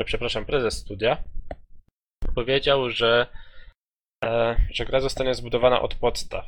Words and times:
e, 0.00 0.04
przepraszam, 0.04 0.44
prezes 0.46 0.78
studia, 0.78 1.24
powiedział, 2.34 2.90
że, 2.90 3.26
e, 4.24 4.56
że 4.70 4.86
gra 4.86 5.00
zostanie 5.00 5.34
zbudowana 5.34 5.80
od 5.82 5.94
podstaw. 5.94 6.44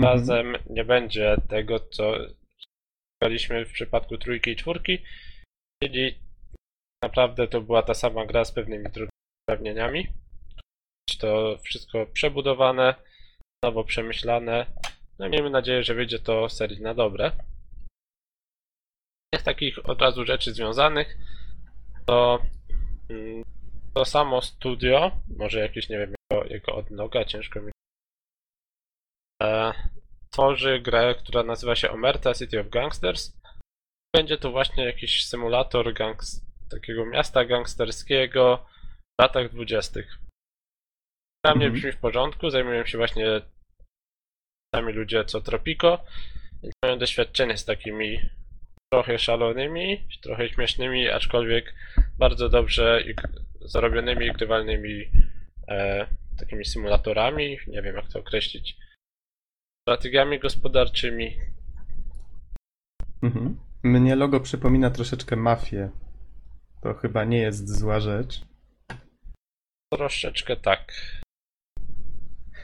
Mhm. 0.00 0.18
Razem 0.18 0.56
nie 0.70 0.84
będzie 0.84 1.36
tego, 1.48 1.80
co 1.80 2.14
graliśmy 3.22 3.64
w 3.64 3.72
przypadku 3.72 4.18
trójki 4.18 4.50
i 4.50 4.56
czwórki, 4.56 4.98
czyli 5.82 6.18
naprawdę 7.04 7.48
to 7.48 7.60
była 7.60 7.82
ta 7.82 7.94
sama 7.94 8.26
gra 8.26 8.44
z 8.44 8.52
pewnymi 8.52 8.84
drobnymi 8.84 9.10
uprawnieniami. 9.48 10.06
To 11.18 11.58
wszystko 11.62 12.06
przebudowane, 12.06 12.94
nowo 13.64 13.84
przemyślane. 13.84 14.66
No 15.18 15.26
i 15.26 15.30
miejmy 15.30 15.50
nadzieję, 15.50 15.82
że 15.82 15.94
wyjdzie 15.94 16.18
to 16.18 16.48
serii 16.48 16.80
na 16.80 16.94
dobre. 16.94 17.32
Z 19.36 19.42
takich 19.42 19.88
od 19.88 20.00
razu 20.00 20.24
rzeczy 20.24 20.54
związanych, 20.54 21.16
to 22.06 22.38
mm, 23.10 23.44
to 23.94 24.04
samo 24.04 24.42
studio, 24.42 25.10
może 25.36 25.60
jakieś, 25.60 25.88
nie 25.88 25.98
wiem, 25.98 26.14
jego, 26.30 26.44
jego 26.44 26.74
odnoga, 26.74 27.24
ciężko 27.24 27.60
mi 27.60 27.72
tworzy 30.30 30.80
grę, 30.80 31.14
która 31.14 31.42
nazywa 31.42 31.76
się 31.76 31.90
Omerta 31.90 32.34
City 32.34 32.60
of 32.60 32.68
Gangsters. 32.68 33.40
Będzie 34.16 34.38
to 34.38 34.50
właśnie 34.50 34.84
jakiś 34.84 35.26
symulator 35.26 35.94
gangs, 35.94 36.46
takiego 36.70 37.06
miasta 37.06 37.44
gangsterskiego 37.44 38.66
w 39.20 39.22
latach 39.22 39.50
dwudziestych. 39.50 40.18
Dla 41.44 41.54
mnie 41.54 41.66
Mhm. 41.66 41.72
brzmi 41.72 41.92
w 41.92 42.00
porządku, 42.00 42.50
zajmują 42.50 42.86
się 42.86 42.98
właśnie 42.98 43.40
sami 44.74 44.92
ludzie 44.92 45.24
co 45.24 45.40
Tropico, 45.40 46.04
więc 46.62 46.74
mają 46.84 46.98
doświadczenie 46.98 47.56
z 47.58 47.64
takimi 47.64 48.20
trochę 48.92 49.18
szalonymi, 49.18 50.08
trochę 50.22 50.48
śmiesznymi, 50.48 51.08
aczkolwiek 51.08 51.74
bardzo 52.18 52.48
dobrze 52.48 53.04
zarobionymi 53.60 54.26
i 54.26 54.32
grywalnymi 54.32 55.10
e, 55.68 56.06
takimi 56.38 56.64
symulatorami, 56.64 57.58
nie 57.66 57.82
wiem 57.82 57.96
jak 57.96 58.08
to 58.08 58.18
określić, 58.18 58.76
strategiami 59.82 60.38
gospodarczymi. 60.38 61.36
Mhm. 63.22 63.56
Mnie 63.82 64.16
logo 64.16 64.40
przypomina 64.40 64.90
troszeczkę 64.90 65.36
mafię. 65.36 65.90
To 66.80 66.94
chyba 66.94 67.24
nie 67.24 67.38
jest 67.38 67.78
zła 67.78 68.00
rzecz. 68.00 68.40
Troszeczkę 69.92 70.56
tak. 70.56 70.92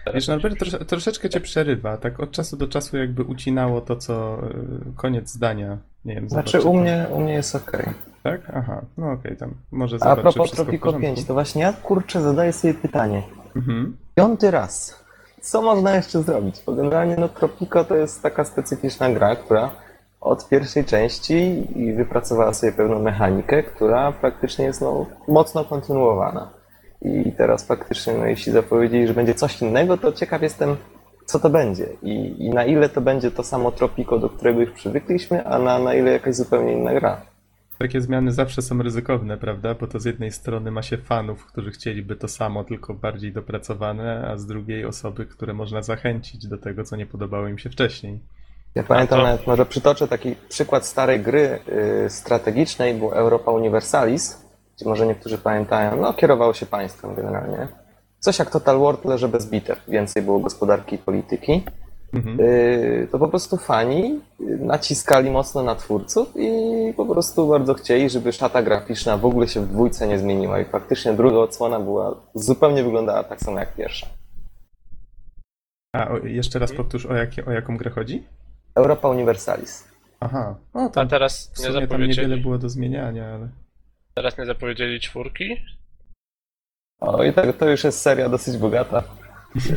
Teraz 0.05 0.15
Wiesz, 0.15 0.29
Norbert, 0.29 0.59
trosze, 0.59 0.85
troszeczkę 0.85 1.31
cię 1.31 1.41
przerywa. 1.41 1.97
Tak 1.97 2.21
od 2.21 2.31
czasu 2.31 2.57
do 2.57 2.69
czasu 2.69 2.97
jakby 2.97 3.23
ucinało 3.23 3.81
to, 3.81 3.97
co 3.97 4.43
y, 4.91 4.97
koniec 4.97 5.31
zdania. 5.31 5.79
Nie 6.05 6.15
wiem, 6.15 6.29
Znaczy 6.29 6.61
u 6.61 6.75
mnie, 6.77 7.07
u 7.11 7.21
mnie 7.21 7.33
jest 7.33 7.55
okej. 7.55 7.87
Tak? 8.23 8.51
Aha, 8.55 8.85
no 8.97 9.13
okej, 9.13 9.37
tam 9.37 9.55
może 9.71 9.97
A 10.01 10.17
propos 10.17 10.51
Tropico 10.51 10.85
porządku. 10.85 11.15
5, 11.15 11.25
to 11.25 11.35
właśnie 11.35 11.63
ja 11.63 11.73
kurczę 11.73 12.23
zadaję 12.23 12.53
sobie 12.53 12.75
pytanie. 12.75 13.23
Mhm. 13.57 13.97
Piąty 14.15 14.51
raz. 14.51 15.06
Co 15.47 15.63
można 15.63 15.97
jeszcze 15.97 16.23
zrobić? 16.23 16.63
Bo 16.67 16.73
generalnie 16.73 17.17
no 17.19 17.29
Tropico 17.29 17.85
to 17.85 17.97
jest 17.97 18.23
taka 18.23 18.45
specyficzna 18.45 19.11
gra, 19.11 19.37
która 19.37 19.71
od 20.21 20.49
pierwszej 20.49 20.85
części 20.85 21.67
i 21.81 21.93
wypracowała 21.93 22.55
sobie 22.55 22.73
pewną 22.73 23.03
mechanikę, 23.03 23.63
która 23.63 24.13
praktycznie 24.13 24.65
jest 24.65 24.81
no, 24.81 25.07
mocno 25.29 25.65
kontynuowana. 25.65 26.51
I 27.03 27.33
teraz 27.33 27.67
faktycznie, 27.67 28.13
no, 28.13 28.27
jeśli 28.27 28.53
zapowiedzieli, 28.53 29.07
że 29.07 29.15
będzie 29.15 29.35
coś 29.35 29.63
innego, 29.63 29.97
to 29.97 30.13
ciekaw 30.13 30.43
jestem, 30.43 30.77
co 31.27 31.39
to 31.39 31.51
będzie 31.51 31.87
i, 32.03 32.45
i 32.47 32.51
na 32.51 32.65
ile 32.65 32.89
to 32.89 33.01
będzie 33.01 33.31
to 33.31 33.43
samo 33.43 33.73
Tropico, 33.73 34.19
do 34.19 34.29
którego 34.29 34.61
już 34.61 34.71
przywykliśmy, 34.71 35.47
a 35.47 35.59
na, 35.59 35.79
na 35.79 35.95
ile 35.95 36.13
jakaś 36.13 36.35
zupełnie 36.35 36.73
inna 36.73 36.95
gra. 36.95 37.23
Takie 37.79 38.01
zmiany 38.01 38.33
zawsze 38.33 38.63
są 38.63 38.83
ryzykowne, 38.83 39.37
prawda? 39.37 39.75
Bo 39.75 39.87
to 39.87 40.01
z 40.01 40.05
jednej 40.05 40.33
strony 40.33 40.71
ma 40.71 40.83
się 40.83 40.97
fanów, 40.97 41.47
którzy 41.47 41.71
chcieliby 41.71 42.17
to 42.17 42.29
samo, 42.29 42.65
tylko 42.65 42.95
bardziej 42.95 43.33
dopracowane, 43.33 44.29
a 44.29 44.37
z 44.37 44.47
drugiej 44.47 44.85
osoby, 44.85 45.27
które 45.27 45.55
można 45.55 45.83
zachęcić 45.83 46.47
do 46.47 46.59
tego, 46.59 46.85
co 46.85 46.97
nie 46.97 47.07
podobało 47.07 47.49
im 47.49 47.59
się 47.59 47.71
wcześniej. 47.71 48.21
Ja 48.75 48.83
pamiętam 48.83 49.23
nawet, 49.23 49.47
może 49.47 49.67
przytoczę 49.67 50.09
taki 50.09 50.37
przykład 50.49 50.87
starej 50.87 51.21
gry 51.21 51.59
y, 52.07 52.11
strategicznej, 52.11 52.95
był 52.95 53.13
Europa 53.13 53.51
Universalis, 53.51 54.47
gdzie 54.77 54.89
może 54.89 55.07
niektórzy 55.07 55.39
pamiętają, 55.39 55.97
no 55.97 56.15
kierowało 56.15 56.55
się 56.55 56.67
państwem 56.67 57.15
generalnie. 57.15 57.69
Coś 58.19 58.39
jak 58.39 58.51
Total 58.51 58.79
War, 58.79 58.97
tyle 58.97 59.19
że 59.19 59.29
bez 59.29 59.51
bitew, 59.51 59.79
więcej 59.89 60.23
było 60.23 60.39
gospodarki 60.39 60.97
i 60.97 60.99
polityki. 60.99 61.65
Mhm. 62.13 62.41
Y, 62.41 63.09
to 63.13 63.19
po 63.19 63.29
prostu 63.29 63.57
fani 63.57 64.21
naciskali 64.41 65.31
mocno 65.31 65.63
na 65.63 65.75
twórców 65.75 66.33
i 66.37 66.49
po 66.97 67.07
prostu 67.07 67.49
bardzo 67.49 67.75
chcieli, 67.75 68.11
żeby 68.11 68.33
szata 68.33 68.63
graficzna 68.63 69.17
w 69.17 69.27
ogóle 69.27 69.49
się 69.49 69.61
w 69.61 69.69
dwójce 69.69 70.09
nie 70.09 70.19
zmieniła 70.19 70.61
i 70.61 70.65
faktycznie 70.65 71.13
druga 71.13 71.37
odsłona 71.37 71.81
była, 71.81 72.17
zupełnie 72.35 72.85
wyglądała 72.85 73.25
tak 73.25 73.41
samo 73.41 73.59
jak 73.59 73.75
pierwsza. 73.75 74.07
A 75.93 76.09
o, 76.09 76.19
jeszcze 76.19 76.59
raz 76.59 76.73
powtórz, 76.73 77.07
o, 77.07 77.15
jakie, 77.15 77.47
o 77.47 77.53
jaką 77.53 77.77
grę 77.77 77.91
chodzi? 77.91 78.23
Europa 78.75 79.09
Universalis. 79.09 79.89
Aha, 80.21 80.55
no 80.75 80.81
A 80.81 80.89
tam 80.89 81.09
teraz 81.09 81.47
w 81.55 81.59
nie 81.59 81.65
sumie 81.65 81.73
tam 81.75 81.83
zapowiedzieli, 81.83 82.29
niewiele 82.29 82.43
było 82.43 82.59
do 82.59 82.69
zmieniania, 82.69 83.35
ale... 83.35 83.49
teraz 84.15 84.39
nie 84.39 84.47
zapowiedzieli 84.47 85.01
czwórki? 85.01 85.57
O, 87.01 87.25
i 87.25 87.33
tak, 87.33 87.57
to 87.57 87.69
już 87.69 87.85
jest 87.85 88.01
seria 88.01 88.29
dosyć 88.29 88.57
bogata. 88.57 89.03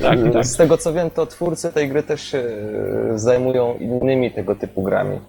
Tak, 0.02 0.20
tak. 0.34 0.46
Z 0.46 0.58
tego 0.58 0.78
co 0.78 0.94
wiem, 0.94 1.10
to 1.10 1.26
twórcy 1.26 1.74
tej 1.74 1.90
gry 1.90 2.04
też 2.04 2.22
się 2.22 2.38
e, 2.38 3.20
zajmują 3.20 3.78
innymi 3.78 4.32
tego 4.32 4.56
typu 4.56 4.84
grami. 4.84 5.20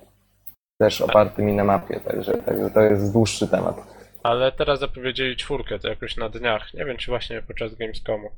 Też 0.81 1.01
opartymi 1.01 1.53
na 1.53 1.65
mapie, 1.65 2.01
także, 2.01 2.33
także 2.33 2.71
to 2.71 2.81
jest 2.81 3.13
dłuższy 3.13 3.49
temat. 3.49 3.77
Ale 4.23 4.53
teraz 4.53 4.81
zapowiedzieli 4.81 5.37
czwórkę, 5.37 5.79
to 5.79 5.89
jakoś 5.89 6.17
na 6.17 6.29
dniach. 6.29 6.75
Nie 6.75 6.85
wiem, 6.85 6.97
czy 6.97 7.11
właśnie 7.11 7.43
podczas 7.43 7.75
Gamescomu. 7.75 8.31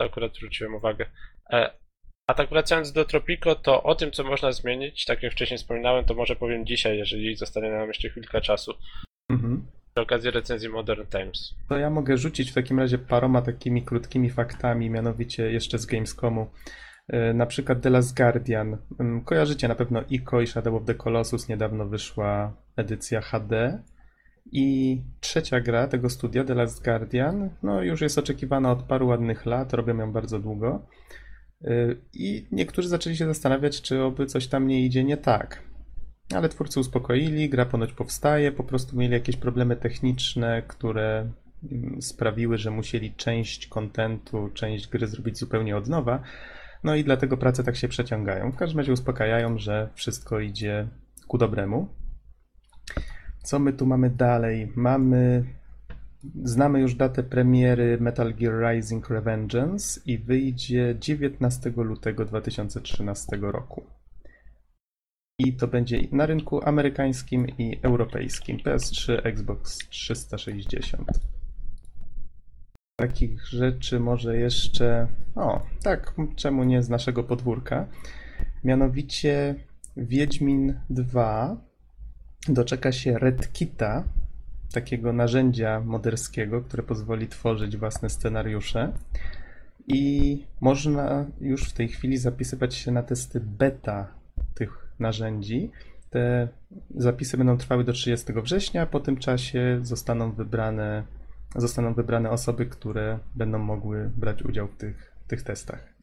To 0.00 0.06
akurat 0.06 0.34
zwróciłem 0.34 0.74
uwagę. 0.74 1.06
E, 1.52 1.70
a 2.26 2.34
tak 2.34 2.48
wracając 2.48 2.92
do 2.92 3.04
Tropico, 3.04 3.54
to 3.54 3.82
o 3.82 3.94
tym, 3.94 4.10
co 4.12 4.24
można 4.24 4.52
zmienić, 4.52 5.04
tak 5.04 5.22
jak 5.22 5.32
wcześniej 5.32 5.58
wspominałem, 5.58 6.04
to 6.04 6.14
może 6.14 6.36
powiem 6.36 6.66
dzisiaj, 6.66 6.98
jeżeli 6.98 7.36
zostanie 7.36 7.70
nam 7.70 7.88
jeszcze 7.88 8.08
chwilkę 8.08 8.40
czasu. 8.40 8.74
Mhm. 9.30 9.66
Przy 9.96 10.02
okazji 10.02 10.30
recenzji 10.30 10.68
Modern 10.68 11.06
Times. 11.06 11.54
To 11.68 11.78
ja 11.78 11.90
mogę 11.90 12.16
rzucić 12.16 12.50
w 12.50 12.54
takim 12.54 12.78
razie 12.78 12.98
paroma 12.98 13.42
takimi 13.42 13.82
krótkimi 13.82 14.30
faktami, 14.30 14.90
mianowicie 14.90 15.52
jeszcze 15.52 15.78
z 15.78 15.86
Gamescomu. 15.86 16.46
E, 17.08 17.34
Na 17.34 17.46
przykład 17.46 17.80
The 17.80 17.90
Last 17.90 18.16
Guardian. 18.16 18.78
Ym, 19.00 19.20
Kojarzycie 19.24 19.68
na 19.68 19.74
pewno 19.74 20.02
Ico 20.10 20.40
i 20.40 20.46
Shadow 20.46 20.74
of 20.74 20.84
the 20.86 20.94
Colossus. 20.94 21.48
Niedawno 21.48 21.86
wyszła 21.86 22.56
edycja 22.76 23.20
HD. 23.20 23.82
I 24.52 25.00
trzecia 25.20 25.60
gra 25.60 25.86
tego 25.86 26.10
studia, 26.10 26.44
The 26.44 26.54
Last 26.54 26.84
Guardian, 26.84 27.50
no 27.62 27.82
już 27.82 28.00
jest 28.00 28.18
oczekiwana 28.18 28.72
od 28.72 28.82
paru 28.82 29.06
ładnych 29.06 29.46
lat, 29.46 29.72
robią 29.74 29.96
ją 29.98 30.12
bardzo 30.12 30.38
długo. 30.38 30.86
Y, 31.64 31.96
I 32.14 32.46
niektórzy 32.52 32.88
zaczęli 32.88 33.16
się 33.16 33.26
zastanawiać, 33.26 33.82
czy 33.82 34.02
oby 34.02 34.26
coś 34.26 34.46
tam 34.46 34.66
nie 34.66 34.84
idzie 34.84 35.04
nie 35.04 35.16
tak. 35.16 35.62
Ale 36.30 36.48
twórcy 36.48 36.80
uspokoili, 36.80 37.48
gra 37.48 37.66
ponoć 37.66 37.92
powstaje, 37.92 38.52
po 38.52 38.64
prostu 38.64 38.96
mieli 38.96 39.12
jakieś 39.12 39.36
problemy 39.36 39.76
techniczne, 39.76 40.62
które 40.68 41.30
mm, 41.72 42.02
sprawiły, 42.02 42.58
że 42.58 42.70
musieli 42.70 43.14
część 43.14 43.66
kontentu, 43.66 44.50
część 44.54 44.88
gry 44.88 45.06
zrobić 45.06 45.38
zupełnie 45.38 45.76
od 45.76 45.88
nowa. 45.88 46.22
No 46.84 46.94
i 46.94 47.04
dlatego 47.04 47.36
prace 47.36 47.64
tak 47.64 47.76
się 47.76 47.88
przeciągają. 47.88 48.52
W 48.52 48.56
każdym 48.56 48.78
razie 48.78 48.92
uspokajają, 48.92 49.58
że 49.58 49.88
wszystko 49.94 50.40
idzie 50.40 50.88
ku 51.28 51.38
dobremu. 51.38 51.88
Co 53.42 53.58
my 53.58 53.72
tu 53.72 53.86
mamy 53.86 54.10
dalej? 54.10 54.72
Mamy. 54.76 55.44
Znamy 56.44 56.80
już 56.80 56.94
datę 56.94 57.22
premiery 57.22 57.98
Metal 58.00 58.34
Gear 58.34 58.74
Rising 58.74 59.10
Revengeance 59.10 60.00
i 60.06 60.18
wyjdzie 60.18 60.96
19 61.00 61.72
lutego 61.76 62.24
2013 62.24 63.36
roku. 63.40 63.82
I 65.38 65.52
to 65.52 65.68
będzie 65.68 66.00
na 66.12 66.26
rynku 66.26 66.68
amerykańskim 66.68 67.48
i 67.58 67.78
europejskim. 67.82 68.58
PS3, 68.58 69.20
Xbox 69.24 69.78
360. 69.88 71.08
Takich 72.96 73.46
rzeczy 73.46 74.00
może 74.00 74.36
jeszcze. 74.36 75.06
O, 75.34 75.62
tak, 75.82 76.14
czemu 76.36 76.64
nie 76.64 76.82
z 76.82 76.88
naszego 76.88 77.24
podwórka? 77.24 77.86
Mianowicie 78.64 79.54
Wiedźmin 79.96 80.80
2 80.90 81.56
doczeka 82.48 82.92
się 82.92 83.18
RedKita, 83.18 84.04
takiego 84.72 85.12
narzędzia 85.12 85.80
moderskiego, 85.80 86.62
które 86.62 86.82
pozwoli 86.82 87.28
tworzyć 87.28 87.76
własne 87.76 88.10
scenariusze. 88.10 88.92
I 89.86 90.44
można 90.60 91.26
już 91.40 91.68
w 91.68 91.72
tej 91.72 91.88
chwili 91.88 92.16
zapisywać 92.16 92.74
się 92.74 92.90
na 92.90 93.02
testy 93.02 93.40
beta 93.40 94.08
tych 94.54 94.83
narzędzi. 94.98 95.70
Te 96.10 96.48
zapisy 96.96 97.36
będą 97.36 97.56
trwały 97.56 97.84
do 97.84 97.92
30 97.92 98.32
września, 98.32 98.86
po 98.86 99.00
tym 99.00 99.16
czasie 99.16 99.78
zostaną 99.82 100.32
wybrane, 100.32 101.04
zostaną 101.56 101.94
wybrane 101.94 102.30
osoby, 102.30 102.66
które 102.66 103.18
będą 103.34 103.58
mogły 103.58 104.10
brać 104.16 104.42
udział 104.42 104.68
w 104.68 104.76
tych, 104.76 105.12
tych 105.28 105.42
testach. 105.42 105.94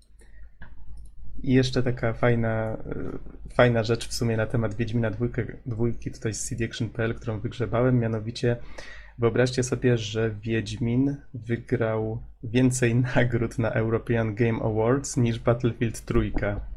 I 1.43 1.53
jeszcze 1.53 1.83
taka 1.83 2.13
fajna, 2.13 2.77
y, 3.49 3.53
fajna 3.55 3.83
rzecz 3.83 4.07
w 4.07 4.13
sumie 4.13 4.37
na 4.37 4.45
temat 4.45 4.75
Wiedźmina 4.75 5.11
dwójkę, 5.11 5.45
dwójki 5.65 6.11
tutaj 6.11 6.33
z 6.33 6.49
cdaction.pl, 6.49 7.15
którą 7.15 7.39
wygrzebałem, 7.39 7.99
mianowicie 7.99 8.57
wyobraźcie 9.17 9.63
sobie, 9.63 9.97
że 9.97 10.35
Wiedźmin 10.41 11.15
wygrał 11.33 12.23
więcej 12.43 12.95
nagród 13.15 13.59
na 13.59 13.69
European 13.69 14.35
Game 14.35 14.59
Awards 14.63 15.17
niż 15.17 15.39
Battlefield 15.39 16.01
trójka. 16.01 16.70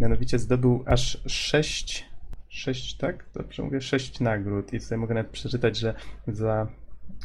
Mianowicie 0.00 0.38
zdobył 0.38 0.82
aż 0.86 1.22
6, 1.26 2.04
6 2.48 2.96
tak? 2.96 3.24
Dobrze 3.34 3.62
mówię, 3.62 3.80
6 3.80 4.20
nagród. 4.20 4.72
I 4.72 4.80
tutaj 4.80 4.98
mogę 4.98 5.14
nawet 5.14 5.32
przeczytać, 5.32 5.78
że 5.78 5.94
za. 6.28 6.68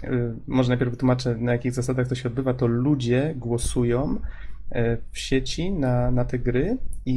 y, 0.04 0.36
Może 0.48 0.70
najpierw 0.70 0.92
wytłumaczę, 0.92 1.36
na 1.36 1.52
jakich 1.52 1.74
zasadach 1.74 2.08
to 2.08 2.16
się 2.16 2.30
odbywa. 2.30 2.54
To 2.54 2.68
ludzie 2.68 3.34
głosują 3.38 4.16
y, 4.16 4.98
w 5.12 5.20
sieci 5.20 5.72
na, 5.72 6.12
na 6.12 6.26
te 6.26 6.40
gry 6.40 6.78
i 7.06 7.16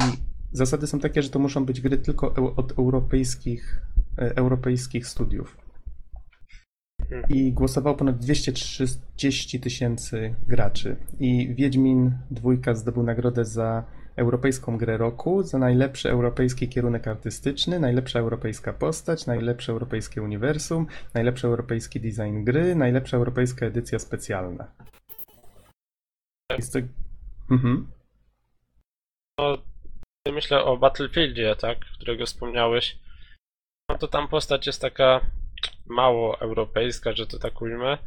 zasady 0.51 0.87
są 0.87 0.99
takie, 0.99 1.21
że 1.21 1.29
to 1.29 1.39
muszą 1.39 1.65
być 1.65 1.81
gry 1.81 1.97
tylko 1.97 2.33
od 2.55 2.79
europejskich, 2.79 3.81
y, 4.21 4.35
europejskich 4.35 5.07
studiów. 5.07 5.57
I 7.29 7.53
głosowało 7.53 7.95
ponad 7.95 8.17
230 8.17 9.59
tysięcy 9.59 10.35
graczy. 10.47 10.95
I 11.19 11.55
Wiedźmin 11.55 12.11
dwójka 12.31 12.75
zdobył 12.75 13.03
nagrodę 13.03 13.45
za 13.45 13.83
europejską 14.19 14.77
grę 14.77 14.97
roku, 14.97 15.43
za 15.43 15.57
najlepszy 15.57 16.09
europejski 16.09 16.69
kierunek 16.69 17.07
artystyczny, 17.07 17.79
najlepsza 17.79 18.19
europejska 18.19 18.73
postać, 18.73 19.25
najlepsze 19.25 19.71
europejskie 19.71 20.21
uniwersum, 20.21 20.87
najlepszy 21.13 21.47
europejski 21.47 21.99
design 21.99 22.43
gry, 22.43 22.75
najlepsza 22.75 23.17
europejska 23.17 23.65
edycja 23.65 23.99
specjalna. 23.99 24.71
Jest 26.57 26.73
to... 26.73 26.79
Mhm. 27.51 27.91
No, 29.39 29.57
myślę 30.33 30.63
o 30.63 30.77
Battlefieldzie, 30.77 31.55
tak, 31.55 31.79
którego 31.79 32.25
wspomniałeś, 32.25 32.99
no 33.89 33.97
to 33.97 34.07
tam 34.07 34.27
postać 34.27 34.67
jest 34.67 34.81
taka 34.81 35.21
mało 35.85 36.39
europejska, 36.39 37.13
że 37.13 37.27
to 37.27 37.39
tak 37.39 37.61
ujmę. 37.61 37.97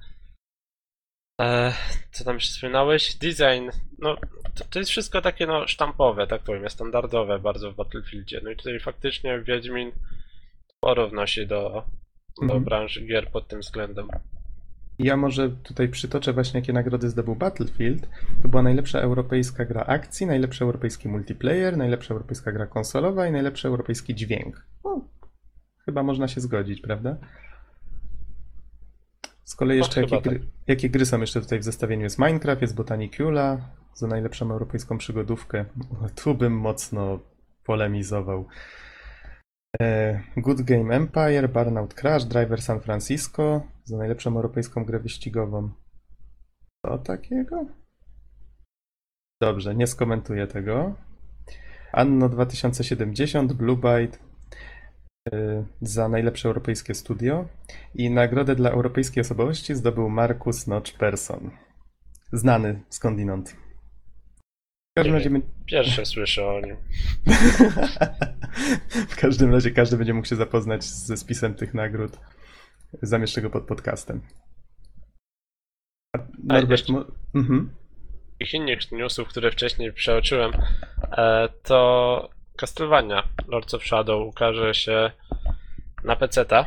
E, 1.43 1.73
co 2.13 2.25
tam 2.25 2.35
jeszcze 2.35 2.55
wspominałeś? 2.55 3.15
Design, 3.15 3.69
no 3.99 4.17
to, 4.55 4.65
to 4.71 4.79
jest 4.79 4.91
wszystko 4.91 5.23
takie 5.23 5.47
no 5.47 5.67
sztampowe, 5.69 6.27
tak 6.27 6.43
powiem, 6.43 6.71
standardowe 6.71 7.39
bardzo 7.39 7.73
w 7.73 7.77
Battlefieldzie. 7.77 8.41
No 8.45 8.51
i 8.51 8.57
tutaj 8.57 8.81
faktycznie 8.81 9.41
Wiedźmin 9.41 9.93
sporo 10.77 11.09
wnosi 11.09 11.47
do, 11.47 11.85
do 12.39 12.43
Mhm. 12.43 12.65
branży 12.65 13.07
gier 13.07 13.31
pod 13.31 13.49
tym 13.49 13.61
względem. 13.61 14.09
Ja 14.99 15.17
może 15.17 15.51
tutaj 15.51 15.89
przytoczę 15.89 16.33
właśnie, 16.33 16.61
jakie 16.61 16.73
nagrody 16.73 17.09
zdobył 17.09 17.37
Battlefield. 17.37 18.09
To 18.43 18.49
była 18.49 18.63
najlepsza 18.63 19.01
europejska 19.01 19.65
gra 19.65 19.85
akcji, 19.85 20.27
najlepszy 20.27 20.65
europejski 20.65 21.09
multiplayer, 21.09 21.77
najlepsza 21.77 22.15
europejska 22.15 22.53
gra 22.53 22.67
konsolowa 22.67 23.27
i 23.27 23.33
najlepszy 23.33 23.69
europejski 23.69 24.15
dźwięk. 24.15 24.67
No, 24.85 25.09
chyba 25.85 26.03
można 26.03 26.29
się 26.29 26.41
zgodzić, 26.41 26.81
prawda? 26.81 27.17
Z 29.45 29.55
kolei 29.55 29.79
jeszcze 29.79 30.01
jakie, 30.01 30.21
gry, 30.21 30.41
jakie 30.67 30.91
gry 30.91 31.07
są 31.07 31.21
jeszcze 31.21 31.41
tutaj 31.41 31.59
w 31.59 31.65
zestawieniu? 31.65 32.03
Jest 32.03 32.19
Minecraft, 32.19 32.63
jest 32.63 32.75
Botanicula 32.75 33.59
za 33.95 34.07
najlepszą 34.07 34.51
europejską 34.51 34.99
przygodówkę. 34.99 35.65
Tu 36.15 36.35
bym 36.35 36.53
mocno 36.53 37.19
polemizował. 37.65 38.47
E, 39.81 40.21
Good 40.37 40.63
Game 40.63 40.95
Empire, 40.95 41.49
Burnout 41.49 41.95
Crash, 41.95 42.25
Driver 42.25 42.63
San 42.63 42.81
Francisco 42.81 43.63
za 43.85 43.97
najlepszą 43.97 44.37
europejską 44.37 44.85
grę 44.85 44.99
wyścigową. 44.99 45.71
Co 46.87 46.99
takiego? 46.99 47.67
Dobrze, 49.41 49.75
nie 49.75 49.87
skomentuję 49.87 50.47
tego. 50.47 50.95
Anno 51.93 52.29
2070, 52.29 53.53
Blue 53.53 53.77
Byte 53.77 54.19
za 55.81 56.09
najlepsze 56.09 56.49
europejskie 56.49 56.95
studio 56.95 57.49
i 57.95 58.11
nagrodę 58.11 58.55
dla 58.55 58.71
europejskiej 58.71 59.21
osobowości 59.21 59.75
zdobył 59.75 60.09
Markus 60.09 60.67
Notch 60.67 60.93
Persson. 60.93 61.51
Znany 62.33 62.83
skądinąd. 62.89 63.57
W 64.93 64.95
każdym 64.97 65.15
razie 65.15 65.31
Pierwsze 65.67 66.07
słyszę 66.07 66.47
o 66.47 66.61
nim. 66.61 66.77
w 69.13 69.17
każdym 69.17 69.53
razie 69.53 69.71
każdy 69.71 69.97
będzie 69.97 70.15
mógł 70.15 70.29
się 70.29 70.37
zapoznać 70.37 70.85
ze 70.85 71.17
spisem 71.17 71.55
tych 71.55 71.75
nagród. 71.75 72.19
Zamieszczę 73.03 73.43
go 73.43 73.51
pod 73.51 73.65
podcastem. 73.65 74.21
Norbert, 76.45 76.89
mo- 76.89 77.05
mhm. 77.35 77.71
takich 78.39 78.55
innych 78.55 78.93
newsów, 78.93 79.29
które 79.29 79.51
wcześniej 79.51 79.93
przeoczyłem, 79.93 80.53
e, 81.13 81.49
to 81.63 82.31
Castlevania 82.57 83.29
Lords 83.49 83.75
of 83.75 83.85
Shadow 83.85 84.29
ukaże 84.29 84.75
się 84.75 85.11
na 86.05 86.17
PC-ta. 86.17 86.67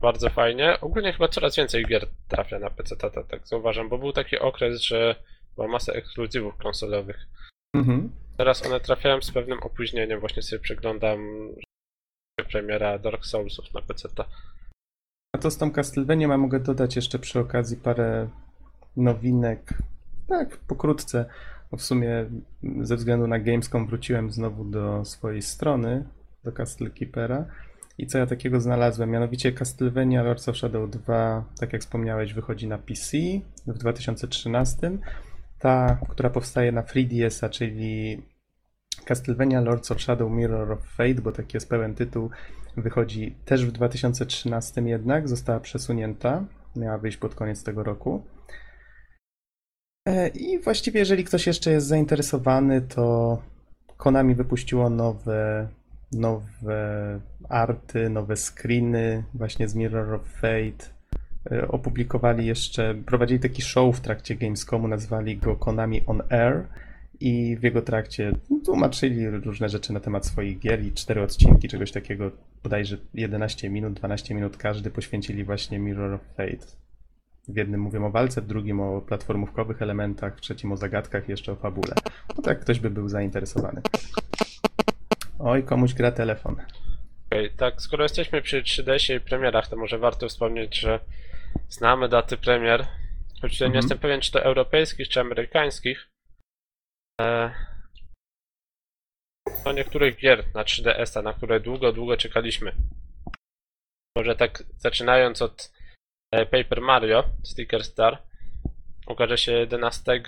Bardzo 0.00 0.30
fajnie. 0.30 0.80
Ogólnie 0.80 1.12
chyba 1.12 1.28
coraz 1.28 1.56
więcej 1.56 1.84
gier 1.86 2.06
trafia 2.28 2.58
na 2.58 2.70
PC-ta, 2.70 3.10
tak, 3.10 3.26
tak 3.26 3.46
zauważam, 3.48 3.88
bo 3.88 3.98
był 3.98 4.12
taki 4.12 4.38
okres, 4.38 4.82
że 4.82 5.14
była 5.54 5.68
masa 5.68 5.92
ekskluzywów 5.92 6.56
konsolowych. 6.56 7.26
Mhm. 7.74 8.12
Teraz 8.36 8.66
one 8.66 8.80
trafiają 8.80 9.22
z 9.22 9.30
pewnym 9.30 9.58
opóźnieniem. 9.62 10.20
Właśnie 10.20 10.42
sobie 10.42 10.60
przeglądam 10.60 11.18
premiera 12.50 12.98
Dark 12.98 13.26
Soulsów 13.26 13.74
na 13.74 13.82
PC-ta. 13.82 14.24
A 15.34 15.38
to 15.38 15.50
z 15.50 15.58
tą 15.58 15.72
Castlevanią 15.72 16.28
ja 16.30 16.38
mogę 16.38 16.60
dodać 16.60 16.96
jeszcze 16.96 17.18
przy 17.18 17.40
okazji 17.40 17.76
parę 17.76 18.28
nowinek. 18.96 19.74
Tak, 20.28 20.56
pokrótce. 20.56 21.24
W 21.76 21.82
sumie 21.82 22.30
ze 22.80 22.96
względu 22.96 23.26
na 23.26 23.38
Gamescom 23.38 23.86
wróciłem 23.86 24.32
znowu 24.32 24.64
do 24.64 25.04
swojej 25.04 25.42
strony, 25.42 26.04
do 26.44 26.52
Castle 26.52 26.90
Keepera. 26.90 27.46
I 27.98 28.06
co 28.06 28.18
ja 28.18 28.26
takiego 28.26 28.60
znalazłem? 28.60 29.10
Mianowicie 29.10 29.52
Castlevania 29.52 30.22
Lords 30.22 30.48
of 30.48 30.56
Shadow 30.56 30.90
2, 30.90 31.44
tak 31.60 31.72
jak 31.72 31.82
wspomniałeś, 31.82 32.34
wychodzi 32.34 32.68
na 32.68 32.78
PC 32.78 33.18
w 33.66 33.78
2013. 33.78 34.98
Ta, 35.58 35.98
która 36.08 36.30
powstaje 36.30 36.72
na 36.72 36.82
3DS-a, 36.82 37.48
czyli 37.48 38.22
Castlevania 39.04 39.60
Lords 39.60 39.90
of 39.90 40.02
Shadow 40.02 40.32
Mirror 40.32 40.72
of 40.72 40.86
Fate, 40.86 41.14
bo 41.14 41.32
taki 41.32 41.56
jest 41.56 41.68
pełen 41.68 41.94
tytuł, 41.94 42.30
wychodzi 42.76 43.34
też 43.44 43.66
w 43.66 43.72
2013 43.72 44.82
jednak, 44.82 45.28
została 45.28 45.60
przesunięta, 45.60 46.44
miała 46.76 46.98
wyjść 46.98 47.16
pod 47.16 47.34
koniec 47.34 47.64
tego 47.64 47.82
roku. 47.82 48.22
E, 50.08 50.28
I 50.28 50.58
właściwie, 50.58 51.00
jeżeli 51.00 51.24
ktoś 51.24 51.46
jeszcze 51.46 51.70
jest 51.70 51.86
zainteresowany, 51.86 52.80
to 52.80 53.38
Konami 53.96 54.34
wypuściło 54.34 54.90
nowe, 54.90 55.68
nowe 56.12 57.20
arty, 57.48 58.10
nowe 58.10 58.36
screeny 58.36 59.24
właśnie 59.34 59.68
z 59.68 59.74
Mirror 59.74 60.14
of 60.14 60.28
Fate. 60.28 60.94
E, 61.50 61.68
Opublikowali 61.68 62.46
jeszcze, 62.46 62.94
prowadzili 62.94 63.40
taki 63.40 63.62
show 63.62 63.96
w 63.96 64.00
trakcie 64.00 64.34
Gamescomu, 64.34 64.88
nazwali 64.88 65.36
go 65.36 65.56
Konami 65.56 66.06
On 66.06 66.22
Air 66.30 66.66
i 67.20 67.56
w 67.56 67.62
jego 67.62 67.82
trakcie 67.82 68.32
tłumaczyli 68.64 69.30
różne 69.30 69.68
rzeczy 69.68 69.92
na 69.92 70.00
temat 70.00 70.26
swoich 70.26 70.58
gier 70.58 70.84
i 70.84 70.92
cztery 70.92 71.22
odcinki 71.22 71.68
czegoś 71.68 71.92
takiego, 71.92 72.30
bodajże 72.62 72.98
11 73.14 73.70
minut, 73.70 73.94
12 73.94 74.34
minut 74.34 74.56
każdy 74.56 74.90
poświęcili 74.90 75.44
właśnie 75.44 75.78
Mirror 75.78 76.12
of 76.12 76.20
Fate. 76.36 76.84
W 77.48 77.56
jednym 77.56 77.80
mówią 77.80 78.06
o 78.06 78.10
walce, 78.10 78.42
w 78.42 78.46
drugim 78.46 78.80
o 78.80 79.00
platformówkowych 79.00 79.82
elementach, 79.82 80.36
w 80.36 80.40
trzecim 80.40 80.72
o 80.72 80.76
zagadkach, 80.76 81.28
jeszcze 81.28 81.52
o 81.52 81.56
fabule. 81.56 81.94
No 82.36 82.42
tak, 82.42 82.60
ktoś 82.60 82.80
by 82.80 82.90
był 82.90 83.08
zainteresowany. 83.08 83.82
Oj, 85.38 85.62
komuś 85.64 85.94
gra 85.94 86.12
telefon. 86.12 86.56
Okej, 87.26 87.50
tak, 87.56 87.82
skoro 87.82 88.02
jesteśmy 88.02 88.42
przy 88.42 88.62
3DS-ie 88.62 89.18
i 89.18 89.20
premierach, 89.20 89.68
to 89.68 89.76
może 89.76 89.98
warto 89.98 90.28
wspomnieć, 90.28 90.80
że 90.80 91.00
znamy 91.68 92.08
daty 92.08 92.36
premier. 92.36 92.86
Choć 93.40 93.52
tutaj 93.52 93.68
nie 93.68 93.74
Mhm. 93.76 93.82
jestem 93.82 93.98
pewien, 93.98 94.20
czy 94.20 94.32
to 94.32 94.42
europejskich, 94.42 95.08
czy 95.08 95.20
amerykańskich. 95.20 96.08
E... 97.20 97.50
No 99.64 99.72
niektórych 99.72 100.16
gier 100.16 100.44
na 100.54 100.64
3DS-a, 100.64 101.22
na 101.22 101.32
które 101.32 101.60
długo, 101.60 101.92
długo 101.92 102.16
czekaliśmy. 102.16 102.72
Może 104.16 104.36
tak 104.36 104.62
zaczynając 104.76 105.42
od 105.42 105.73
Paper 106.38 106.80
Mario 106.80 107.24
Sticker 107.44 107.84
Star. 107.84 108.18
Ukaże 109.06 109.38
się 109.38 109.52
11 109.52 110.22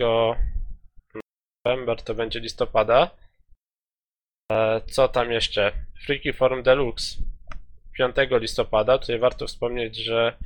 november, 1.65 2.03
to 2.03 2.15
będzie 2.15 2.41
listopada. 2.41 3.11
E, 4.53 4.81
Co 4.81 5.09
tam 5.09 5.33
jeszcze? 5.33 5.73
Freaky 6.07 6.33
Form 6.33 6.63
Deluxe 6.63 7.17
5 7.97 8.17
listopada. 8.31 8.99
Tutaj 8.99 9.19
warto 9.19 9.47
wspomnieć, 9.47 9.97
że 9.97 10.37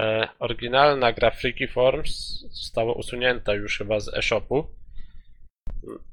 e, 0.00 0.28
oryginalna 0.38 1.12
gra 1.12 1.30
Freaky 1.30 1.68
Forms 1.68 2.40
została 2.50 2.92
usunięta 2.92 3.54
już 3.54 3.78
chyba 3.78 4.00
z 4.00 4.14
eShopu. 4.14 4.66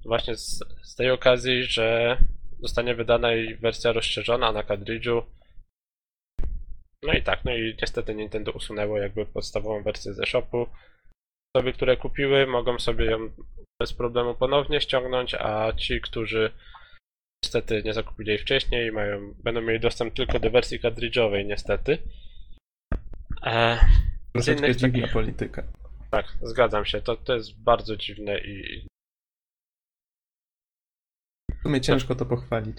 Właśnie 0.05 0.35
z, 0.35 0.63
z 0.83 0.95
tej 0.95 1.11
okazji, 1.11 1.63
że 1.63 2.17
zostanie 2.59 2.95
wydana 2.95 3.31
jej 3.31 3.55
wersja 3.55 3.91
rozszerzona 3.91 4.51
na 4.51 4.63
kadridżu. 4.63 5.23
No 7.05 7.13
i 7.13 7.23
tak, 7.23 7.45
no 7.45 7.55
i 7.55 7.75
niestety 7.81 8.15
Nintendo 8.15 8.51
usunęło 8.51 8.97
jakby 8.97 9.25
podstawową 9.25 9.83
wersję 9.83 10.13
z 10.13 10.19
eShopu. 10.19 10.67
Osoby, 11.55 11.73
które 11.73 11.97
kupiły, 11.97 12.47
mogą 12.47 12.79
sobie 12.79 13.05
ją 13.05 13.29
bez 13.81 13.93
problemu 13.93 14.35
ponownie 14.35 14.81
ściągnąć, 14.81 15.33
a 15.33 15.73
ci, 15.73 16.01
którzy 16.01 16.51
niestety 17.43 17.83
nie 17.83 17.93
zakupili 17.93 18.29
jej 18.29 18.39
wcześniej, 18.39 18.91
mają, 18.91 19.33
będą 19.43 19.61
mieli 19.61 19.79
dostęp 19.79 20.13
tylko 20.13 20.39
do 20.39 20.49
wersji 20.51 20.79
kadridżowej, 20.79 21.45
niestety. 21.45 21.97
E, 23.43 23.79
Troszeczkę 24.33 24.65
innych 24.67 24.75
dziwna 24.77 25.07
polityka. 25.07 25.63
tak, 26.11 26.25
zgadzam 26.41 26.85
się, 26.85 27.01
to, 27.01 27.15
to 27.17 27.35
jest 27.35 27.59
bardzo 27.63 27.97
dziwne 27.97 28.39
i 28.39 28.85
W 31.59 31.61
sumie 31.63 31.81
ciężko 31.81 32.15
to 32.15 32.25
pochwalić. 32.25 32.77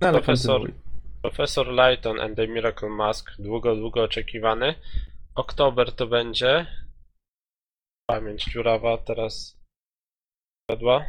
No 0.00 0.08
ale 0.08 0.18
Profesor- 0.20 0.60
kontynuuj. 0.60 0.85
Professor 1.26 1.66
Lighton 1.66 2.20
and 2.20 2.36
the 2.36 2.46
Miracle 2.46 2.88
Mask, 2.88 3.30
długo, 3.38 3.76
długo 3.76 4.02
oczekiwany. 4.02 4.74
Oktober 5.34 5.92
to 5.92 6.06
będzie. 6.06 6.66
Pamięć 8.10 8.44
dziurawa 8.44 8.98
teraz 8.98 9.60
padła. 10.70 11.04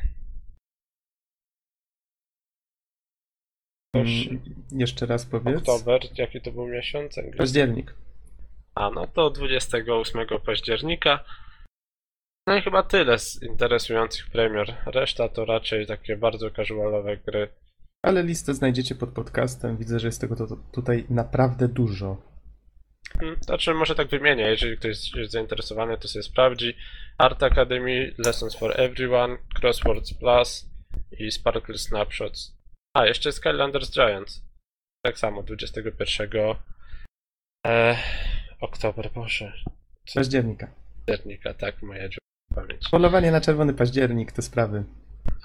Mm, 3.95 4.43
Jeszcze 4.71 5.05
raz 5.05 5.25
powiedz. 5.25 5.57
Oktober, 5.57 6.01
jaki 6.17 6.41
to 6.41 6.51
był 6.51 6.67
miesiąc? 6.67 7.17
angielski? 7.17 7.37
Październik. 7.37 7.93
A 8.75 8.89
no 8.89 9.07
to 9.07 9.29
28 9.29 10.27
października. 10.45 11.23
No 12.47 12.55
i 12.55 12.61
chyba 12.61 12.83
tyle 12.83 13.19
z 13.19 13.43
interesujących 13.43 14.29
premier. 14.29 14.75
Reszta 14.85 15.29
to 15.29 15.45
raczej 15.45 15.87
takie 15.87 16.17
bardzo 16.17 16.51
casualowe 16.51 17.17
gry. 17.17 17.49
Ale 18.07 18.23
listę 18.23 18.53
znajdziecie 18.53 18.95
pod 18.95 19.09
podcastem. 19.09 19.77
Widzę, 19.77 19.99
że 19.99 20.07
jest 20.07 20.21
tego 20.21 20.35
to, 20.35 20.47
to 20.47 20.55
tutaj 20.71 21.05
naprawdę 21.09 21.67
dużo. 21.67 22.21
Hmm, 23.19 23.37
Znaczy, 23.41 23.73
może 23.73 23.95
tak 23.95 24.07
wymienię, 24.07 24.43
jeżeli 24.43 24.77
ktoś 24.77 25.15
jest 25.15 25.31
zainteresowany, 25.31 25.97
to 25.97 26.07
sobie 26.07 26.23
sprawdzi. 26.23 26.73
Art 27.17 27.43
Academy, 27.43 28.13
Lessons 28.17 28.55
for 28.55 28.81
Everyone, 28.81 29.37
Crosswords 29.61 30.13
Plus 30.13 30.69
i 31.19 31.31
Sparkle 31.31 31.77
Snapshots. 31.77 32.57
A, 32.93 33.05
jeszcze 33.05 33.31
Skylanders 33.31 33.91
Giants. 33.91 34.41
Tak 35.05 35.19
samo, 35.19 35.43
21 35.43 36.29
e, 37.67 37.97
oktobra, 38.61 39.09
Boże. 39.15 39.53
Co 40.05 40.19
Października. 40.19 40.67
października, 41.07 41.53
tak, 41.53 41.81
moja 41.81 42.09
pamięć. 42.55 42.89
Polowanie 42.91 43.31
na 43.31 43.41
czerwony 43.41 43.73
październik, 43.73 44.31
te 44.31 44.41
sprawy. 44.41 44.83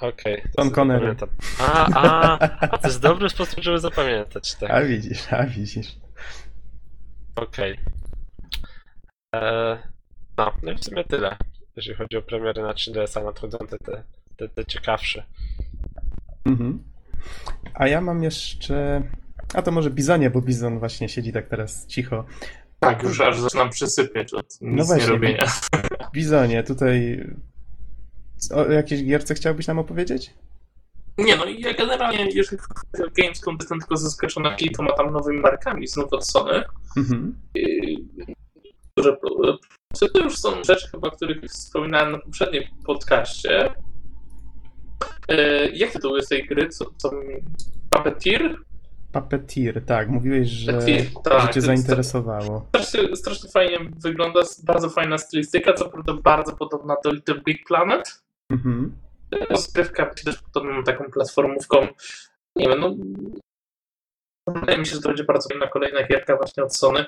Okej. 0.01 0.43
Sean 0.57 0.69
to 0.71 0.75
Connery. 0.75 1.17
A, 1.61 1.87
a, 1.95 2.39
a 2.61 2.79
to 2.79 2.89
jest 2.89 3.01
dobry 3.01 3.29
sposób, 3.31 3.61
żeby 3.61 3.79
zapamiętać, 3.79 4.55
tak. 4.55 4.71
A 4.71 4.83
widzisz, 4.83 5.33
a 5.33 5.47
widzisz. 5.47 5.97
Okej. 7.37 7.79
Eee, 9.35 9.79
No, 10.39 10.53
no 10.63 10.73
i 10.73 10.77
w 10.77 10.85
sumie 10.85 11.05
tyle, 11.05 11.37
jeżeli 11.77 11.97
chodzi 11.97 12.17
o 12.17 12.23
premiery 12.23 12.63
na 12.63 12.73
3DS-a 12.73 13.23
nadchodzące, 13.25 13.79
te, 13.79 14.03
te, 14.37 14.49
te 14.49 14.65
ciekawsze. 14.65 15.25
Mhm. 16.45 16.83
A 17.75 17.89
ja 17.89 18.01
mam 18.01 18.23
jeszcze. 18.23 19.03
A 19.55 19.63
to 19.63 19.71
może 19.71 19.91
Bizonie, 19.91 20.31
bo 20.31 20.41
Bizon 20.43 20.79
właśnie 20.79 21.09
siedzi 21.09 21.33
tak 21.33 21.49
teraz 21.49 21.87
cicho. 21.87 22.25
Tak, 22.81 23.03
już 23.03 23.21
aż 23.21 23.39
zaczynam 23.39 23.71
przysypiać 23.71 24.35
od 24.35 24.47
nic 24.47 24.59
No 24.61 24.85
właśnie. 24.85 25.05
nie 25.05 25.11
robienia. 25.13 25.45
Bizonie, 26.13 26.63
tutaj. 26.63 27.25
O 28.55 28.65
jakiejś 28.73 29.05
gierce 29.05 29.35
chciałbyś 29.35 29.67
nam 29.67 29.79
opowiedzieć? 29.79 30.35
Nie 31.19 31.37
no, 31.37 31.45
ja 31.47 31.75
generalnie, 31.75 32.27
jeżeli 32.35 32.59
chodzi 32.63 33.05
o 33.05 33.11
Gamescom, 33.23 33.57
jestem 33.61 33.79
tylko 33.79 33.97
zaskoczony 33.97 34.57
kilkoma 34.57 34.93
tam 34.93 35.13
nowymi 35.13 35.41
markami 35.41 35.87
znów 35.89 36.13
od 36.13 36.27
Sony, 36.29 36.63
Mhm. 36.97 37.35
które 38.93 39.17
to 40.13 40.19
już 40.19 40.37
są 40.39 40.65
rzeczy 40.65 40.89
chyba, 40.91 41.09
o 41.09 41.11
których 41.11 41.43
wspominałem 41.45 42.13
na 42.13 42.19
poprzednim 42.19 42.63
podcaście. 42.87 43.75
Yy, 45.29 45.71
Jak 45.75 45.93
tytuł 45.93 46.17
jest 46.17 46.29
tej 46.29 46.47
gry? 46.47 46.69
Co, 46.69 46.85
co, 46.97 47.11
Puppeteer? 47.91 48.57
Puppeteer, 49.13 49.85
tak. 49.87 50.09
Mówiłeś, 50.09 50.49
że, 50.49 50.73
Puppeteer, 50.73 51.05
że 51.05 51.11
tak, 51.25 51.41
cię 51.41 51.47
to 51.47 51.55
jest- 51.55 51.67
zainteresowało. 51.67 52.67
Strasznie, 52.69 53.17
strasznie 53.17 53.51
fajnie 53.51 53.79
wygląda, 54.03 54.41
bardzo 54.65 54.91
fajna 54.91 55.19
stylistyka, 55.19 55.73
co 55.73 55.89
prawda 55.89 56.13
bardzo 56.15 56.57
podobna 56.57 56.97
do 57.05 57.13
Little 57.13 57.41
Big 57.47 57.67
Planet. 57.67 58.23
Mhm. 58.51 58.97
rozgrywka 59.51 60.15
też 60.25 60.43
podobną 60.43 60.85
taką 60.85 61.11
platformówką. 61.11 61.87
Nie 62.57 62.69
wiem, 62.69 62.81
no. 62.81 62.95
Wydaje 64.47 64.79
mi 64.79 64.87
się, 64.87 64.95
że 64.95 65.01
to 65.01 65.09
będzie 65.09 65.25
bardzo 65.25 65.49
fajna 65.49 65.69
kolejna 65.69 66.07
gierka 66.07 66.37
właśnie 66.37 66.65
od 66.65 66.77
Sony. 66.77 67.05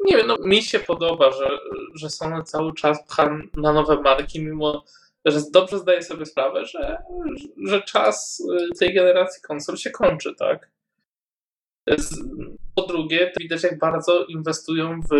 Nie 0.00 0.16
wiem, 0.16 0.26
no 0.26 0.36
mi 0.38 0.62
się 0.62 0.78
podoba, 0.78 1.30
że, 1.30 1.58
że 1.94 2.10
Sony 2.10 2.42
cały 2.42 2.74
czas 2.74 3.06
pcha 3.06 3.38
na 3.56 3.72
nowe 3.72 4.00
marki, 4.00 4.42
mimo 4.42 4.84
że 5.24 5.40
dobrze 5.52 5.78
zdaje 5.78 6.02
sobie 6.02 6.26
sprawę, 6.26 6.66
że, 6.66 7.02
że 7.66 7.82
czas 7.82 8.40
y, 8.40 8.78
tej 8.78 8.94
generacji 8.94 9.42
konsol 9.42 9.76
się 9.76 9.90
kończy, 9.90 10.34
tak? 10.34 10.70
Po 12.74 12.82
drugie, 12.82 13.32
widać 13.40 13.62
jak 13.62 13.78
bardzo 13.78 14.24
inwestują 14.24 15.00
w 15.00 15.14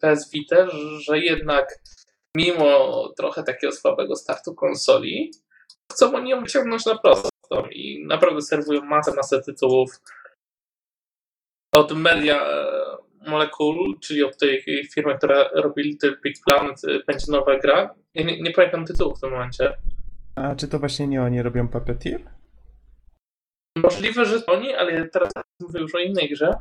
PS 0.00 0.30
Vita, 0.30 0.70
że 0.98 1.18
jednak 1.18 1.78
mimo 2.36 3.08
trochę 3.16 3.42
takiego 3.42 3.72
słabego 3.72 4.16
startu 4.16 4.54
konsoli, 4.54 5.30
chcą 5.92 6.14
oni 6.14 6.30
ją 6.30 6.46
ciągnąć 6.46 6.86
na 6.86 6.98
prostą 6.98 7.68
i 7.70 8.06
naprawdę 8.06 8.42
serwują 8.42 8.84
masę, 8.84 9.14
masę 9.14 9.42
tytułów. 9.42 10.00
Od 11.74 11.92
Media 11.92 12.42
e, 12.42 12.96
Molecule, 13.26 13.94
czyli 14.00 14.24
od 14.24 14.38
tej 14.38 14.62
firmy, 14.94 15.18
która 15.18 15.48
robi 15.54 15.82
Little 15.82 16.16
Big 16.24 16.36
Planet, 16.46 16.84
e, 16.84 17.04
będzie 17.06 17.32
nowa 17.32 17.58
gra. 17.58 17.94
Ja 18.14 18.24
nie, 18.24 18.42
nie 18.42 18.50
pamiętam 18.50 18.86
tytułu 18.86 19.14
w 19.16 19.20
tym 19.20 19.30
momencie. 19.30 19.76
A 20.36 20.54
czy 20.54 20.68
to 20.68 20.78
właśnie 20.78 21.06
nie 21.06 21.22
oni 21.22 21.42
robią 21.42 21.68
Puppeteer? 21.68 22.20
Możliwe, 23.76 24.24
że 24.24 24.46
oni, 24.46 24.74
ale 24.74 24.92
ja 24.92 25.08
teraz 25.08 25.32
mówię 25.60 25.80
już 25.80 25.94
o 25.94 25.98
innej 25.98 26.30
grze. 26.30 26.54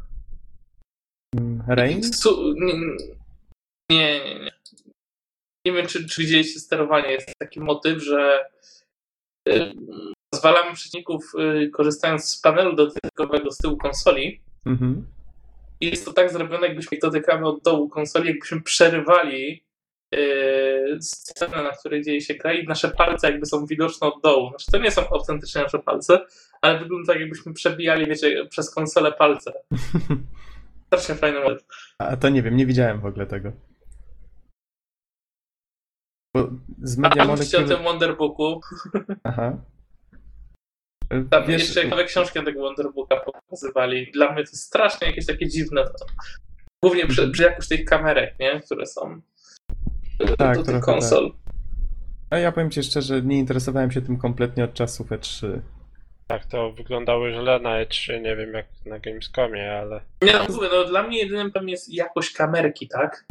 Mm, 1.35 1.63
Rain? 1.67 2.03
Su- 2.13 2.53
nie, 2.53 2.73
nie, 3.89 4.23
nie, 4.25 4.39
nie. 4.39 4.62
Nie 5.65 5.71
wiem, 5.71 5.87
czy, 5.87 6.07
czy 6.07 6.21
widzieliście 6.21 6.59
sterowanie. 6.59 7.11
Jest 7.11 7.39
taki 7.39 7.59
motyw, 7.59 8.03
że 8.03 8.45
y, 9.49 9.73
zwalamy 10.35 10.73
przeciwników 10.73 11.31
y, 11.63 11.69
korzystając 11.69 12.29
z 12.29 12.41
panelu 12.41 12.75
dotykowego 12.75 13.51
z 13.51 13.57
tyłu 13.57 13.77
konsoli. 13.77 14.41
Mhm. 14.65 15.05
I 15.79 15.89
jest 15.89 16.05
to 16.05 16.13
tak 16.13 16.31
zrobione, 16.31 16.67
jakbyśmy 16.67 16.97
ich 16.97 17.01
dotykamy 17.01 17.47
od 17.47 17.63
dołu 17.63 17.89
konsoli, 17.89 18.27
jakbyśmy 18.27 18.61
przerywali 18.61 19.63
y, 20.15 20.97
scenę, 21.01 21.63
na 21.63 21.69
której 21.69 22.03
dzieje 22.03 22.21
się 22.21 22.33
gra 22.33 22.53
i 22.53 22.67
nasze 22.67 22.89
palce 22.89 23.31
jakby 23.31 23.45
są 23.45 23.65
widoczne 23.65 24.07
od 24.07 24.21
dołu. 24.23 24.49
Znaczy, 24.49 24.71
to 24.71 24.77
nie 24.77 24.91
są 24.91 25.09
autentycznie 25.09 25.61
nasze 25.61 25.79
palce, 25.79 26.19
ale 26.61 26.79
wygląda 26.79 27.13
tak, 27.13 27.21
jakbyśmy 27.21 27.53
przebijali, 27.53 28.05
wiecie, 28.05 28.45
przez 28.45 28.73
konsolę 28.73 29.11
palce. 29.11 29.53
Strasznie 30.87 31.15
fajny 31.15 31.39
motyw. 31.39 31.63
A 31.97 32.17
to 32.17 32.29
nie 32.29 32.41
wiem, 32.43 32.55
nie 32.55 32.65
widziałem 32.65 33.01
w 33.01 33.05
ogóle 33.05 33.25
tego. 33.25 33.51
Bo 36.33 36.49
z 36.81 36.97
Media 36.97 37.23
A 37.23 37.25
mówicie 37.25 37.57
o 37.57 37.61
Molecule... 37.61 37.77
tym 37.77 37.85
Wonderbooku. 37.85 38.61
Aha. 39.23 39.57
Tam 41.29 41.47
Wiesz, 41.47 41.61
jeszcze 41.61 41.81
ciekawe 41.81 42.03
książki 42.05 42.39
na 42.39 42.45
tego 42.45 42.61
Wonderbooka 42.61 43.15
pokazywali. 43.19 44.11
Dla 44.11 44.25
mnie 44.31 44.43
to 44.43 44.51
jest 44.51 44.63
strasznie 44.63 45.07
jakieś 45.07 45.25
takie 45.25 45.47
dziwne. 45.47 45.85
Głównie 46.83 47.07
przy, 47.07 47.31
przy 47.31 47.43
jakoś 47.43 47.67
tych 47.67 47.85
kamerek, 47.85 48.39
nie? 48.39 48.61
Które 48.61 48.85
są 48.85 49.21
Tak, 50.19 50.37
tak, 50.37 50.57
do 50.57 50.63
tych 50.63 50.81
konsol. 50.81 51.33
A 52.29 52.37
ja 52.37 52.51
powiem 52.51 52.71
ci 52.71 52.83
szczerze, 52.83 53.21
nie 53.21 53.39
interesowałem 53.39 53.91
się 53.91 54.01
tym 54.01 54.17
kompletnie 54.17 54.63
od 54.63 54.73
czasów 54.73 55.11
E 55.11 55.17
E3. 55.17 55.59
Tak, 56.27 56.45
to 56.45 56.71
wyglądało 56.71 57.31
źle 57.31 57.59
na 57.59 57.85
E3, 57.85 58.21
nie 58.21 58.35
wiem 58.35 58.53
jak 58.53 58.65
na 58.85 58.99
Gamescomie, 58.99 59.73
ale 59.73 60.01
Nie 60.21 60.33
no, 60.33 60.45
mówię, 60.49 60.67
no 60.71 60.85
dla 60.85 61.03
mnie 61.03 61.17
jedynym 61.19 61.51
pewnie 61.51 61.71
jest 61.71 61.93
jakość 61.93 62.33
kamerki, 62.33 62.87
tak? 62.87 63.25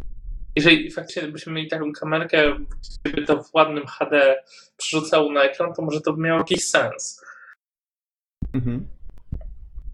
Jeżeli 0.56 0.90
faktycznie 0.90 1.23
byśmy 1.28 1.52
mieli 1.52 1.68
taką 1.68 1.92
kamerkę, 1.92 2.56
gdyby 3.04 3.26
to 3.26 3.42
w 3.42 3.54
ładnym 3.54 3.87
HD 3.87 4.37
przerzucało 4.76 5.32
na 5.32 5.42
ekran, 5.42 5.75
to 5.75 5.82
może 5.82 6.00
to 6.00 6.12
by 6.12 6.23
miało 6.23 6.38
jakiś 6.38 6.68
sens. 6.68 7.25
Mhm. 8.54 8.87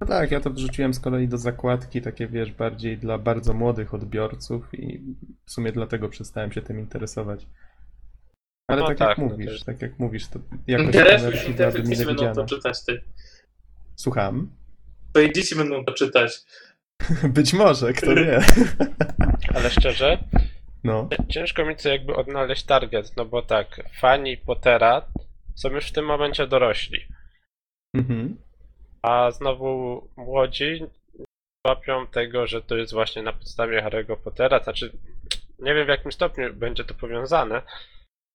No 0.01 0.07
tak, 0.07 0.31
ja 0.31 0.41
to 0.41 0.51
wrzuciłem 0.51 0.95
z 0.95 1.01
kolei 1.01 1.29
do 1.29 1.39
zakładki, 1.39 2.03
takie 2.03 2.27
wiesz, 2.27 2.53
bardziej 2.53 2.99
dla 2.99 3.19
bardzo 3.19 3.55
młodych 3.55 3.95
odbiorców 3.95 4.75
i 4.75 5.03
w 5.47 5.51
sumie 5.53 5.73
dlatego 5.73 6.09
przestałem 6.09 6.53
się 6.53 6.63
tym 6.63 6.79
interesować. 6.79 7.47
Ale 8.71 8.81
No 8.81 8.87
tak, 8.89 8.99
tak, 8.99 9.09
jak 9.09 9.19
no 9.19 9.25
mówisz, 9.25 9.47
też- 9.53 9.65
tak 9.65 9.83
jak 9.83 9.99
mówisz, 9.99 10.29
to 10.29 10.39
jakoś 10.67 10.87
Interesuj 10.87 11.33
się, 11.37 11.55
te 11.55 11.73
dzieci 11.83 11.97
będą 11.97 12.13
widziana. 12.13 12.35
to 12.35 12.45
czytać, 12.47 12.85
ty. 12.85 13.03
Słucham? 13.97 14.51
Twoje 15.13 15.33
dzieci 15.33 15.57
będą 15.57 15.85
to 15.85 15.93
czytać. 15.93 16.41
Być 17.35 17.53
może, 17.53 17.93
kto 17.93 18.15
wie. 18.15 18.41
Ale 19.55 19.71
szczerze, 19.71 20.25
No, 20.85 21.09
ciężko 21.29 21.65
mi 21.65 21.77
co 21.77 21.89
jakby 21.89 22.17
odnaleźć 22.17 22.65
target, 22.65 23.17
no 23.17 23.25
bo 23.25 23.43
tak, 23.43 23.81
fani 24.01 24.37
Pottera 24.37 25.03
są 25.55 25.69
już 25.69 25.89
w 25.89 25.93
tym 25.93 26.05
momencie 26.05 26.47
dorośli, 26.47 27.01
mhm. 27.97 28.37
a 29.03 29.31
znowu 29.31 30.03
młodzi 30.17 30.87
łapią 31.67 32.07
tego, 32.07 32.47
że 32.47 32.63
to 32.63 32.77
jest 32.77 32.93
właśnie 32.93 33.23
na 33.23 33.33
podstawie 33.33 33.83
Harry'ego 33.83 34.17
Pottera, 34.17 34.63
znaczy 34.63 34.93
nie 35.59 35.75
wiem 35.75 35.87
w 35.87 35.89
jakim 35.89 36.13
stopniu 36.13 36.55
będzie 36.55 36.85
to 36.85 36.95
powiązane, 36.95 37.63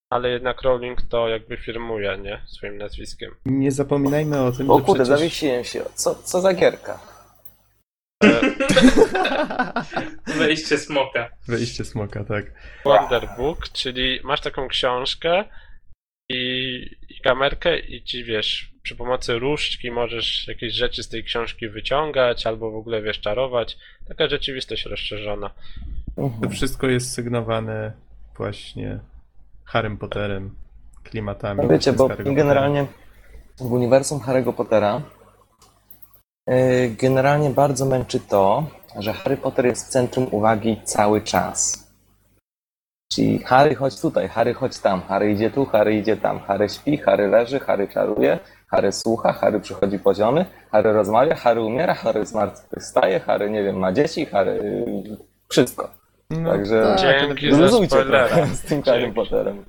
ale 0.09 0.29
jednak 0.29 0.61
Rowling 0.61 1.01
to 1.01 1.27
jakby 1.27 1.57
firmuje, 1.57 2.17
nie? 2.17 2.41
Swoim 2.47 2.77
nazwiskiem. 2.77 3.35
Nie 3.45 3.71
zapominajmy 3.71 4.41
o 4.41 4.51
tym, 4.51 4.71
O 4.71 4.79
że 4.79 4.85
kurde, 4.85 5.03
przecież... 5.03 5.19
zawiesiłem 5.19 5.63
się. 5.63 5.83
Co, 5.93 6.15
co 6.15 6.41
za 6.41 6.53
gierka? 6.53 7.12
E, 8.23 8.41
Wejście 10.37 10.77
smoka. 10.77 11.29
Wejście 11.47 11.85
smoka, 11.85 12.23
tak. 12.23 12.45
Wonder 12.85 13.29
Book, 13.37 13.69
czyli 13.69 14.19
masz 14.23 14.41
taką 14.41 14.67
książkę 14.67 15.43
i, 16.29 16.35
i 17.09 17.21
kamerkę 17.21 17.79
i 17.79 18.03
ci 18.03 18.23
wiesz, 18.23 18.73
przy 18.83 18.95
pomocy 18.95 19.39
różdżki 19.39 19.91
możesz 19.91 20.47
jakieś 20.47 20.73
rzeczy 20.73 21.03
z 21.03 21.09
tej 21.09 21.23
książki 21.23 21.69
wyciągać 21.69 22.47
albo 22.47 22.71
w 22.71 22.75
ogóle 22.75 23.01
wiesz, 23.01 23.19
czarować. 23.19 23.77
Taka 24.07 24.27
rzeczywistość 24.27 24.85
rozszerzona. 24.85 25.49
To 26.41 26.49
wszystko 26.49 26.87
jest 26.87 27.13
sygnowane 27.13 27.93
właśnie 28.37 28.99
Harrym 29.65 29.97
Potterem, 29.97 30.55
klimatami. 31.03 31.61
No 31.63 31.69
wiecie, 31.69 31.93
bo 31.93 32.09
generalnie 32.25 32.85
w 33.57 33.71
uniwersum 33.71 34.19
Harry'ego 34.19 34.53
Pottera 34.53 35.01
generalnie 36.89 37.49
bardzo 37.49 37.85
męczy 37.85 38.19
to, 38.19 38.63
że 38.99 39.13
Harry 39.13 39.37
Potter 39.37 39.65
jest 39.65 39.87
w 39.87 39.89
centrum 39.89 40.27
uwagi 40.31 40.81
cały 40.83 41.21
czas. 41.21 41.87
Czyli 43.13 43.39
Harry 43.39 43.75
chodź 43.75 44.01
tutaj, 44.01 44.27
Harry 44.27 44.53
chodź 44.53 44.79
tam, 44.79 45.01
Harry 45.01 45.31
idzie 45.31 45.51
tu, 45.51 45.65
Harry 45.65 45.95
idzie 45.97 46.17
tam, 46.17 46.39
Harry 46.39 46.69
śpi, 46.69 46.97
Harry 46.97 47.27
leży, 47.27 47.59
Harry 47.59 47.87
czaruje, 47.87 48.39
Harry 48.67 48.91
słucha, 48.91 49.33
Harry 49.33 49.59
przychodzi 49.59 49.99
poziomy, 49.99 50.45
Harry 50.71 50.93
rozmawia, 50.93 51.35
Harry 51.35 51.61
umiera, 51.61 51.93
Harry 51.93 52.25
zmartwychwstaje, 52.25 53.19
Harry, 53.19 53.49
nie 53.49 53.63
wiem, 53.63 53.75
ma 53.77 53.91
dzieci, 53.91 54.25
Harry... 54.25 54.85
wszystko. 55.49 55.89
No, 56.29 56.51
Także- 56.51 56.95
tak, 56.97 56.99
Dzięki 56.99 57.55
za 57.55 57.69
spoilera. 57.69 58.45
z 58.47 58.61
tym 58.61 58.83
Harry. 58.83 59.13
Potterem. 59.13 59.65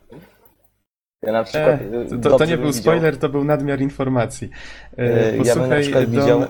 Ja 1.26 1.32
na 1.32 1.44
przykład... 1.44 1.80
E, 2.10 2.14
y, 2.14 2.18
to, 2.18 2.38
to 2.38 2.44
nie 2.44 2.56
był 2.56 2.66
widział- 2.66 2.82
spoiler, 2.82 3.16
to 3.18 3.28
był 3.28 3.44
nadmiar 3.44 3.80
informacji. 3.80 4.50
E, 4.98 5.02
E, 5.02 5.36
Ja 5.44 5.54
bym 5.56 5.68
na 5.68 5.76
przykład 5.80 6.04
Don, 6.04 6.20
widział 6.20 6.42
e, 6.42 6.46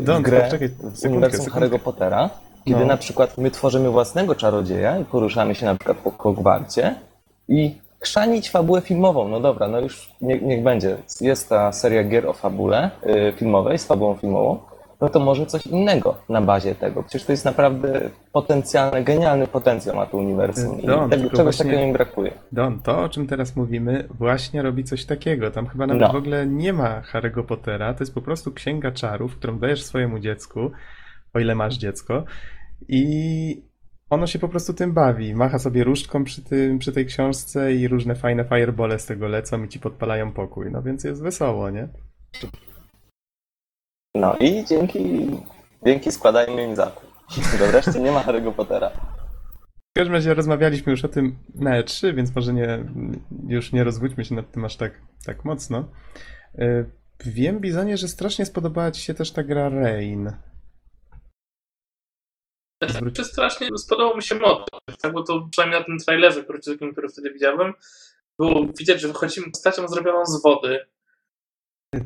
Don, 0.00 0.22
grę 0.22 0.40
poczekaj, 0.40 0.68
sekundkę, 0.68 1.08
uniwersum 1.08 1.44
sekundkę. 1.44 1.68
Harry'ego 1.68 1.78
Pottera, 1.78 2.30
kiedy 2.64 2.80
No. 2.80 2.86
na 2.86 2.96
przykład 2.96 3.38
my 3.38 3.50
tworzymy 3.50 3.90
własnego 3.90 4.34
czarodzieja 4.34 4.98
i 4.98 5.04
poruszamy 5.04 5.54
się 5.54 5.66
na 5.66 5.74
przykład 5.74 5.96
po 5.98 6.10
Hogwarcie 6.10 6.94
i 7.48 7.74
chrzanić 8.00 8.50
fabułę 8.50 8.80
filmową. 8.80 9.28
No 9.28 9.40
dobra, 9.40 9.68
no 9.68 9.80
już 9.80 10.12
nie, 10.20 10.38
niech 10.40 10.62
będzie. 10.62 10.96
Jest 11.20 11.48
ta 11.48 11.72
seria 11.72 12.04
gier 12.04 12.26
o 12.26 12.32
fabule 12.32 12.90
y, 13.06 13.32
filmowej, 13.36 13.78
z 13.78 13.84
fabułą 13.86 14.14
filmową, 14.14 14.58
no 15.00 15.08
to 15.08 15.20
może 15.20 15.46
coś 15.46 15.66
innego 15.66 16.14
na 16.28 16.40
bazie 16.42 16.74
tego. 16.74 17.02
Przecież 17.02 17.26
to 17.26 17.32
jest 17.32 17.44
naprawdę 17.44 18.10
potencjalny, 18.32 19.04
genialny 19.04 19.46
potencjał 19.46 19.96
ma 19.96 20.06
to 20.06 20.16
uniwersum 20.16 20.80
i 20.80 20.86
Don, 20.86 21.10
tego, 21.10 21.30
czegoś 21.30 21.56
takiego 21.56 21.86
mi 21.86 21.92
brakuje. 21.92 22.32
Don, 22.52 22.80
to 22.82 23.02
o 23.02 23.08
czym 23.08 23.26
teraz 23.26 23.56
mówimy, 23.56 24.08
właśnie 24.10 24.62
robi 24.62 24.84
coś 24.84 25.04
takiego. 25.04 25.50
Tam 25.50 25.66
chyba 25.66 25.86
nawet 25.86 26.02
No. 26.02 26.12
w 26.12 26.16
ogóle 26.16 26.46
nie 26.46 26.72
ma 26.72 27.02
Harry'ego 27.12 27.42
Pottera. 27.42 27.94
To 27.94 28.00
jest 28.04 28.14
po 28.14 28.22
prostu 28.22 28.52
księga 28.52 28.92
czarów, 28.92 29.36
którą 29.36 29.58
dajesz 29.58 29.82
swojemu 29.84 30.18
dziecku, 30.18 30.70
o 31.34 31.38
ile 31.40 31.54
masz 31.54 31.76
dziecko, 31.78 32.24
i 32.88 33.62
ono 34.10 34.26
się 34.26 34.38
po 34.38 34.48
prostu 34.48 34.74
tym 34.74 34.92
bawi. 34.92 35.34
Macha 35.34 35.58
sobie 35.58 35.84
różdżką 35.84 36.24
przy, 36.24 36.42
tym, 36.44 36.78
przy 36.78 36.92
tej 36.92 37.06
książce 37.06 37.74
i 37.74 37.88
różne 37.88 38.14
fajne 38.14 38.44
firebole 38.44 38.98
z 38.98 39.06
tego 39.06 39.28
lecą 39.28 39.64
i 39.64 39.68
ci 39.68 39.80
podpalają 39.80 40.32
pokój. 40.32 40.70
No 40.70 40.82
więc 40.82 41.04
jest 41.04 41.22
wesoło, 41.22 41.70
nie? 41.70 41.88
No 44.20 44.36
i 44.40 44.64
dzięki, 44.64 45.30
dzięki 45.86 46.12
składajmy 46.12 46.64
im 46.64 46.76
zakup. 46.76 47.06
Do 47.58 47.66
wreszcie 47.66 48.00
nie 48.00 48.12
ma 48.12 48.22
Harry'ego 48.22 48.52
Pottera. 48.52 48.90
W 49.70 49.98
każdym 49.98 50.14
razie 50.14 50.34
rozmawialiśmy 50.34 50.90
już 50.90 51.04
o 51.04 51.08
tym 51.08 51.36
na 51.54 51.82
E3, 51.82 52.14
więc 52.14 52.34
może 52.36 52.52
nie, 52.52 52.84
już 53.48 53.72
nie 53.72 53.84
rozwódźmy 53.84 54.24
się 54.24 54.34
nad 54.34 54.50
tym 54.52 54.64
aż 54.64 54.76
tak, 54.76 55.00
tak 55.26 55.44
mocno. 55.44 55.88
Y, 56.58 56.90
Wiem, 57.26 57.60
Bizonie, 57.60 57.96
że 57.96 58.08
strasznie 58.08 58.46
spodobała 58.46 58.90
Ci 58.90 59.02
się 59.02 59.14
też 59.14 59.32
ta 59.32 59.42
gra 59.42 59.68
Rain. 59.68 60.32
Zwróć- 62.88 63.16
Czy 63.16 63.24
strasznie 63.24 63.68
spodobał 63.78 64.16
mi 64.16 64.22
się 64.22 64.34
motyw, 64.34 64.66
tak? 65.02 65.12
bo 65.12 65.22
to 65.22 65.48
przynajmniej 65.50 65.80
na 65.80 65.86
tym 65.86 65.98
trailerze 65.98 66.44
króciutkim, 66.44 66.92
który 66.92 67.08
wtedy 67.08 67.32
widziałem, 67.32 67.72
było 68.38 68.66
widać, 68.78 69.00
że 69.00 69.08
wychodzimy 69.08 69.50
postacią 69.50 69.88
zrobioną 69.88 70.26
z 70.26 70.42
wody. 70.42 70.86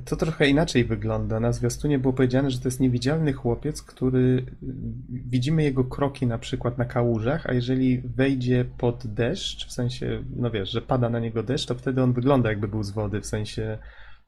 To 0.05 0.17
trochę 0.17 0.49
inaczej 0.49 0.85
wygląda. 0.85 1.41
Na 1.41 1.53
zwiastunie 1.53 1.99
było 1.99 2.13
powiedziane, 2.13 2.51
że 2.51 2.59
to 2.59 2.69
jest 2.69 2.81
niewidzialny 2.81 3.33
chłopiec, 3.33 3.83
który 3.83 4.19
y, 4.19 4.45
widzimy 5.09 5.63
jego 5.63 5.85
kroki 5.85 6.27
na 6.27 6.39
przykład 6.39 6.79
na 6.79 6.85
kałużach, 6.85 7.47
a 7.47 7.53
jeżeli 7.53 8.03
wejdzie 8.17 8.65
pod 8.79 9.07
deszcz, 9.07 9.67
w 9.67 9.73
sensie, 9.73 10.25
no 10.37 10.51
wiesz, 10.51 10.71
że 10.71 10.83
pada 10.83 11.09
na 11.09 11.21
niego 11.21 11.43
deszcz, 11.43 11.67
to 11.67 11.75
wtedy 11.75 12.03
on 12.03 12.13
wygląda 12.13 12.49
jakby 12.49 12.69
był 12.69 12.83
z 12.83 12.91
wody, 12.91 13.21
w 13.21 13.27
sensie, 13.27 13.79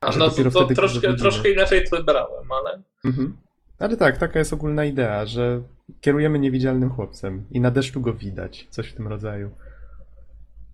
A 0.00 0.16
no 0.16 0.30
to, 0.30 0.50
to 0.50 0.64
troszkę, 0.66 1.14
troszkę 1.14 1.50
inaczej 1.50 1.84
to 1.90 2.02
brałem, 2.02 2.52
ale 2.52 2.82
Mhm. 3.04 3.36
Ale 3.78 3.96
tak, 3.96 4.18
taka 4.18 4.38
jest 4.38 4.52
ogólna 4.52 4.84
idea, 4.84 5.26
że 5.26 5.62
kierujemy 6.00 6.38
niewidzialnym 6.38 6.90
chłopcem 6.90 7.44
i 7.50 7.60
na 7.60 7.70
deszczu 7.70 8.00
go 8.00 8.14
widać, 8.14 8.66
coś 8.70 8.88
w 8.88 8.94
tym 8.94 9.08
rodzaju. 9.08 9.50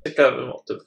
ciekawy 0.06 0.46
motyw. 0.46 0.82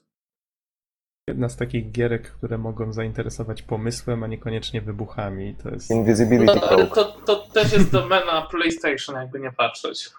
Jedna 1.31 1.49
z 1.49 1.55
takich 1.57 1.91
gierek, 1.91 2.31
które 2.31 2.57
mogą 2.57 2.93
zainteresować 2.93 3.61
pomysłem, 3.61 4.23
a 4.23 4.27
niekoniecznie 4.27 4.81
wybuchami. 4.81 5.55
To 5.63 5.69
jest. 5.69 5.91
Invisibility 5.91 6.45
No, 6.55 6.69
ale 6.69 6.87
Cloak. 6.87 6.95
to, 6.95 7.35
to 7.35 7.47
też 7.53 7.73
jest 7.73 7.91
domena 7.91 8.41
PlayStation, 8.41 9.15
jakby 9.15 9.39
nie 9.39 9.51
patrzeć. 9.51 10.09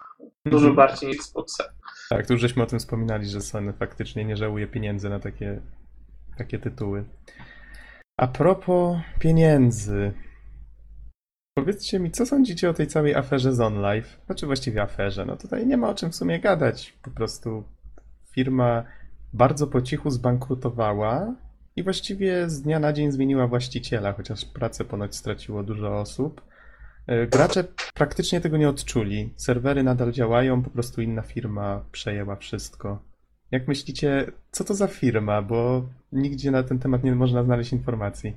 Dużo 0.45 0.67
Mhm. 0.67 0.75
bardziej 0.75 1.09
niż 1.09 1.17
Xboxa. 1.17 1.63
Tak, 2.09 2.27
tu 2.27 2.33
już 2.33 2.41
żeśmy 2.41 2.63
o 2.63 2.65
tym 2.65 2.79
wspominali, 2.79 3.25
że 3.29 3.41
Sony 3.41 3.73
faktycznie 3.73 4.25
nie 4.25 4.37
żałuje 4.37 4.67
pieniędzy 4.67 5.09
na 5.09 5.19
takie, 5.19 5.61
takie 6.37 6.59
tytuły. 6.59 7.03
A 8.17 8.27
propos 8.27 8.97
pieniędzy. 9.19 10.13
Powiedzcie 11.57 11.99
mi, 11.99 12.11
co 12.11 12.25
sądzicie 12.25 12.69
o 12.69 12.73
tej 12.73 12.87
całej 12.87 13.15
aferze 13.15 13.53
z 13.53 13.59
OnLive? 13.59 14.17
Znaczy 14.25 14.45
właściwie 14.45 14.81
aferze. 14.81 15.25
No 15.25 15.35
tutaj 15.37 15.67
nie 15.67 15.77
ma 15.77 15.89
o 15.89 15.95
czym 15.95 16.11
w 16.11 16.15
sumie 16.15 16.39
gadać. 16.39 16.93
Po 17.03 17.11
prostu 17.11 17.63
firma 18.31 18.83
bardzo 19.33 19.67
po 19.67 19.81
cichu 19.81 20.09
zbankrutowała 20.09 21.35
i 21.75 21.83
właściwie 21.83 22.49
z 22.49 22.61
dnia 22.61 22.79
na 22.79 22.93
dzień 22.93 23.11
zmieniła 23.11 23.47
właściciela, 23.47 24.13
chociaż 24.13 24.45
pracę 24.45 24.85
ponoć 24.85 25.15
straciło 25.15 25.63
dużo 25.63 25.99
osób. 25.99 26.41
E, 27.07 27.27
Gracze 27.27 27.63
praktycznie 27.93 28.41
tego 28.41 28.57
nie 28.57 28.69
odczuli. 28.69 29.33
Serwery 29.35 29.83
nadal 29.83 30.11
działają, 30.11 30.63
po 30.63 30.69
prostu 30.69 31.01
inna 31.01 31.21
firma 31.21 31.85
przejęła 31.91 32.35
wszystko. 32.35 32.99
Jak 33.51 33.67
myślicie, 33.67 34.31
co 34.51 34.63
to 34.63 34.73
za 34.73 34.87
firma? 34.87 35.41
Bo 35.41 35.89
nigdzie 36.11 36.51
na 36.51 36.63
ten 36.63 36.79
temat 36.79 37.03
nie 37.03 37.15
można 37.15 37.43
znaleźć 37.43 37.73
informacji. 37.73 38.33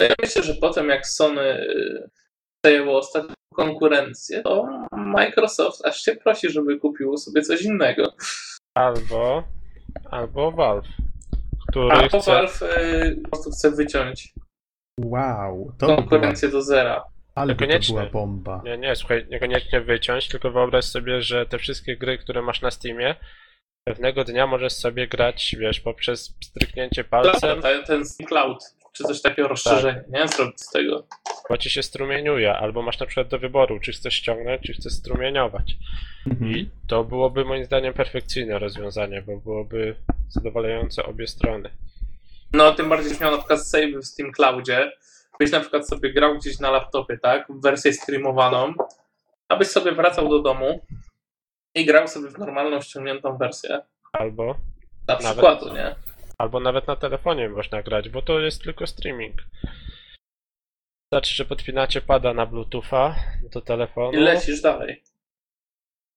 Ja 0.00 0.14
myślę, 0.22 0.42
że 0.42 0.54
potem 0.54 0.88
jak 0.88 1.06
Sony 1.06 1.66
przejęło 2.64 2.98
ostatnią 2.98 3.34
konkurencję, 3.54 4.42
to 4.42 4.68
Microsoft 4.92 5.86
aż 5.86 6.02
się 6.02 6.16
prosi, 6.16 6.50
żeby 6.50 6.78
kupiło 6.78 7.18
sobie 7.18 7.42
coś 7.42 7.62
innego. 7.62 8.12
Albo, 8.74 9.44
albo 10.12 10.50
Valve, 10.52 10.88
który 11.68 11.92
A 11.92 12.08
to 12.08 12.20
chce... 12.20 12.32
Valve 12.32 12.62
y, 12.62 13.20
po 13.24 13.30
prostu 13.30 13.50
chce 13.50 13.70
wyciąć 13.70 14.32
Wow, 15.04 15.72
to 15.78 15.86
by 15.86 15.92
była, 15.92 15.96
konkurencję 15.96 16.48
do 16.48 16.62
zera. 16.62 17.04
ale 17.34 17.54
by 17.54 17.58
to 17.58 17.64
Niekoniecznie. 17.64 17.94
była 17.98 18.10
bomba. 18.10 18.62
Nie, 18.64 18.78
nie, 18.78 18.96
słuchaj, 18.96 19.26
niekoniecznie 19.30 19.80
wyciąć, 19.80 20.28
tylko 20.28 20.50
wyobraź 20.50 20.84
sobie, 20.84 21.22
że 21.22 21.46
te 21.46 21.58
wszystkie 21.58 21.96
gry, 21.96 22.18
które 22.18 22.42
masz 22.42 22.62
na 22.62 22.70
Steamie, 22.70 23.14
pewnego 23.88 24.24
dnia 24.24 24.46
możesz 24.46 24.72
sobie 24.72 25.08
grać, 25.08 25.56
wiesz, 25.58 25.80
poprzez 25.80 26.36
stryknięcie 26.44 27.04
palcem, 27.04 27.62
Ten, 27.62 27.84
ten 27.84 28.02
Cloud, 28.28 28.58
czy 28.92 29.04
coś 29.04 29.22
takiego 29.22 29.48
rozszerzenie, 29.48 30.04
nie? 30.08 30.28
Zrobić 30.28 30.60
z 30.60 30.70
tego. 30.70 31.06
bo 31.48 31.56
ci 31.58 31.70
się 31.70 31.82
strumieniuje, 31.82 32.54
albo 32.54 32.82
masz 32.82 32.98
na 33.00 33.06
przykład 33.06 33.28
do 33.28 33.38
wyboru, 33.38 33.80
czy 33.80 33.92
chcesz 33.92 34.14
ściągnąć, 34.14 34.62
czy 34.62 34.72
chcesz 34.72 34.92
strumieniować. 34.92 35.74
Mhm. 36.26 36.50
I 36.50 36.70
to 36.88 37.04
byłoby 37.04 37.44
moim 37.44 37.64
zdaniem 37.64 37.94
perfekcyjne 37.94 38.58
rozwiązanie, 38.58 39.22
bo 39.22 39.36
byłoby 39.36 39.96
zadowalające 40.28 41.02
obie 41.02 41.26
strony. 41.26 41.70
No, 42.52 42.72
tym 42.72 42.88
bardziej, 42.88 43.14
że 43.14 43.20
miał 43.20 43.30
na 43.32 43.38
przykład 43.38 43.66
save 43.66 44.00
w 44.02 44.04
Steam 44.04 44.32
Cloudzie, 44.32 44.92
byś 45.38 45.50
na 45.50 45.60
przykład 45.60 45.88
sobie 45.88 46.12
grał 46.12 46.38
gdzieś 46.38 46.58
na 46.58 46.70
laptopie, 46.70 47.18
tak? 47.18 47.46
W 47.48 47.62
wersję 47.62 47.92
streamowaną, 47.92 48.74
abyś 49.48 49.68
sobie 49.68 49.92
wracał 49.92 50.28
do 50.28 50.38
domu 50.38 50.80
i 51.74 51.84
grał 51.86 52.08
sobie 52.08 52.28
w 52.28 52.38
normalną 52.38 52.80
ściągniętą 52.80 53.36
wersję. 53.36 53.80
Albo, 54.12 54.46
Na 55.08 55.14
Nawet. 55.14 55.22
przykładu, 55.26 55.74
nie? 55.74 55.94
Albo 56.42 56.60
nawet 56.60 56.86
na 56.86 56.96
telefonie 56.96 57.48
można 57.48 57.82
grać, 57.82 58.08
bo 58.08 58.22
to 58.22 58.40
jest 58.40 58.62
tylko 58.62 58.86
streaming. 58.86 59.36
Wystarczy, 61.02 61.34
że 61.34 61.44
podpinacie 61.44 62.00
pada 62.00 62.34
na 62.34 62.46
Bluetootha 62.46 63.16
do 63.52 63.60
telefonu. 63.60 64.18
I 64.18 64.20
lecisz 64.20 64.60
dalej. 64.60 65.02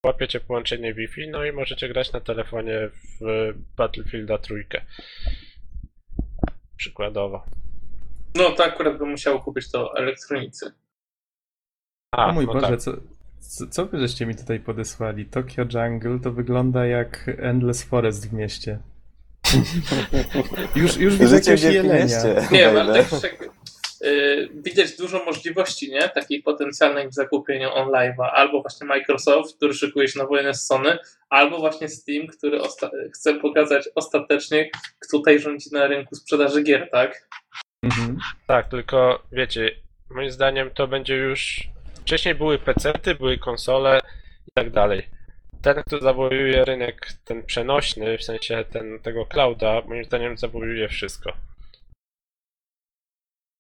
łapiecie 0.05 0.39
połączenie 0.39 0.93
Wi-Fi, 0.93 1.29
no 1.29 1.45
i 1.45 1.51
możecie 1.51 1.89
grać 1.89 2.13
na 2.13 2.19
telefonie 2.19 2.89
w 2.89 3.53
Battlefielda 3.77 4.38
trójkę. 4.38 4.81
Przykładowo. 6.77 7.45
No, 8.35 8.51
to 8.51 8.65
akurat 8.65 8.97
bym 8.97 9.09
musiał 9.09 9.41
kupić 9.41 9.71
to 9.71 9.97
elektronicy. 9.97 10.71
A, 12.11 12.29
o 12.29 12.33
mój 12.33 12.45
no 12.45 12.53
Boże, 12.53 12.67
tak. 12.67 12.79
co, 12.79 12.91
co, 13.39 13.67
co 13.67 13.85
wy 13.85 13.99
żeście 13.99 14.25
mi 14.25 14.35
tutaj 14.35 14.59
podesłali? 14.59 15.25
Tokyo 15.25 15.65
Jungle 15.73 16.19
to 16.19 16.31
wygląda 16.31 16.85
jak 16.85 17.31
Endless 17.38 17.83
Forest 17.83 18.29
w 18.29 18.33
mieście. 18.33 18.79
Już, 20.75 20.97
już 20.97 21.15
widzę 21.17 21.36
wielkim 21.41 21.71
jelenia. 21.73 22.47
Nie 22.51 22.69
ale 22.69 23.03
tak 23.03 23.23
jak, 23.23 23.49
y, 24.03 24.49
widać 24.53 24.97
dużo 24.97 25.25
możliwości, 25.25 25.91
nie? 25.91 26.10
Takich 26.10 26.43
potencjalnych 26.43 27.10
w 27.10 27.13
zakupieniu 27.13 27.69
OnLive'a. 27.69 28.29
Albo 28.34 28.62
właśnie 28.62 28.88
Microsoft, 28.88 29.55
który 29.58 29.73
szykuje 29.73 30.08
się 30.08 30.19
na 30.19 30.25
wojnę 30.25 30.53
z 30.53 30.65
Sony, 30.65 30.97
albo 31.29 31.58
właśnie 31.60 31.89
Steam, 31.89 32.27
który 32.27 32.60
osta- 32.60 32.89
chce 33.13 33.34
pokazać 33.34 33.89
ostatecznie, 33.95 34.69
kto 34.99 35.17
tutaj 35.17 35.39
rządzi 35.39 35.69
na 35.71 35.88
rynku 35.88 36.15
sprzedaży 36.15 36.63
gier, 36.63 36.89
tak? 36.91 37.27
Mhm. 37.84 38.17
Tak, 38.47 38.69
tylko 38.69 39.23
wiecie, 39.31 39.71
moim 40.10 40.31
zdaniem 40.31 40.69
to 40.71 40.88
będzie 40.88 41.15
już. 41.15 41.67
Wcześniej 42.01 42.36
były 42.36 42.58
PC-ty, 42.60 43.15
były 43.15 43.38
konsole 43.38 43.99
i 44.47 44.51
tak 44.53 44.69
dalej. 44.71 45.10
Ten, 45.65 45.84
kto 45.84 45.99
zawojuje 45.99 46.65
rynek, 46.65 47.13
ten 47.25 47.43
przenośny, 47.43 48.17
w 48.17 48.23
sensie 48.23 48.65
ten, 48.69 48.99
tego 48.99 49.25
clouda, 49.25 49.82
moim 49.88 50.06
zdaniem 50.06 50.38
zawojuje 50.38 50.89
wszystko. 50.89 51.34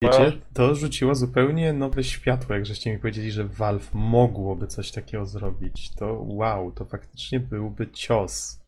Wiecie, 0.03 0.31
to 0.53 0.75
rzuciło 0.75 1.15
zupełnie 1.15 1.73
nowe 1.73 2.03
światło, 2.03 2.55
jak 2.55 2.65
żeście 2.65 2.91
mi 2.91 2.99
powiedzieli, 2.99 3.31
że 3.31 3.43
Valve 3.43 3.93
mogłoby 3.93 4.67
coś 4.67 4.91
takiego 4.91 5.25
zrobić. 5.25 5.95
To 5.95 6.25
wow, 6.27 6.71
to 6.71 6.85
faktycznie 6.85 7.39
byłby 7.39 7.91
cios. 7.91 8.59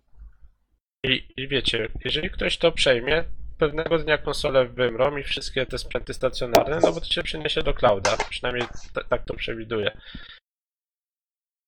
I, 1.05 1.27
I 1.37 1.47
wiecie, 1.47 1.89
jeżeli 2.05 2.29
ktoś 2.29 2.57
to 2.57 2.71
przejmie, 2.71 3.23
pewnego 3.57 3.99
dnia 3.99 4.17
konsole 4.17 4.65
wymrą 4.65 5.17
i 5.17 5.23
wszystkie 5.23 5.65
te 5.65 5.77
sprzęty 5.77 6.13
stacjonarne, 6.13 6.79
no 6.83 6.93
bo 6.93 6.99
to 6.99 7.05
się 7.05 7.23
przeniesie 7.23 7.63
do 7.63 7.73
clouda. 7.73 8.17
Przynajmniej 8.29 8.67
tak 9.09 9.25
to 9.25 9.33
przewiduję. 9.33 9.91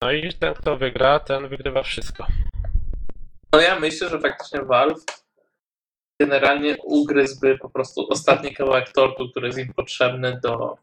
No 0.03 0.11
i 0.11 0.33
ten, 0.33 0.53
kto 0.53 0.77
wygra, 0.77 1.19
ten 1.19 1.47
wygrywa 1.47 1.83
wszystko. 1.83 2.25
No 3.53 3.61
ja 3.61 3.79
myślę, 3.79 4.09
że 4.09 4.19
faktycznie 4.19 4.61
Valve 4.61 5.03
generalnie 6.21 6.77
ugryzłby 6.83 7.57
po 7.57 7.69
prostu 7.69 8.07
ostatni 8.09 8.53
kawałek 8.53 8.91
tortu, 8.91 9.29
który 9.29 9.47
jest 9.47 9.59
im 9.59 9.73
potrzebny 9.73 10.39
do, 10.43 10.77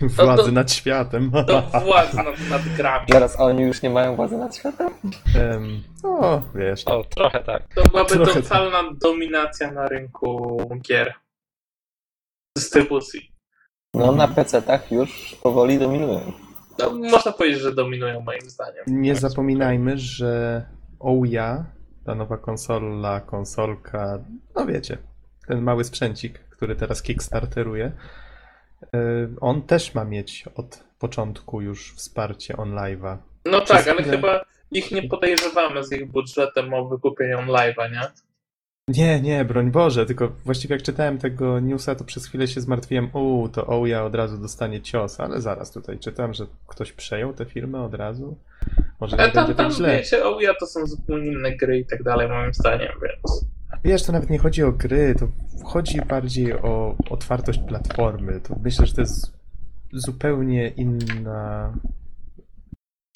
Władzy 0.24 0.42
to- 0.44 0.52
nad 0.52 0.72
światem. 0.72 1.30
do 1.30 1.62
władzy 1.62 2.16
nad, 2.16 2.40
nad 2.50 2.62
grami. 2.76 3.06
Zaraz, 3.12 3.40
a 3.40 3.44
oni 3.44 3.62
już 3.62 3.82
nie 3.82 3.90
mają 3.90 4.16
władzy 4.16 4.36
nad 4.36 4.56
światem? 4.56 4.90
Em, 5.36 5.82
o, 6.04 6.42
wiesz. 6.54 6.84
O, 6.86 7.04
trochę 7.04 7.44
tak. 7.44 7.74
To 7.74 7.82
byłaby 7.82 8.10
Trochę 8.10 8.42
totalna 8.42 8.82
dominacja 8.92 9.70
na 9.72 9.88
rynku 9.88 10.58
gier. 10.88 11.14
Dystrybucji. 12.56 13.32
No 13.94 14.12
na 14.12 14.28
PC-tach 14.28 14.90
już 14.92 15.36
powoli 15.42 15.78
dominują. 15.78 16.32
No, 16.78 16.90
można 17.10 17.32
powiedzieć, 17.32 17.60
że 17.60 17.74
dominują 17.74 18.20
moim 18.20 18.50
zdaniem. 18.50 18.84
Nie 18.86 19.14
zapominajmy, 19.14 19.98
że 19.98 20.62
Ouya, 21.00 21.64
ta 22.04 22.14
nowa 22.14 22.38
konsola, 22.38 23.20
konsolka, 23.20 24.18
no 24.54 24.66
wiecie, 24.66 24.98
ten 25.46 25.62
mały 25.62 25.84
sprzęcik, 25.84 26.38
który 26.38 26.76
teraz 26.76 27.02
Kickstarteruje, 27.02 27.92
y, 28.82 28.88
on 29.40 29.62
też 29.62 29.94
ma 29.94 30.04
mieć 30.04 30.44
od 30.54 30.84
początku 30.98 31.60
już 31.60 31.94
wsparcie 31.94 32.54
OnLive'a. 32.54 33.16
No 33.44 33.60
Przez 33.60 33.84
tak, 33.84 33.88
ale 33.88 34.02
chyba 34.02 34.44
ich 34.70 34.92
nie 34.92 35.02
podejrzewamy 35.02 35.84
z 35.84 35.92
ich 35.92 36.10
budżetem 36.10 36.74
o 36.74 36.88
wykupienie 36.88 37.36
live'a, 37.36 37.92
nie? 37.92 38.00
Nie, 38.88 39.20
nie, 39.20 39.44
broń 39.44 39.70
Boże, 39.70 40.06
tylko 40.06 40.28
właściwie 40.44 40.74
jak 40.74 40.82
czytałem 40.82 41.18
tego 41.18 41.60
newsa, 41.60 41.94
to 41.94 42.04
przez 42.04 42.26
chwilę 42.26 42.48
się 42.48 42.60
zmartwiłem, 42.60 43.10
uuu, 43.12 43.48
to 43.48 43.68
Ouya 43.68 43.94
od 43.94 44.14
razu 44.14 44.38
dostanie 44.38 44.80
cios, 44.80 45.20
ale 45.20 45.40
zaraz 45.40 45.72
tutaj 45.72 45.98
czytam, 45.98 46.34
że 46.34 46.46
ktoś 46.66 46.92
przejął 46.92 47.32
tę 47.32 47.44
firmę 47.44 47.82
od 47.82 47.94
razu. 47.94 48.36
Może 49.00 49.16
Ale 49.16 49.28
nie 49.28 49.32
tam, 49.32 49.46
będzie 49.46 49.56
tam 49.56 49.66
tak 49.66 49.76
źle. 49.76 49.96
wiecie, 49.96 50.20
ja, 50.40 50.54
to 50.60 50.66
są 50.66 50.86
zupełnie 50.86 51.26
inne 51.32 51.56
gry 51.56 51.78
i 51.78 51.86
tak 51.86 52.02
dalej, 52.02 52.28
moim 52.28 52.54
zdaniem, 52.54 52.92
więc... 53.02 53.46
Wiesz, 53.84 54.02
to 54.02 54.12
nawet 54.12 54.30
nie 54.30 54.38
chodzi 54.38 54.62
o 54.62 54.72
gry, 54.72 55.14
to 55.18 55.28
chodzi 55.64 56.00
bardziej 56.00 56.52
o 56.52 56.96
otwartość 57.10 57.58
platformy. 57.68 58.40
To 58.40 58.56
myślę, 58.62 58.86
że 58.86 58.94
to 58.94 59.00
jest 59.00 59.32
zupełnie 59.92 60.68
inna. 60.68 61.72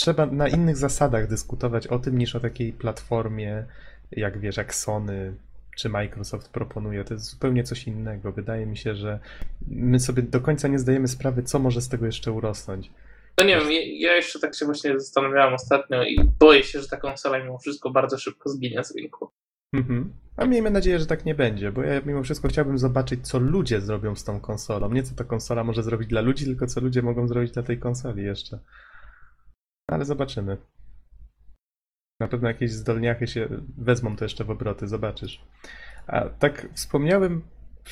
Trzeba 0.00 0.26
na 0.26 0.48
innych 0.48 0.76
zasadach 0.76 1.28
dyskutować 1.28 1.86
o 1.86 1.98
tym 1.98 2.18
niż 2.18 2.36
o 2.36 2.40
takiej 2.40 2.72
platformie, 2.72 3.64
jak 4.12 4.38
wiesz, 4.38 4.56
jak 4.56 4.74
Sony 4.74 5.34
czy 5.80 5.88
Microsoft 5.88 6.48
proponuje. 6.48 7.04
To 7.04 7.14
jest 7.14 7.30
zupełnie 7.30 7.64
coś 7.64 7.86
innego. 7.86 8.32
Wydaje 8.32 8.66
mi 8.66 8.76
się, 8.76 8.94
że 8.94 9.18
my 9.66 10.00
sobie 10.00 10.22
do 10.22 10.40
końca 10.40 10.68
nie 10.68 10.78
zdajemy 10.78 11.08
sprawy, 11.08 11.42
co 11.42 11.58
może 11.58 11.80
z 11.80 11.88
tego 11.88 12.06
jeszcze 12.06 12.32
urosnąć. 12.32 12.90
No 13.38 13.44
nie 13.44 13.56
wiem, 13.56 13.68
ja, 14.00 14.16
jeszcze 14.16 14.40
tak 14.40 14.54
się 14.54 14.64
właśnie 14.64 15.00
zastanawiałem 15.00 15.54
ostatnio 15.54 16.04
i 16.04 16.24
boję 16.38 16.62
się, 16.62 16.80
że 16.80 16.88
ta 16.88 16.96
konsola 16.96 17.38
mimo 17.38 17.58
wszystko 17.58 17.90
bardzo 17.90 18.18
szybko 18.18 18.50
zginie 18.50 18.84
z 18.84 18.96
rynku. 18.96 19.30
Mhm. 19.72 20.12
A 20.36 20.46
miejmy 20.46 20.70
nadzieję, 20.70 20.98
że 20.98 21.06
tak 21.06 21.24
nie 21.24 21.34
będzie, 21.34 21.72
bo 21.72 21.82
ja 21.82 22.00
mimo 22.06 22.22
wszystko 22.22 22.48
chciałbym 22.48 22.78
zobaczyć, 22.78 23.28
co 23.28 23.38
ludzie 23.38 23.80
zrobią 23.80 24.16
z 24.16 24.24
tą 24.24 24.40
konsolą. 24.40 24.92
Nie 24.92 25.02
co 25.02 25.14
ta 25.14 25.24
konsola 25.24 25.64
może 25.64 25.82
zrobić 25.82 26.08
dla 26.08 26.20
ludzi, 26.20 26.44
tylko 26.44 26.66
co 26.66 26.80
ludzie 26.80 27.02
mogą 27.02 27.28
zrobić 27.28 27.52
dla 27.52 27.62
tej 27.62 27.78
konsoli 27.78 28.24
jeszcze. 28.24 28.58
Ale 29.86 30.04
zobaczymy. 30.04 30.56
Na 32.20 32.28
pewno 32.28 32.48
jakieś 32.48 32.70
zdolniachy 32.70 33.26
się 33.26 33.48
wezmą 33.78 34.16
to 34.16 34.24
jeszcze 34.24 34.44
w 34.44 34.50
obroty, 34.50 34.88
zobaczysz. 34.88 35.40
A 36.06 36.20
tak 36.20 36.68
wspomniałem 36.74 37.42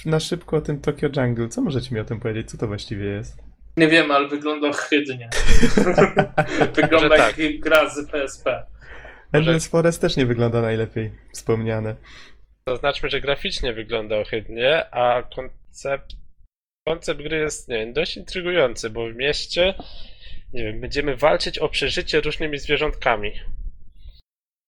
na 0.07 0.21
szybko 0.21 0.57
o 0.57 0.61
tym 0.61 0.81
Tokyo 0.81 1.09
Jungle. 1.17 1.49
Co 1.49 1.61
możecie 1.61 1.95
mi 1.95 2.01
o 2.01 2.05
tym 2.05 2.21
powiedzieć? 2.21 2.51
Co 2.51 2.59
to 2.59 2.67
właściwie 2.67 3.07
jest? 3.07 3.43
Nie 3.77 3.89
wiem, 3.89 4.11
ale 4.11 4.29
wygląda 4.29 4.69
ohydnie. 4.69 5.29
wygląda 6.77 7.17
tak. 7.17 7.39
jak 7.39 7.61
gra 7.61 7.91
z 7.91 8.11
PSP. 8.11 8.67
Endless 9.33 9.69
Forest 9.69 10.01
też 10.01 10.17
nie 10.17 10.27
wygląda 10.27 10.63
najlepiej 10.63 11.13
wspomniane. 11.33 11.97
Zaznaczmy, 12.69 13.09
że 13.09 13.21
graficznie 13.21 13.73
wygląda 13.73 14.17
ohydnie, 14.17 14.95
a 14.95 15.23
koncept, 15.23 16.13
koncept 16.87 17.23
gry 17.23 17.37
jest, 17.37 17.69
nie 17.69 17.79
wiem, 17.79 17.93
dość 17.93 18.17
intrygujący, 18.17 18.91
bo 18.91 19.09
w 19.09 19.15
mieście, 19.15 19.75
nie 20.53 20.65
wiem, 20.65 20.81
będziemy 20.81 21.17
walczyć 21.17 21.59
o 21.59 21.69
przeżycie 21.69 22.21
różnymi 22.21 22.59
zwierzątkami. 22.59 23.33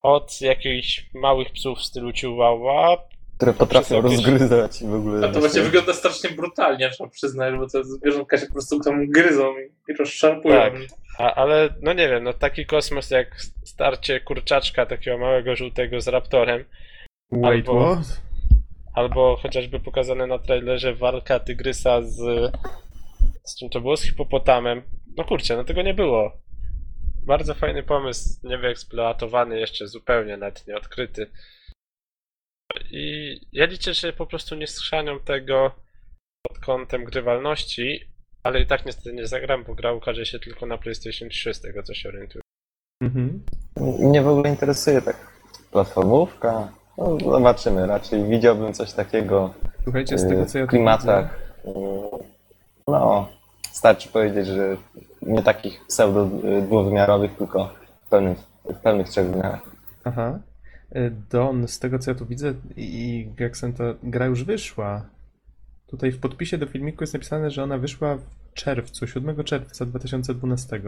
Od 0.02 0.40
jakichś 0.40 1.06
małych 1.14 1.50
psów 1.52 1.78
w 1.78 1.82
stylu 1.84 2.12
Chihuahua, 2.12 2.96
Które 3.36 3.52
potrafią 3.52 3.96
jakieś- 3.96 4.12
rozgryzać 4.12 4.82
i 4.82 4.86
w 4.86 4.94
ogóle. 4.94 5.28
A 5.28 5.32
to 5.32 5.40
właśnie 5.40 5.62
wygląda 5.62 5.92
strasznie 5.92 6.30
brutalnie, 6.30 6.90
trzeba 6.90 7.10
przyznać, 7.10 7.54
bo 7.58 7.66
te 7.68 7.84
zwierzątka 7.84 8.38
się 8.38 8.46
po 8.46 8.52
prostu 8.52 8.80
tam 8.80 9.06
gryzą 9.10 9.54
i, 9.58 9.92
i 9.92 9.96
rozszarpują. 9.96 10.54
Tak. 10.60 10.72
a, 11.18 11.34
ale 11.34 11.68
no 11.82 11.92
nie 11.92 12.08
wiem, 12.08 12.24
no 12.24 12.32
taki 12.32 12.66
kosmos 12.66 13.10
jak 13.10 13.36
starcie 13.64 14.20
kurczaczka 14.20 14.86
takiego 14.86 15.18
małego 15.18 15.56
żółtego 15.56 16.00
z 16.00 16.08
raptorem, 16.08 16.64
Wait, 17.32 17.68
Albo- 17.68 17.94
what? 17.96 18.20
albo 18.94 19.36
chociażby 19.42 19.80
pokazane 19.80 20.26
na 20.26 20.38
trailerze 20.38 20.94
walka 20.94 21.40
tygrysa 21.40 22.02
z... 22.02 22.16
z 23.44 23.58
czym 23.58 23.68
to 23.70 23.80
było? 23.80 23.96
Z 23.96 24.02
hipopotamem. 24.02 24.82
No 25.16 25.24
kurczę, 25.24 25.56
no 25.56 25.64
tego 25.64 25.82
nie 25.82 25.94
było. 25.94 26.32
Bardzo 27.30 27.54
fajny 27.54 27.82
pomysł, 27.82 28.40
niewyeksploatowany 28.42 29.60
jeszcze 29.60 29.86
zupełnie, 29.88 30.36
nawet 30.36 30.66
nie 30.66 30.76
odkryty. 30.76 31.26
I 32.90 33.34
ja 33.52 33.66
liczę, 33.66 33.94
że 33.94 34.12
po 34.12 34.26
prostu 34.26 34.54
nie 34.54 34.66
schrzanią 34.66 35.20
tego 35.20 35.70
pod 36.48 36.58
kątem 36.58 37.04
grywalności, 37.04 38.00
ale 38.42 38.60
i 38.60 38.66
tak 38.66 38.86
niestety 38.86 39.12
nie 39.12 39.26
zagram, 39.26 39.64
bo 39.64 39.74
gra 39.74 39.92
ukaże 39.92 40.26
się 40.26 40.38
tylko 40.38 40.66
na 40.66 40.78
PlayStation 40.78 41.28
3, 41.28 41.54
z 41.54 41.60
tego 41.60 41.82
co 41.82 41.94
się 41.94 42.08
orientuję. 42.08 42.42
Mhm. 43.02 43.42
Mnie 43.76 44.22
w 44.22 44.28
ogóle 44.28 44.50
interesuje 44.50 45.02
tak 45.02 45.16
platformówka. 45.72 46.72
No, 46.98 47.18
zobaczymy. 47.20 47.86
Raczej 47.86 48.24
widziałbym 48.24 48.74
coś 48.74 48.92
takiego 48.92 49.54
Słuchajcie, 49.84 50.18
z 50.18 50.28
tego 50.28 50.46
co 50.46 50.58
ja 50.58 50.64
w 50.64 50.66
tu 50.66 50.70
klimatach. 50.70 51.52
y, 51.64 51.70
No, 52.88 53.28
starczy 53.72 54.08
powiedzieć, 54.08 54.46
że 54.46 54.76
nie 55.22 55.42
takich 55.42 55.86
pseudo 55.86 56.30
y, 56.58 56.62
dwuwymiarowych, 56.62 57.36
tylko 57.36 57.74
w 58.06 58.08
pełnych, 58.08 58.38
w 58.64 58.74
pełnych 58.74 59.08
trzech 59.08 59.26
wymiarach. 59.26 59.62
Aha. 60.04 60.38
Y, 60.96 61.12
Don, 61.30 61.68
z 61.68 61.78
tego 61.78 61.98
co 61.98 62.10
ja 62.10 62.14
tu 62.14 62.26
widzę 62.26 62.54
i 62.76 63.28
Gexen, 63.36 63.72
to 63.72 63.84
gra 64.02 64.26
już 64.26 64.44
wyszła. 64.44 65.06
Tutaj 65.86 66.12
w 66.12 66.20
podpisie 66.20 66.58
do 66.58 66.66
filmiku 66.66 67.02
jest 67.02 67.14
napisane, 67.14 67.50
że 67.50 67.62
ona 67.62 67.78
wyszła 67.78 68.16
w 68.16 68.54
czerwcu, 68.54 69.06
7 69.06 69.44
czerwca 69.44 69.86
2012. 69.86 70.80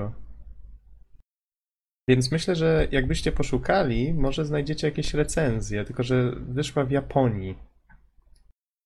Więc 2.09 2.33
myślę, 2.33 2.57
że 2.57 2.89
jakbyście 2.91 3.33
poszukali, 3.33 4.15
może 4.15 4.45
znajdziecie 4.45 4.87
jakieś 4.87 5.15
recenzje, 5.15 5.85
tylko 5.85 6.03
że 6.03 6.33
wyszła 6.37 6.85
w 6.85 6.91
Japonii. 6.91 7.59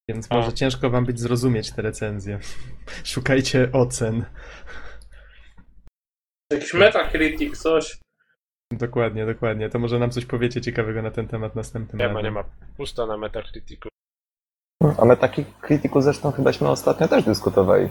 Więc 0.08 0.26
A. 0.30 0.34
może 0.34 0.52
ciężko 0.52 0.90
wam 0.90 1.06
być 1.06 1.20
zrozumieć 1.20 1.72
te 1.72 1.82
recenzje. 1.82 2.38
Szukajcie 3.04 3.72
ocen. 3.72 4.24
Jakiś 6.52 6.74
Metacritic, 6.74 7.58
coś. 7.58 7.98
Dokładnie, 8.72 9.26
dokładnie. 9.26 9.70
To 9.70 9.78
może 9.78 9.98
nam 9.98 10.10
coś 10.10 10.26
powiecie 10.26 10.60
ciekawego 10.60 11.02
na 11.02 11.10
ten 11.10 11.28
temat 11.28 11.54
następnym 11.56 11.98
Nie 11.98 12.06
ma, 12.08 12.12
razem. 12.14 12.24
nie 12.24 12.30
ma. 12.30 12.44
Pusto 12.76 13.06
na 13.06 13.16
Metacriticu. 13.16 13.88
A 14.98 15.04
my 15.04 15.16
takich 15.16 15.58
krytyków 15.58 16.04
zresztą 16.04 16.32
chybaśmy 16.32 16.68
ostatnio 16.68 17.08
też 17.08 17.24
dyskutowali. 17.24 17.88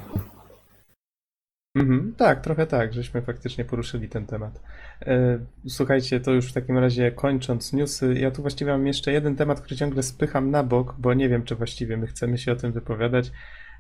Mhm, 1.76 2.14
tak, 2.18 2.42
trochę 2.42 2.68
tak, 2.68 2.94
żeśmy 2.94 3.22
faktycznie 3.22 3.66
poruszyli 3.66 4.10
ten 4.10 4.26
temat. 4.26 4.60
E, 5.02 5.40
Słuchajcie, 5.68 6.20
to 6.20 6.32
już 6.32 6.50
w 6.50 6.54
takim 6.54 6.78
razie 6.78 7.12
kończąc 7.12 7.74
newsy, 7.74 8.14
ja 8.14 8.32
tu 8.32 8.42
właściwie 8.42 8.72
mam 8.72 8.88
jeszcze 8.88 9.12
jeden 9.12 9.36
temat, 9.36 9.62
który 9.62 9.76
ciągle 9.76 10.04
spycham 10.04 10.52
na 10.52 10.64
bok, 10.64 10.96
bo 10.98 11.14
nie 11.14 11.30
wiem, 11.30 11.44
czy 11.44 11.56
właściwie 11.56 11.98
my 11.98 12.08
chcemy 12.08 12.38
się 12.38 12.52
o 12.52 12.56
tym 12.56 12.72
wypowiadać. 12.72 13.32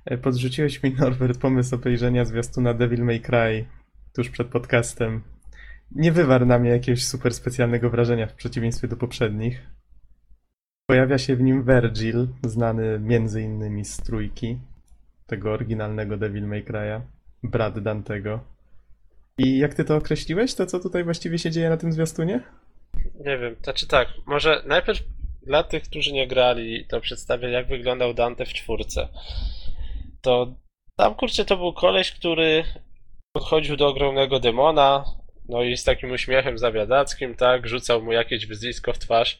E, 0.05 0.17
Podrzuciłeś 0.17 0.83
mi, 0.83 0.93
Norbert, 0.99 1.39
pomysł 1.39 1.75
obejrzenia 1.75 2.25
zwiastuna 2.25 2.73
Devil 2.73 3.03
May 3.03 3.19
Cry 3.21 3.65
tuż 4.15 4.29
przed 4.29 4.47
podcastem. 4.47 5.23
Nie 5.91 6.11
wywarł 6.11 6.45
na 6.45 6.59
mnie 6.59 6.69
jakiegoś 6.69 7.05
super 7.05 7.33
specjalnego 7.33 7.89
wrażenia 7.89 8.27
w 8.27 8.33
przeciwieństwie 8.33 8.87
do 8.87 8.97
poprzednich. 8.97 9.69
Pojawia 10.89 11.17
się 11.17 11.35
w 11.35 11.41
nim 11.41 11.63
Virgil, 11.63 12.27
znany 12.43 12.99
między 12.99 13.41
innymi 13.41 13.85
z 13.85 13.97
trójki, 13.97 14.59
tego 15.27 15.51
oryginalnego 15.51 16.17
Devil 16.17 16.47
May 16.47 16.63
Cry'a 16.63 17.01
brat 17.43 17.79
Dantego. 17.79 18.39
I 19.37 19.57
jak 19.57 19.73
ty 19.73 19.85
to 19.85 19.95
określiłeś, 19.95 20.53
to 20.53 20.65
co 20.65 20.79
tutaj 20.79 21.03
właściwie 21.03 21.39
się 21.39 21.51
dzieje 21.51 21.69
na 21.69 21.77
tym 21.77 21.91
zwiastunie? 21.91 22.43
Nie 23.25 23.37
wiem, 23.37 23.55
znaczy 23.63 23.87
tak, 23.87 24.07
może 24.25 24.63
najpierw 24.65 24.99
dla 25.43 25.63
tych, 25.63 25.83
którzy 25.83 26.13
nie 26.13 26.27
grali, 26.27 26.85
to 26.85 27.01
przedstawię 27.01 27.49
jak 27.49 27.67
wyglądał 27.67 28.13
Dante 28.13 28.45
w 28.45 28.53
czwórce. 28.53 29.07
To 30.21 30.55
tam 30.95 31.15
kurczę 31.15 31.45
to 31.45 31.57
był 31.57 31.73
koleś, 31.73 32.11
który 32.11 32.63
podchodził 33.39 33.75
do 33.77 33.87
ogromnego 33.87 34.39
demona, 34.39 35.05
no 35.49 35.63
i 35.63 35.77
z 35.77 35.83
takim 35.83 36.11
uśmiechem 36.11 36.57
zawiadackim, 36.57 37.35
tak, 37.35 37.67
rzucał 37.67 38.01
mu 38.03 38.11
jakieś 38.11 38.45
wyzwisko 38.45 38.93
w 38.93 38.99
twarz, 38.99 39.39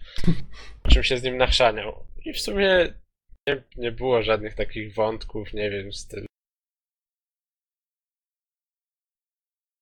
po 0.84 0.90
czym 0.90 1.04
się 1.04 1.18
z 1.18 1.24
nim 1.24 1.38
nachrzaniał. 1.38 2.06
I 2.26 2.34
w 2.34 2.40
sumie 2.42 2.94
nie, 3.48 3.64
nie 3.78 3.92
było 3.92 4.24
żadnych 4.24 4.56
takich 4.56 4.94
wątków, 4.94 5.54
nie 5.54 5.70
wiem, 5.70 5.94
stylu. 5.94 6.26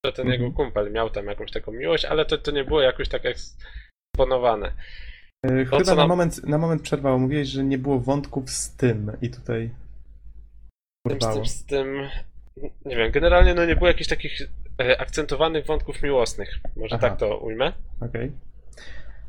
Że 0.05 0.13
ten 0.13 0.25
Mhm. 0.27 0.41
jego 0.41 0.55
kumpel 0.55 0.91
miał 0.91 1.09
tam 1.09 1.25
jakąś 1.27 1.51
taką 1.51 1.71
miłość, 1.71 2.05
ale 2.05 2.25
to, 2.25 2.37
to 2.37 2.51
nie 2.51 2.63
było 2.63 2.81
jakoś 2.81 3.09
tak 3.09 3.21
eksponowane. 3.25 4.67
E, 5.45 5.65
To, 5.65 5.69
Chyba 5.69 5.81
co 5.83 5.91
na 5.91 5.95
nam- 5.95 6.09
moment, 6.09 6.43
na 6.43 6.57
moment 6.57 6.81
przerwało. 6.81 7.19
Mówiłeś, 7.19 7.47
że 7.47 7.63
nie 7.63 7.77
było 7.77 7.99
wątków 7.99 8.49
z 8.49 8.75
tym 8.77 9.11
i 9.21 9.29
tutaj 9.29 9.69
Z 11.07 11.09
tym, 11.09 11.21
z 11.21 11.33
tym, 11.35 11.45
z 11.45 11.65
tym, 11.65 12.09
nie 12.85 12.95
wiem, 12.95 13.11
generalnie 13.11 13.53
no 13.53 13.65
nie 13.65 13.75
było 13.75 13.87
jakichś 13.87 14.09
takich 14.09 14.41
e, 14.81 15.01
akcentowanych 15.01 15.65
wątków 15.65 16.03
miłosnych, 16.03 16.59
może 16.75 16.95
Aha. 16.95 17.09
tak 17.09 17.19
to 17.19 17.37
ujmę. 17.37 17.73
Okej. 18.01 18.31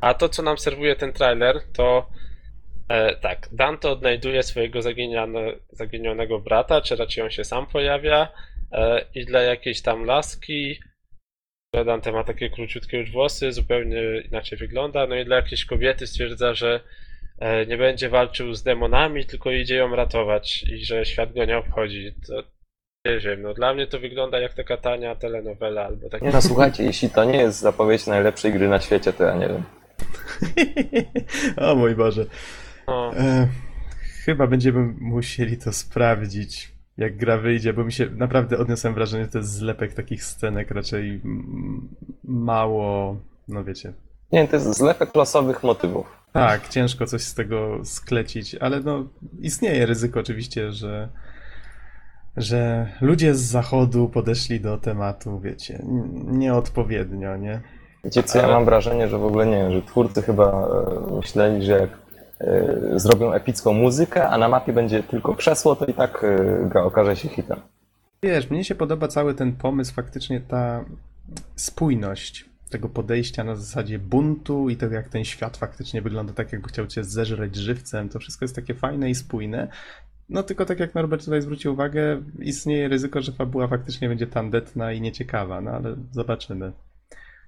A 0.01 0.15
to, 0.15 0.29
co 0.29 0.43
nam 0.43 0.59
serwuje 0.59 0.97
ten 0.97 1.13
trailer, 1.13 1.61
to 1.73 2.11
e, 2.89 3.17
tak, 3.17 3.49
Dante 3.53 3.91
odnajduje 3.91 4.43
swojego 4.43 4.83
zaginione, 4.83 5.41
zaginionego 5.73 6.39
brata, 6.39 6.81
czy 6.81 6.97
raczej 6.97 7.25
on 7.25 7.31
się 7.31 7.45
sam 7.45 7.67
pojawia 7.67 8.29
e, 8.73 9.05
i 9.15 9.25
dla 9.25 9.41
jakiejś 9.41 9.83
tam 9.83 10.05
laski, 10.05 10.81
że 11.75 11.85
Dante 11.85 12.13
ma 12.13 12.25
takie 12.25 12.51
króciutkie 12.51 12.99
już 12.99 13.13
włosy, 13.13 13.53
zupełnie 13.53 14.03
inaczej 14.29 14.59
wygląda, 14.59 15.07
no 15.07 15.17
i 15.17 15.25
dla 15.25 15.37
jakiejś 15.37 15.65
kobiety 15.65 16.07
stwierdza, 16.07 16.55
że 16.55 16.81
e, 17.39 17.67
nie 17.67 17.77
będzie 17.77 18.09
walczył 18.09 18.55
z 18.55 18.63
demonami, 18.63 19.27
tylko 19.27 19.51
idzie 19.51 19.77
ją 19.77 19.97
ratować 19.97 20.63
i 20.63 20.85
że 20.85 21.05
świat 21.05 21.33
go 21.33 21.45
nie 21.45 21.59
obchodzi. 21.59 22.15
To 22.27 22.54
nie 23.05 23.19
wiem, 23.19 23.43
no 23.43 23.55
dla 23.55 23.75
mnie 23.75 23.87
to 23.87 23.99
wygląda 23.99 24.39
jak 24.39 24.55
taka 24.55 24.77
tania 24.77 25.15
telenowela 25.15 25.85
albo 25.85 26.09
taki 26.09 26.25
Nie 26.25 26.33
no, 26.33 26.43
słuchajcie, 26.43 26.85
jeśli 26.85 27.11
to 27.11 27.25
nie 27.25 27.37
jest 27.37 27.61
zapowiedź 27.61 28.07
najlepszej 28.07 28.53
gry 28.53 28.69
na 28.69 28.81
świecie, 28.81 29.13
to 29.13 29.25
ja 29.25 29.35
nie 29.37 29.49
wiem. 29.49 29.63
o 31.71 31.75
mój 31.75 31.95
Boże. 31.95 32.27
no, 32.87 33.17
E, 33.17 33.49
chyba 34.25 34.47
będziemy 34.47 34.95
musieli 35.01 35.59
to 35.59 35.73
sprawdzić, 35.73 36.73
jak 36.97 37.17
gra 37.17 37.39
wyjdzie, 37.39 37.73
bo 37.73 37.85
mi 37.85 37.93
się 37.93 38.07
naprawdę 38.11 38.59
odniosłem 38.59 38.95
wrażenie, 38.95 39.25
że 39.25 39.31
to 39.31 39.39
jest 39.39 39.53
zlepek 39.53 39.95
takich 39.95 40.25
scenek 40.25 40.71
raczej 40.71 41.21
mało, 42.25 43.17
no 43.49 43.65
wiecie, 43.65 43.93
Nie, 44.33 44.49
to 44.49 44.57
jest 44.57 44.79
zlepek 44.79 45.15
losowych 45.15 45.63
motywów. 45.63 46.07
Tak, 46.33 46.69
ciężko 46.69 47.07
coś 47.07 47.23
z 47.23 47.35
tego 47.35 47.81
sklecić, 47.85 48.55
ale 48.55 48.81
no 48.81 49.09
istnieje 49.41 49.87
ryzyko 49.87 50.21
oczywiście, 50.21 50.73
że, 50.73 51.09
że 52.37 52.87
ludzie 53.01 53.35
z 53.35 53.41
zachodu 53.41 54.09
podeszli 54.09 54.61
do 54.61 54.79
tematu, 54.79 55.41
wiecie, 55.41 55.83
nieodpowiednio, 56.15 57.37
nie? 57.37 57.61
Wiecie 58.05 58.23
co, 58.23 58.39
ja 58.39 58.49
mam 58.49 58.65
wrażenie, 58.65 59.09
że 59.09 59.19
w 59.19 59.25
ogóle 59.25 59.47
nie 59.47 59.57
wiem, 59.57 59.73
że 59.73 59.83
twórcy 59.83 60.23
chyba 60.23 60.69
e, 61.11 61.17
myśleli, 61.17 61.67
że 61.67 61.73
jak 61.73 61.91
e, 62.41 62.99
zrobią 62.99 63.33
epicką 63.33 63.73
muzykę, 63.73 64.29
a 64.29 64.39
na 64.39 64.49
mapie 64.49 64.73
będzie 64.73 65.03
tylko 65.03 65.35
krzesło, 65.35 65.77
to 65.77 65.87
i 65.87 65.95
tak 65.95 66.25
e, 66.25 66.69
gra 66.69 66.83
okaże 66.83 67.17
się 67.17 67.29
hitem. 67.29 67.61
Wiesz, 68.23 68.51
mnie 68.51 68.65
się 68.65 68.75
podoba 68.75 69.09
cały 69.09 69.35
ten 69.35 69.53
pomysł, 69.53 69.95
faktycznie 69.95 70.41
ta 70.41 70.85
spójność 71.57 72.45
tego 72.71 72.89
podejścia 72.89 73.45
na 73.45 73.57
zasadzie 73.57 73.99
buntu 73.99 74.69
i 74.69 74.77
tego, 74.77 74.95
jak 74.95 75.09
ten 75.09 75.25
świat 75.25 75.57
faktycznie 75.57 76.03
wygląda 76.03 76.33
tak, 76.33 76.53
jakby 76.53 76.69
chciał 76.69 76.87
cię 76.87 77.05
zeżreć 77.05 77.57
żywcem. 77.57 78.09
To 78.09 78.19
wszystko 78.19 78.45
jest 78.45 78.55
takie 78.55 78.75
fajne 78.75 79.11
i 79.11 79.15
spójne. 79.15 79.69
No 80.29 80.43
tylko 80.43 80.65
tak 80.65 80.81
jak 80.81 80.95
Norbert 80.95 81.25
tutaj 81.25 81.43
zwrócił 81.43 81.73
uwagę, 81.73 82.23
istnieje 82.39 82.89
ryzyko, 82.89 83.23
że 83.23 83.33
fabuła 83.33 83.69
faktycznie 83.69 84.09
będzie 84.09 84.27
tandetna 84.27 84.93
i 84.93 85.01
nieciekawa, 85.01 85.61
no 85.61 85.71
ale 85.71 85.97
zobaczymy, 86.13 86.73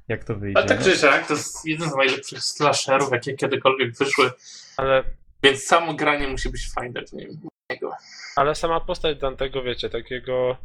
jak 0.08 0.24
to 0.24 0.34
wyjdzie. 0.34 0.58
Ale 0.58 0.66
tak 0.66 0.82
czy 0.82 0.96
siak, 0.96 1.26
to 1.28 1.34
jest 1.34 1.66
jeden 1.66 1.90
z 1.90 1.96
najlepszych 1.96 2.42
slasherów, 2.42 3.12
jakie 3.12 3.34
kiedykolwiek 3.34 3.96
wyszły, 3.96 4.30
ale 4.76 5.04
więc 5.42 5.64
samo 5.64 5.94
granie 5.94 6.28
musi 6.28 6.50
być 6.50 6.72
fajne 6.72 7.06
w 7.06 7.12
nim. 7.12 7.40
niego. 7.70 7.92
Ale 8.36 8.54
sama 8.54 8.80
postać 8.80 9.18
Dantego, 9.18 9.62
wiecie, 9.62 9.90
takiego 9.90 10.56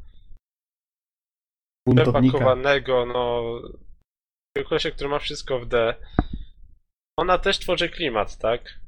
przepakowanego, 1.95 3.05
no. 3.05 3.43
Kolesia, 4.69 4.91
który 4.91 5.09
ma 5.09 5.19
wszystko 5.19 5.59
w 5.59 5.67
D. 5.67 5.95
Ona 7.17 7.37
też 7.37 7.59
tworzy 7.59 7.89
klimat, 7.89 8.37
tak? 8.37 8.80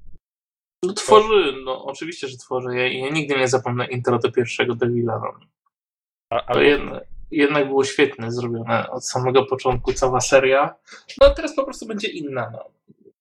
No, 0.83 0.93
tworzy, 0.93 1.53
no 1.65 1.85
oczywiście, 1.85 2.27
że 2.27 2.37
tworzy. 2.37 2.75
Ja, 2.75 2.87
ja 2.87 3.09
nigdy 3.09 3.35
nie 3.37 3.47
zapomnę 3.47 3.85
intro 3.87 4.19
do 4.19 4.31
pierwszego 4.31 4.75
Devila. 4.75 5.19
No. 5.23 5.33
A, 6.29 6.39
To 6.39 6.49
ale 6.49 6.65
jednak, 6.65 7.03
jednak 7.31 7.67
było 7.67 7.83
świetnie 7.83 8.31
zrobione 8.31 8.89
od 8.89 9.05
samego 9.07 9.45
początku, 9.45 9.93
cała 9.93 10.21
seria. 10.21 10.75
No 11.21 11.29
teraz 11.29 11.55
po 11.55 11.63
prostu 11.63 11.85
będzie 11.85 12.07
inna. 12.07 12.49
No. 12.53 12.59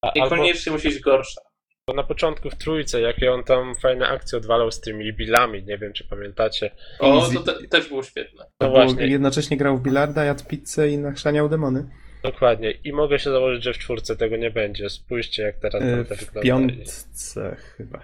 albo 0.02 0.24
Niekoniecznie 0.24 0.72
musi 0.72 0.88
być 0.88 1.00
gorsza. 1.00 1.40
bo 1.88 1.94
na 1.94 2.02
początku 2.02 2.50
w 2.50 2.54
trójce, 2.58 3.00
jakie 3.00 3.32
on 3.32 3.44
tam 3.44 3.74
fajne 3.74 4.08
akcje 4.08 4.38
odwalał 4.38 4.70
z 4.70 4.80
tymi 4.80 5.12
billami, 5.12 5.64
nie 5.64 5.78
wiem 5.78 5.92
czy 5.92 6.04
pamiętacie. 6.04 6.70
O, 7.00 7.28
to 7.34 7.40
te, 7.40 7.68
też 7.68 7.88
było 7.88 8.02
świetne. 8.02 8.46
No 8.60 8.70
właśnie, 8.70 9.06
Jednocześnie 9.06 9.56
grał 9.56 9.76
w 9.78 9.82
bilarda, 9.82 10.24
jadł 10.24 10.44
pizzę 10.44 10.88
i 10.88 10.98
nachrzaniał 10.98 11.48
demony. 11.48 11.88
Dokładnie. 12.22 12.70
I 12.70 12.92
mogę 12.92 13.18
się 13.18 13.30
założyć, 13.30 13.64
że 13.64 13.72
w 13.72 13.78
czwórce 13.78 14.16
tego 14.16 14.36
nie 14.36 14.50
będzie. 14.50 14.90
Spójrzcie 14.90 15.42
jak 15.42 15.56
teraz 15.58 15.82
E, 15.82 15.96
Dante 15.96 16.16
W 16.16 16.18
wygląda. 16.18 16.42
piątce 16.42 17.56
chyba. 17.76 18.00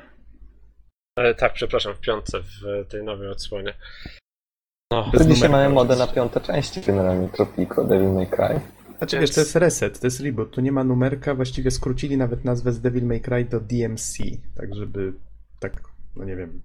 E, 1.19 1.35
tak, 1.35 1.53
przepraszam, 1.53 1.95
w 1.95 2.01
piątce, 2.01 2.39
w 2.41 2.87
tej 2.89 3.03
nowej 3.03 3.29
odsłonie. 3.29 3.75
No, 4.93 5.11
To 5.19 5.25
dzisiaj 5.25 5.49
mamy 5.49 5.69
modę 5.75 5.97
na 5.97 6.07
piąte 6.07 6.41
części 6.41 6.81
generalnie, 6.81 7.29
Tropico, 7.29 7.85
Devil 7.85 8.09
May 8.13 8.27
Cry. 8.27 8.61
Znaczy 8.99 9.17
Więc- 9.17 9.29
wiesz, 9.29 9.35
to 9.35 9.41
jest 9.41 9.57
reset, 9.57 10.01
to 10.01 10.07
jest 10.07 10.21
reboot, 10.21 10.51
tu 10.51 10.61
nie 10.61 10.73
ma 10.73 10.85
numerka, 10.85 11.35
właściwie 11.35 11.71
skrócili 11.71 12.17
nawet 12.17 12.45
nazwę 12.45 12.73
z 12.73 12.81
Devil 12.81 13.05
May 13.07 13.21
Cry 13.21 13.45
do 13.45 13.61
DMC, 13.61 14.19
tak 14.57 14.75
żeby 14.75 15.13
tak, 15.61 15.73
no 16.17 16.25
nie 16.25 16.37
wiem, 16.37 16.63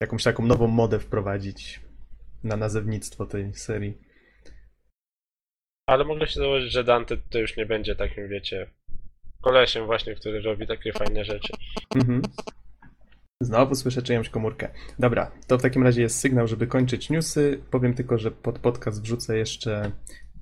jakąś 0.00 0.22
taką 0.24 0.46
nową 0.46 0.66
modę 0.66 0.98
wprowadzić 0.98 1.80
na 2.44 2.56
nazewnictwo 2.56 3.26
tej 3.26 3.54
serii. 3.54 3.98
Ale 5.86 6.04
mogę 6.04 6.26
się 6.26 6.40
założyć, 6.40 6.72
że 6.72 6.84
Dante 6.84 7.16
to 7.30 7.38
już 7.38 7.56
nie 7.56 7.66
będzie 7.66 7.96
takim, 7.96 8.28
wiecie, 8.28 8.66
kolesiem 9.42 9.86
właśnie, 9.86 10.14
który 10.14 10.42
robi 10.42 10.66
takie 10.66 10.92
fajne 10.92 11.24
rzeczy. 11.24 11.52
Mhm. 11.94 12.22
Znowu 13.40 13.74
słyszę 13.74 14.02
czyjąś 14.02 14.28
komórkę. 14.28 14.68
Dobra, 14.98 15.30
to 15.46 15.58
w 15.58 15.62
takim 15.62 15.82
razie 15.82 16.02
jest 16.02 16.18
sygnał, 16.18 16.46
żeby 16.46 16.66
kończyć 16.66 17.10
newsy. 17.10 17.60
Powiem 17.70 17.94
tylko, 17.94 18.18
że 18.18 18.30
pod 18.30 18.58
podcast 18.58 19.02
wrzucę 19.02 19.38
jeszcze 19.38 19.92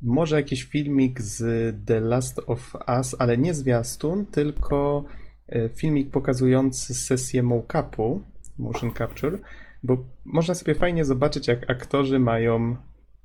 może 0.03 0.37
jakiś 0.37 0.65
filmik 0.65 1.21
z 1.21 1.75
The 1.87 2.01
Last 2.01 2.41
of 2.47 2.77
Us, 2.99 3.17
ale 3.19 3.39
nie 3.39 3.55
zwiastun, 3.55 4.27
tylko 4.27 5.05
e, 5.49 5.69
filmik 5.69 6.11
pokazujący 6.11 6.95
sesję 6.95 7.43
mockupu, 7.43 8.23
motion 8.59 8.95
capture, 8.95 9.39
bo 9.83 10.05
można 10.25 10.55
sobie 10.55 10.75
fajnie 10.75 11.05
zobaczyć, 11.05 11.49
jak 11.49 11.71
aktorzy 11.71 12.19
mają 12.19 12.77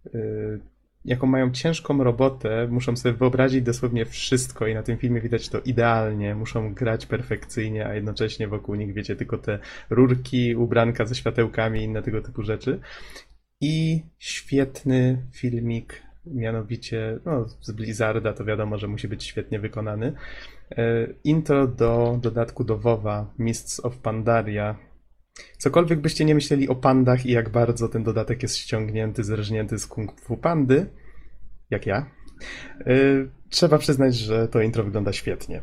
e, 0.05 0.19
jaką 1.07 1.27
mają 1.27 1.51
ciężką 1.51 2.03
robotę, 2.03 2.67
muszą 2.71 2.95
sobie 2.95 3.15
wyobrazić 3.15 3.61
dosłownie 3.61 4.05
wszystko 4.05 4.67
i 4.67 4.73
na 4.73 4.83
tym 4.83 4.97
filmie 4.97 5.21
widać 5.21 5.49
to 5.49 5.59
idealnie, 5.59 6.35
muszą 6.35 6.73
grać 6.73 7.05
perfekcyjnie, 7.05 7.87
a 7.87 7.93
jednocześnie 7.93 8.47
wokół 8.47 8.75
nich 8.75 8.93
wiecie 8.93 9.15
tylko 9.15 9.37
te 9.37 9.59
rurki, 9.89 10.55
ubranka 10.55 11.05
ze 11.05 11.15
światełkami 11.15 11.79
i 11.79 11.83
inne 11.83 12.01
tego 12.01 12.21
typu 12.21 12.43
rzeczy. 12.43 12.79
I 13.61 14.03
świetny 14.19 15.27
filmik, 15.33 16.01
mianowicie 16.25 17.19
no, 17.25 17.47
z 17.61 17.71
Blizzarda, 17.71 18.33
to 18.33 18.45
wiadomo, 18.45 18.77
że 18.77 18.87
musi 18.87 19.07
być 19.07 19.23
świetnie 19.23 19.59
wykonany. 19.59 20.13
E, 20.71 21.07
Intro 21.23 21.67
do 21.67 22.19
dodatku 22.21 22.63
do 22.63 22.77
WoWa 22.77 23.33
Mists 23.39 23.85
of 23.85 23.97
Pandaria. 23.97 24.86
Cokolwiek 25.57 25.99
byście 25.99 26.25
nie 26.25 26.35
myśleli 26.35 26.69
o 26.69 26.75
pandach 26.75 27.25
i 27.25 27.31
jak 27.31 27.49
bardzo 27.49 27.89
ten 27.89 28.03
dodatek 28.03 28.43
jest 28.43 28.57
ściągnięty, 28.57 29.23
zrżnięty 29.23 29.77
z 29.79 29.87
Kung 29.87 30.21
Fu 30.21 30.37
Pandy, 30.37 30.85
jak 31.69 31.85
ja, 31.85 32.05
y, 32.87 33.29
trzeba 33.49 33.77
przyznać, 33.77 34.15
że 34.15 34.47
to 34.47 34.61
intro 34.61 34.83
wygląda 34.83 35.13
świetnie. 35.13 35.61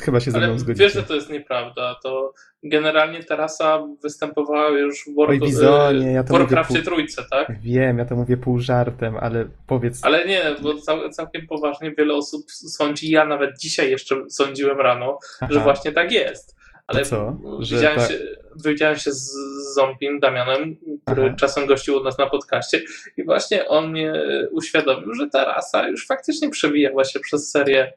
Chyba 0.00 0.20
się 0.20 0.30
ze 0.30 0.38
mną 0.38 0.52
wiesz, 0.52 0.60
zgodzicie. 0.60 0.90
że 0.90 1.02
to 1.02 1.14
jest 1.14 1.30
nieprawda. 1.30 1.96
To 2.02 2.32
generalnie 2.62 3.24
ta 3.24 3.36
rasa 3.36 3.82
występowała 4.02 4.68
już 4.78 5.04
w, 5.04 5.16
War, 5.16 5.30
Oj, 5.30 5.40
Bizonie, 5.40 6.12
ja 6.12 6.24
to 6.24 6.32
Warcraftie 6.32 6.74
pół- 6.74 6.84
trójce, 6.84 7.22
tak? 7.30 7.60
Wiem, 7.60 7.98
ja 7.98 8.04
to 8.04 8.16
mówię 8.16 8.36
pół 8.36 8.58
żartem, 8.60 9.16
ale 9.16 9.48
powiedz... 9.66 10.04
Ale 10.04 10.26
nie, 10.26 10.42
bo 10.62 10.74
cał, 10.74 11.10
całkiem 11.10 11.46
poważnie 11.46 11.92
wiele 11.94 12.14
osób 12.14 12.50
sądzi, 12.50 13.10
ja 13.10 13.24
nawet 13.24 13.58
dzisiaj 13.58 13.90
jeszcze 13.90 14.16
sądziłem 14.30 14.80
rano, 14.80 15.18
Aha, 15.40 15.52
że 15.52 15.60
właśnie 15.60 15.92
tak 15.92 16.12
jest. 16.12 16.56
Ale 16.86 17.02
To 17.02 17.06
co? 17.08 17.38
Że 17.60 17.76
widziałem, 17.76 17.98
tak- 17.98 18.10
się, 18.10 18.18
widziałem 18.64 18.96
się 18.96 19.12
z 19.12 19.32
zombiem 19.74 20.20
Damianem, 20.20 20.76
który 21.06 21.26
Aha. 21.26 21.34
czasem 21.38 21.66
gościł 21.66 21.96
u 21.96 22.02
nas 22.04 22.18
na 22.18 22.26
podcaście 22.26 22.80
i 23.16 23.24
właśnie 23.24 23.68
on 23.68 23.90
mnie 23.90 24.12
uświadomił, 24.50 25.14
że 25.14 25.28
ta 25.28 25.44
rasa 25.44 25.88
już 25.88 26.06
faktycznie 26.06 26.50
przewijała 26.50 27.04
się 27.04 27.20
przez 27.20 27.50
serię 27.50 27.92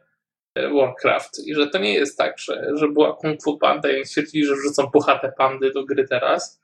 e, 0.55 0.69
Warcraft 0.69 1.39
i 1.47 1.55
że 1.55 1.67
to 1.67 1.77
nie 1.77 1.93
jest 1.93 2.17
tak, 2.17 2.37
że, 2.39 2.67
że 2.75 2.87
była 2.87 3.15
Kung 3.15 3.43
Fu 3.43 3.57
Panda 3.57 3.91
i 3.91 4.05
stwierdzili, 4.05 4.45
że 4.45 4.55
wrzucą 4.55 4.91
puchate 4.91 5.31
pandy 5.37 5.71
do 5.71 5.85
gry 5.85 6.07
teraz, 6.07 6.61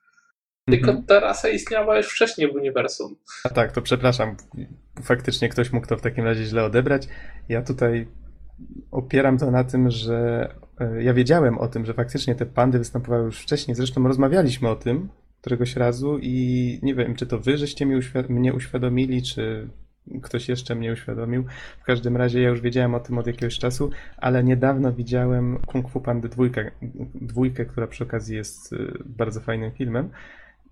tylko 0.70 0.88
Mhm. 0.88 1.06
ta 1.06 1.20
rasa 1.20 1.50
istniała 1.50 1.98
już 1.98 2.08
wcześniej 2.08 2.52
w 2.52 2.56
uniwersum. 2.56 3.16
A 3.44 3.50
tak, 3.50 3.72
to 3.72 3.82
przepraszam. 3.82 4.38
Faktycznie 5.04 5.50
ktoś 5.50 5.72
mógł 5.72 5.88
to 5.88 5.98
w 5.98 6.02
takim 6.02 6.26
razie 6.26 6.44
źle 6.44 6.64
odebrać. 6.64 7.08
Ja 7.50 7.62
tutaj 7.62 8.08
opieram 8.92 9.38
to 9.38 9.52
na 9.52 9.64
tym, 9.64 9.92
że 9.92 10.50
e, 10.80 11.04
ja 11.04 11.14
wiedziałem 11.14 11.58
o 11.58 11.68
tym, 11.68 11.86
że 11.86 11.94
faktycznie 11.94 12.36
te 12.36 12.46
pandy 12.46 12.80
występowały 12.80 13.24
już 13.26 13.40
wcześniej. 13.40 13.76
Zresztą 13.76 14.08
rozmawialiśmy 14.08 14.70
o 14.70 14.76
tym 14.76 15.10
któregoś 15.42 15.76
razu 15.76 16.20
i 16.22 16.80
nie 16.84 16.96
wiem, 16.96 17.16
czy 17.16 17.28
to 17.28 17.40
wy 17.40 17.58
żeście 17.58 17.86
mi 17.86 17.96
uświ- 17.96 18.30
mnie 18.30 18.54
uświadomili, 18.54 19.22
czy 19.24 19.70
ktoś 20.22 20.50
jeszcze 20.50 20.76
mnie 20.76 20.92
uświadomił. 20.92 21.46
W 21.82 21.84
każdym 21.84 22.18
razie 22.18 22.42
ja 22.42 22.50
już 22.50 22.62
wiedziałem 22.62 22.96
o 22.96 23.00
tym 23.00 23.18
od 23.18 23.28
jakiegoś 23.28 23.60
czasu, 23.60 23.90
ale 24.18 24.44
niedawno 24.44 24.94
widziałem 24.94 25.60
Kung 25.66 25.90
Fu 25.90 26.02
Pandy 26.02 26.30
dwójkę, 26.30 26.72
dwójkę, 27.16 27.66
która 27.66 27.88
przy 27.88 28.04
okazji 28.04 28.36
jest 28.36 28.74
y, 28.74 28.94
bardzo 29.06 29.42
fajnym 29.42 29.72
filmem. 29.72 30.10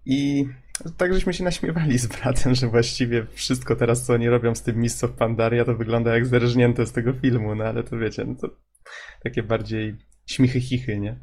I 0.05 0.47
tak 0.97 1.13
żeśmy 1.13 1.33
się 1.33 1.43
naśmiewali 1.43 1.97
z 1.97 2.07
bratem, 2.07 2.55
że 2.55 2.67
właściwie 2.67 3.25
wszystko 3.33 3.75
teraz, 3.75 4.05
co 4.05 4.13
oni 4.13 4.29
robią 4.29 4.55
z 4.55 4.61
tym 4.61 4.77
Mists 4.77 5.03
of 5.03 5.11
Pandaria, 5.11 5.65
to 5.65 5.75
wygląda 5.75 6.13
jak 6.13 6.25
zerżnięte 6.25 6.85
z 6.85 6.91
tego 6.91 7.13
filmu, 7.13 7.55
no 7.55 7.63
ale 7.63 7.83
to 7.83 7.97
wiecie, 7.97 8.25
no 8.25 8.35
to 8.35 8.49
takie 9.23 9.43
bardziej 9.43 9.95
śmichy 10.25 10.61
chichy, 10.61 10.99
nie? 10.99 11.15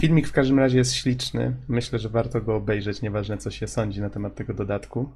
Filmik 0.00 0.28
w 0.28 0.32
każdym 0.32 0.58
razie 0.58 0.78
jest 0.78 0.94
śliczny. 0.94 1.56
Myślę, 1.68 1.98
że 1.98 2.08
warto 2.08 2.40
go 2.40 2.54
obejrzeć, 2.54 3.02
nieważne 3.02 3.38
co 3.38 3.50
się 3.50 3.66
sądzi 3.66 4.00
na 4.00 4.10
temat 4.10 4.34
tego 4.34 4.54
dodatku. 4.54 5.12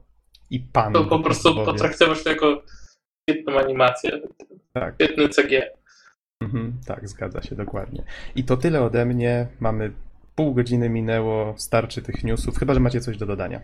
I 0.51 0.61
pan. 0.61 0.92
To 0.92 1.05
po 1.05 1.18
prostu 1.18 1.55
potraktować 1.55 2.23
to 2.23 2.31
jako 2.31 2.62
świetną 3.31 3.59
animację, 3.59 4.21
Tak. 4.73 4.95
świetny 4.95 5.29
CG. 5.29 5.62
Mhm, 6.40 6.81
tak, 6.87 7.09
zgadza 7.09 7.42
się, 7.42 7.57
dokładnie. 7.57 8.05
I 8.37 8.45
to 8.45 8.57
tyle 8.57 8.83
ode 8.83 9.05
mnie. 9.05 9.47
Mamy 9.61 9.92
pół 10.42 10.55
godziny 10.55 10.88
minęło, 10.88 11.55
starczy 11.57 12.02
tych 12.02 12.24
newsów, 12.24 12.59
chyba 12.59 12.74
że 12.74 12.81
macie 12.81 13.00
coś 13.00 13.16
do 13.16 13.26
dodania. 13.26 13.61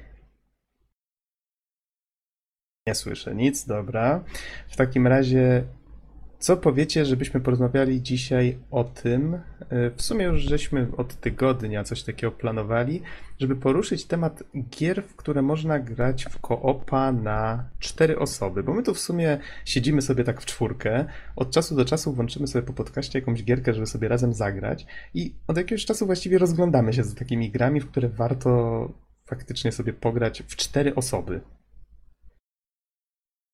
Nie 2.86 2.94
słyszę 2.94 3.34
nic, 3.34 3.66
dobra. 3.66 4.24
W 4.68 4.76
takim 4.76 5.06
razie, 5.06 5.64
co 6.38 6.56
powiecie, 6.56 7.04
żebyśmy 7.04 7.40
porozmawiali 7.40 8.02
dzisiaj 8.02 8.58
o 8.70 8.84
tym? 8.84 9.34
y, 9.34 9.40
W 9.96 10.02
sumie 10.02 10.24
już 10.24 10.40
żeśmy 10.42 10.86
od 10.96 11.14
tygodnia 11.14 11.84
coś 11.84 12.02
takiego 12.02 12.32
planowali, 12.32 13.02
żeby 13.40 13.56
poruszyć 13.56 14.04
temat 14.04 14.42
gier, 14.70 15.02
w 15.04 15.16
które 15.16 15.42
można 15.42 15.78
grać 15.78 16.24
w 16.24 16.38
koopa 16.38 17.12
na 17.12 17.64
cztery 17.78 18.18
osoby, 18.18 18.62
bo 18.62 18.74
my 18.74 18.82
tu 18.82 18.94
w 18.94 18.98
sumie 18.98 19.38
siedzimy 19.64 20.02
sobie 20.02 20.24
tak 20.24 20.40
w 20.40 20.44
czwórkę, 20.44 21.04
od 21.36 21.50
czasu 21.50 21.76
do 21.76 21.84
czasu 21.84 22.12
włączymy 22.12 22.46
sobie 22.46 22.66
po 22.66 22.72
podcaście 22.72 23.18
jakąś 23.18 23.44
gierkę, 23.44 23.74
żeby 23.74 23.86
sobie 23.86 24.08
razem 24.08 24.32
zagrać 24.32 24.86
i 25.14 25.34
od 25.46 25.56
jakiegoś 25.56 25.84
czasu 25.84 26.06
właściwie 26.06 26.38
rozglądamy 26.38 26.92
się 26.92 27.04
za 27.04 27.14
takimi 27.14 27.50
grami, 27.50 27.80
w 27.80 27.90
które 27.90 28.08
warto 28.08 28.92
faktycznie 29.26 29.72
sobie 29.72 29.92
pograć 29.92 30.42
w 30.42 30.56
cztery 30.56 30.94
osoby. 30.94 31.40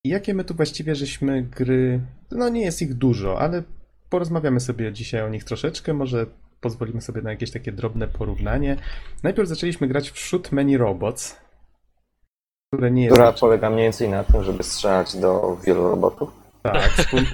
I 0.04 0.08
jakie 0.08 0.34
my 0.34 0.44
tu 0.44 0.54
właściwie 0.54 0.94
żeśmy 0.94 1.42
gry, 1.42 2.00
no 2.30 2.48
nie 2.48 2.60
jest 2.60 2.82
ich 2.82 2.94
dużo, 2.94 3.38
ale 3.40 3.62
porozmawiamy 4.10 4.60
sobie 4.60 4.92
dzisiaj 4.92 5.22
o 5.22 5.28
nich 5.28 5.44
troszeczkę, 5.44 5.94
może 5.94 6.26
pozwolimy 6.60 7.00
sobie 7.00 7.22
na 7.22 7.30
jakieś 7.30 7.50
takie 7.50 7.72
drobne 7.72 8.08
porównanie. 8.08 8.76
Najpierw 9.22 9.48
zaczęliśmy 9.48 9.88
grać 9.88 10.10
w 10.10 10.18
Shoot 10.18 10.52
Many 10.52 10.78
Robots, 10.78 11.36
które 12.72 12.90
nie 12.90 13.02
jest... 13.04 13.14
Która 13.14 13.32
polega 13.32 13.70
mniej 13.70 13.82
więcej 13.82 14.08
na 14.08 14.24
tym, 14.24 14.44
żeby 14.44 14.62
strzelać 14.62 15.16
do 15.16 15.56
wielu 15.66 15.88
robotów. 15.88 16.30
Tak, 16.62 16.90
wspom... 16.90 17.24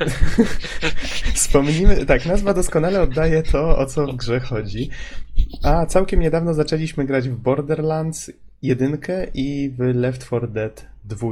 wspomnimy, 1.34 2.06
tak, 2.06 2.26
nazwa 2.26 2.54
doskonale 2.54 3.02
oddaje 3.02 3.42
to, 3.42 3.78
o 3.78 3.86
co 3.86 4.06
w 4.06 4.16
grze 4.16 4.40
chodzi. 4.40 4.90
A 5.62 5.86
całkiem 5.86 6.20
niedawno 6.20 6.54
zaczęliśmy 6.54 7.04
grać 7.04 7.28
w 7.28 7.36
Borderlands 7.36 8.30
1 8.62 8.98
i 9.34 9.70
w 9.78 9.94
Left 9.94 10.26
4 10.26 10.48
Dead 10.48 10.86
2. 11.04 11.28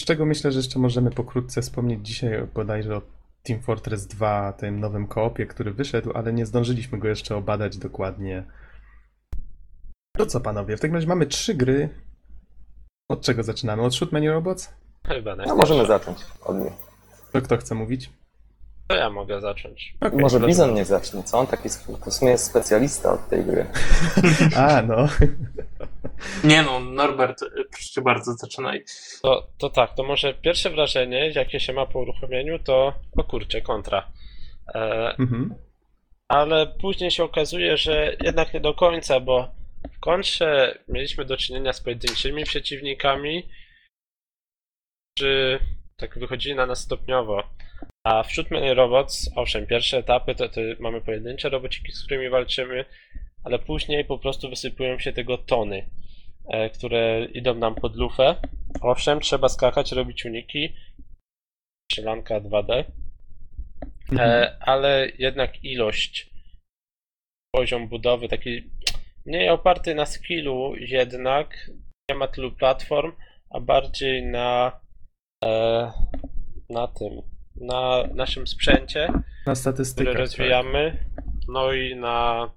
Z 0.00 0.04
czego 0.04 0.26
myślę, 0.26 0.52
że 0.52 0.58
jeszcze 0.58 0.78
możemy 0.78 1.10
pokrótce 1.10 1.62
wspomnieć 1.62 2.06
dzisiaj 2.06 2.46
bodajże 2.54 2.96
o 2.96 3.02
Team 3.42 3.62
Fortress 3.62 4.06
2, 4.06 4.52
tym 4.52 4.80
nowym 4.80 5.06
koopie, 5.06 5.46
który 5.46 5.72
wyszedł, 5.72 6.12
ale 6.14 6.32
nie 6.32 6.46
zdążyliśmy 6.46 6.98
go 6.98 7.08
jeszcze 7.08 7.36
obadać 7.36 7.78
dokładnie. 7.78 8.44
To 10.16 10.26
co 10.26 10.40
panowie, 10.40 10.76
w 10.76 10.80
takim 10.80 10.94
razie 10.94 11.06
mamy 11.06 11.26
trzy 11.26 11.54
gry. 11.54 11.88
Od 13.10 13.22
czego 13.22 13.42
zaczynamy? 13.42 13.82
Od 13.82 13.94
Shoot 13.94 14.12
Many 14.12 14.30
Robots? 14.30 14.74
Chyba 15.06 15.36
No 15.36 15.56
możemy 15.56 15.86
zacząć 15.86 16.18
od 16.44 16.56
niej. 16.56 16.72
To 17.32 17.42
kto 17.42 17.56
chce 17.56 17.74
mówić? 17.74 18.10
To 18.88 18.96
ja 18.96 19.10
mogę 19.10 19.40
zacząć. 19.40 19.94
Okej, 20.00 20.18
Może. 20.18 20.40
Bizon 20.40 20.74
nie 20.74 20.84
zacznie, 20.84 21.22
co? 21.22 21.38
On 21.38 21.46
taki 21.46 21.68
to 22.04 22.10
w 22.10 22.14
sumie 22.14 22.30
jest 22.30 22.44
specjalista 22.44 23.12
od 23.12 23.28
tej 23.28 23.44
gry. 23.44 23.66
A, 24.56 24.82
no. 24.82 25.08
Nie 26.44 26.62
no, 26.62 26.80
Norbert, 26.80 27.40
proszę 27.70 28.02
bardzo, 28.02 28.32
zaczynaj. 28.32 28.84
To, 29.22 29.46
to 29.58 29.70
tak, 29.70 29.94
to 29.94 30.02
może 30.02 30.34
pierwsze 30.34 30.70
wrażenie, 30.70 31.30
jakie 31.30 31.60
się 31.60 31.72
ma 31.72 31.86
po 31.86 31.98
uruchomieniu, 31.98 32.58
to 32.58 32.92
o 33.16 33.24
kurczę, 33.24 33.60
kontra. 33.60 34.10
E, 34.74 35.14
Mhm. 35.18 35.54
ale 36.28 36.66
później 36.66 37.10
się 37.10 37.24
okazuje, 37.24 37.76
że 37.76 38.16
jednak 38.20 38.54
nie 38.54 38.60
do 38.60 38.74
końca, 38.74 39.20
bo 39.20 39.48
w 39.96 40.00
kontrze 40.00 40.78
mieliśmy 40.88 41.24
do 41.24 41.36
czynienia 41.36 41.72
z 41.72 41.80
pojedynczymi 41.80 42.44
przeciwnikami, 42.44 43.48
którzy 45.16 45.58
tak 45.96 46.18
wychodzili 46.18 46.54
na 46.54 46.66
nas 46.66 46.80
stopniowo. 46.80 47.42
A 48.08 48.22
w 48.22 48.32
Shoot 48.32 48.50
Many 48.50 48.74
Robots, 48.74 49.30
owszem, 49.36 49.66
pierwsze 49.66 49.98
etapy 49.98 50.34
to, 50.34 50.48
to 50.48 50.60
mamy 50.80 51.00
pojedyncze 51.00 51.48
robociki, 51.48 51.92
z 51.92 52.04
którymi 52.04 52.28
walczymy, 52.28 52.84
ale 53.44 53.58
później 53.58 54.04
po 54.04 54.18
prostu 54.18 54.50
wysypują 54.50 54.98
się 54.98 55.12
tego 55.12 55.38
tony, 55.38 55.90
e, 56.48 56.70
które 56.70 57.24
idą 57.24 57.54
nam 57.54 57.74
pod 57.74 57.96
lufę. 57.96 58.34
Owszem, 58.80 59.20
trzeba 59.20 59.48
skakać, 59.48 59.92
robić 59.92 60.24
uniki, 60.24 60.74
strzelanka 61.90 62.40
2D, 62.40 62.84
Mhm. 64.12 64.30
e, 64.30 64.56
ale 64.60 65.08
jednak 65.18 65.64
ilość, 65.64 66.30
poziom 67.54 67.88
budowy 67.88 68.28
taki 68.28 68.70
mniej 69.26 69.48
oparty 69.48 69.94
na 69.94 70.06
skillu 70.06 70.76
jednak, 70.76 71.70
nie 72.10 72.16
ma 72.16 72.28
tylu 72.28 72.52
platform, 72.52 73.12
a 73.50 73.60
bardziej 73.60 74.26
na 74.26 74.80
e, 75.44 75.92
na 76.70 76.88
tym, 76.88 77.22
na 77.60 78.04
naszym 78.14 78.46
sprzęcie, 78.46 79.06
Na 79.12 79.22
który 79.42 79.56
statystykach. 79.56 80.12
tak. 80.12 80.20
rozwijamy, 80.20 81.04
no 81.48 81.72
i 81.72 81.96
na, 81.96 82.50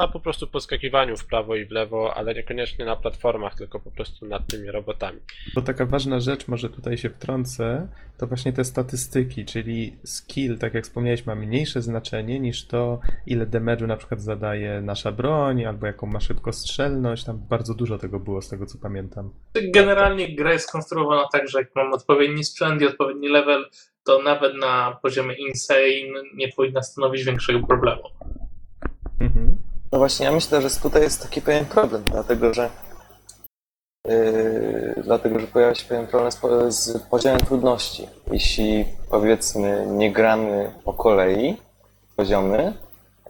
na 0.00 0.08
po 0.08 0.20
prostu 0.20 0.46
poskakiwaniu 0.46 1.16
w 1.16 1.26
prawo 1.26 1.56
i 1.56 1.66
w 1.66 1.70
lewo, 1.70 2.14
ale 2.14 2.34
niekoniecznie 2.34 2.84
na 2.84 2.96
platformach, 2.96 3.54
tylko 3.54 3.80
po 3.80 3.90
prostu 3.90 4.26
nad 4.26 4.46
tymi 4.46 4.70
robotami. 4.70 5.20
Bo 5.54 5.62
taka 5.62 5.86
ważna 5.86 6.20
rzecz, 6.20 6.48
może 6.48 6.70
tutaj 6.70 6.98
się 6.98 7.10
wtrącę, 7.10 7.88
to 8.18 8.26
właśnie 8.26 8.52
te 8.52 8.64
statystyki, 8.64 9.44
czyli 9.44 9.96
skill, 10.04 10.58
tak 10.58 10.74
jak 10.74 10.84
wspomniałeś, 10.84 11.26
ma 11.26 11.34
mniejsze 11.34 11.82
znaczenie 11.82 12.40
niż 12.40 12.66
to, 12.66 13.00
ile 13.26 13.46
damage'u 13.46 13.86
na 13.86 13.96
przykład 13.96 14.20
zadaje 14.20 14.80
nasza 14.80 15.12
broń, 15.12 15.64
albo 15.64 15.86
jaką 15.86 16.06
ma 16.06 16.20
szybkostrzelność. 16.20 17.24
Tam 17.24 17.38
bardzo 17.48 17.74
dużo 17.74 17.98
tego 17.98 18.20
było, 18.20 18.42
z 18.42 18.48
tego 18.48 18.66
co 18.66 18.78
pamiętam. 18.78 19.30
Generalnie 19.74 20.36
gra 20.36 20.52
jest 20.52 20.68
skonstruowana 20.68 21.28
tak, 21.32 21.48
że 21.48 21.58
jak 21.58 21.68
mam 21.76 21.92
odpowiedni 21.92 22.44
sprzęt 22.44 22.82
i 22.82 22.86
odpowiedni 22.86 23.28
level, 23.28 23.64
to 24.06 24.22
nawet 24.22 24.54
na 24.56 24.98
poziomie 25.02 25.34
insane 25.34 26.22
nie 26.34 26.48
powinna 26.48 26.82
stanowić 26.82 27.24
większego 27.24 27.66
problemu. 27.66 28.02
Mhm. 29.20 29.56
No 29.92 29.98
właśnie, 29.98 30.26
ja 30.26 30.32
myślę, 30.32 30.62
że 30.62 30.70
tutaj 30.82 31.02
jest 31.02 31.22
taki 31.22 31.42
pewien 31.42 31.64
problem, 31.64 32.02
dlatego 32.10 32.54
że 32.54 32.70
yy, 34.08 35.02
dlatego, 35.04 35.38
że 35.40 35.46
pojawia 35.46 35.74
się 35.74 35.84
pewien 35.88 36.06
problem 36.06 36.32
z, 36.32 36.40
z 36.74 37.02
poziomem 37.10 37.40
trudności. 37.40 38.08
Jeśli 38.32 38.84
powiedzmy 39.10 39.86
nie 39.90 40.12
gramy 40.12 40.72
po 40.84 40.92
kolei 40.92 41.56
poziomy, 42.16 42.72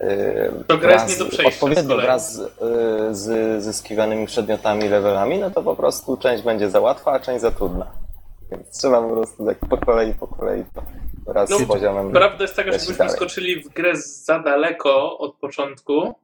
yy, 0.01 0.64
To 0.68 0.79
gra 0.79 0.93
jest 0.93 1.05
wraz- 1.07 1.18
nie 1.18 1.24
do 1.24 1.31
przejścia 1.31 1.51
z 1.51 1.55
odpowiednio 1.62 1.89
kolei. 1.89 2.07
wraz 2.07 2.33
z, 2.35 2.39
yy, 2.39 3.14
z 3.14 3.62
zyskiwanymi 3.64 4.27
przedmiotami, 4.27 4.89
levelami, 4.89 5.39
no 5.39 5.51
to 5.51 5.62
po 5.62 5.77
prostu 5.77 6.16
część 6.16 6.43
będzie 6.43 6.70
za 6.70 6.81
łatwa, 6.81 7.12
a 7.12 7.20
część 7.20 7.41
za 7.41 7.51
trudna. 7.51 8.06
Więc 8.51 8.78
trzeba 8.78 9.03
po 9.03 9.14
prostu 9.14 9.47
tak 9.47 9.59
po 9.59 9.78
kolei, 9.78 10.14
po 10.14 10.26
kolei 10.26 10.64
to 10.74 10.82
wraz 11.26 11.51
No, 11.51 11.59
z 11.59 11.64
poziomem. 11.64 12.12
Prawda 12.12 12.44
jest 12.44 12.57
taka, 12.57 12.70
że 12.72 12.76
gdybyśmy 12.76 12.99
dalej. 12.99 13.16
skoczyli 13.16 13.62
w 13.62 13.68
grę 13.68 13.97
za 13.97 14.38
daleko 14.38 15.18
od 15.18 15.34
początku, 15.36 16.14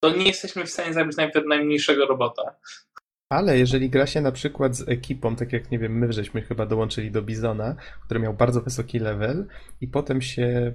to 0.00 0.10
nie 0.16 0.24
jesteśmy 0.24 0.64
w 0.64 0.70
stanie 0.70 0.94
zabić 0.94 1.16
nawet 1.16 1.46
najmniejszego 1.46 2.06
robota. 2.06 2.54
Ale 3.28 3.58
jeżeli 3.58 3.90
gra 3.90 4.06
się 4.06 4.20
na 4.20 4.32
przykład 4.32 4.76
z 4.76 4.88
ekipą, 4.88 5.36
tak 5.36 5.52
jak 5.52 5.70
nie 5.70 5.78
wiem, 5.78 5.98
my 5.98 6.12
żeśmy 6.12 6.42
chyba 6.42 6.66
dołączyli 6.66 7.10
do 7.10 7.22
Bizona, 7.22 7.74
który 8.04 8.20
miał 8.20 8.34
bardzo 8.34 8.60
wysoki 8.60 8.98
level 8.98 9.46
i 9.80 9.88
potem 9.88 10.22
się 10.22 10.74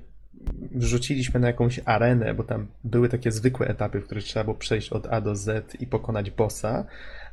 wrzuciliśmy 0.72 1.40
na 1.40 1.48
jakąś 1.48 1.80
arenę, 1.86 2.34
bo 2.34 2.44
tam 2.44 2.68
były 2.84 3.10
takie 3.10 3.32
zwykłe 3.32 3.68
etapy, 3.68 4.02
w 4.02 4.06
których 4.06 4.24
trzeba 4.24 4.44
było 4.44 4.56
przejść 4.58 4.90
od 4.90 5.08
A 5.08 5.22
do 5.22 5.36
Z 5.36 5.76
i 5.82 5.88
pokonać 5.88 6.32
bossa, 6.32 6.86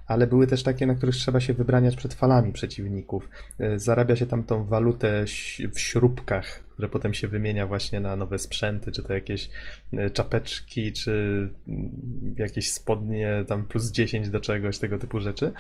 ale 0.07 0.27
były 0.27 0.47
też 0.47 0.63
takie, 0.63 0.87
na 0.87 0.95
których 0.95 1.15
trzeba 1.15 1.41
się 1.41 1.55
wybraniać 1.55 1.97
przed 1.97 2.15
falami 2.15 2.53
przeciwników. 2.53 3.29
E, 3.59 3.79
Zarabia 3.79 4.17
się 4.17 4.27
tam 4.27 4.43
tą 4.43 4.65
walutę 4.65 5.25
w 5.75 5.81
śrubkach, 5.81 6.61
które 6.73 6.89
potem 6.89 7.15
się 7.15 7.29
wymienia 7.29 7.67
właśnie 7.67 8.01
na 8.01 8.17
nowe 8.17 8.39
sprzęty, 8.39 8.93
czy 8.93 9.03
to 9.03 9.15
jakieś 9.15 9.51
e, 9.93 10.11
czapeczki, 10.11 10.93
czy 10.93 11.49
mm, 11.69 12.35
jakieś 12.39 12.73
spodnie 12.73 13.45
tam 13.49 13.67
plus 13.67 13.91
10 13.91 14.31
do 14.31 14.41
czegoś, 14.41 14.79
tego 14.79 14.99
typu 14.99 15.21
rzeczy. 15.21 15.53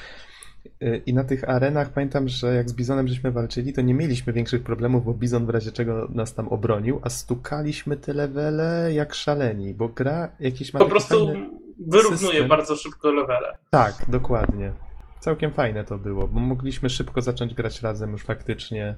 E, 0.80 0.96
I 0.96 1.14
na 1.14 1.24
tych 1.24 1.48
arenach 1.48 1.92
pamiętam, 1.92 2.28
że 2.28 2.54
jak 2.54 2.70
z 2.70 2.72
Bizonem 2.72 3.08
żeśmy 3.08 3.32
walczyli, 3.32 3.72
to 3.72 3.80
nie 3.80 3.94
mieliśmy 3.94 4.32
większych 4.32 4.62
problemów, 4.62 5.04
bo 5.04 5.14
Bizon 5.14 5.46
w 5.46 5.50
razie 5.50 5.72
czego 5.72 6.08
nas 6.14 6.34
tam 6.34 6.48
obronił, 6.48 7.00
a 7.02 7.10
stukaliśmy 7.10 7.96
te 7.96 8.12
levele 8.12 8.90
jak 8.94 9.14
szaleni, 9.14 9.74
bo 9.74 9.88
gra 9.88 10.32
jakiś 10.40 10.74
ma 10.74 10.80
Po 10.80 10.86
prostu 10.86 11.26
fajny... 11.26 11.59
wyrównuje 11.88 12.32
system. 12.32 12.48
bardzo 12.48 12.76
szybko 12.76 13.12
levele. 13.12 13.58
Tak, 13.70 14.04
dokładnie. 14.08 14.72
Całkiem 15.20 15.52
fajne 15.52 15.84
to 15.84 15.98
było, 15.98 16.28
bo 16.28 16.40
mogliśmy 16.40 16.90
szybko 16.90 17.22
zacząć 17.22 17.54
grać 17.54 17.82
razem 17.82 18.12
już 18.12 18.22
faktycznie 18.22 18.96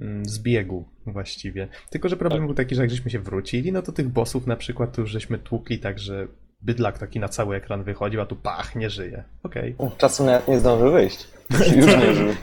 mm, 0.00 0.24
z 0.24 0.38
biegu 0.38 0.88
właściwie. 1.06 1.68
Tylko, 1.90 2.08
że 2.08 2.16
problem 2.16 2.46
był 2.46 2.54
taki, 2.54 2.74
że 2.74 2.82
jak 2.82 2.90
żeśmy 2.90 3.10
się 3.10 3.18
wrócili, 3.18 3.72
no 3.72 3.82
to 3.82 3.92
tych 3.92 4.08
bossów 4.08 4.46
na 4.46 4.56
przykład 4.56 4.92
to 4.92 5.00
już 5.00 5.10
żeśmy 5.10 5.38
tłukli 5.38 5.78
tak, 5.78 5.98
że 5.98 6.28
bydlak 6.60 6.98
taki 6.98 7.20
na 7.20 7.28
cały 7.28 7.56
ekran 7.56 7.84
wychodził, 7.84 8.20
a 8.20 8.26
tu 8.26 8.36
pach, 8.36 8.76
nie 8.76 8.90
żyje. 8.90 9.24
Okej. 9.42 9.76
Czasem 9.98 10.26
nawet 10.26 10.48
nie 10.48 10.58
zdążył 10.58 10.92
wyjść. 10.92 11.28
Już 11.76 11.86
nie 11.86 12.14
żył. 12.14 12.28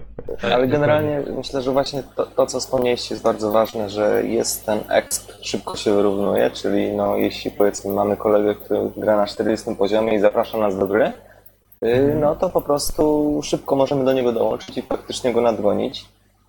Ale 0.54 0.68
generalnie 0.68 1.22
myślę, 1.36 1.62
że 1.62 1.70
właśnie 1.72 2.02
to, 2.16 2.26
to, 2.26 2.46
co 2.46 2.60
wspomnieliście 2.60 3.14
jest 3.14 3.24
bardzo 3.24 3.50
ważne, 3.50 3.90
że 3.90 4.22
jest 4.26 4.66
ten 4.66 4.78
exp, 4.88 5.32
szybko 5.42 5.76
się 5.76 5.94
wyrównuje, 5.94 6.50
czyli 6.50 6.92
no, 6.92 7.16
jeśli 7.16 7.50
powiedzmy 7.50 7.92
mamy 7.92 8.16
kolegę, 8.16 8.54
który 8.54 8.80
gra 8.96 9.16
na 9.16 9.26
40 9.26 9.74
poziomie 9.74 10.14
i 10.14 10.20
zaprasza 10.20 10.58
nas 10.58 10.78
do 10.78 10.86
gry, 10.86 11.12
y, 11.84 12.16
no 12.20 12.36
to 12.36 12.48
po 12.50 12.60
prostu 12.60 13.40
szybko 13.44 13.76
możemy 13.76 14.04
do 14.04 14.12
niego 14.12 14.32
dołączyć 14.32 14.78
i 14.78 14.82
faktycznie 14.82 15.32
go 15.32 15.40
nadgonić. 15.40 16.04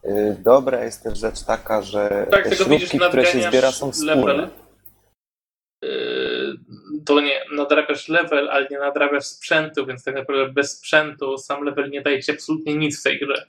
Y, 0.05 0.35
Dobra 0.43 0.83
jest 0.83 1.03
też 1.03 1.19
rzecz 1.19 1.43
taka, 1.43 1.81
że 1.81 2.27
Tak, 2.31 2.49
te 2.49 2.55
śrubki, 2.55 2.99
które 2.99 3.25
się 3.25 3.41
zbiera 3.41 3.71
są 3.71 3.91
wspólne. 3.91 4.15
level. 4.15 4.49
Yy, 7.09 7.15
To 7.15 7.21
nie, 7.21 7.41
nadrabiasz 7.55 8.07
level, 8.07 8.49
ale 8.49 8.67
nie 8.71 8.79
nadrabiasz 8.79 9.25
sprzętu, 9.25 9.85
więc 9.85 10.03
tak 10.03 10.15
naprawdę 10.15 10.53
bez 10.53 10.77
sprzętu 10.77 11.37
sam 11.37 11.63
level 11.63 11.89
nie 11.89 12.01
daje 12.01 12.23
ci 12.23 12.31
absolutnie 12.31 12.75
nic 12.75 12.99
w 12.99 13.03
tej 13.03 13.19
grze. 13.19 13.45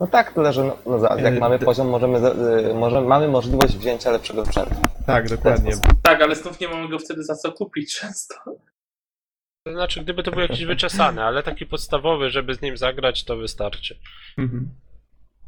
No 0.00 0.06
tak, 0.06 0.32
tyle, 0.32 0.52
że 0.52 0.64
no, 0.64 0.78
no, 0.86 1.16
jak 1.16 1.34
Y, 1.34 1.40
mamy 1.40 1.58
poziom, 1.58 1.88
możemy, 1.88 2.18
y, 2.18 2.74
może, 2.74 3.00
mamy 3.00 3.28
możliwość 3.28 3.76
wzięcia 3.76 4.10
lepszego 4.10 4.46
sprzętu. 4.46 4.74
Tak, 5.06 5.28
dokładnie. 5.28 5.72
Tak, 6.02 6.22
ale 6.22 6.36
znów 6.36 6.60
nie 6.60 6.68
mamy 6.68 6.88
go 6.88 6.98
wtedy 6.98 7.24
za 7.24 7.34
co 7.34 7.52
kupić 7.52 8.00
często. 8.00 8.34
To 9.66 9.72
znaczy, 9.72 10.00
gdyby 10.00 10.22
to 10.22 10.30
był 10.30 10.40
jakiś 10.40 10.64
wyczesany, 10.64 11.22
ale 11.22 11.42
taki 11.42 11.66
podstawowy, 11.66 12.30
żeby 12.30 12.54
z 12.54 12.62
nim 12.62 12.76
zagrać, 12.76 13.24
to 13.24 13.36
wystarczy. 13.36 13.98
Mhm. 14.38 14.68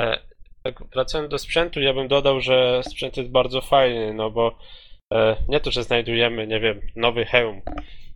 E, 0.01 0.19
tak 0.63 0.83
wracając 0.93 1.31
do 1.31 1.39
sprzętu, 1.39 1.81
ja 1.81 1.95
bym 1.95 2.09
dodał, 2.09 2.41
że 2.41 2.83
sprzęt 2.91 3.17
jest 3.17 3.31
bardzo 3.31 3.61
fajny, 3.61 4.15
no 4.15 4.31
bo 4.31 4.59
nie 5.49 5.61
to, 5.61 5.71
że 5.71 5.83
znajdujemy, 5.83 6.47
nie 6.47 6.61
wiem, 6.61 6.81
nowy 6.97 7.25
hełm. 7.25 7.61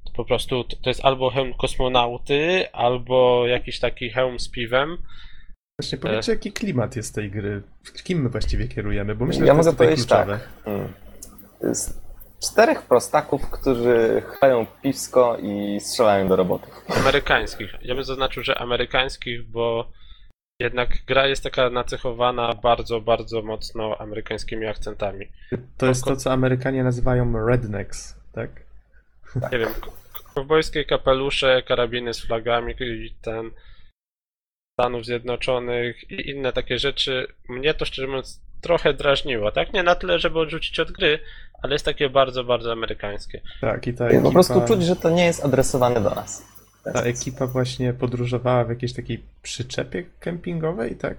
To 0.04 0.12
po 0.16 0.24
prostu 0.24 0.64
to 0.64 0.90
jest 0.90 1.04
albo 1.04 1.30
hełm 1.30 1.54
kosmonauty, 1.54 2.72
albo 2.72 3.46
jakiś 3.46 3.80
taki 3.80 4.10
hełm 4.10 4.40
z 4.40 4.48
piwem. 4.50 4.98
Właśnie 5.80 5.98
powiedzcie, 5.98 6.32
jaki 6.32 6.52
klimat 6.52 6.96
jest 6.96 7.14
tej 7.14 7.30
gry? 7.30 7.62
Kim 8.04 8.22
my 8.22 8.28
właściwie 8.28 8.68
kierujemy? 8.68 9.14
Bo 9.14 9.24
myślę, 9.26 9.46
Ja 9.46 9.54
że 9.54 9.62
to 9.62 9.66
jest 9.66 9.70
tutaj 9.70 9.86
powiedzieć 9.86 10.06
kluczowe. 10.06 10.38
tak. 10.38 10.64
Hmm. 10.64 10.92
Z 11.74 12.00
czterech 12.50 12.82
prostaków, 12.82 13.50
którzy 13.50 14.22
chleją 14.26 14.66
piwsko 14.82 15.36
i 15.42 15.80
strzelają 15.80 16.28
do 16.28 16.36
robotów. 16.36 16.84
Amerykańskich. 17.00 17.74
Ja 17.82 17.94
bym 17.94 18.04
zaznaczył, 18.04 18.42
że 18.42 18.58
amerykańskich, 18.58 19.50
bo 19.50 19.90
jednak 20.60 21.04
gra 21.06 21.26
jest 21.26 21.42
taka 21.42 21.70
nacechowana 21.70 22.54
bardzo, 22.54 23.00
bardzo 23.00 23.42
mocno 23.42 23.96
amerykańskimi 23.98 24.66
akcentami. 24.66 25.28
To 25.76 25.86
jest 25.86 26.04
to, 26.04 26.16
co 26.16 26.32
Amerykanie 26.32 26.84
nazywają 26.84 27.46
rednecks, 27.46 28.16
tak? 28.32 28.50
Nie 29.52 29.58
wiem, 29.58 29.68
kowbojskie 30.34 30.84
kapelusze, 30.84 31.62
karabiny 31.62 32.14
z 32.14 32.20
flagami 32.26 32.74
i 32.80 33.14
ten 33.22 33.50
Stanów 34.80 35.04
Zjednoczonych 35.04 36.10
i 36.10 36.30
inne 36.30 36.52
takie 36.52 36.78
rzeczy. 36.78 37.26
Mnie 37.48 37.74
to 37.74 37.84
szczerze 37.84 38.08
mówiąc 38.08 38.40
trochę 38.60 38.94
drażniło, 38.94 39.52
tak? 39.52 39.72
Nie 39.72 39.82
na 39.82 39.94
tyle, 39.94 40.18
żeby 40.18 40.38
odrzucić 40.38 40.80
od 40.80 40.92
gry, 40.92 41.18
ale 41.62 41.72
jest 41.72 41.84
takie 41.84 42.10
bardzo, 42.10 42.44
bardzo 42.44 42.72
amerykańskie. 42.72 43.40
Tak, 43.60 43.86
i 43.86 43.94
ta 43.94 44.08
Po 44.22 44.32
prostu 44.32 44.60
czuć, 44.66 44.82
że 44.82 44.96
to 44.96 45.10
nie 45.10 45.24
jest 45.24 45.44
adresowane 45.44 46.00
do 46.00 46.10
nas. 46.10 46.59
Ta 46.84 47.02
ekipa 47.02 47.46
właśnie 47.46 47.92
podróżowała 47.92 48.64
w 48.64 48.68
jakiejś 48.68 48.92
takiej 48.92 49.22
przyczepie 49.42 50.04
kempingowej, 50.20 50.96
tak? 50.96 51.16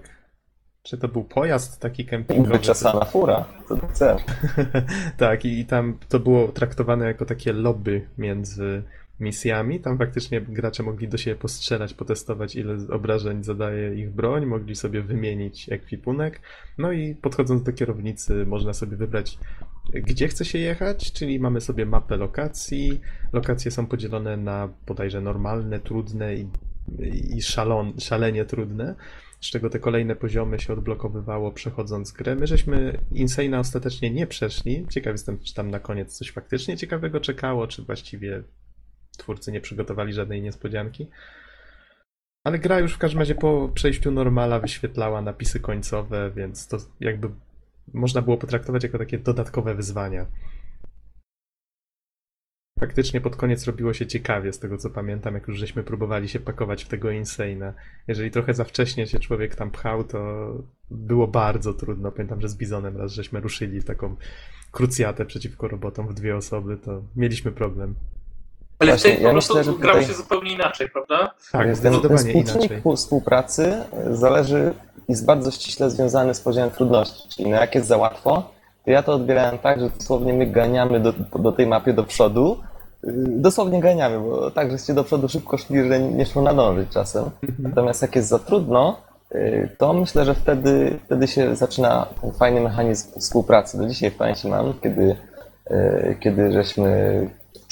Czy 0.82 0.98
to 0.98 1.08
był 1.08 1.24
pojazd 1.24 1.80
taki 1.80 2.06
kempingowy? 2.06 2.58
Wyczesana 2.58 3.04
fura, 3.04 3.44
ty 3.68 3.86
chcesz. 3.88 4.22
tak, 5.16 5.44
i, 5.44 5.60
i 5.60 5.66
tam 5.66 5.98
to 6.08 6.20
było 6.20 6.48
traktowane 6.48 7.06
jako 7.06 7.24
takie 7.24 7.52
lobby 7.52 8.06
między 8.18 8.82
misjami. 9.20 9.80
Tam 9.80 9.98
faktycznie 9.98 10.40
gracze 10.40 10.82
mogli 10.82 11.08
do 11.08 11.18
siebie 11.18 11.36
postrzelać, 11.36 11.94
potestować, 11.94 12.56
ile 12.56 12.76
obrażeń 12.90 13.44
zadaje 13.44 13.94
ich 13.94 14.10
broń, 14.10 14.46
mogli 14.46 14.76
sobie 14.76 15.02
wymienić 15.02 15.72
ekwipunek. 15.72 16.40
No 16.78 16.92
i 16.92 17.14
podchodząc 17.14 17.62
do 17.62 17.72
kierownicy, 17.72 18.46
można 18.46 18.72
sobie 18.72 18.96
wybrać, 18.96 19.38
gdzie 19.92 20.28
chce 20.28 20.44
się 20.44 20.58
jechać, 20.58 21.12
czyli 21.12 21.40
mamy 21.40 21.60
sobie 21.60 21.86
mapę 21.86 22.16
lokacji. 22.16 23.00
Lokacje 23.32 23.70
są 23.70 23.86
podzielone 23.86 24.36
na 24.36 24.68
bodajże 24.86 25.20
normalne, 25.20 25.80
trudne 25.80 26.34
i, 26.34 26.48
i 27.36 27.42
szalon, 27.42 27.92
szalenie 28.00 28.44
trudne 28.44 28.94
z 29.42 29.50
czego 29.50 29.70
te 29.70 29.78
kolejne 29.78 30.16
poziomy 30.16 30.60
się 30.60 30.72
odblokowywało 30.72 31.52
przechodząc 31.52 32.12
grę. 32.12 32.34
My 32.34 32.46
żeśmy 32.46 32.98
Insane'a 33.12 33.58
ostatecznie 33.58 34.10
nie 34.10 34.26
przeszli. 34.26 34.86
Ciekaw 34.90 35.12
jestem, 35.12 35.38
czy 35.38 35.54
tam 35.54 35.70
na 35.70 35.80
koniec 35.80 36.18
coś 36.18 36.30
faktycznie 36.30 36.76
ciekawego 36.76 37.20
czekało, 37.20 37.66
czy 37.66 37.82
właściwie 37.82 38.42
twórcy 39.18 39.52
nie 39.52 39.60
przygotowali 39.60 40.12
żadnej 40.12 40.42
niespodzianki. 40.42 41.08
Ale 42.44 42.58
gra 42.58 42.78
już 42.78 42.94
w 42.94 42.98
każdym 42.98 43.20
razie 43.20 43.34
po 43.34 43.68
przejściu 43.74 44.10
normala 44.10 44.60
wyświetlała 44.60 45.22
napisy 45.22 45.60
końcowe, 45.60 46.32
więc 46.36 46.68
to 46.68 46.76
jakby 47.00 47.30
można 47.94 48.22
było 48.22 48.36
potraktować 48.36 48.82
jako 48.82 48.98
takie 48.98 49.18
dodatkowe 49.18 49.74
wyzwania. 49.74 50.26
Faktycznie 52.80 53.20
pod 53.20 53.36
koniec 53.36 53.66
robiło 53.66 53.92
się 53.92 54.06
ciekawie, 54.06 54.52
z 54.52 54.58
tego 54.58 54.78
co 54.78 54.90
pamiętam, 54.90 55.34
jak 55.34 55.48
już 55.48 55.58
żeśmy 55.58 55.82
próbowali 55.82 56.28
się 56.28 56.40
pakować 56.40 56.84
w 56.84 56.88
tego 56.88 57.08
Insane'a. 57.08 57.72
Jeżeli 58.08 58.30
trochę 58.30 58.54
za 58.54 58.64
wcześnie 58.64 59.06
się 59.06 59.18
człowiek 59.18 59.54
tam 59.54 59.70
pchał, 59.70 60.04
to 60.04 60.52
było 60.90 61.28
bardzo 61.28 61.74
trudno. 61.74 62.12
Pamiętam, 62.12 62.40
że 62.40 62.48
z 62.48 62.56
Bizonem 62.56 62.96
raz 62.96 63.12
żeśmy 63.12 63.40
ruszyli 63.40 63.80
w 63.80 63.84
taką 63.84 64.16
krucjatę 64.70 65.26
przeciwko 65.26 65.68
robotom 65.68 66.08
w 66.08 66.14
dwie 66.14 66.36
osoby, 66.36 66.76
to 66.76 67.02
mieliśmy 67.16 67.52
problem. 67.52 67.94
Ale 68.82 68.90
Właśnie, 68.92 69.10
w 69.10 69.14
tej 69.14 69.22
ja 69.22 69.28
po 69.28 69.32
prostu 69.32 69.54
myślę, 69.56 69.72
że 69.72 69.78
grało 69.78 69.98
tutaj- 69.98 70.14
się 70.14 70.16
zupełnie 70.22 70.52
inaczej, 70.52 70.88
prawda? 70.90 71.34
Tak, 71.52 71.66
Więc 71.66 71.80
ten, 71.80 72.00
ten 72.00 72.18
współczynnik 72.18 72.54
inaczej. 72.70 72.82
pół- 72.82 72.96
współpracy 72.96 73.74
zależy 74.10 74.74
i 75.08 75.12
jest 75.12 75.26
bardzo 75.26 75.50
ściśle 75.50 75.90
związany 75.90 76.34
z 76.34 76.40
poziomem 76.40 76.70
trudności. 76.70 77.28
Czyli 77.28 77.50
no 77.50 77.56
jak 77.56 77.74
jest 77.74 77.86
za 77.86 77.96
łatwo, 77.96 78.42
to 78.84 78.90
ja 78.90 79.02
to 79.02 79.12
odbierałem 79.14 79.58
tak, 79.58 79.80
że 79.80 79.90
dosłownie 79.90 80.32
my 80.32 80.46
ganiamy 80.46 81.00
do, 81.00 81.12
do 81.38 81.52
tej 81.52 81.66
mapy 81.66 81.92
do 81.92 82.04
przodu. 82.04 82.56
Yy, 83.04 83.12
Dosłownie 83.28 83.80
ganiamy, 83.80 84.18
bo 84.20 84.50
tak, 84.50 84.70
żeście 84.70 84.94
do 84.94 85.04
przodu 85.04 85.28
szybko 85.28 85.58
szli, 85.58 85.88
że 85.88 86.00
nie 86.00 86.26
szło 86.26 86.42
nadążyć 86.42 86.88
czasem. 86.90 87.24
Natomiast 87.58 88.02
jak 88.02 88.16
jest 88.16 88.28
za 88.28 88.38
trudno, 88.38 88.96
yy, 89.34 89.68
to 89.78 89.92
myślę, 89.92 90.24
że 90.24 90.34
wtedy, 90.34 90.98
wtedy 91.06 91.28
się 91.28 91.56
zaczyna 91.56 92.06
ten 92.20 92.32
fajny 92.32 92.60
mechanizm 92.60 93.20
współpracy. 93.20 93.78
Do 93.78 93.86
dzisiaj 93.88 94.10
w 94.10 94.16
pamięci 94.16 94.48
mam, 94.48 94.74
kiedy, 94.82 95.16
kiedy 96.20 96.52
żeśmy 96.52 96.90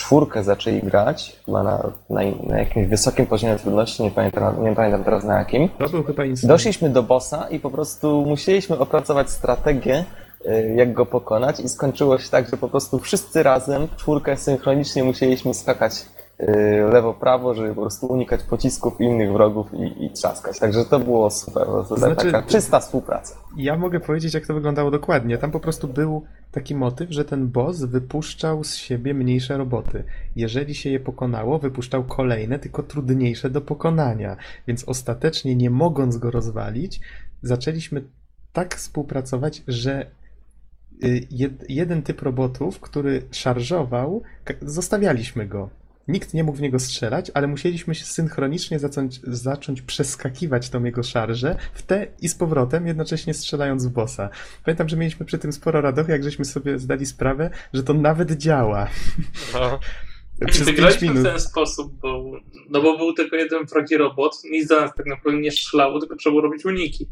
czwórkę 0.01 0.45
zaczęli 0.45 0.81
grać, 0.83 1.37
chyba 1.47 1.63
na, 1.63 1.93
na, 2.11 2.21
na 2.47 2.59
jakimś 2.59 2.87
wysokim 2.87 3.27
poziomie 3.27 3.57
trudności, 3.57 4.03
nie 4.03 4.11
pamiętam, 4.11 4.65
nie 4.65 4.75
pamiętam 4.75 5.05
teraz 5.05 5.25
na 5.25 5.39
jakim. 5.39 5.69
To 5.69 5.89
był 5.89 6.03
chyba. 6.05 6.23
Doszliśmy 6.43 6.91
do 6.91 7.03
bossa 7.03 7.47
i 7.51 7.61
po 7.61 7.71
prostu 7.71 8.25
musieliśmy 8.27 8.79
opracować 8.79 9.31
strategię, 9.31 10.05
y, 10.47 10.75
jak 10.77 10.93
go 10.93 11.07
pokonać 11.07 11.61
i 11.61 11.69
skończyło 11.69 12.19
się 12.19 12.31
tak, 12.31 12.51
że 12.51 12.57
po 12.57 12.69
prostu 12.69 12.99
wszyscy 12.99 13.43
razem, 13.43 13.89
czwórkę 13.97 14.37
synchronicznie 14.37 15.05
musieliśmy 15.05 15.55
skakać 15.55 15.93
lewo-prawo, 16.93 17.55
żeby 17.55 17.75
po 17.75 17.81
prostu 17.81 18.07
unikać 18.07 18.43
pocisków 18.43 19.01
innych 19.01 19.33
wrogów 19.33 19.67
i, 19.75 20.05
i 20.05 20.11
trzaskać. 20.11 20.59
Także 20.59 20.85
to 20.85 21.01
było 21.01 21.31
super, 21.31 21.65
prostu 21.65 21.97
Znaczy- 21.97 22.33
taka 22.33 22.49
czysta 22.49 22.81
współpraca. 22.81 23.35
Ja 23.57 23.77
mogę 23.77 24.01
powiedzieć, 24.01 24.35
jak 24.35 24.47
to 24.47 24.55
wyglądało 24.55 24.91
dokładnie. 24.91 25.39
Tam 25.39 25.51
po 25.51 25.61
prostu 25.61 25.89
był 25.89 26.25
taki 26.53 26.75
motyw, 26.75 27.11
że 27.11 27.25
ten 27.25 27.49
boss 27.49 27.85
wypuszczał 27.85 28.65
z 28.65 28.75
siebie 28.75 29.15
mniejsze 29.15 29.57
roboty. 29.57 30.05
Jeżeli 30.37 30.75
się 30.75 30.91
je 30.91 31.01
pokonało, 31.01 31.59
wypuszczał 31.59 32.05
kolejne, 32.05 32.59
tylko 32.59 32.83
trudniejsze 32.83 33.51
do 33.51 33.61
pokonania. 33.61 34.37
Więc 34.67 34.85
ostatecznie, 34.85 35.57
nie 35.57 35.71
mogąc 35.71 36.17
go 36.17 36.31
rozwalić, 36.31 37.01
zaczęliśmy 37.43 38.05
tak 38.53 38.75
współpracować, 38.75 39.63
że 39.69 40.07
y, 41.05 41.27
jed, 41.31 41.71
jeden 41.71 42.03
typ 42.03 42.23
robotów, 42.23 42.81
który 42.81 43.23
szarżował, 43.31 44.23
zostawialiśmy 44.63 45.47
go. 45.47 45.80
Nikt 46.11 46.35
nie 46.35 46.45
mógł 46.45 46.59
w 46.59 46.61
niego 46.61 46.79
strzelać, 46.79 47.31
ale 47.35 47.47
musieliśmy 47.47 47.95
się 47.95 48.05
synchronicznie 48.05 48.79
zacząć, 48.79 49.21
zacząć 49.23 49.83
przeskakiwać 49.83 50.71
tą 50.71 50.85
jego 50.85 51.03
szarżę 51.03 51.57
w 51.75 51.83
te 51.83 52.07
i 52.21 52.29
z 52.29 52.35
powrotem, 52.35 52.87
jednocześnie 52.87 53.35
strzelając 53.35 53.87
w 53.87 53.91
bossa. 53.91 54.31
Pamiętam, 54.65 54.89
że 54.89 54.97
mieliśmy 54.97 55.27
przy 55.27 55.39
tym 55.39 55.53
sporo 55.53 55.81
radochy, 55.81 56.13
jak 56.13 56.25
żeśmy 56.25 56.45
sobie 56.45 56.79
zdali 56.79 57.07
sprawę, 57.07 57.51
że 57.73 57.83
to 57.83 57.95
nawet 57.95 58.33
działa. 58.33 58.89
No, 59.55 59.79
Przez 60.47 60.67
5 60.67 60.71
Wygraliśmy 60.71 61.09
w 61.09 61.11
minut. 61.11 61.25
ten 61.25 61.41
sposób, 61.41 61.93
bo, 62.03 62.31
no 62.71 62.83
bo 62.83 62.99
był 62.99 63.13
tylko 63.13 63.37
jeden 63.37 63.65
wrogi 63.65 63.97
robot, 63.97 64.33
nic 64.51 64.69
do 64.69 64.81
nas 64.81 64.95
tak 64.97 65.07
naprawdę 65.07 65.41
nie 65.41 65.51
strzelało, 65.51 66.01
tylko 66.01 66.17
trzeba 66.17 66.33
było 66.33 66.43
robić 66.43 66.65
uniki. 66.65 67.09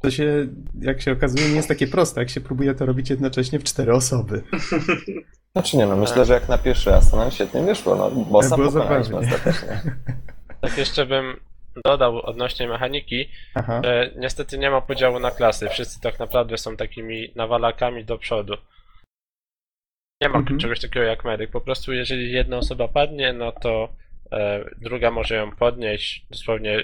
To 0.00 0.10
się, 0.10 0.48
jak 0.80 1.02
się 1.02 1.12
okazuje, 1.12 1.48
nie 1.48 1.56
jest 1.56 1.68
takie 1.68 1.86
proste, 1.86 2.20
jak 2.20 2.30
się 2.30 2.40
próbuje 2.40 2.74
to 2.74 2.86
robić 2.86 3.10
jednocześnie 3.10 3.58
w 3.58 3.64
cztery 3.64 3.92
osoby. 3.92 4.42
Znaczy 5.58 5.76
nie 5.76 5.86
no, 5.86 5.96
myślę, 5.96 6.24
że 6.24 6.32
jak 6.34 6.48
na 6.48 6.58
pierwszy 6.58 6.90
raz 6.90 7.10
to 7.10 7.16
nam 7.16 7.30
świetnie 7.30 7.62
wyszło, 7.62 7.96
no 7.96 8.10
Było 8.10 8.40
pokonaliśmy 8.42 8.70
zabawnie. 8.70 9.18
ostatecznie. 9.18 9.80
tak 10.60 10.78
jeszcze 10.78 11.06
bym 11.06 11.40
dodał 11.84 12.20
odnośnie 12.26 12.68
mechaniki, 12.68 13.28
Aha. 13.54 13.80
że 13.84 14.10
niestety 14.16 14.58
nie 14.58 14.70
ma 14.70 14.80
podziału 14.80 15.18
na 15.18 15.30
klasy. 15.30 15.68
Wszyscy 15.68 16.00
tak 16.00 16.18
naprawdę 16.18 16.58
są 16.58 16.76
takimi 16.76 17.32
nawalakami 17.36 18.04
do 18.04 18.18
przodu. 18.18 18.54
Nie 20.22 20.28
ma 20.28 20.38
Mhm. 20.38 20.58
czegoś 20.58 20.80
takiego 20.80 21.06
jak 21.06 21.24
medyk. 21.24 21.50
Po 21.50 21.60
prostu 21.60 21.92
jeżeli 21.92 22.32
jedna 22.32 22.56
osoba 22.56 22.88
padnie, 22.88 23.32
no 23.32 23.52
to 23.52 23.88
e, 24.32 24.64
druga 24.80 25.10
może 25.10 25.34
ją 25.34 25.50
podnieść. 25.56 26.26
Dosłownie. 26.30 26.82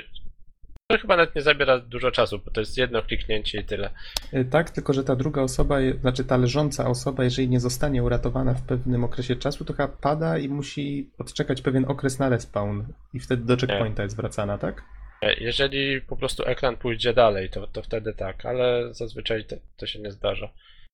To 0.89 0.99
chyba 0.99 1.17
nawet 1.17 1.35
nie 1.35 1.43
zabiera 1.43 1.79
dużo 1.79 2.11
czasu, 2.11 2.39
bo 2.45 2.51
to 2.51 2.61
jest 2.61 2.79
jedno 2.79 3.03
kliknięcie 3.03 3.61
i 3.61 3.65
tyle. 3.65 3.91
Y, 4.35 4.45
Tak, 4.45 4.71
tylko 4.71 4.93
że 4.93 5.05
ta 5.05 5.17
druga 5.17 5.43
osoba, 5.43 5.77
znaczy 6.01 6.25
ta 6.25 6.37
leżąca 6.37 6.87
osoba, 6.89 7.25
jeżeli 7.25 7.49
nie 7.49 7.61
zostanie 7.61 8.03
uratowana 8.03 8.55
w 8.55 8.63
pewnym 8.63 9.05
okresie 9.05 9.37
czasu, 9.37 9.65
to 9.65 9.73
chyba 9.73 9.89
pada 9.89 10.39
i 10.39 10.49
musi 10.49 11.11
odczekać 11.19 11.63
pewien 11.63 11.85
okres 11.89 12.19
na 12.19 12.29
respawn 12.29 12.81
i 13.15 13.21
wtedy 13.21 13.45
do 13.45 13.57
checkpointa 13.57 14.03
jest 14.03 14.17
wracana, 14.17 14.59
tak? 14.59 14.83
E, 15.23 15.35
Jeżeli 15.35 16.01
po 16.01 16.17
prostu 16.17 16.43
ekran 16.47 16.77
pójdzie 16.77 17.13
dalej, 17.15 17.51
to, 17.51 17.67
to 17.67 17.83
wtedy 17.83 18.15
tak, 18.15 18.47
ale 18.47 18.95
zazwyczaj 18.95 19.45
to, 19.45 19.57
to 19.77 19.87
się 19.87 19.99
nie 19.99 20.11
zdarza. 20.11 20.49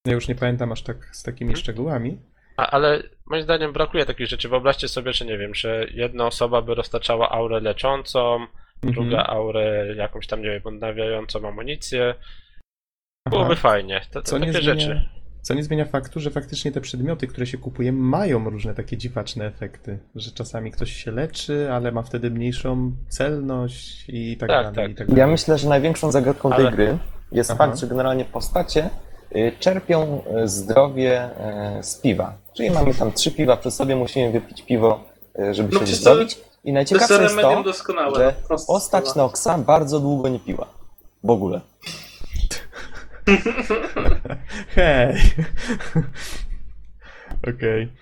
Ja 0.07 0.13
już 0.13 0.29
nie 0.29 0.35
pamiętam 0.35 0.73
aż 0.73 0.83
tak 0.83 0.97
z 1.17 1.23
takimi 1.23 1.49
Mhm. 1.51 1.63
szczegółami. 1.63 2.19
A, 2.57 2.67
ale 2.71 3.03
moim 3.27 3.43
zdaniem 3.43 3.73
brakuje 3.73 4.07
takich 4.07 4.27
rzeczy. 4.27 4.49
Wyobraźcie 4.49 4.89
sobie, 4.89 5.13
że 5.13 5.25
nie 5.25 5.39
wiem, 5.39 5.55
że 5.55 5.87
jedna 5.91 6.27
osoba 6.27 6.63
by 6.63 6.75
roztaczała 6.75 7.31
aurę 7.31 7.61
leczącą, 7.61 8.47
druga 8.83 9.19
Mhm. 9.19 9.37
aurę 9.37 9.95
jakąś 9.97 10.27
tam, 10.27 10.43
nie 10.43 10.51
wiem, 10.51 10.63
odnawiającą 10.65 11.49
amunicję. 11.49 12.15
Aha. 13.27 13.37
Byłoby 13.37 13.57
fajnie. 13.57 14.01
To, 14.13 14.23
to 14.23 14.29
Co 14.29 14.39
nie, 14.39 14.47
takie 14.53 14.65
zmienia, 14.65 14.81
rzeczy. 14.81 15.09
co 15.43 15.55
nie 15.55 15.63
zmienia 15.63 15.85
faktu, 15.85 16.21
że 16.21 16.31
faktycznie 16.31 16.73
te 16.73 16.81
przedmioty, 16.81 17.27
które 17.27 17.47
się 17.47 17.59
kupuje, 17.59 17.93
mają 17.93 18.51
różne 18.51 18.75
takie 18.75 18.97
dziwaczne 18.97 19.47
efekty. 19.47 19.99
Że 20.15 20.31
czasami 20.31 20.71
ktoś 20.71 20.93
się 20.93 21.11
leczy, 21.11 21.69
ale 21.73 21.93
ma 21.93 22.03
wtedy 22.03 22.31
mniejszą 22.31 22.93
celność 23.09 24.05
i 24.09 24.37
tak, 24.37 24.49
Tak, 24.49 24.75
dalej. 24.75 24.75
tak. 24.75 24.91
I 24.91 24.95
tak 24.95 25.09
Ja 25.09 25.15
dalej. 25.15 25.31
myślę, 25.33 25.59
że 25.59 25.69
największą 25.69 26.13
zagadką 26.13 26.51
tej 26.51 26.67
Ale- 26.67 26.73
gry 26.77 26.99
jest 27.33 27.51
Aha. 27.51 27.59
fakt, 27.67 27.79
że 27.79 27.87
generalnie 27.87 28.25
postacie 28.25 28.91
y, 29.37 29.53
czerpią 29.61 30.23
y, 30.45 30.49
zdrowie 30.49 31.25
y, 31.79 31.83
z 31.83 32.01
piwa. 32.01 32.39
Czyli 32.57 32.71
mamy 32.71 32.95
tam 32.95 33.13
trzy 33.13 33.31
piwa 33.33 33.57
przy 33.57 33.71
sobie, 33.71 33.97
musimy 33.97 34.33
wypić 34.33 34.63
piwo, 34.63 35.05
y, 35.39 35.55
żeby 35.55 35.69
No 35.75 35.79
się 35.81 35.85
przecież 35.85 36.05
to-. 36.05 36.17
I 36.65 36.73
To 36.73 36.79
jest 36.79 36.91
najciekawsze 36.93 37.23
jest 37.23 37.37
remedium 37.37 37.65
to, 37.65 37.71
doskonałe. 37.71 38.17
że 38.19 38.35
no, 38.51 38.57
postać. 38.67 39.15
Noxa 39.15 39.59
bardzo 39.59 40.01
długo 40.01 40.29
nie 40.29 40.41
piła. 40.41 40.67
W 41.25 41.31
ogóle. 41.31 41.61
Hej! 44.77 45.15
Okej. 47.55 47.93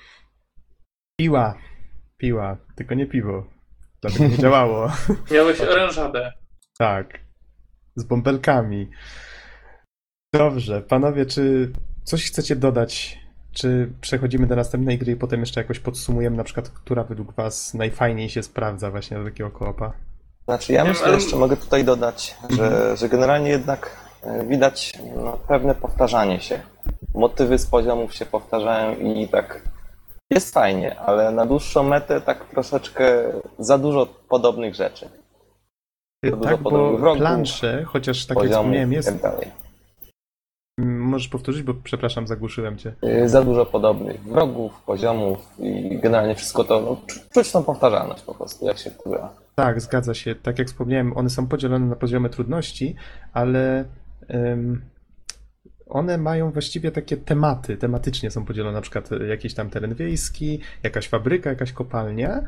Piła. 1.21 1.55
Piła. 2.17 2.57
Tylko 2.77 2.95
nie 2.95 3.07
piwo. 3.07 3.45
Dlatego 4.01 4.25
nie 4.29 4.39
działało. 4.39 4.93
Miałeś 5.31 5.61
orężadę. 5.61 6.33
Tak. 6.79 7.21
Z 7.97 8.05
bąbelkami. 8.05 8.91
Dobrze, 10.35 10.83
panowie, 10.83 11.27
czy 11.27 11.73
coś 12.05 12.27
chcecie 12.27 12.57
dodać? 12.57 13.18
Czy 13.53 13.92
przechodzimy 14.01 14.46
do 14.46 14.57
następnej 14.57 14.99
gry 14.99 15.12
i 15.12 15.16
potem 15.16 15.40
jeszcze 15.40 15.61
jakoś 15.61 15.78
podsumujemy, 15.78 16.36
na 16.36 16.44
przykład, 16.44 16.68
która 16.68 17.05
według 17.05 17.32
was 17.32 17.74
najfajniej 17.74 18.30
się 18.30 18.42
sprawdza 18.42 18.90
właśnie 18.90 19.18
do 19.18 19.24
takiego 19.24 19.51
koopa? 19.51 19.92
Znaczy 20.44 20.72
ja 20.72 20.84
myślę, 20.84 21.12
jeszcze 21.12 21.36
mogę 21.36 21.57
tutaj 21.57 21.84
dodać, 21.84 22.36
że, 22.51 22.96
że 22.96 23.09
generalnie 23.09 23.51
jednak 23.51 23.96
y, 24.42 24.46
widać 24.46 24.92
no, 25.16 25.38
pewne 25.49 25.74
powtarzanie 25.74 26.40
się. 26.40 26.61
Motywy 27.14 27.59
z 27.59 27.66
poziomów 27.66 28.14
się 28.14 28.26
powtarzają 28.26 28.96
i 28.96 29.28
tak 29.28 29.62
jest 30.30 30.55
fajnie, 30.55 31.01
ale 31.01 31.32
na 31.32 31.46
dłuższą 31.46 31.82
metę 31.82 32.20
tak 32.20 32.44
troszeczkę 32.44 33.32
za 33.59 33.78
dużo 33.78 34.07
podobnych 34.07 34.74
rzeczy. 34.74 35.09
To 36.24 36.36
dużo 36.36 36.51
Tak, 36.51 36.61
bo 36.61 36.70
podobnych 36.70 37.01
wrogów, 37.01 37.18
plansze, 37.18 37.84
chociaż 37.84 38.26
tak 38.26 38.38
jak 38.38 38.51
wspomniałem, 38.51 38.92
jest... 38.92 39.22
tak 39.22 39.32
Możesz 41.19 41.29
powtórzyć, 41.29 41.62
bo 41.62 41.75
przepraszam, 41.75 42.27
zagłuszyłem 42.27 42.79
cię. 42.79 42.93
Y, 43.05 43.29
Za 43.29 43.45
dużo 43.45 43.66
podobnych 43.66 44.21
wrogów, 44.23 44.83
poziomów 44.87 45.39
i 45.59 45.99
generalnie 46.03 46.35
wszystko 46.35 46.64
to, 46.64 46.81
no, 46.81 46.97
czu- 47.07 47.21
czuć 47.35 47.53
tą 47.53 47.64
powtarzalność 47.64 48.23
po 48.23 48.35
prostu, 48.35 48.66
jak 48.66 48.79
się 48.79 48.91
w 48.91 49.03
to 49.03 49.11
gra. 49.11 49.33
Tak, 49.55 49.81
zgadza 49.81 50.14
się. 50.14 50.35
Tak 50.35 50.59
jak 50.59 50.69
wspomniałem, 50.69 51.16
one 51.16 51.31
są 51.31 51.47
podzielone 51.47 51.87
na 51.87 51.97
poziomy 51.97 52.31
trudności, 52.31 52.95
ale 53.33 53.85
one 55.87 56.19
mają 56.19 56.51
właściwie 56.51 56.91
takie 56.91 57.16
tematy, 57.16 57.77
tematycznie 57.77 58.31
są 58.31 58.45
podzielone, 58.45 58.73
na 58.75 58.81
przykład 58.81 59.11
jakiś 59.29 59.55
tam 59.55 59.71
teren 59.71 59.95
wiejski, 59.95 60.61
jakaś 60.83 61.09
fabryka, 61.09 61.51
jakaś 61.51 61.73
kopalnia 61.73 62.43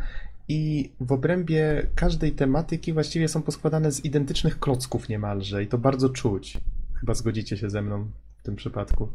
i 0.49 0.93
w 1.01 1.13
obrębie 1.13 1.87
każdej 1.95 2.33
tematyki 2.33 2.93
właściwie 2.93 3.29
są 3.29 3.43
poskładane 3.43 3.93
z 3.93 4.05
identycznych 4.05 4.59
klocków 4.61 5.09
niemalże 5.09 5.63
i 5.63 5.67
to 5.67 5.79
bardzo 5.79 6.09
czuć. 6.09 6.59
Chyba 7.01 7.15
zgodzicie 7.15 7.57
się 7.57 7.71
ze 7.71 7.83
mną 7.83 8.11
tym 8.51 8.57
przypadku. 8.57 9.13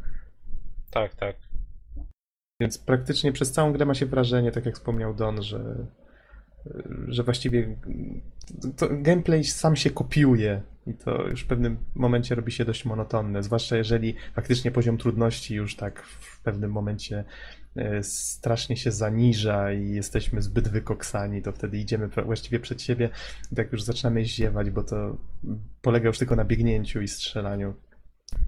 Tak, 0.90 1.14
tak. 1.14 1.36
Więc 2.60 2.78
praktycznie 2.78 3.32
przez 3.32 3.52
całą 3.52 3.72
grę 3.72 3.86
ma 3.86 3.94
się 3.94 4.06
wrażenie, 4.06 4.52
tak 4.52 4.66
jak 4.66 4.74
wspomniał 4.74 5.14
Don, 5.14 5.42
że, 5.42 5.86
że 7.08 7.22
właściwie 7.22 7.76
to 8.76 8.88
gameplay 8.90 9.44
sam 9.44 9.76
się 9.76 9.90
kopiuje 9.90 10.62
i 10.86 10.94
to 10.94 11.28
już 11.28 11.42
w 11.42 11.46
pewnym 11.46 11.76
momencie 11.94 12.34
robi 12.34 12.52
się 12.52 12.64
dość 12.64 12.84
monotonne, 12.84 13.42
zwłaszcza 13.42 13.76
jeżeli 13.76 14.14
faktycznie 14.34 14.70
poziom 14.70 14.98
trudności 14.98 15.54
już 15.54 15.76
tak 15.76 16.02
w 16.02 16.42
pewnym 16.42 16.70
momencie 16.70 17.24
e, 17.76 18.02
strasznie 18.02 18.76
się 18.76 18.92
zaniża 18.92 19.72
i 19.72 19.90
jesteśmy 19.90 20.42
zbyt 20.42 20.68
wykoksani, 20.68 21.42
to 21.42 21.52
wtedy 21.52 21.78
idziemy 21.78 22.08
właściwie 22.08 22.60
przed 22.60 22.82
siebie 22.82 23.10
i 23.52 23.56
tak 23.56 23.72
już 23.72 23.82
zaczynamy 23.82 24.24
ziewać, 24.24 24.70
bo 24.70 24.82
to 24.82 25.16
polega 25.82 26.06
już 26.06 26.18
tylko 26.18 26.36
na 26.36 26.44
biegnięciu 26.44 27.00
i 27.00 27.08
strzelaniu. 27.08 27.74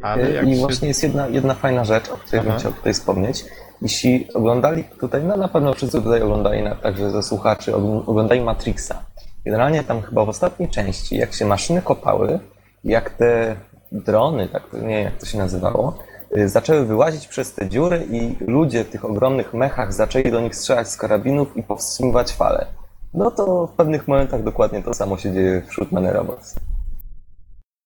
Ale 0.03 0.31
jak 0.31 0.49
I 0.49 0.55
się... 0.55 0.61
właśnie 0.61 0.89
jest 0.89 1.03
jedna, 1.03 1.27
jedna 1.27 1.55
fajna 1.55 1.85
rzecz, 1.85 2.09
o 2.09 2.17
której 2.17 2.41
bym 2.41 2.51
Aha. 2.51 2.59
chciał 2.59 2.73
tutaj 2.73 2.95
wspomnieć. 2.95 3.45
Jeśli 3.83 4.33
oglądali 4.33 4.85
tutaj, 5.01 5.25
no 5.25 5.37
na 5.37 5.49
pewno 5.49 5.75
wszyscy 5.75 6.03
tutaj 6.03 6.23
oglądali, 6.23 6.63
także 6.83 7.11
ze 7.11 7.23
słuchaczy, 7.23 7.73
ogl- 7.73 8.03
oglądali 8.07 8.41
Matrixa. 8.41 9.05
Generalnie 9.45 9.85
tam 9.85 10.03
chyba 10.03 10.25
w 10.25 10.29
ostatniej 10.29 10.69
części, 10.69 11.17
jak 11.17 11.33
się 11.33 11.45
maszyny 11.45 11.83
kopały, 11.83 12.41
jak 12.85 13.11
te 13.11 13.57
drony, 13.93 14.49
tak 14.49 14.73
nie 14.73 14.81
wiem 14.81 15.05
jak 15.05 15.17
to 15.19 15.27
się 15.27 15.39
nazywało, 15.39 15.99
y, 16.37 16.49
zaczęły 16.49 16.87
wyłazić 16.87 17.29
przez 17.29 17.55
te 17.55 17.69
dziury 17.69 18.07
i 18.11 18.37
ludzie 18.41 18.85
w 18.85 18.91
tych 18.91 19.05
ogromnych 19.05 19.55
mechach 19.55 19.93
zaczęli 19.93 20.31
do 20.31 20.41
nich 20.41 20.57
strzelać 20.57 20.89
z 20.89 20.97
karabinów 20.97 21.57
i 21.57 21.63
powstrzymywać 21.63 22.33
fale. 22.33 22.67
No 23.15 23.31
to 23.31 23.67
w 23.67 23.73
pewnych 23.73 24.09
momentach 24.09 24.43
dokładnie 24.43 24.83
to 24.83 24.95
samo 24.95 25.19
się 25.19 25.33
dzieje 25.33 25.63
wśród 25.69 25.93
Many 25.93 26.13
Robots. 26.13 26.55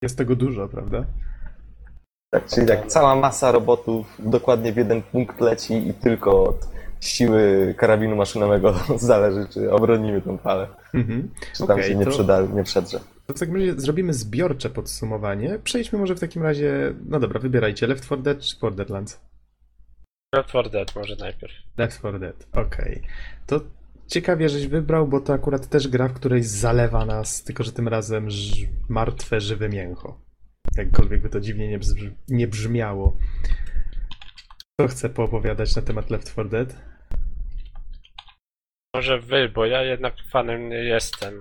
Jest 0.03 0.19
tego 0.19 0.37
dużo, 0.37 0.69
prawda? 0.69 1.05
Tak, 2.33 2.47
czyli 2.47 2.67
tak 2.67 2.87
cała 2.87 3.17
masa 3.17 3.53
robotów 3.53 4.07
dokładnie 4.19 4.73
w 4.73 4.77
jeden 4.77 5.03
punkt 5.03 5.41
leci 5.41 5.89
i 5.89 5.95
tylko 5.95 6.45
od 6.45 6.69
siły 7.01 7.75
karabinu 7.79 8.17
maszynowego 8.17 8.75
zależy, 8.99 9.47
czy 9.51 9.73
obronimy 9.73 10.23
tą 10.23 10.39
falę, 10.39 10.69
Mhm. 10.95 11.31
czy 11.53 11.59
tam 11.67 11.71
Okej, 11.79 11.89
się 11.91 11.95
nie, 11.95 12.05
to- 12.05 12.11
przyda, 12.11 12.43
nie 12.43 12.65
przedrze. 12.65 13.01
To 13.27 13.35
w 13.35 13.39
takim 13.39 13.55
razie 13.57 13.81
zrobimy 13.81 14.15
zbiorcze 14.15 14.71
podsumowanie. 14.71 15.59
Przejdźmy 15.65 15.99
może 15.99 16.15
w 16.15 16.21
takim 16.21 16.43
razie. 16.43 16.95
No 17.09 17.21
dobra, 17.21 17.41
wybierajcie 17.41 17.87
Left 17.87 18.05
4 18.05 18.23
Dead 18.23 18.39
czy 18.41 18.57
Borderlands? 18.61 19.21
Left 20.35 20.49
4 20.49 20.71
Dead 20.71 20.97
może 20.97 21.17
najpierw. 21.17 21.53
Left 21.79 21.99
4 21.99 22.19
Dead, 22.19 22.47
okej. 22.53 23.03
To 23.47 23.61
ciekawie, 24.07 24.49
żeś 24.49 24.67
wybrał, 24.67 25.09
bo 25.09 25.21
to 25.21 25.33
akurat 25.33 25.67
też 25.69 25.89
gra, 25.89 26.09
w 26.09 26.13
której 26.13 26.43
zalewa 26.43 27.05
nas, 27.07 27.43
tylko 27.45 27.63
że 27.65 27.73
tym 27.73 27.89
razem 27.89 28.29
martwe, 28.89 29.41
żywe 29.41 29.69
mięcho. 29.69 30.19
Jakkolwiek 30.77 31.23
by 31.23 31.29
to 31.29 31.41
dziwnie 31.41 31.69
nie, 31.69 31.79
brzmi, 31.79 32.11
nie 32.29 32.49
brzmiało. 32.49 33.17
Kto 34.79 34.89
chce 34.89 35.09
poopowiadać 35.09 35.77
na 35.77 35.83
temat 35.83 36.11
Left 36.11 36.33
4 36.33 36.49
Dead? 36.49 36.77
Może 38.95 39.19
wy, 39.21 39.49
bo 39.49 39.67
ja 39.67 39.83
jednak 39.83 40.15
fanem 40.31 40.69
nie 40.69 40.77
jestem. 40.77 41.35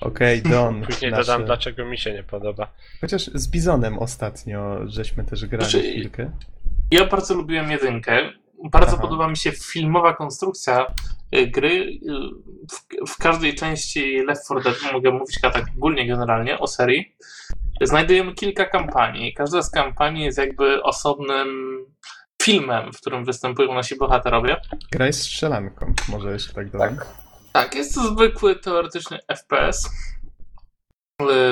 Okej, 0.00 0.42
Don. 0.42 0.82
Później 0.86 1.10
nasze- 1.10 1.26
dodam, 1.26 1.44
dlaczego 1.44 1.84
mi 1.84 1.98
się 1.98 2.12
nie 2.12 2.22
podoba. 2.22 2.72
Chociaż 3.00 3.22
z 3.26 3.48
Bizonem 3.50 3.98
ostatnio 3.98 4.78
żeśmy 4.88 5.24
też 5.24 5.46
grali 5.46 5.70
Znaczy- 5.70 5.90
chwilkę. 5.90 6.30
Ja 6.90 7.06
bardzo 7.06 7.34
lubiłem 7.34 7.70
jedynkę. 7.70 8.18
Bardzo 8.70 8.92
Aha. 8.92 9.02
podoba 9.02 9.28
mi 9.28 9.36
się 9.36 9.52
filmowa 9.52 10.14
konstrukcja 10.14 10.86
y, 11.36 11.46
gry. 11.46 11.68
Y, 11.68 11.98
W, 12.72 13.08
w 13.10 13.16
każdej 13.16 13.54
części 13.54 14.24
Left 14.26 14.44
4 14.44 14.62
Dead, 14.62 14.76
mogę 14.92 15.10
mówić 15.10 15.40
tak 15.40 15.64
ogólnie 15.76 16.06
generalnie 16.06 16.58
o 16.58 16.66
serii, 16.66 17.14
znajdujemy 17.86 18.34
kilka 18.34 18.64
kampanii. 18.64 19.34
Każda 19.34 19.62
z 19.62 19.70
kampanii 19.70 20.24
jest 20.24 20.38
jakby 20.38 20.82
osobnym 20.82 21.78
filmem, 22.42 22.92
w 22.92 23.00
którym 23.00 23.24
występują 23.24 23.74
nasi 23.74 23.96
bohaterowie. 23.96 24.56
Gra 24.92 25.06
jest 25.06 25.22
strzelanką, 25.22 25.94
może 26.08 26.32
jeszcze 26.32 26.52
tak 26.52 26.70
dodam. 26.70 26.96
Tak. 26.96 27.22
Tak, 27.52 27.74
jest 27.74 27.94
to 27.94 28.00
zwykły 28.00 28.56
teoretyczny 28.56 29.18
FPS. 29.36 29.90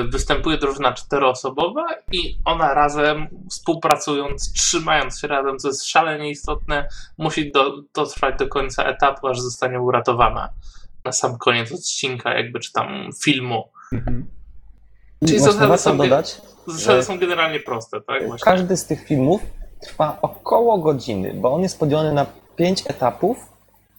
Występuje 0.09 0.57
drużyna 0.57 0.93
czteroosobowa 0.93 1.85
i 2.11 2.37
ona 2.45 2.73
razem, 2.73 3.27
współpracując, 3.49 4.53
trzymając 4.53 5.19
się 5.19 5.27
razem, 5.27 5.57
co 5.57 5.67
jest 5.67 5.85
szalenie 5.85 6.29
istotne, 6.29 6.87
musi 7.17 7.51
do, 7.51 7.81
dotrwać 7.95 8.39
do 8.39 8.47
końca 8.47 8.83
etapu, 8.83 9.27
aż 9.27 9.39
zostanie 9.39 9.81
uratowana. 9.81 10.49
Na 11.05 11.11
sam 11.11 11.37
koniec 11.37 11.71
odcinka, 11.71 12.33
jakby 12.33 12.59
czy 12.59 12.71
tam 12.73 13.09
filmu. 13.23 13.71
Mhm. 13.93 14.40
Czyli 15.25 15.39
Właśnie 15.39 15.53
zasady 15.53 15.77
są, 15.77 15.97
dodać, 15.97 16.41
zasady 16.67 16.97
że- 16.97 17.03
są 17.03 17.19
generalnie 17.19 17.59
proste, 17.59 18.01
tak? 18.01 18.27
Właśnie. 18.27 18.45
każdy 18.45 18.77
z 18.77 18.85
tych 18.85 19.07
filmów 19.07 19.41
trwa 19.81 20.17
około 20.21 20.77
godziny, 20.77 21.33
bo 21.33 21.53
on 21.53 21.61
jest 21.61 21.79
podzielony 21.79 22.13
na 22.13 22.25
pięć 22.55 22.83
etapów 22.89 23.37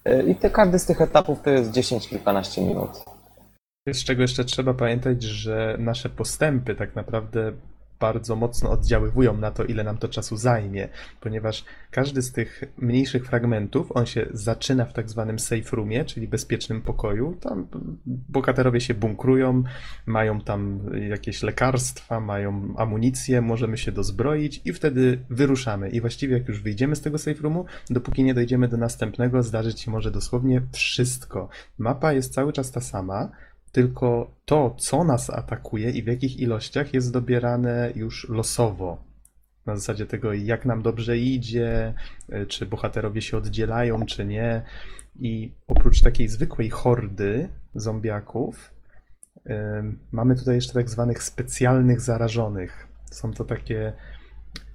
y, 0.08 0.22
i 0.28 0.34
te, 0.34 0.50
każdy 0.50 0.78
z 0.78 0.86
tych 0.86 1.00
etapów 1.00 1.38
to 1.42 1.50
jest 1.50 1.70
10 1.70 2.08
kilkanaście 2.08 2.62
minut. 2.62 2.90
Z 3.92 4.04
czego 4.04 4.22
jeszcze 4.22 4.44
trzeba 4.44 4.74
pamiętać, 4.74 5.22
że 5.22 5.76
nasze 5.78 6.08
postępy 6.08 6.74
tak 6.74 6.96
naprawdę 6.96 7.52
bardzo 8.02 8.36
mocno 8.36 8.70
oddziaływują 8.70 9.36
na 9.36 9.50
to, 9.50 9.64
ile 9.64 9.84
nam 9.84 9.98
to 9.98 10.08
czasu 10.08 10.36
zajmie, 10.36 10.88
ponieważ 11.20 11.64
każdy 11.90 12.22
z 12.22 12.32
tych 12.32 12.64
mniejszych 12.78 13.26
fragmentów, 13.26 13.92
on 13.92 14.06
się 14.06 14.26
zaczyna 14.32 14.84
w 14.84 14.92
tak 14.92 15.10
zwanym 15.10 15.38
safe 15.38 15.76
roomie, 15.76 16.04
czyli 16.04 16.28
bezpiecznym 16.28 16.82
pokoju. 16.82 17.36
Tam 17.40 17.66
bohaterowie 18.28 18.80
się 18.80 18.94
bunkrują, 18.94 19.62
mają 20.06 20.40
tam 20.40 20.80
jakieś 21.08 21.42
lekarstwa, 21.42 22.20
mają 22.20 22.74
amunicję, 22.76 23.40
możemy 23.42 23.78
się 23.78 23.92
dozbroić 23.92 24.60
i 24.64 24.72
wtedy 24.72 25.18
wyruszamy. 25.30 25.90
I 25.90 26.00
właściwie 26.00 26.38
jak 26.38 26.48
już 26.48 26.62
wyjdziemy 26.62 26.96
z 26.96 27.00
tego 27.00 27.18
safe 27.18 27.42
roomu, 27.42 27.64
dopóki 27.90 28.24
nie 28.24 28.34
dojdziemy 28.34 28.68
do 28.68 28.76
następnego, 28.76 29.42
zdarzyć 29.42 29.80
się 29.80 29.90
może 29.90 30.10
dosłownie 30.10 30.62
wszystko. 30.72 31.48
Mapa 31.78 32.12
jest 32.12 32.34
cały 32.34 32.52
czas 32.52 32.70
ta 32.70 32.80
sama, 32.80 33.30
tylko 33.72 34.30
to, 34.44 34.74
co 34.78 35.04
nas 35.04 35.30
atakuje 35.30 35.90
i 35.90 36.02
w 36.02 36.06
jakich 36.06 36.40
ilościach, 36.40 36.94
jest 36.94 37.12
dobierane 37.12 37.92
już 37.94 38.28
losowo. 38.28 39.04
Na 39.66 39.76
zasadzie 39.76 40.06
tego, 40.06 40.32
jak 40.32 40.64
nam 40.64 40.82
dobrze 40.82 41.18
idzie, 41.18 41.94
y, 42.32 42.46
czy 42.46 42.66
bohaterowie 42.66 43.22
się 43.22 43.36
oddzielają, 43.36 44.06
czy 44.06 44.24
nie. 44.24 44.62
I 45.20 45.52
oprócz 45.68 46.02
takiej 46.02 46.28
zwykłej 46.28 46.70
hordy 46.70 47.48
zombiaków, 47.74 48.72
mamy 50.12 50.36
tutaj 50.36 50.54
jeszcze 50.54 50.72
tak 50.72 50.90
zwanych 50.90 51.22
specjalnych 51.22 52.00
zarażonych. 52.00 52.88
Są 53.10 53.32
to 53.32 53.44
takie 53.44 53.92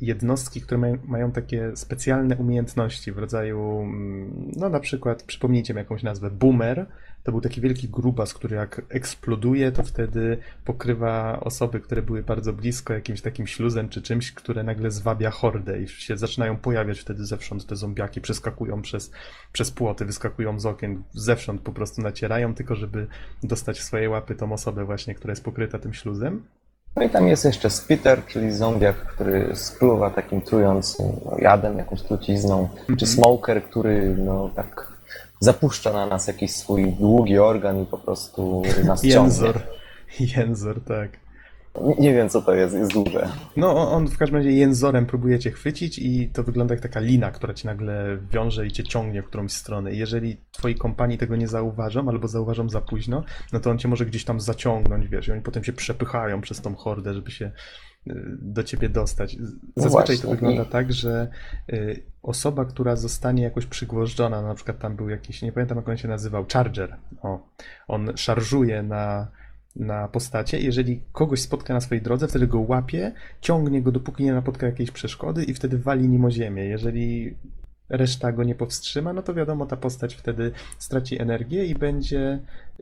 jednostki, 0.01 0.61
które 0.61 0.97
mają, 1.07 1.31
takie 1.31 1.71
specjalne 1.75 2.35
umiejętności 2.35 3.11
w 3.11 3.17
rodzaju, 3.17 3.81
mm, 3.81 4.51
no 4.55 4.69
na 4.69 4.79
przykład, 4.79 5.23
przypomnijcie 5.23 5.73
mi 5.73 5.77
jakąś 5.77 6.03
nazwę, 6.03 6.31
Boomer. 6.31 6.85
To 7.23 7.31
był 7.31 7.41
taki 7.41 7.61
wielki 7.61 7.89
grubas, 7.89 8.33
który 8.33 8.55
jak 8.55 8.81
eksploduje, 8.89 9.71
to 9.71 9.83
wtedy 9.83 10.37
pokrywa 10.65 11.39
osoby, 11.39 11.79
które 11.79 12.01
były 12.01 12.23
bardzo 12.23 12.53
blisko 12.53 12.93
jakimś 12.93 13.21
takim 13.21 13.47
śluzem 13.47 13.89
czy 13.89 14.01
czymś, 14.01 14.31
które 14.31 14.63
nagle 14.63 14.91
zwabia 14.91 15.31
hordę 15.31 15.81
i 15.81 15.87
się 15.87 16.17
zaczynają 16.17 16.57
pojawiać 16.57 16.99
wtedy 16.99 17.25
zewsząd 17.25 17.65
te 17.65 17.75
zombiaki, 17.75 18.21
przeskakują 18.21 18.81
przez, 18.81 19.11
przez 19.51 19.71
płoty, 19.71 20.05
wyskakują 20.05 20.59
z 20.59 20.65
okien, 20.65 21.03
zewsząd 21.11 21.61
po 21.61 21.71
prostu 21.71 22.01
nacierają, 22.01 22.55
tylko 22.55 22.75
żeby 22.75 23.07
dostać 23.43 23.79
w 23.79 23.83
swoje 23.83 24.09
łapy 24.09 24.35
tą 24.35 24.53
osobę 24.53 24.85
właśnie, 24.85 25.15
która 25.15 25.31
jest 25.31 25.43
pokryta 25.43 25.79
tym 25.79 25.93
śluzem. 25.93 26.43
No 26.95 27.03
i 27.03 27.09
tam 27.09 27.27
jest 27.27 27.45
jeszcze 27.45 27.69
Spitter, 27.69 28.25
czyli 28.25 28.51
zombiak, 28.51 28.95
który 28.95 29.55
spluwa 29.55 30.09
takim 30.09 30.41
trującym 30.41 31.05
no, 31.25 31.37
jadem, 31.39 31.77
jakąś 31.77 32.01
trucizną, 32.01 32.69
czy 32.97 33.07
Smoker, 33.07 33.63
który 33.63 34.15
no 34.17 34.49
tak 34.55 34.91
zapuszcza 35.39 35.93
na 35.93 36.05
nas 36.05 36.27
jakiś 36.27 36.51
swój 36.51 36.93
długi 36.93 37.39
organ 37.39 37.83
i 37.83 37.85
po 37.85 37.97
prostu 37.97 38.61
nas 38.85 39.01
ciągnie. 39.01 39.13
Jęzor. 39.13 39.59
Jęzor, 40.19 40.81
tak. 40.83 41.26
Nie, 41.99 42.13
wiem 42.13 42.29
co 42.29 42.41
to 42.41 42.53
jest, 42.55 42.75
jest 42.75 42.93
duże. 42.93 43.29
No, 43.57 43.91
on- 43.91 44.07
w 44.07 44.17
każdym 44.17 44.37
razie 44.37 44.51
jęzorem 44.51 45.05
próbuje 45.05 45.39
cię 45.39 45.51
chwycić 45.51 45.99
i 45.99 46.29
to 46.33 46.43
wygląda 46.43 46.73
jak 46.73 46.81
taka 46.83 46.99
lina, 46.99 47.31
która 47.31 47.53
cię 47.53 47.67
nagle 47.67 48.17
wiąże 48.31 48.67
i 48.67 48.71
cię 48.71 48.83
ciągnie 48.83 49.21
w 49.21 49.25
którąś 49.25 49.51
stronę. 49.51 49.91
I 49.93 49.97
jeżeli 49.97 50.37
twoi 50.51 50.75
kompanii 50.75 51.17
tego 51.17 51.35
nie 51.35 51.47
zauważą, 51.47 52.09
albo 52.09 52.27
zauważą 52.27 52.69
za 52.69 52.81
późno, 52.81 53.23
no 53.53 53.59
to 53.59 53.69
on 53.71 53.77
cię 53.77 53.87
może 53.87 54.05
gdzieś 54.05 54.25
tam 54.25 54.39
zaciągnąć, 54.39 55.07
wiesz, 55.07 55.27
i 55.27 55.31
oni 55.31 55.41
potem 55.41 55.63
się 55.63 55.73
przepychają 55.73 56.41
przez 56.41 56.61
tą 56.61 56.75
hordę, 56.75 57.13
żeby 57.13 57.31
się 57.31 57.51
y, 58.07 58.13
do 58.41 58.63
ciebie 58.63 58.89
dostać. 58.89 59.31
Z- 59.31 59.37
Zazwyczaj 59.75 59.89
właśnie, 59.91 60.17
to 60.17 60.29
wygląda 60.29 60.65
tak, 60.65 60.93
że 60.93 61.27
y, 61.73 62.03
osoba, 62.23 62.65
która 62.65 62.95
zostanie 62.95 63.43
jakoś 63.43 63.65
przygłożdżona, 63.65 64.41
na 64.41 64.55
przykład 64.55 64.79
tam 64.79 64.95
był 64.95 65.09
jakiś, 65.09 65.41
nie 65.41 65.51
pamiętam 65.51 65.77
jak 65.77 65.89
on 65.89 65.97
się 65.97 66.07
nazywał, 66.07 66.45
Charger, 66.53 66.97
o, 67.21 67.47
on 67.87 68.11
szarżuje 68.17 68.83
na 68.83 69.27
na 69.79 70.07
postacie. 70.07 70.59
Jeżeli 70.59 71.01
kogoś 71.11 71.41
spotka 71.41 71.73
na 71.73 71.81
swojej 71.81 72.01
drodze, 72.01 72.27
wtedy 72.27 72.47
go 72.47 72.59
łapie, 72.59 73.11
ciągnie 73.41 73.81
go, 73.81 73.91
dopóki 73.91 74.23
nie 74.23 74.33
napotka 74.33 74.65
jakiejś 74.65 74.91
przeszkody 74.91 75.43
i 75.43 75.53
wtedy 75.53 75.77
wali 75.77 76.09
nim 76.09 76.25
o 76.25 76.31
ziemię. 76.31 76.65
Jeżeli 76.65 77.35
reszta 77.89 78.31
go 78.31 78.43
nie 78.43 78.55
powstrzyma, 78.55 79.13
no 79.13 79.21
to 79.21 79.33
wiadomo, 79.33 79.65
ta 79.65 79.77
postać 79.77 80.15
wtedy 80.15 80.51
straci 80.79 81.21
energię 81.21 81.65
i 81.65 81.75
będzie, 81.75 82.39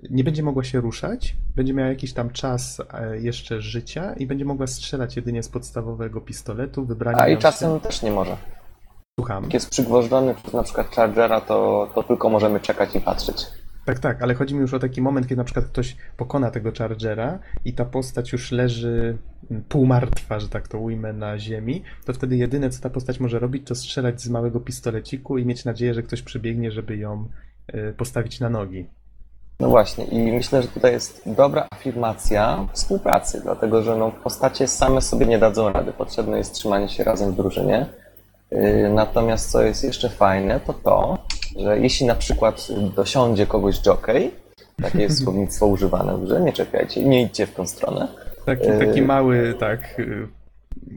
nie 0.09 0.23
będzie 0.23 0.43
mogła 0.43 0.63
się 0.63 0.81
ruszać, 0.81 1.35
będzie 1.55 1.73
miała 1.73 1.89
jakiś 1.89 2.13
tam 2.13 2.29
czas 2.29 2.81
e, 2.93 3.19
jeszcze 3.19 3.61
życia 3.61 4.13
i 4.13 4.27
będzie 4.27 4.45
mogła 4.45 4.67
strzelać 4.67 5.15
jedynie 5.15 5.43
z 5.43 5.49
podstawowego 5.49 6.21
pistoletu, 6.21 6.85
wybrania 6.85 7.19
A 7.19 7.27
i 7.27 7.37
czasem 7.37 7.79
też 7.79 8.01
nie 8.01 8.11
może. 8.11 8.37
Słucham. 9.19 9.43
Jak 9.43 9.53
jest 9.53 9.69
przygwożdżony 9.69 10.35
przez 10.35 10.53
na 10.53 10.63
przykład 10.63 10.95
Chargera, 10.95 11.41
to, 11.41 11.89
to 11.95 12.03
tylko 12.03 12.29
możemy 12.29 12.59
czekać 12.59 12.95
i 12.95 13.01
patrzeć. 13.01 13.45
Tak, 13.85 13.99
tak, 13.99 14.21
ale 14.21 14.33
chodzi 14.33 14.55
mi 14.55 14.61
już 14.61 14.73
o 14.73 14.79
taki 14.79 15.01
moment, 15.01 15.27
kiedy 15.27 15.37
na 15.37 15.43
przykład 15.43 15.65
ktoś 15.65 15.95
pokona 16.17 16.51
tego 16.51 16.71
Chargera 16.77 17.39
i 17.65 17.73
ta 17.73 17.85
postać 17.85 18.31
już 18.31 18.51
leży 18.51 19.17
mm, 19.51 19.63
półmartwa, 19.63 20.39
że 20.39 20.49
tak 20.49 20.67
to 20.67 20.79
ujmę, 20.79 21.13
na 21.13 21.39
ziemi, 21.39 21.83
to 22.05 22.13
wtedy 22.13 22.37
jedyne, 22.37 22.69
co 22.69 22.81
ta 22.81 22.89
postać 22.89 23.19
może 23.19 23.39
robić, 23.39 23.67
to 23.67 23.75
strzelać 23.75 24.21
z 24.21 24.29
małego 24.29 24.59
pistoleciku 24.59 25.37
i 25.37 25.45
mieć 25.45 25.65
nadzieję, 25.65 25.93
że 25.93 26.03
ktoś 26.03 26.21
przybiegnie, 26.21 26.71
żeby 26.71 26.97
ją 26.97 27.27
y, 27.75 27.93
postawić 27.97 28.39
na 28.39 28.49
nogi. 28.49 28.87
No 29.59 29.69
właśnie, 29.69 30.05
i 30.05 30.31
myślę, 30.31 30.61
że 30.61 30.67
tutaj 30.67 30.91
jest 30.91 31.21
dobra 31.25 31.67
afirmacja 31.71 32.67
współpracy, 32.73 33.41
dlatego 33.43 33.83
że 33.83 33.95
no, 33.95 34.11
postacie 34.11 34.67
same 34.67 35.01
sobie 35.01 35.25
nie 35.25 35.39
dadzą 35.39 35.71
rady. 35.71 35.93
Potrzebne 35.93 36.37
jest 36.37 36.53
trzymanie 36.53 36.89
się 36.89 37.03
razem 37.03 37.31
w 37.31 37.35
drużynie. 37.35 37.85
Yy, 38.51 38.89
Natomiast 38.89 39.51
co 39.51 39.61
jest 39.61 39.83
jeszcze 39.83 40.09
fajne, 40.09 40.59
to 40.59 40.73
to, 40.73 41.17
że 41.59 41.79
jeśli 41.79 42.05
na 42.05 42.15
przykład 42.15 42.67
dosiądzie 42.95 43.47
kogoś 43.47 43.85
jockey, 43.85 44.31
takie 44.81 45.01
jest 45.01 45.19
słownictwo 45.23 45.67
używane 45.67 46.17
w 46.17 46.23
grze, 46.23 46.41
nie 46.41 46.53
czekajcie, 46.53 47.03
nie 47.03 47.21
idźcie 47.21 47.47
w 47.47 47.53
tą 47.53 47.67
stronę, 47.67 48.07
Taki, 48.45 48.67
Y- 48.69 48.79
taki 48.79 49.01
mały, 49.01 49.55
tak, 49.59 49.99
y, 49.99 50.27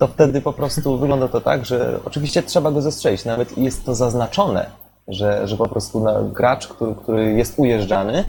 to 0.01 0.07
wtedy 0.07 0.41
po 0.41 0.53
prostu 0.53 0.99
wygląda 0.99 1.29
to 1.29 1.41
tak, 1.41 1.67
że 1.67 2.01
oczywiście 2.05 2.43
trzeba 2.43 2.71
go 2.71 2.83
zestrzelić, 2.83 3.25
nawet 3.25 3.59
jest 3.59 3.85
to 3.85 3.95
zaznaczone, 3.95 4.71
że, 5.09 5.49
że 5.49 5.57
po 5.57 5.69
prostu 5.69 6.01
na, 6.01 6.23
gracz, 6.23 6.69
który, 6.69 6.95
który 6.95 7.33
jest 7.33 7.59
ujeżdżany, 7.59 8.25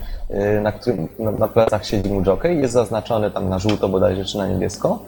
na 0.61 0.71
którym 0.71 1.07
na, 1.19 1.31
na 1.31 1.47
plecach 1.47 1.85
siedzi 1.85 2.09
mu 2.09 2.23
jockey, 2.25 2.61
jest 2.61 2.73
zaznaczony 2.73 3.31
tam 3.31 3.49
na 3.49 3.59
żółto 3.59 3.89
bodajże 3.89 4.25
czy 4.25 4.37
na 4.37 4.47
niebiesko 4.47 4.99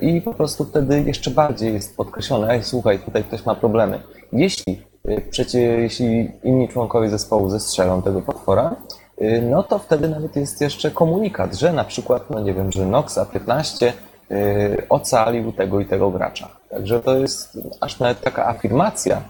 i 0.00 0.20
po 0.20 0.34
prostu 0.34 0.64
wtedy 0.64 1.02
jeszcze 1.02 1.30
bardziej 1.30 1.74
jest 1.74 1.96
podkreślone, 1.96 2.48
ej 2.50 2.64
słuchaj, 2.64 2.98
tutaj 2.98 3.24
ktoś 3.24 3.46
ma 3.46 3.54
problemy. 3.54 4.02
Jeśli, 4.32 4.82
yy, 5.04 5.20
przecie, 5.30 5.58
jeśli 5.60 6.30
inni 6.44 6.68
członkowie 6.68 7.08
zespołu 7.10 7.50
zestrzelą 7.50 8.02
tego 8.02 8.22
potwora, 8.22 8.76
yy, 9.20 9.42
no 9.42 9.62
to 9.62 9.78
wtedy 9.78 10.08
nawet 10.08 10.36
jest 10.36 10.60
jeszcze 10.60 10.90
komunikat, 10.90 11.54
że 11.54 11.72
na 11.72 11.84
przykład, 11.84 12.30
no 12.30 12.40
nie 12.40 12.54
wiem, 12.54 12.72
że 12.72 12.86
Noxa 12.86 13.18
15 13.32 13.92
y, 14.30 14.86
ocalił 14.88 15.52
tego 15.52 15.80
i 15.80 15.86
tego 15.86 16.10
gracza. 16.10 16.48
Także 16.70 17.00
to 17.00 17.16
jest 17.18 17.58
aż 17.80 17.98
nawet 18.00 18.20
taka 18.20 18.46
afirmacja 18.46 19.22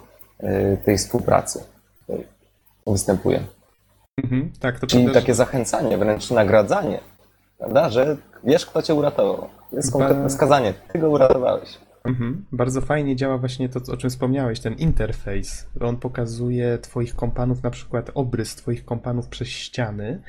tej 0.85 0.99
współpracy 0.99 1.65
występuje. 2.87 3.41
mhm, 4.25 4.53
tak, 4.61 4.79
to 4.81 4.87
Czyli 4.87 5.03
prawda, 5.05 5.21
że- 5.21 5.23
takie 5.27 5.35
zachęcanie, 5.35 5.99
wręcz 5.99 6.31
nagradzanie, 6.31 7.01
prawda? 7.65 7.91
Że 7.91 8.17
wiesz, 8.45 8.67
kto 8.67 8.83
cię 8.83 8.95
uratował. 8.95 9.49
Jest 9.73 9.93
konkretne 9.93 10.29
wskazanie, 10.29 10.75
ty 10.93 10.99
go 10.99 11.11
uratowałeś. 11.11 11.79
Mhm. 12.05 12.45
Bardzo 12.53 12.81
fajnie 12.81 13.17
działa 13.17 13.39
właśnie 13.39 13.69
to, 13.69 13.93
o 13.93 13.97
czym 13.97 14.11
wspomniałeś, 14.11 14.61
ten 14.61 14.75
interfejs. 14.75 15.67
On 15.81 15.97
pokazuje 15.97 16.79
twoich 16.79 17.17
kompanów, 17.17 17.62
na 17.62 17.71
przykład 17.71 18.11
obrys 18.15 18.57
twoich 18.57 18.85
kompanów 18.85 19.29
przez 19.29 19.49
ściany. 19.49 20.23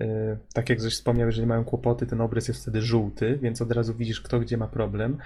Yy, 0.00 0.38
Tak 0.52 0.70
jak 0.70 0.80
żeś 0.80 0.94
wspomniał, 0.94 1.26
jeżeli 1.26 1.46
mają 1.46 1.64
kłopoty, 1.64 2.06
ten 2.06 2.20
obrys 2.20 2.48
jest 2.48 2.62
wtedy 2.62 2.82
żółty, 2.82 3.38
więc 3.42 3.62
od 3.62 3.72
razu 3.72 3.94
widzisz, 3.94 4.20
kto 4.20 4.40
gdzie 4.40 4.56
ma 4.56 4.68
problem. 4.68 5.18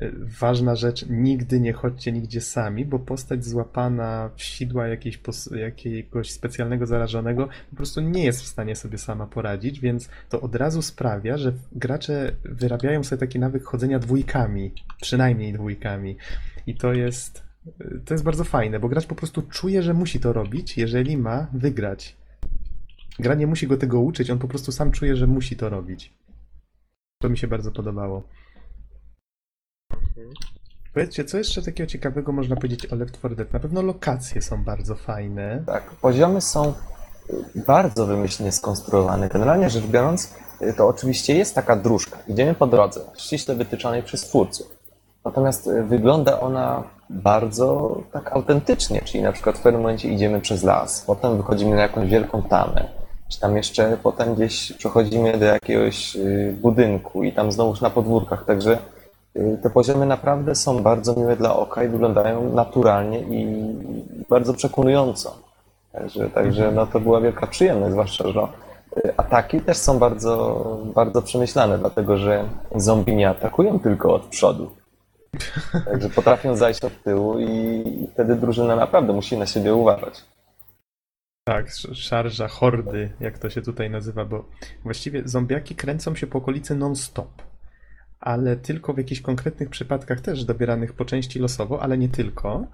Yy, 0.00 0.12
Ważna 0.40 0.76
rzecz, 0.76 1.06
nigdy 1.08 1.60
nie 1.60 1.72
chodźcie 1.72 2.12
nigdzie 2.12 2.40
sami, 2.40 2.84
bo 2.84 2.98
postać 2.98 3.44
złapana 3.44 4.30
w 4.36 4.42
sidła 4.42 4.88
jakiejś, 4.88 5.20
jakiegoś 5.56 6.30
specjalnego 6.30 6.86
zarażonego 6.86 7.48
po 7.70 7.76
prostu 7.76 8.00
nie 8.00 8.24
jest 8.24 8.42
w 8.42 8.46
stanie 8.46 8.76
sobie 8.76 8.98
sama 8.98 9.26
poradzić, 9.26 9.80
więc 9.80 10.08
to 10.28 10.40
od 10.40 10.54
razu 10.54 10.82
sprawia, 10.82 11.36
że 11.36 11.52
gracze 11.72 12.32
wyrabiają 12.44 13.04
sobie 13.04 13.20
taki 13.20 13.38
nawyk 13.38 13.64
chodzenia 13.64 13.98
dwójkami, 13.98 14.72
przynajmniej 15.00 15.52
dwójkami. 15.52 16.16
I 16.66 16.74
to 16.74 16.92
jest, 16.92 17.42
to 18.04 18.14
jest 18.14 18.24
bardzo 18.24 18.44
fajne, 18.44 18.80
bo 18.80 18.88
gracz 18.88 19.06
po 19.06 19.14
prostu 19.14 19.42
czuje, 19.42 19.82
że 19.82 19.94
musi 19.94 20.20
to 20.20 20.32
robić, 20.32 20.78
jeżeli 20.78 21.16
ma 21.16 21.46
wygrać. 21.52 22.21
Gra 23.18 23.34
nie 23.34 23.46
musi 23.46 23.66
go 23.66 23.76
tego 23.76 24.00
uczyć, 24.00 24.30
on 24.30 24.38
po 24.38 24.48
prostu 24.48 24.72
sam 24.72 24.90
czuje, 24.90 25.16
że 25.16 25.26
musi 25.26 25.56
to 25.56 25.68
robić. 25.68 26.14
To 27.18 27.28
mi 27.28 27.38
się 27.38 27.46
bardzo 27.46 27.72
podobało. 27.72 28.22
Powiedzcie, 30.94 31.24
co 31.24 31.38
jeszcze 31.38 31.62
takiego 31.62 31.86
ciekawego 31.86 32.32
można 32.32 32.56
powiedzieć 32.56 32.86
o 32.92 32.96
Left 32.96 33.18
4 33.18 33.36
Dead? 33.36 33.52
Na 33.52 33.60
pewno 33.60 33.82
lokacje 33.82 34.42
są 34.42 34.64
bardzo 34.64 34.94
fajne. 34.94 35.62
Tak, 35.66 35.90
poziomy 35.90 36.40
są 36.40 36.74
bardzo 37.66 38.06
wymyślnie 38.06 38.52
skonstruowane. 38.52 39.28
Generalnie 39.28 39.70
rzecz 39.70 39.86
biorąc, 39.86 40.34
to 40.76 40.88
oczywiście 40.88 41.34
jest 41.34 41.54
taka 41.54 41.76
dróżka. 41.76 42.18
Idziemy 42.28 42.54
po 42.54 42.66
drodze, 42.66 43.00
ściśle 43.16 43.54
wytyczonej 43.54 44.02
przez 44.02 44.20
twórców. 44.20 44.78
Natomiast 45.24 45.66
y, 45.66 45.82
wygląda 45.82 46.40
ona 46.40 46.82
bardzo 47.10 47.98
tak 48.12 48.32
autentycznie, 48.32 49.02
czyli 49.02 49.22
na 49.22 49.32
przykład 49.32 49.58
w 49.58 49.62
pewnym 49.62 49.82
momencie 49.82 50.08
idziemy 50.08 50.40
przez 50.40 50.62
las, 50.62 51.04
potem 51.06 51.36
wychodzimy 51.36 51.76
na 51.76 51.82
jakąś 51.82 52.10
wielką 52.10 52.42
tamę, 52.42 52.88
czy 53.32 53.40
tam 53.40 53.56
jeszcze 53.56 53.96
potem 54.02 54.34
gdzieś 54.34 54.72
przechodzimy 54.72 55.38
do 55.38 55.44
jakiegoś 55.44 56.16
y, 56.16 56.56
budynku 56.60 57.22
i 57.22 57.32
tam 57.32 57.52
znowuż 57.52 57.80
na 57.80 57.90
podwórkach, 57.90 58.44
także 58.44 58.78
y, 59.36 59.58
te 59.62 59.70
poziomy 59.70 60.06
naprawdę 60.06 60.54
są 60.54 60.82
bardzo 60.82 61.14
miłe 61.14 61.36
dla 61.36 61.56
oka 61.56 61.84
i 61.84 61.88
wyglądają 61.88 62.54
naturalnie 62.54 63.20
i 63.20 63.66
bardzo 64.28 64.54
przekonująco. 64.54 65.36
Także, 65.92 66.30
także 66.30 66.72
no 66.72 66.86
to 66.86 67.00
była 67.00 67.20
wielka 67.20 67.46
przyjemność, 67.46 67.92
zwłaszcza, 67.92 68.28
że 68.28 68.40
y, 68.96 69.16
ataki 69.16 69.60
też 69.60 69.76
są 69.76 69.98
bardzo, 69.98 70.62
bardzo 70.94 71.22
przemyślane, 71.22 71.78
dlatego 71.78 72.16
że 72.16 72.44
zombie 72.76 73.16
nie 73.16 73.28
atakują 73.28 73.80
tylko 73.80 74.14
od 74.14 74.22
przodu. 74.22 74.70
Także 75.84 76.08
potrafią 76.08 76.56
zajść 76.56 76.84
od 76.84 77.02
tyłu 77.02 77.38
i 77.38 77.84
wtedy 78.12 78.34
drużyna 78.34 78.76
naprawdę 78.76 79.12
musi 79.12 79.38
na 79.38 79.46
siebie 79.46 79.74
uważać. 79.74 80.24
Tak, 81.44 81.68
sz- 81.68 81.96
szarża, 81.98 82.48
hordy, 82.48 83.10
jak 83.20 83.38
to 83.38 83.50
się 83.50 83.62
tutaj 83.62 83.90
nazywa, 83.90 84.24
bo 84.24 84.48
właściwie 84.82 85.22
zombiaki 85.24 85.74
kręcą 85.74 86.14
się 86.14 86.26
po 86.26 86.38
okolicy 86.38 86.74
non-stop. 86.74 87.42
Ale 88.20 88.56
tylko 88.56 88.94
w 88.94 88.98
jakichś 88.98 89.20
konkretnych 89.20 89.68
przypadkach 89.70 90.20
też 90.20 90.44
dobieranych 90.44 90.92
po 90.92 91.04
części 91.04 91.38
losowo, 91.38 91.82
ale 91.82 91.98
nie 91.98 92.08
tylko. 92.08 92.66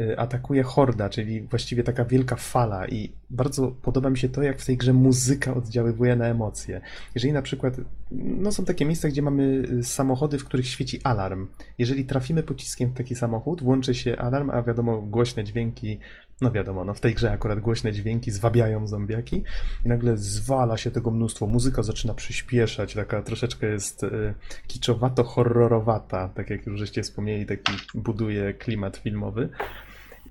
y, 0.00 0.18
Atakuje 0.18 0.62
horda, 0.62 1.08
czyli 1.08 1.40
właściwie 1.42 1.82
taka 1.82 2.04
wielka 2.04 2.36
fala 2.36 2.88
i 2.88 3.12
bardzo 3.30 3.68
podoba 3.68 4.10
mi 4.10 4.18
się 4.18 4.28
to, 4.28 4.42
jak 4.42 4.58
w 4.60 4.66
tej 4.66 4.76
grze 4.76 4.92
muzyka 4.92 5.54
oddziaływuje 5.54 6.16
na 6.16 6.26
emocje. 6.26 6.80
Jeżeli 7.14 7.32
na 7.32 7.42
przykład, 7.42 7.74
no 8.10 8.52
są 8.52 8.64
takie 8.64 8.84
miejsca, 8.84 9.08
gdzie 9.08 9.22
mamy 9.22 9.42
y, 9.72 9.84
samochody, 9.84 10.38
w 10.38 10.44
których 10.44 10.66
świeci 10.68 11.00
alarm. 11.04 11.46
Jeżeli 11.78 12.04
trafimy 12.04 12.42
pociskiem 12.42 12.90
w 12.90 12.94
taki 12.94 13.14
samochód, 13.14 13.62
włączy 13.62 13.94
się 13.94 14.16
alarm, 14.16 14.50
a 14.50 14.62
wiadomo, 14.62 15.02
głośne 15.02 15.44
dźwięki 15.44 15.98
no 16.40 16.50
wiadomo, 16.50 16.84
no 16.84 16.94
w 16.94 17.00
tej 17.00 17.14
grze 17.14 17.32
akurat 17.32 17.60
głośne 17.60 17.92
dźwięki 17.92 18.30
zwabiają 18.30 18.86
zombiaki 18.86 19.42
i 19.84 19.88
nagle 19.88 20.16
zwala 20.16 20.76
się 20.76 20.90
tego 20.90 21.10
mnóstwo. 21.10 21.46
Muzyka 21.46 21.82
zaczyna 21.82 22.14
przyspieszać, 22.14 22.94
taka 22.94 23.22
troszeczkę 23.22 23.66
jest 23.66 24.04
y, 24.04 24.34
kiczowato-horrorowata, 24.68 26.28
tak 26.28 26.50
jak 26.50 26.66
już 26.66 26.78
żeście 26.78 27.02
wspomnieli, 27.02 27.46
taki 27.46 27.72
buduje 27.94 28.54
klimat 28.54 28.96
filmowy. 28.96 29.48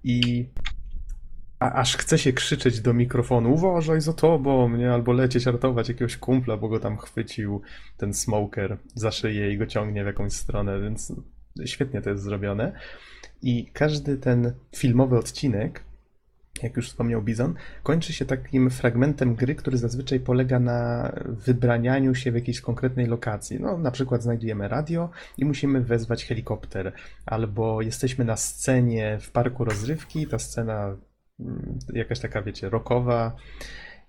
I 0.03 0.45
a, 1.60 1.72
aż 1.72 1.97
chce 1.97 2.18
się 2.18 2.34
krzyczeć 2.34 2.82
do 2.82 2.93
mikrofonu, 2.93 3.53
uważaj 3.53 4.01
za 4.01 4.14
tobą, 4.14 4.70
nie? 4.78 4.93
Albo 4.93 5.14
lecieć 5.14 5.45
ratować 5.45 5.89
jakiegoś 5.89 6.18
kumpla, 6.18 6.58
bo 6.58 6.70
go 6.70 6.80
tam 6.80 6.97
chwycił 6.97 7.62
ten 7.97 8.14
smoker 8.14 8.78
za 8.95 9.12
szyję 9.12 9.53
i 9.53 9.58
go 9.58 9.66
ciągnie 9.66 10.03
w 10.03 10.08
jakąś 10.08 10.34
stronę, 10.34 10.82
więc 10.82 11.14
świetnie 11.66 12.01
to 12.01 12.10
jest 12.10 12.24
zrobione. 12.24 12.72
I 13.41 13.70
każdy 13.74 14.18
ten 14.18 14.53
filmowy 14.76 15.18
odcinek, 15.18 15.84
jak 16.64 16.76
już 16.76 16.89
wspomniał 16.89 17.22
Bizon, 17.22 17.53
kończy 17.84 18.14
się 18.14 18.26
takim 18.26 18.70
fragmentem 18.70 19.36
gry, 19.36 19.56
który 19.56 19.78
zazwyczaj 19.78 20.20
polega 20.20 20.60
na 20.60 21.12
wybranianiu 21.26 22.16
się 22.16 22.32
w 22.32 22.36
jakiejś 22.36 22.62
konkretnej 22.62 23.06
lokacji. 23.06 23.60
No, 23.60 23.78
na 23.78 23.91
przykład 23.91 24.24
znajdujemy 24.24 24.68
radio 24.68 25.10
i 25.38 25.45
musimy 25.45 25.82
wezwać 25.82 26.26
helikopter, 26.26 26.93
albo 27.26 27.82
jesteśmy 27.82 28.26
na 28.26 28.38
scenie 28.38 29.18
w 29.22 29.32
parku 29.32 29.66
rozrywki, 29.66 30.28
ta 30.28 30.39
scena 30.39 30.97
mm, 31.39 31.80
jakaś 31.93 32.20
taka, 32.20 32.41
wiecie, 32.41 32.70
rockowa 32.70 33.36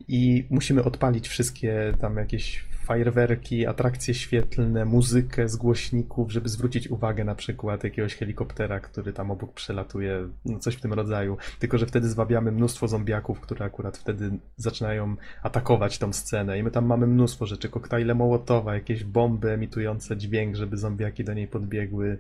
i 0.09 0.47
musimy 0.51 0.84
odpalić 0.84 1.28
wszystkie 1.28 1.92
tam 2.01 2.16
jakieś 2.16 2.64
fajerwerki, 2.86 3.66
atrakcje 3.66 4.14
świetlne, 4.14 4.84
muzykę 4.84 5.49
z 5.49 5.57
głośników, 5.57 6.32
żeby 6.32 6.49
zwrócić 6.49 6.88
uwagę 6.88 7.24
na 7.24 7.34
przykład 7.34 7.84
jakiegoś 7.84 8.14
helikoptera, 8.14 8.80
który 8.80 9.12
tam 9.12 9.30
obok 9.30 9.53
przelatuje, 9.53 10.28
no 10.44 10.59
coś 10.59 10.74
w 10.74 10.80
tym 10.80 10.92
rodzaju. 10.92 11.36
Tylko, 11.59 11.78
że 11.78 11.86
wtedy 11.86 12.09
zwabiamy 12.09 12.53
mnóstwo 12.53 12.88
zombiaków, 12.88 13.40
które 13.40 13.64
akurat 13.64 13.99
wtedy 13.99 14.38
zaczynają 14.57 15.16
atakować 15.42 15.99
tą 15.99 16.12
scenę 16.12 16.59
i 16.59 16.62
my 16.62 16.70
tam 16.70 16.86
mamy 16.86 17.07
mnóstwo 17.07 17.47
rzeczy, 17.47 17.68
koktajle 17.68 18.14
Mołotowa, 18.14 18.74
jakieś 18.74 19.05
bomby 19.05 19.51
emitujące 19.51 20.16
dźwięk, 20.16 20.57
żeby 20.57 20.76
zombiaki 20.76 21.24
do 21.24 21.34
niej 21.34 21.49
podbiegły. 21.49 22.18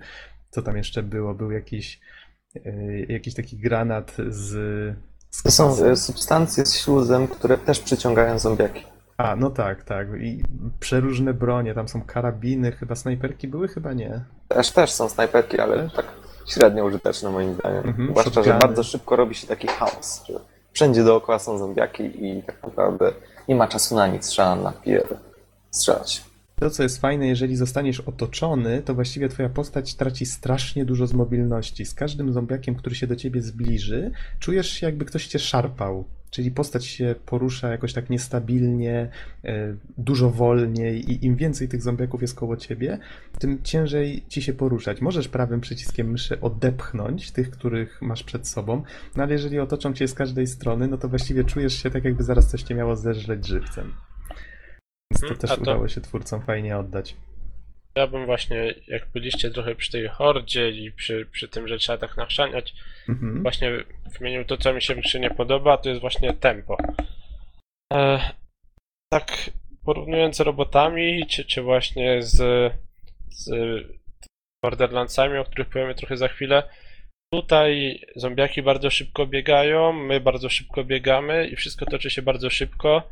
Co 0.50 0.62
tam 0.62 0.76
jeszcze 0.76 1.02
było? 1.02 1.34
Był 1.34 1.50
jakiś, 1.50 2.00
e, 2.64 3.00
jakiś 3.00 3.34
taki 3.34 3.58
granat 3.58 4.16
z... 4.28 4.96
To 5.44 5.50
są 5.50 5.84
y, 5.84 5.96
substancje 5.96 6.66
z 6.66 6.74
śluzem, 6.74 7.28
które 7.28 7.58
też 7.58 7.80
przyciągają 7.80 8.38
zombiaki. 8.38 8.84
A, 9.16 9.36
no 9.36 9.50
tak, 9.50 9.84
tak. 9.84 10.08
I 10.20 10.42
przeróżne 10.80 11.34
bronie, 11.34 11.74
tam 11.74 11.88
są 11.88 12.02
karabiny, 12.02 12.72
chyba 12.72 12.94
snajperki 12.94 13.48
były, 13.48 13.68
chyba 13.68 13.92
nie. 13.92 14.24
Też, 14.48 14.70
też 14.70 14.92
są 14.92 15.08
snajperki, 15.08 15.60
ale 15.60 15.90
tak 15.96 16.06
średnio 16.46 16.84
użyteczne 16.84 17.30
moim 17.30 17.54
zdaniem. 17.54 17.86
Mhm, 17.88 18.08
Zwłaszcza, 18.10 18.42
że 18.42 18.54
bardzo 18.54 18.82
szybko 18.82 19.16
robi 19.16 19.34
się 19.34 19.46
taki 19.46 19.66
chaos. 19.66 20.22
Że 20.28 20.40
wszędzie 20.72 21.04
dookoła 21.04 21.38
są 21.38 21.58
zombiaki 21.58 22.26
i 22.26 22.42
tak 22.42 22.62
naprawdę 22.62 23.12
nie 23.48 23.54
ma 23.54 23.68
czasu 23.68 23.94
na 23.94 24.06
nic, 24.06 24.26
trzeba 24.26 24.56
na 24.56 24.72
pier 24.72 25.06
strzelać. 25.70 26.24
To, 26.60 26.70
co 26.70 26.82
jest 26.82 27.00
fajne, 27.00 27.26
jeżeli 27.26 27.56
zostaniesz 27.56 28.00
otoczony, 28.00 28.82
to 28.82 28.94
właściwie 28.94 29.28
twoja 29.28 29.48
postać 29.48 29.94
traci 29.94 30.26
strasznie 30.26 30.84
dużo 30.84 31.06
z 31.06 31.12
mobilności. 31.12 31.84
Z 31.84 31.94
każdym 31.94 32.32
zombiakiem, 32.32 32.74
który 32.74 32.94
się 32.94 33.06
do 33.06 33.16
ciebie 33.16 33.42
zbliży, 33.42 34.10
czujesz 34.38 34.70
się 34.70 34.86
jakby 34.86 35.04
ktoś 35.04 35.26
cię 35.26 35.38
szarpał. 35.38 36.04
Czyli 36.30 36.50
postać 36.50 36.86
się 36.86 37.14
porusza 37.26 37.68
jakoś 37.68 37.92
tak 37.92 38.10
niestabilnie, 38.10 39.10
e, 39.44 39.76
dużo 39.98 40.30
wolniej 40.30 41.12
i 41.12 41.26
im 41.26 41.36
więcej 41.36 41.68
tych 41.68 41.82
zombiaków 41.82 42.22
jest 42.22 42.34
koło 42.34 42.56
ciebie, 42.56 42.98
tym 43.38 43.62
ciężej 43.62 44.24
ci 44.28 44.42
się 44.42 44.52
poruszać. 44.52 45.00
Możesz 45.00 45.28
prawym 45.28 45.60
przyciskiem 45.60 46.10
myszy 46.10 46.40
odepchnąć 46.40 47.30
tych, 47.30 47.50
których 47.50 48.02
masz 48.02 48.22
przed 48.24 48.48
sobą, 48.48 48.82
no 49.16 49.22
ale 49.22 49.32
jeżeli 49.32 49.58
otoczą 49.58 49.92
cię 49.92 50.08
z 50.08 50.14
każdej 50.14 50.46
strony, 50.46 50.88
no 50.88 50.98
to 50.98 51.08
właściwie 51.08 51.44
czujesz 51.44 51.82
się 51.82 51.90
tak, 51.90 52.04
jakby 52.04 52.22
zaraz 52.22 52.50
coś 52.50 52.62
cię 52.62 52.74
miało 52.74 52.96
zeżreć 52.96 53.46
żywcem. 53.46 53.92
Więc 55.12 55.20
to 55.20 55.26
Hmm, 55.26 55.40
też 55.40 55.50
to- 55.50 55.56
udało 55.62 55.88
się 55.88 56.00
twórcom 56.00 56.42
fajnie 56.42 56.78
oddać. 56.78 57.16
Ja 57.96 58.06
bym 58.06 58.26
właśnie, 58.26 58.74
jak 58.86 59.06
byliście 59.08 59.50
trochę 59.50 59.74
przy 59.74 59.92
tej 59.92 60.08
hordzie 60.08 60.70
i 60.70 60.92
przy, 60.92 61.26
przy 61.32 61.48
tym, 61.48 61.68
że 61.68 61.78
trzeba 61.78 61.98
tak 61.98 62.16
nachrzaniać, 62.16 62.74
Mhm. 63.08 63.42
właśnie 63.42 63.70
wymienił 64.18 64.44
to, 64.44 64.56
co 64.56 64.72
mi 64.72 64.82
się 64.82 64.94
w 64.94 65.00
grze 65.00 65.20
nie 65.20 65.30
podoba, 65.30 65.76
to 65.78 65.88
jest 65.88 66.00
właśnie 66.00 66.32
tempo. 66.34 66.76
E, 67.92 68.30
tak 69.12 69.50
porównując 69.84 70.36
z 70.36 70.40
robotami, 70.40 71.26
czy, 71.26 71.44
czy 71.44 71.62
właśnie 71.62 72.22
z, 72.22 72.72
z 73.30 73.50
Borderlandsami, 74.64 75.38
o 75.38 75.44
których 75.44 75.68
powiemy 75.68 75.94
trochę 75.94 76.16
za 76.16 76.28
chwilę, 76.28 76.62
tutaj 77.42 78.00
zombiaki 78.16 78.62
bardzo 78.62 78.90
szybko 78.90 79.26
biegają, 79.26 79.92
my 79.92 80.20
bardzo 80.20 80.48
szybko 80.48 80.84
biegamy 80.84 81.48
i 81.48 81.56
wszystko 81.56 81.86
toczy 81.86 82.10
się 82.10 82.22
bardzo 82.22 82.50
szybko. 82.50 83.02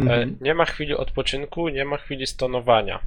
E, 0.00 0.02
Mhm. 0.02 0.36
Nie 0.40 0.54
ma 0.54 0.64
chwili 0.64 0.94
odpoczynku, 0.94 1.68
nie 1.68 1.84
ma 1.84 1.96
chwili 1.96 2.26
stonowania. 2.26 3.02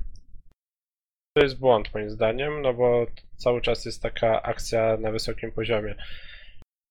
To 1.38 1.44
jest 1.44 1.60
błąd 1.60 1.94
moim 1.94 2.10
zdaniem, 2.10 2.62
no 2.62 2.74
bo 2.74 3.06
cały 3.36 3.62
czas 3.62 3.86
jest 3.86 4.02
taka 4.02 4.44
akcja 4.44 4.98
na 4.98 5.12
wysokim 5.12 5.52
poziomie. 5.52 5.96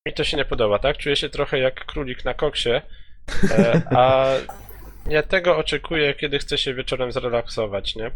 Mi 0.07 0.12
to 0.14 0.24
się 0.24 0.37
nie 0.37 0.45
podoba, 0.45 0.78
tak? 0.78 0.97
Czuję 0.97 1.16
się 1.16 1.28
trochę 1.28 1.59
jak 1.59 1.85
królik 1.87 2.24
na 2.24 2.35
koksie, 2.35 2.70
e, 2.70 3.82
a 3.91 4.26
nie 5.12 5.22
tego 5.22 5.57
oczekuję, 5.57 6.14
kiedy 6.14 6.39
chcę 6.39 6.59
się 6.59 6.74
wieczorem 6.74 7.12
zrelaksować, 7.12 7.97
nie? 7.97 8.11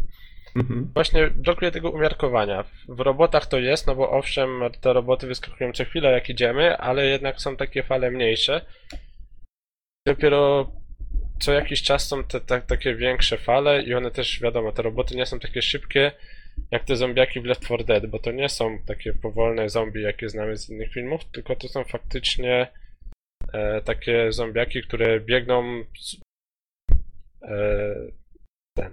Mhm. 0.55 0.91
Właśnie 0.93 1.27
brakuje 1.27 1.71
tego 1.71 1.91
umiarkowania. 1.91 2.63
W 2.87 2.99
robotach 2.99 3.45
to 3.45 3.59
jest, 3.59 3.87
no 3.87 3.95
bo 3.95 4.11
owszem, 4.11 4.61
te 4.81 4.93
roboty 4.93 5.27
wyskakują 5.27 5.73
co 5.73 5.85
chwilę 5.85 6.11
jak 6.11 6.29
idziemy, 6.29 6.77
ale 6.77 7.05
jednak 7.05 7.41
są 7.41 7.57
takie 7.57 7.83
fale 7.83 8.11
mniejsze. 8.11 8.65
Dopiero 10.07 10.71
co 11.39 11.53
jakiś 11.53 11.83
czas 11.83 12.07
są 12.07 12.23
te, 12.23 12.41
te 12.41 12.61
takie 12.61 12.95
większe 12.95 13.37
fale 13.37 13.83
i 13.83 13.93
one 13.93 14.11
też, 14.11 14.39
wiadomo, 14.39 14.71
te 14.71 14.81
roboty 14.81 15.15
nie 15.15 15.25
są 15.25 15.39
takie 15.39 15.61
szybkie 15.61 16.11
jak 16.71 16.83
te 16.83 16.95
zombiaki 16.95 17.41
w 17.41 17.45
Left 17.45 17.65
4 17.65 17.83
Dead, 17.83 18.05
bo 18.05 18.19
to 18.19 18.31
nie 18.31 18.49
są 18.49 18.79
takie 18.85 19.13
powolne 19.13 19.69
zombie, 19.69 20.01
jakie 20.01 20.29
znamy 20.29 20.57
z 20.57 20.69
innych 20.69 20.93
filmów, 20.93 21.25
tylko 21.31 21.55
to 21.55 21.67
są 21.67 21.83
faktycznie 21.83 22.67
e, 23.53 23.81
takie 23.81 24.31
zombiaki, 24.31 24.81
które 24.81 25.19
biegną 25.19 25.83
z, 25.99 26.17
e, 27.41 27.95
ten, 28.81 28.91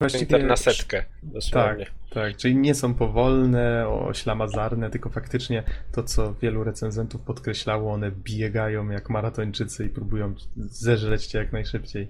Właściwie 0.00 0.38
na 0.38 0.56
setkę, 0.56 1.04
dosłownie. 1.22 1.86
Tak, 2.10 2.36
czyli 2.36 2.56
nie 2.56 2.74
są 2.74 2.94
powolne, 2.94 3.88
oślamazarne, 3.88 4.90
tylko 4.90 5.10
faktycznie 5.10 5.62
to, 5.92 6.02
co 6.02 6.34
wielu 6.34 6.64
recenzentów 6.64 7.20
podkreślało, 7.20 7.92
one 7.92 8.10
biegają 8.10 8.90
jak 8.90 9.10
maratończycy 9.10 9.86
i 9.86 9.88
próbują 9.88 10.34
zeżreć 10.56 11.26
cię 11.26 11.38
jak 11.38 11.52
najszybciej. 11.52 12.08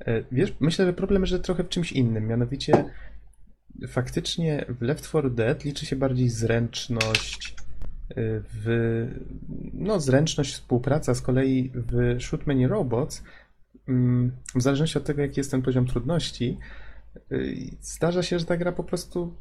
E, 0.00 0.22
Wiesz, 0.32 0.54
myślę, 0.60 0.86
że 0.86 0.92
problem 0.92 1.22
leży 1.22 1.40
trochę 1.40 1.64
w 1.64 1.68
czymś 1.68 1.92
innym, 1.92 2.26
mianowicie 2.26 2.84
faktycznie 3.88 4.64
w 4.68 4.82
Left 4.82 5.08
4 5.08 5.30
Dead 5.30 5.64
liczy 5.64 5.86
się 5.86 5.96
bardziej 5.96 6.28
zręczność, 6.28 7.56
e, 8.10 8.14
w, 8.54 9.06
no 9.72 10.00
zręczność, 10.00 10.52
współpraca, 10.52 11.14
z 11.14 11.22
kolei 11.22 11.72
w 11.74 12.22
Shoot 12.22 12.46
Many 12.46 12.68
Robots, 12.68 13.24
w 14.54 14.62
zależności 14.62 14.98
od 14.98 15.04
tego, 15.04 15.22
jaki 15.22 15.40
jest 15.40 15.50
ten 15.50 15.62
poziom 15.62 15.86
trudności, 15.86 16.58
Y, 17.32 17.56
Zdarza 17.80 18.22
się, 18.22 18.38
że 18.38 18.44
ta 18.44 18.56
gra 18.56 18.72
po 18.72 18.84
prostu 18.84 19.34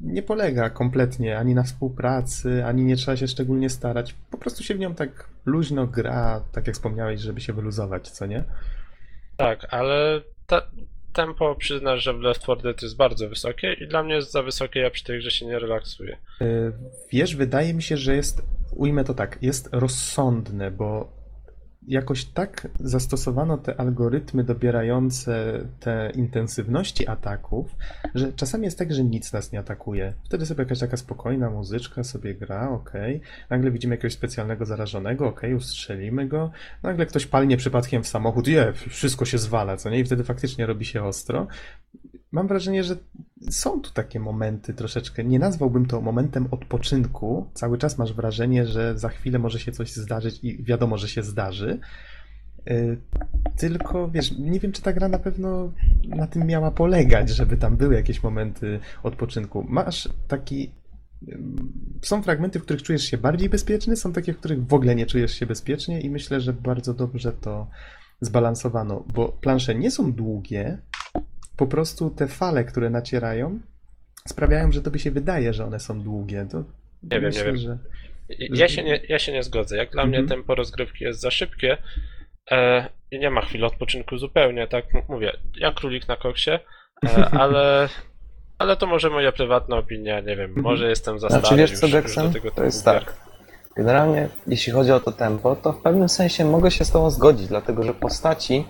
nie 0.00 0.22
polega 0.22 0.70
kompletnie 0.70 1.38
ani 1.38 1.54
na 1.54 1.62
współpracy, 1.62 2.64
ani 2.64 2.84
nie 2.84 2.96
trzeba 2.96 3.16
się 3.16 3.28
szczególnie 3.28 3.70
starać. 3.70 4.14
Po 4.30 4.38
prostu 4.38 4.62
się 4.62 4.74
w 4.74 4.78
nią 4.78 4.94
tak 4.94 5.28
luźno 5.46 5.86
gra, 5.86 6.44
tak 6.52 6.66
jak 6.66 6.76
wspomniałeś, 6.76 7.20
żeby 7.20 7.40
się 7.40 7.52
wyluzować, 7.52 8.10
co 8.10 8.26
nie? 8.26 8.44
Tak, 9.36 9.66
ale 9.70 10.20
te, 10.46 10.62
tempo 11.12 11.54
przyznasz, 11.54 12.02
że 12.02 12.14
w 12.14 12.20
Left 12.20 12.42
4 12.42 12.62
Dead 12.62 12.82
jest 12.82 12.96
bardzo 12.96 13.28
wysokie 13.28 13.72
i 13.72 13.88
dla 13.88 14.02
mnie 14.02 14.14
jest 14.14 14.32
za 14.32 14.42
wysokie, 14.42 14.80
ja 14.80 14.90
przy 14.90 15.04
tej 15.04 15.18
grze 15.18 15.30
się 15.30 15.46
nie 15.46 15.58
relaksuję. 15.58 16.16
Y, 16.42 16.72
Wiesz, 17.12 17.36
wydaje 17.36 17.74
mi 17.74 17.82
się, 17.82 17.96
że 17.96 18.16
jest, 18.16 18.42
ujmę 18.72 19.04
to 19.04 19.14
tak, 19.14 19.38
jest 19.42 19.68
rozsądne, 19.72 20.70
bo 20.70 21.12
jakoś 21.88 22.24
tak 22.24 22.68
zastosowano 22.80 23.58
te 23.58 23.80
algorytmy 23.80 24.44
dobierające 24.44 25.60
te 25.80 26.12
intensywności 26.14 27.08
ataków, 27.08 27.76
że 28.14 28.32
czasami 28.32 28.64
jest 28.64 28.78
tak, 28.78 28.92
że 28.92 29.04
nic 29.04 29.32
nas 29.32 29.52
nie 29.52 29.58
atakuje. 29.58 30.12
Wtedy 30.24 30.46
sobie 30.46 30.62
jakaś 30.62 30.78
taka 30.78 30.96
spokojna 30.96 31.50
muzyczka 31.50 32.04
sobie 32.04 32.34
gra, 32.34 32.70
okej. 32.70 33.20
Nagle 33.50 33.70
widzimy 33.70 33.94
jakiegoś 33.94 34.12
specjalnego 34.12 34.66
zarażonego, 34.66 35.26
okej, 35.26 35.54
ustrzelimy 35.54 36.28
go. 36.28 36.50
Nagle 36.82 37.06
ktoś 37.06 37.26
palnie 37.26 37.56
przypadkiem 37.56 38.02
w 38.02 38.08
samochód, 38.08 38.48
je, 38.48 38.72
wszystko 38.72 39.24
się 39.24 39.38
zwala, 39.38 39.76
co 39.76 39.90
nie? 39.90 40.00
I 40.00 40.04
wtedy 40.04 40.24
faktycznie 40.24 40.66
robi 40.66 40.84
się 40.84 41.04
ostro. 41.04 41.46
Mam 42.34 42.48
wrażenie, 42.48 42.84
że 42.84 42.96
są 43.50 43.80
tu 43.80 43.90
takie 43.90 44.20
momenty 44.20 44.74
troszeczkę, 44.74 45.24
nie 45.24 45.38
nazwałbym 45.38 45.86
to 45.86 46.00
momentem 46.00 46.48
odpoczynku. 46.50 47.46
Cały 47.54 47.78
czas 47.78 47.98
masz 47.98 48.12
wrażenie, 48.12 48.66
że 48.66 48.98
za 48.98 49.08
chwilę 49.08 49.38
może 49.38 49.60
się 49.60 49.72
coś 49.72 49.92
zdarzyć 49.92 50.38
i 50.42 50.64
wiadomo, 50.64 50.98
że 50.98 51.08
się 51.08 51.22
zdarzy. 51.22 51.78
Yy, 52.66 53.00
Tylko, 53.56 54.10
wiesz, 54.10 54.38
nie 54.38 54.60
wiem, 54.60 54.72
czy 54.72 54.82
ta 54.82 54.92
gra 54.92 55.08
na 55.08 55.18
pewno 55.18 55.72
na 56.08 56.26
tym 56.26 56.46
miała 56.46 56.70
polegać, 56.70 57.30
żeby 57.30 57.56
tam 57.56 57.76
były 57.76 57.94
jakieś 57.94 58.22
momenty 58.22 58.80
odpoczynku. 59.02 59.66
Masz 59.68 60.08
taki. 60.28 60.74
ym, 61.28 61.72
Są 62.02 62.22
fragmenty, 62.22 62.58
w 62.58 62.62
których 62.62 62.82
czujesz 62.82 63.04
się 63.04 63.18
bardziej 63.18 63.48
bezpieczny, 63.48 63.96
są 63.96 64.12
takie, 64.12 64.32
w 64.32 64.38
których 64.38 64.66
w 64.66 64.74
ogóle 64.74 64.94
nie 64.94 65.06
czujesz 65.06 65.34
się 65.34 65.46
bezpiecznie, 65.46 66.00
i 66.00 66.10
myślę, 66.10 66.40
że 66.40 66.52
bardzo 66.52 66.94
dobrze 66.94 67.32
to 67.32 67.70
zbalansowano, 68.20 69.04
bo 69.14 69.28
plansze 69.28 69.74
nie 69.74 69.90
są 69.90 70.12
długie, 70.12 70.78
po 71.56 71.66
prostu 71.66 72.10
te 72.10 72.28
fale, 72.28 72.64
które 72.64 72.90
nacierają, 72.90 73.60
sprawiają, 74.28 74.72
że 74.72 74.82
tobie 74.82 74.98
się 75.00 75.10
wydaje, 75.10 75.52
że 75.52 75.64
one 75.64 75.80
są 75.80 76.00
długie. 76.00 76.46
To 76.50 76.58
Nie 76.58 76.64
wiem, 77.10 77.22
myślę, 77.22 77.40
nie 77.40 77.46
wiem. 77.46 77.56
Że... 77.56 77.78
I- 78.28 78.58
Ja 78.58 78.68
się 78.68 78.82
nie, 78.84 79.00
ja 79.08 79.18
się 79.18 79.32
nie 79.32 79.42
zgodzę. 79.42 79.76
Jak 79.76 79.90
dla 79.90 80.02
Mhm. 80.02 80.22
mnie 80.22 80.28
tempo 80.34 80.54
rozgrywki 80.54 81.04
jest 81.04 81.20
za 81.20 81.30
szybkie 81.30 81.76
e, 82.50 82.88
i 83.10 83.18
nie 83.18 83.30
ma 83.30 83.40
chwili 83.40 83.64
odpoczynku 83.64 84.18
zupełnie, 84.18 84.66
tak 84.68 84.84
mówię, 85.08 85.32
ja 85.56 85.72
królik 85.72 86.08
na 86.08 86.16
koksie, 86.16 86.50
e, 86.50 86.58
ale, 87.42 87.88
ale 88.58 88.76
to 88.76 88.86
może 88.86 89.10
moja 89.10 89.32
prywatna 89.32 89.76
opinia, 89.76 90.20
nie 90.20 90.36
wiem, 90.36 90.44
Mhm. 90.50 90.62
może 90.62 90.88
jestem 90.88 91.18
za 91.18 91.28
Znaczy 91.28 91.46
stary 91.46 91.60
wiesz 91.62 91.70
już, 91.70 91.80
co, 91.80 91.86
już 91.86 91.92
do 91.92 91.98
Jackson? 91.98 92.32
tego 92.32 92.50
To 92.50 92.64
jest 92.64 92.84
tak. 92.84 93.16
Generalnie, 93.76 94.28
jeśli 94.46 94.72
chodzi 94.72 94.92
o 94.92 95.00
to 95.00 95.12
tempo, 95.12 95.56
to 95.56 95.72
w 95.72 95.82
pewnym 95.82 96.08
sensie 96.08 96.44
mogę 96.44 96.70
się 96.70 96.84
z 96.84 96.90
Tobą 96.90 97.10
zgodzić, 97.10 97.46
dlatego 97.48 97.82
że 97.82 97.94
postaci 97.94 98.64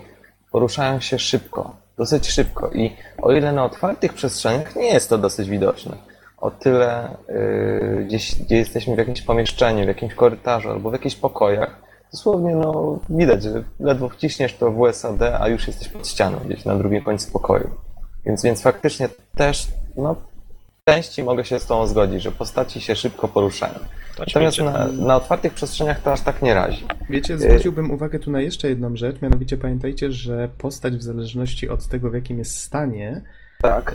poruszają 0.51 0.99
się 0.99 1.19
szybko, 1.19 1.75
dosyć 1.97 2.27
szybko 2.27 2.69
i 2.69 2.95
o 3.21 3.31
ile 3.31 3.51
na 3.51 3.65
otwartych 3.65 4.13
przestrzeniach 4.13 4.75
nie 4.75 4.87
jest 4.87 5.09
to 5.09 5.17
dosyć 5.17 5.49
widoczne, 5.49 5.97
o 6.37 6.51
tyle 6.51 7.17
yy, 7.29 8.05
gdzieś, 8.05 8.35
gdzie 8.35 8.57
jesteśmy 8.57 8.95
w 8.95 8.97
jakimś 8.97 9.21
pomieszczeniu, 9.21 9.83
w 9.83 9.87
jakimś 9.87 10.13
korytarzu 10.13 10.69
albo 10.69 10.89
w 10.89 10.93
jakichś 10.93 11.15
pokojach, 11.15 11.81
dosłownie 12.11 12.55
no, 12.55 12.99
widać, 13.09 13.43
że 13.43 13.63
ledwo 13.79 14.09
wciśniesz 14.09 14.55
to 14.57 14.71
w 14.71 14.79
USAD, 14.79 15.21
a 15.21 15.47
już 15.47 15.67
jesteś 15.67 15.87
pod 15.87 16.07
ścianą, 16.07 16.37
gdzieś 16.45 16.65
na 16.65 16.75
drugim 16.75 17.03
końcu 17.03 17.31
pokoju. 17.31 17.69
Więc, 18.25 18.43
więc 18.43 18.61
faktycznie 18.61 19.09
też, 19.35 19.67
no, 19.97 20.15
w 20.15 20.91
części 20.91 21.23
mogę 21.23 21.45
się 21.45 21.59
z 21.59 21.65
Tobą 21.65 21.87
zgodzić, 21.87 22.21
że 22.21 22.31
postaci 22.31 22.81
się 22.81 22.95
szybko 22.95 23.27
poruszają. 23.27 23.79
Natomiast 24.19 24.59
na, 24.59 24.87
na 24.87 25.15
otwartych 25.15 25.53
przestrzeniach 25.53 26.01
to 26.01 26.11
aż 26.13 26.21
tak 26.21 26.41
nie 26.41 26.53
razi. 26.53 26.85
Wiecie, 27.09 27.37
zwróciłbym 27.37 27.91
uwagę 27.91 28.19
tu 28.19 28.31
na 28.31 28.41
jeszcze 28.41 28.69
jedną 28.69 28.95
rzecz, 28.95 29.21
mianowicie 29.21 29.57
pamiętajcie, 29.57 30.11
że 30.11 30.49
postać 30.57 30.93
w 30.97 31.01
zależności 31.03 31.69
od 31.69 31.87
tego, 31.87 32.09
w 32.09 32.13
jakim 32.13 32.37
jest 32.37 32.57
stanie, 32.57 33.21
Tak. 33.61 33.93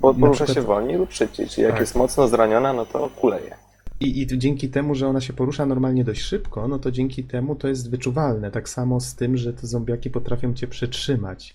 porusza 0.00 0.32
przykład- 0.44 0.54
się 0.54 0.62
wolniej 0.62 0.96
lub 0.98 1.12
szybciej, 1.12 1.48
czyli 1.48 1.62
jak 1.62 1.72
Tak. 1.72 1.80
jest 1.80 1.96
mocno 1.96 2.28
zraniona, 2.28 2.72
no 2.72 2.86
to 2.86 3.08
kuleje. 3.08 3.54
I, 4.00 4.22
I 4.22 4.38
dzięki 4.38 4.68
temu, 4.68 4.94
że 4.94 5.08
ona 5.08 5.20
się 5.20 5.32
porusza 5.32 5.66
normalnie 5.66 6.04
dość 6.04 6.22
szybko, 6.22 6.68
no 6.68 6.78
to 6.78 6.90
dzięki 6.90 7.24
temu 7.24 7.56
to 7.56 7.68
jest 7.68 7.90
wyczuwalne. 7.90 8.50
Tak 8.50 8.68
samo 8.68 9.00
z 9.00 9.14
tym, 9.14 9.36
że 9.36 9.52
te 9.52 9.66
zombiaki 9.66 10.10
potrafią 10.10 10.54
cię 10.54 10.66
przytrzymać. 10.66 11.54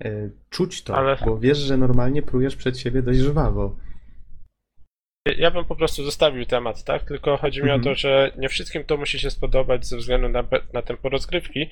Yy, 0.00 0.30
Czuć 0.50 0.82
to, 0.82 0.96
Ale- 0.96 1.16
bo 1.26 1.38
wiesz, 1.38 1.58
że 1.58 1.76
normalnie 1.76 2.22
prujesz 2.22 2.56
przed 2.56 2.78
siebie 2.78 3.02
dość 3.02 3.18
żwawo. 3.18 3.74
Ja 5.26 5.50
bym 5.50 5.64
po 5.64 5.76
prostu 5.76 6.04
zostawił 6.04 6.46
temat, 6.46 6.84
tak? 6.84 7.02
Tylko 7.02 7.36
chodzi 7.36 7.62
mi 7.62 7.70
o 7.70 7.74
to, 7.74 7.78
Mhm. 7.78 7.96
że 7.96 8.30
nie 8.38 8.48
wszystkim 8.48 8.84
to 8.84 8.96
musi 8.96 9.18
się 9.18 9.30
spodobać 9.30 9.86
ze 9.86 9.96
względu 9.96 10.28
na, 10.28 10.44
na 10.72 10.82
tempo 10.82 11.08
rozgrywki. 11.08 11.70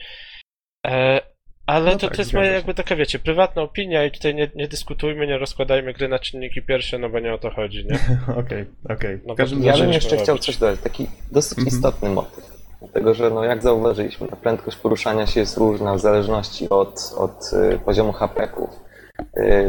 E, 0.86 1.20
ale 1.66 1.92
No 1.92 1.98
to, 1.98 2.06
tak, 2.06 2.16
to 2.16 2.22
jest 2.22 2.32
moja 2.32 2.52
jakby 2.52 2.74
taka, 2.74 2.96
wiecie, 2.96 3.18
prywatna 3.18 3.62
opinia 3.62 4.04
i 4.04 4.10
tutaj 4.10 4.34
nie, 4.34 4.50
nie 4.54 4.68
dyskutujmy, 4.68 5.26
nie 5.26 5.38
rozkładajmy 5.38 5.92
gry 5.92 6.08
na 6.08 6.18
czynniki 6.18 6.62
pierwsze, 6.62 6.98
no 6.98 7.08
bo 7.08 7.18
nie 7.18 7.34
o 7.34 7.38
to 7.38 7.50
chodzi, 7.50 7.84
nie? 7.84 7.98
Okej, 8.44 8.64
okej. 8.90 9.20
No 9.26 9.34
W 9.34 9.36
każdym 9.36 9.60
bo 9.60 9.66
Ja 9.66 9.76
bym 9.78 9.92
jeszcze 9.92 10.16
chciał 10.16 10.38
coś 10.38 10.56
dodać, 10.56 10.80
taki 10.80 11.06
dosyć 11.32 11.58
Mhm. 11.58 11.76
istotny 11.76 12.08
motyw. 12.10 12.50
Dlatego, 12.80 13.14
że 13.14 13.30
no, 13.30 13.44
jak 13.44 13.62
zauważyliśmy, 13.62 14.28
ta 14.28 14.36
prędkość 14.36 14.76
poruszania 14.76 15.26
się 15.26 15.40
jest 15.40 15.56
różna 15.56 15.94
w 15.94 16.00
zależności 16.00 16.68
od, 16.68 17.00
od 17.16 17.50
y, 17.74 17.78
poziomu 17.78 18.12
hapeków. 18.12 18.70
Y, 18.70 18.89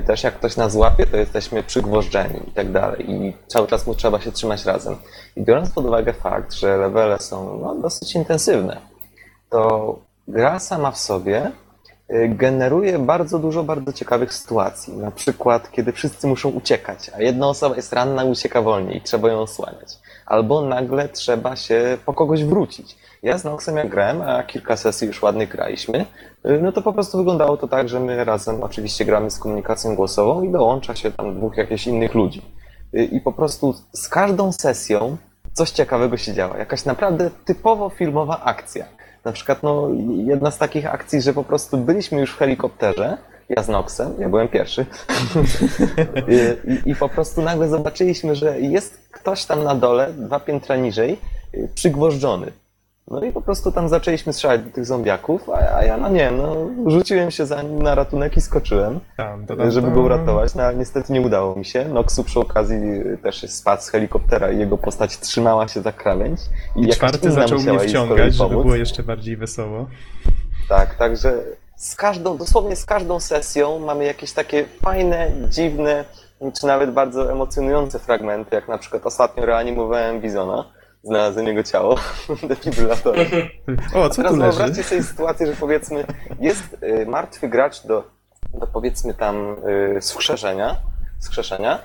też 0.07 0.23
jak 0.23 0.35
ktoś 0.35 0.57
nas 0.57 0.71
złapie, 0.71 1.05
to 1.05 1.17
jesteśmy 1.17 1.63
przygwożdżeni 1.63 2.39
i 2.47 2.51
tak 2.51 2.71
dalej. 2.71 3.11
I 3.11 3.33
cały 3.47 3.67
czas 3.67 3.87
mu 3.87 3.95
trzeba 3.95 4.21
się 4.21 4.31
trzymać 4.31 4.65
razem. 4.65 4.95
I 5.35 5.41
biorąc 5.41 5.69
pod 5.71 5.85
uwagę 5.85 6.13
fakt, 6.13 6.53
że 6.53 6.77
levele 6.77 7.19
są 7.19 7.57
no, 7.57 7.75
dosyć 7.75 8.15
intensywne, 8.15 8.77
to 9.49 9.99
gra 10.27 10.59
sama 10.59 10.91
w 10.91 10.97
sobie 10.97 11.51
y, 12.13 12.29
generuje 12.29 12.99
bardzo 12.99 13.39
dużo 13.39 13.63
bardzo 13.63 13.93
ciekawych 13.93 14.33
sytuacji. 14.33 14.93
Na 14.93 15.11
przykład, 15.11 15.71
kiedy 15.71 15.91
wszyscy 15.91 16.27
muszą 16.27 16.49
uciekać, 16.49 17.11
a 17.15 17.21
jedna 17.21 17.47
osoba 17.47 17.75
jest 17.75 17.93
ranna 17.93 18.23
i 18.23 18.29
ucieka 18.29 18.61
wolniej 18.61 19.01
trzeba 19.01 19.29
ją 19.29 19.39
osłaniać. 19.39 19.99
Albo 20.25 20.61
nagle 20.61 21.09
trzeba 21.09 21.55
się 21.55 21.97
po 22.05 22.13
kogoś 22.13 22.43
wrócić. 22.43 22.97
Ja 23.23 23.37
z 23.37 23.43
Noxem 23.43 23.77
jak 23.77 23.89
grałem, 23.89 24.21
a 24.21 24.43
kilka 24.43 24.77
sesji 24.77 25.07
już 25.07 25.21
ładnych 25.21 25.49
graliśmy, 25.49 26.05
y, 26.45 26.59
no 26.61 26.71
to 26.71 26.81
po 26.81 26.93
prostu 26.93 27.17
wyglądało 27.17 27.57
to 27.57 27.67
tak, 27.67 27.89
że 27.89 27.99
my 27.99 28.23
razem 28.23 28.63
oczywiście 28.63 29.05
gramy 29.05 29.31
z 29.31 29.39
komunikacją 29.39 29.95
głosową 29.95 30.43
i 30.43 30.51
dołącza 30.51 30.95
się 30.95 31.11
tam 31.11 31.35
dwóch 31.35 31.57
jakichś 31.57 31.87
innych 31.87 32.13
ludzi. 32.13 32.41
Y, 32.93 33.03
I 33.03 33.21
po 33.21 33.31
prostu 33.31 33.73
z 33.93 34.09
każdą 34.09 34.51
sesją 34.51 35.17
coś 35.53 35.71
ciekawego 35.71 36.17
się 36.17 36.33
działo. 36.33 36.57
Jakaś 36.57 36.85
naprawdę 36.85 37.31
typowo 37.45 37.89
filmowa 37.89 38.41
akcja. 38.43 38.85
Na 39.25 39.31
przykład 39.31 39.63
no, 39.63 39.89
jedna 40.17 40.51
z 40.51 40.57
takich 40.57 40.93
akcji, 40.93 41.21
że 41.21 41.33
po 41.33 41.43
prostu 41.43 41.77
byliśmy 41.77 42.19
już 42.19 42.33
w 42.33 42.37
helikopterze, 42.37 43.17
ja 43.49 43.63
z 43.63 43.67
Noxem, 43.69 44.13
ja 44.19 44.29
byłem 44.29 44.47
pierwszy, 44.47 44.85
I, 46.85 46.89
i 46.89 46.95
po 46.95 47.09
prostu 47.09 47.41
nagle 47.41 47.67
zobaczyliśmy, 47.67 48.35
że 48.35 48.59
jest 48.59 49.09
ktoś 49.11 49.45
tam 49.45 49.63
na 49.63 49.75
dole, 49.75 50.13
dwa 50.13 50.39
piętra 50.39 50.75
niżej, 50.75 51.17
y, 51.53 51.69
przygwożdżony. 51.75 52.51
No 53.07 53.23
i 53.23 53.31
po 53.31 53.41
prostu 53.41 53.71
tam 53.71 53.89
zaczęliśmy 53.89 54.33
strzelać 54.33 54.61
do 54.61 54.69
tych 54.69 54.85
zombiaków, 54.85 55.49
a, 55.49 55.75
a 55.75 55.83
ja, 55.83 55.97
no 55.97 56.09
nie 56.09 56.19
wiem, 56.19 56.37
no, 56.37 56.55
rzuciłem 56.91 57.31
się 57.31 57.45
za 57.45 57.61
nim 57.61 57.81
na 57.81 57.95
ratunek 57.95 58.37
i 58.37 58.41
skoczyłem, 58.41 58.99
Tam, 59.17 59.45
to 59.45 59.55
tam, 59.55 59.71
żeby 59.71 59.87
tam. 59.87 59.95
go 59.95 60.01
uratować, 60.01 60.55
no 60.55 60.63
ale 60.63 60.75
niestety 60.75 61.13
nie 61.13 61.21
udało 61.21 61.55
mi 61.55 61.65
się. 61.65 61.85
Noxu 61.85 62.23
przy 62.23 62.39
okazji 62.39 62.77
też 63.23 63.49
spadł 63.51 63.81
z 63.83 63.89
helikoptera 63.89 64.51
i 64.51 64.59
jego 64.59 64.77
postać 64.77 65.17
trzymała 65.19 65.67
się 65.67 65.81
za 65.81 65.91
krawędź. 65.91 66.39
I 66.75 66.81
I 66.81 66.87
czwarty 66.89 67.31
zaczął 67.31 67.59
mnie 67.59 67.79
wciągać, 67.79 68.33
żeby 68.33 68.49
było 68.49 68.75
jeszcze 68.75 69.03
bardziej 69.03 69.37
wesoło. 69.37 69.87
Tak, 70.69 70.95
także 70.95 71.33
z 71.75 71.95
każdą, 71.95 72.37
dosłownie 72.37 72.75
z 72.75 72.85
każdą 72.85 73.19
sesją 73.19 73.79
mamy 73.79 74.05
jakieś 74.05 74.31
takie 74.33 74.65
fajne, 74.81 75.31
dziwne, 75.49 76.05
czy 76.59 76.67
nawet 76.67 76.91
bardzo 76.91 77.31
emocjonujące 77.31 77.99
fragmenty, 77.99 78.55
jak 78.55 78.67
na 78.67 78.77
przykład 78.77 79.05
ostatnio 79.05 79.45
reanimowałem 79.45 80.21
Bizona, 80.21 80.65
znalazłem 81.03 81.47
jego 81.47 81.63
ciało, 81.63 81.95
defibrylatorem. 82.49 83.27
O, 83.95 84.09
co 84.09 84.15
Teraz 84.15 84.33
tu 84.33 84.39
leży? 84.39 84.57
wyobraźcie 84.57 84.83
sobie 84.83 85.03
sytuację, 85.03 85.47
że 85.47 85.53
powiedzmy 85.53 86.05
jest 86.39 86.77
y, 86.83 87.05
martwy 87.05 87.49
gracz 87.49 87.85
do, 87.85 88.03
do 88.53 88.67
powiedzmy 88.67 89.13
tam 89.13 89.55
y, 89.97 90.01
skrzeszenia, 90.01 90.75
skrzeszenia 91.19 91.79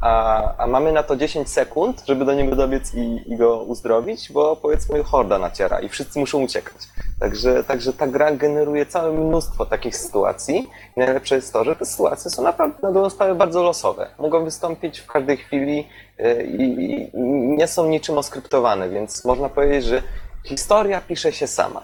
a, 0.00 0.42
a 0.58 0.66
mamy 0.66 0.92
na 0.92 1.02
to 1.02 1.16
10 1.16 1.48
sekund, 1.50 2.02
żeby 2.08 2.24
do 2.24 2.34
niego 2.34 2.56
dobiec 2.56 2.94
i, 2.94 3.22
i 3.32 3.36
go 3.36 3.62
uzdrowić, 3.62 4.32
bo 4.32 4.56
powiedzmy 4.56 5.02
horda 5.02 5.38
naciera 5.38 5.80
i 5.80 5.88
wszyscy 5.88 6.18
muszą 6.18 6.42
uciekać. 6.42 6.76
Także, 7.20 7.64
także 7.64 7.92
ta 7.92 8.06
gra 8.06 8.32
generuje 8.32 8.86
całe 8.86 9.12
mnóstwo 9.12 9.66
takich 9.66 9.96
sytuacji. 9.96 10.56
I 10.96 11.00
najlepsze 11.00 11.34
jest 11.34 11.52
to, 11.52 11.64
że 11.64 11.76
te 11.76 11.86
sytuacje 11.86 12.30
są 12.30 12.42
naprawdę 12.42 12.78
na 12.82 12.92
dobrą 12.92 13.10
sprawę 13.10 13.34
bardzo 13.34 13.62
losowe. 13.62 14.06
Mogą 14.18 14.44
wystąpić 14.44 15.00
w 15.00 15.06
każdej 15.06 15.36
chwili 15.36 15.88
y, 16.20 16.42
i, 16.44 16.62
i 16.64 17.10
nie 17.56 17.66
są 17.66 17.86
niczym 17.86 18.18
oskryptowane, 18.18 18.88
więc 18.88 19.24
można 19.24 19.48
powiedzieć, 19.48 19.84
że 19.84 20.02
historia 20.44 21.00
pisze 21.00 21.32
się 21.32 21.46
sama. 21.46 21.82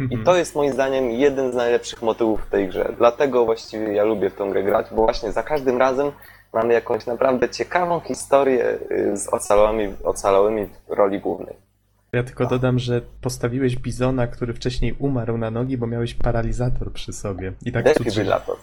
I 0.00 0.02
Mhm. 0.02 0.24
to 0.24 0.36
jest 0.36 0.54
moim 0.54 0.72
zdaniem 0.72 1.10
jeden 1.10 1.52
z 1.52 1.54
najlepszych 1.54 2.02
motywów 2.02 2.40
w 2.46 2.50
tej 2.50 2.68
grze. 2.68 2.92
Dlatego 2.98 3.44
właściwie 3.44 3.92
ja 3.92 4.04
lubię 4.04 4.30
w 4.30 4.34
tą 4.34 4.50
grę 4.50 4.62
grać, 4.62 4.86
bo 4.90 5.02
właśnie 5.02 5.32
za 5.32 5.42
każdym 5.42 5.78
razem 5.78 6.12
mamy 6.52 6.74
jakąś 6.74 7.06
naprawdę 7.06 7.48
ciekawą 7.48 8.00
historię 8.00 8.78
y, 8.90 9.16
z 9.16 9.28
ocalałymi, 9.28 9.94
ocalałymi 10.04 10.66
w 10.88 10.92
roli 10.92 11.20
głównej. 11.20 11.56
Ja 12.12 12.22
tylko 12.22 12.46
dodam, 12.46 12.78
że 12.78 13.00
postawiłeś 13.20 13.76
bizona, 13.76 14.26
który 14.26 14.54
wcześniej 14.54 14.94
umarł 14.98 15.38
na 15.38 15.50
nogi, 15.50 15.78
bo 15.78 15.86
miałeś 15.86 16.14
paralizator 16.14 16.92
przy 16.92 17.12
sobie. 17.12 17.52
I 17.64 17.72
tak 17.72 17.84
Defibrylator. 17.84 18.56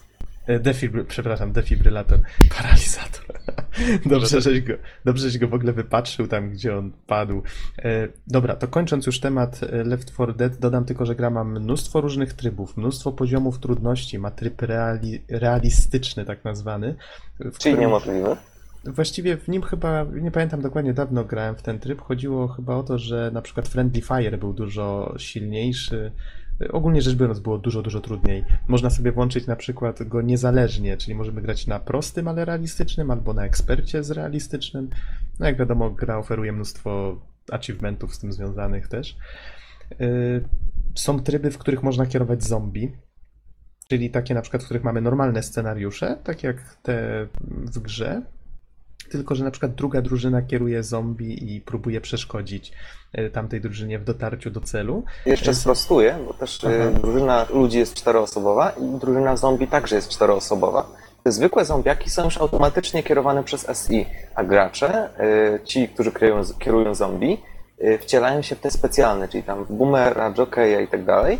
E, 0.47 0.59
Defibry... 0.59 1.05
Przepraszam, 1.05 1.51
defibrylator. 1.51 2.19
Paralizator. 2.57 3.38
Dobrze, 4.05 4.41
żeś 4.41 4.61
go, 4.61 4.73
dobrze, 5.05 5.23
żeś 5.29 5.37
go 5.37 5.47
w 5.47 5.53
ogóle 5.53 5.73
wypatrzył 5.73 6.27
tam, 6.27 6.49
gdzie 6.49 6.77
on 6.77 6.91
padł. 7.07 7.43
E, 7.77 8.07
dobra, 8.27 8.55
to 8.55 8.67
kończąc 8.67 9.05
już 9.05 9.19
temat 9.19 9.63
e, 9.63 9.83
Left 9.83 10.13
4 10.13 10.33
Dead, 10.33 10.57
dodam 10.57 10.85
tylko, 10.85 11.05
że 11.05 11.15
gra 11.15 11.29
ma 11.29 11.43
mnóstwo 11.43 12.01
różnych 12.01 12.33
trybów, 12.33 12.77
mnóstwo 12.77 13.11
poziomów 13.11 13.59
trudności, 13.59 14.19
ma 14.19 14.31
tryb 14.31 14.61
reali... 14.61 15.21
realistyczny, 15.29 16.25
tak 16.25 16.45
nazwany. 16.45 16.95
Czyli 17.37 17.51
którym- 17.51 17.79
niemożliwe. 17.79 18.37
Właściwie 18.85 19.37
w 19.37 19.47
nim 19.47 19.61
chyba, 19.61 20.05
nie 20.21 20.31
pamiętam 20.31 20.61
dokładnie, 20.61 20.93
dawno 20.93 21.25
grałem 21.25 21.55
w 21.55 21.61
ten 21.61 21.79
tryb. 21.79 22.01
Chodziło 22.01 22.47
chyba 22.47 22.75
o 22.75 22.83
to, 22.83 22.97
że 22.97 23.31
na 23.33 23.41
przykład 23.41 23.67
Friendly 23.67 24.01
Fire 24.01 24.37
był 24.37 24.53
dużo 24.53 25.15
silniejszy. 25.17 26.11
Ogólnie 26.71 27.01
rzecz 27.01 27.15
biorąc, 27.15 27.39
było 27.39 27.57
dużo, 27.57 27.81
dużo 27.81 28.01
trudniej. 28.01 28.45
Można 28.67 28.89
sobie 28.89 29.11
włączyć 29.11 29.47
na 29.47 29.55
przykład 29.55 30.03
go 30.03 30.21
niezależnie, 30.21 30.97
czyli 30.97 31.15
możemy 31.15 31.41
grać 31.41 31.67
na 31.67 31.79
prostym, 31.79 32.27
ale 32.27 32.45
realistycznym, 32.45 33.11
albo 33.11 33.33
na 33.33 33.45
ekspercie 33.45 34.03
z 34.03 34.11
realistycznym. 34.11 34.89
No 35.39 35.45
jak 35.45 35.57
wiadomo, 35.57 35.89
gra 35.89 36.17
oferuje 36.17 36.51
mnóstwo 36.51 37.21
achievementów 37.51 38.15
z 38.15 38.19
tym 38.19 38.33
związanych 38.33 38.87
też. 38.87 39.17
Yy, 39.99 40.43
Są 40.95 41.19
tryby, 41.19 41.51
w 41.51 41.57
których 41.57 41.83
można 41.83 42.05
kierować 42.05 42.43
zombie, 42.43 42.91
czyli 43.87 44.09
takie 44.09 44.33
na 44.33 44.41
przykład, 44.41 44.63
w 44.63 44.65
których 44.65 44.83
mamy 44.83 45.01
normalne 45.01 45.43
scenariusze, 45.43 46.17
tak 46.23 46.43
jak 46.43 46.75
te 46.83 47.27
w 47.47 47.79
grze, 47.79 48.21
tylko 49.09 49.35
że 49.35 49.43
na 49.43 49.51
przykład 49.51 49.73
druga 49.73 50.01
drużyna 50.01 50.41
kieruje 50.41 50.83
zombie 50.83 51.55
i 51.55 51.61
próbuje 51.61 52.01
przeszkodzić 52.01 52.71
e, 53.13 53.29
tamtej 53.29 53.61
drużynie 53.61 53.99
w 53.99 54.03
dotarciu 54.03 54.51
do 54.51 54.61
celu. 54.61 55.03
Jeszcze 55.25 55.55
sprostuję, 55.55 56.17
bo 56.27 56.33
też 56.33 56.63
y, 56.63 56.67
Aha. 56.67 56.99
drużyna 57.01 57.45
ludzi 57.53 57.79
jest 57.79 57.93
czteroosobowa 57.93 58.69
i 58.69 58.99
drużyna 58.99 59.37
zombie 59.37 59.67
także 59.67 59.95
jest 59.95 60.09
czteroosobowa. 60.09 60.91
Te 61.23 61.31
zwykłe 61.31 61.65
zombiaki 61.65 62.09
są 62.09 62.23
już 62.23 62.37
automatycznie 62.37 63.03
kierowane 63.03 63.43
przez 63.43 63.67
SI, 63.73 64.05
a 64.35 64.43
gracze, 64.43 65.09
ci, 65.63 65.87
którzy 65.87 66.11
kierują, 66.11 66.43
kierują 66.59 66.95
zombie, 66.95 67.37
wcielają 67.99 68.41
się 68.41 68.55
w 68.55 68.59
te 68.59 68.71
specjalne, 68.71 69.27
czyli 69.27 69.43
tam 69.43 69.65
w 69.65 69.71
boomera, 69.71 70.33
jokeja 70.33 70.81
i 70.81 70.87
tak 70.87 71.05
dalej. 71.05 71.39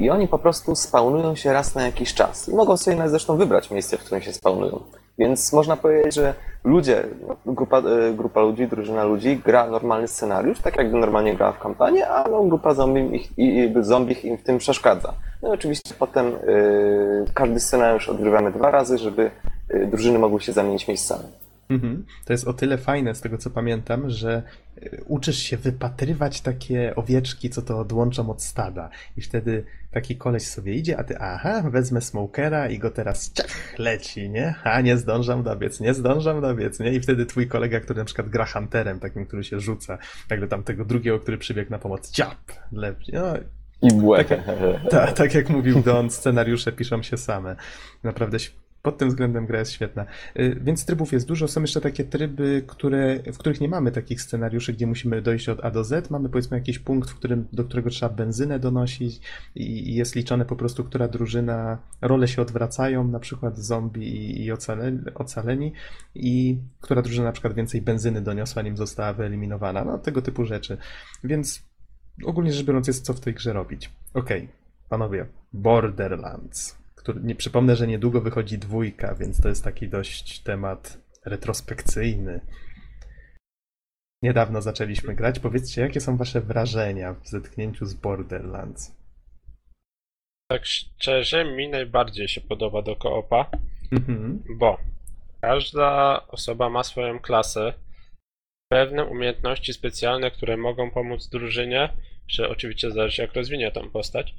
I 0.00 0.10
oni 0.10 0.28
po 0.28 0.38
prostu 0.38 0.74
spawnują 0.74 1.34
się 1.34 1.52
raz 1.52 1.74
na 1.74 1.82
jakiś 1.82 2.14
czas. 2.14 2.48
I 2.48 2.54
mogą 2.54 2.76
sobie 2.76 2.96
nawet 2.96 3.10
zresztą 3.10 3.36
wybrać 3.36 3.70
miejsce, 3.70 3.98
w 3.98 4.00
którym 4.00 4.22
się 4.22 4.32
spawnują. 4.32 4.82
Więc 5.20 5.52
można 5.52 5.76
powiedzieć, 5.76 6.14
że 6.14 6.34
ludzie, 6.64 7.04
grupa, 7.46 7.78
y, 7.78 8.14
grupa 8.14 8.40
ludzi, 8.40 8.68
drużyna 8.68 9.04
ludzi 9.04 9.40
gra 9.44 9.66
normalny 9.66 10.08
scenariusz, 10.08 10.60
tak 10.60 10.76
jakby 10.76 10.98
normalnie 10.98 11.34
grała 11.34 11.52
w 11.52 11.58
kampanię, 11.58 12.08
a 12.08 12.28
no, 12.28 12.44
grupa 12.44 12.74
zombie 12.74 13.16
ich, 13.16 13.38
i 13.38 13.72
zombie 13.80 14.26
im 14.26 14.38
w 14.38 14.42
tym 14.42 14.58
przeszkadza. 14.58 15.12
No 15.42 15.48
i 15.48 15.52
oczywiście 15.52 15.94
potem 15.98 16.26
y, 16.26 17.24
każdy 17.34 17.60
scenariusz 17.60 18.08
odgrywamy 18.08 18.52
dwa 18.52 18.70
razy, 18.70 18.98
żeby 18.98 19.30
y, 19.74 19.86
drużyny 19.86 20.18
mogły 20.18 20.40
się 20.40 20.52
zamienić 20.52 20.88
miejscami. 20.88 21.24
Mhm. 21.70 22.04
To 22.24 22.32
jest 22.32 22.48
o 22.48 22.52
tyle 22.52 22.78
fajne, 22.78 23.14
z 23.14 23.20
tego 23.20 23.38
co 23.38 23.50
pamiętam, 23.50 24.10
że 24.10 24.42
e, 24.82 25.04
uczysz 25.04 25.38
się 25.38 25.56
wypatrywać 25.56 26.40
takie 26.40 26.94
owieczki, 26.96 27.50
co 27.50 27.62
to 27.62 27.78
odłączą 27.78 28.30
od 28.30 28.42
stada. 28.42 28.90
I 29.16 29.20
wtedy 29.20 29.64
taki 29.90 30.16
koleś 30.16 30.46
sobie 30.46 30.74
idzie, 30.74 30.98
a 30.98 31.04
ty, 31.04 31.18
aha, 31.18 31.62
wezmę 31.70 32.00
smokera 32.00 32.68
i 32.68 32.78
go 32.78 32.90
teraz 32.90 33.32
ciach, 33.32 33.78
leci, 33.78 34.30
nie? 34.30 34.54
A 34.64 34.80
nie 34.80 34.96
zdążam 34.96 35.42
dobiec, 35.42 35.80
nie 35.80 35.94
zdążam 35.94 36.40
dobiec, 36.40 36.80
nie? 36.80 36.92
I 36.92 37.00
wtedy 37.00 37.26
twój 37.26 37.48
kolega, 37.48 37.80
który 37.80 37.98
na 37.98 38.04
przykład 38.04 38.28
gra 38.28 38.46
hunterem, 38.46 39.00
takim, 39.00 39.26
który 39.26 39.44
się 39.44 39.60
rzuca, 39.60 39.98
nagle 40.30 40.48
tam 40.48 40.62
tego 40.62 40.84
drugiego, 40.84 41.18
który 41.18 41.38
przybiegł 41.38 41.70
na 41.70 41.78
pomoc, 41.78 42.10
ciap, 42.10 42.38
lepi. 42.72 43.12
No, 43.12 43.34
I 43.82 43.94
błę. 43.94 44.24
Tak, 44.90 45.12
tak 45.20 45.34
jak 45.34 45.50
mówił 45.50 45.82
Don, 45.82 46.10
scenariusze 46.10 46.72
piszą 46.72 47.02
się 47.02 47.16
same. 47.16 47.56
Naprawdę 48.02 48.38
Pod 48.82 48.98
tym 48.98 49.08
względem 49.08 49.46
gra 49.46 49.58
jest 49.58 49.72
świetna. 49.72 50.06
Y, 50.36 50.60
Więc 50.60 50.86
trybów 50.86 51.12
jest 51.12 51.28
dużo. 51.28 51.48
Są 51.48 51.60
jeszcze 51.60 51.80
takie 51.80 52.04
tryby, 52.04 52.64
które, 52.66 53.18
w 53.32 53.38
których 53.38 53.60
nie 53.60 53.68
mamy 53.68 53.92
takich 53.92 54.22
scenariuszy, 54.22 54.72
gdzie 54.72 54.86
musimy 54.86 55.22
dojść 55.22 55.48
od 55.48 55.64
A 55.64 55.70
do 55.70 55.84
Z. 55.84 56.10
Mamy 56.10 56.28
powiedzmy 56.28 56.56
jakiś 56.56 56.78
punkt, 56.78 57.10
w 57.10 57.14
którym, 57.14 57.46
do 57.52 57.64
którego 57.64 57.90
trzeba 57.90 58.14
benzynę 58.14 58.58
donosić 58.58 59.20
i 59.54 59.94
jest 59.94 60.14
liczone 60.14 60.44
po 60.44 60.56
prostu, 60.56 60.84
która 60.84 61.08
drużyna, 61.08 61.78
role 62.00 62.28
się 62.28 62.42
odwracają, 62.42 63.08
na 63.08 63.20
przykład 63.20 63.58
zombie 63.58 64.02
i, 64.02 64.44
i 64.44 64.52
ocale, 64.52 64.92
ocaleni 65.14 65.72
i 66.14 66.58
która 66.80 67.02
drużyna 67.02 67.24
na 67.24 67.32
przykład 67.32 67.54
więcej 67.54 67.82
benzyny 67.82 68.20
doniosła, 68.20 68.62
nim 68.62 68.76
została 68.76 69.12
wyeliminowana. 69.12 69.84
No 69.84 69.98
tego 69.98 70.22
typu 70.22 70.44
rzeczy. 70.44 70.78
Więc 71.24 71.62
ogólnie 72.24 72.52
rzecz 72.52 72.66
biorąc 72.66 72.86
jest 72.86 73.04
co 73.04 73.14
w 73.14 73.20
tej 73.20 73.34
grze 73.34 73.52
robić. 73.52 73.90
Okej, 74.14 74.48
panowie, 74.88 75.26
Borderlands 75.52 76.79
który, 77.00 77.20
nie 77.20 77.34
przypomnę, 77.34 77.76
że 77.76 77.86
niedługo 77.86 78.20
wychodzi 78.20 78.58
dwójka, 78.58 79.14
więc 79.14 79.40
to 79.42 79.48
jest 79.48 79.64
taki 79.64 79.88
dość 79.88 80.40
temat 80.40 80.98
retrospekcyjny. 81.24 82.40
Niedawno 84.22 84.62
zaczęliśmy 84.62 85.14
grać. 85.14 85.38
Powiedzcie, 85.38 85.82
jakie 85.82 86.00
są 86.00 86.16
wasze 86.16 86.40
wrażenia 86.40 87.14
w 87.14 87.28
zetknięciu 87.28 87.86
z 87.86 87.94
Borderlands? 87.94 88.96
Tak 90.50 90.66
szczerze, 90.66 91.44
mi 91.44 91.68
najbardziej 91.68 92.28
się 92.28 92.40
podoba 92.40 92.82
do 92.82 92.96
koopa, 92.96 93.50
Mhm. 93.92 94.42
bo 94.58 94.78
każda 95.40 96.20
osoba 96.26 96.70
ma 96.70 96.84
swoją 96.84 97.18
klasę, 97.18 97.72
pewne 98.68 99.04
umiejętności 99.04 99.72
specjalne, 99.72 100.30
które 100.30 100.56
mogą 100.56 100.90
pomóc 100.90 101.28
drużynie, 101.28 101.92
że 102.28 102.48
oczywiście 102.48 102.90
zależy 102.90 103.22
jak 103.22 103.34
rozwinie 103.34 103.72
tą 103.72 103.90
postać, 103.90 104.34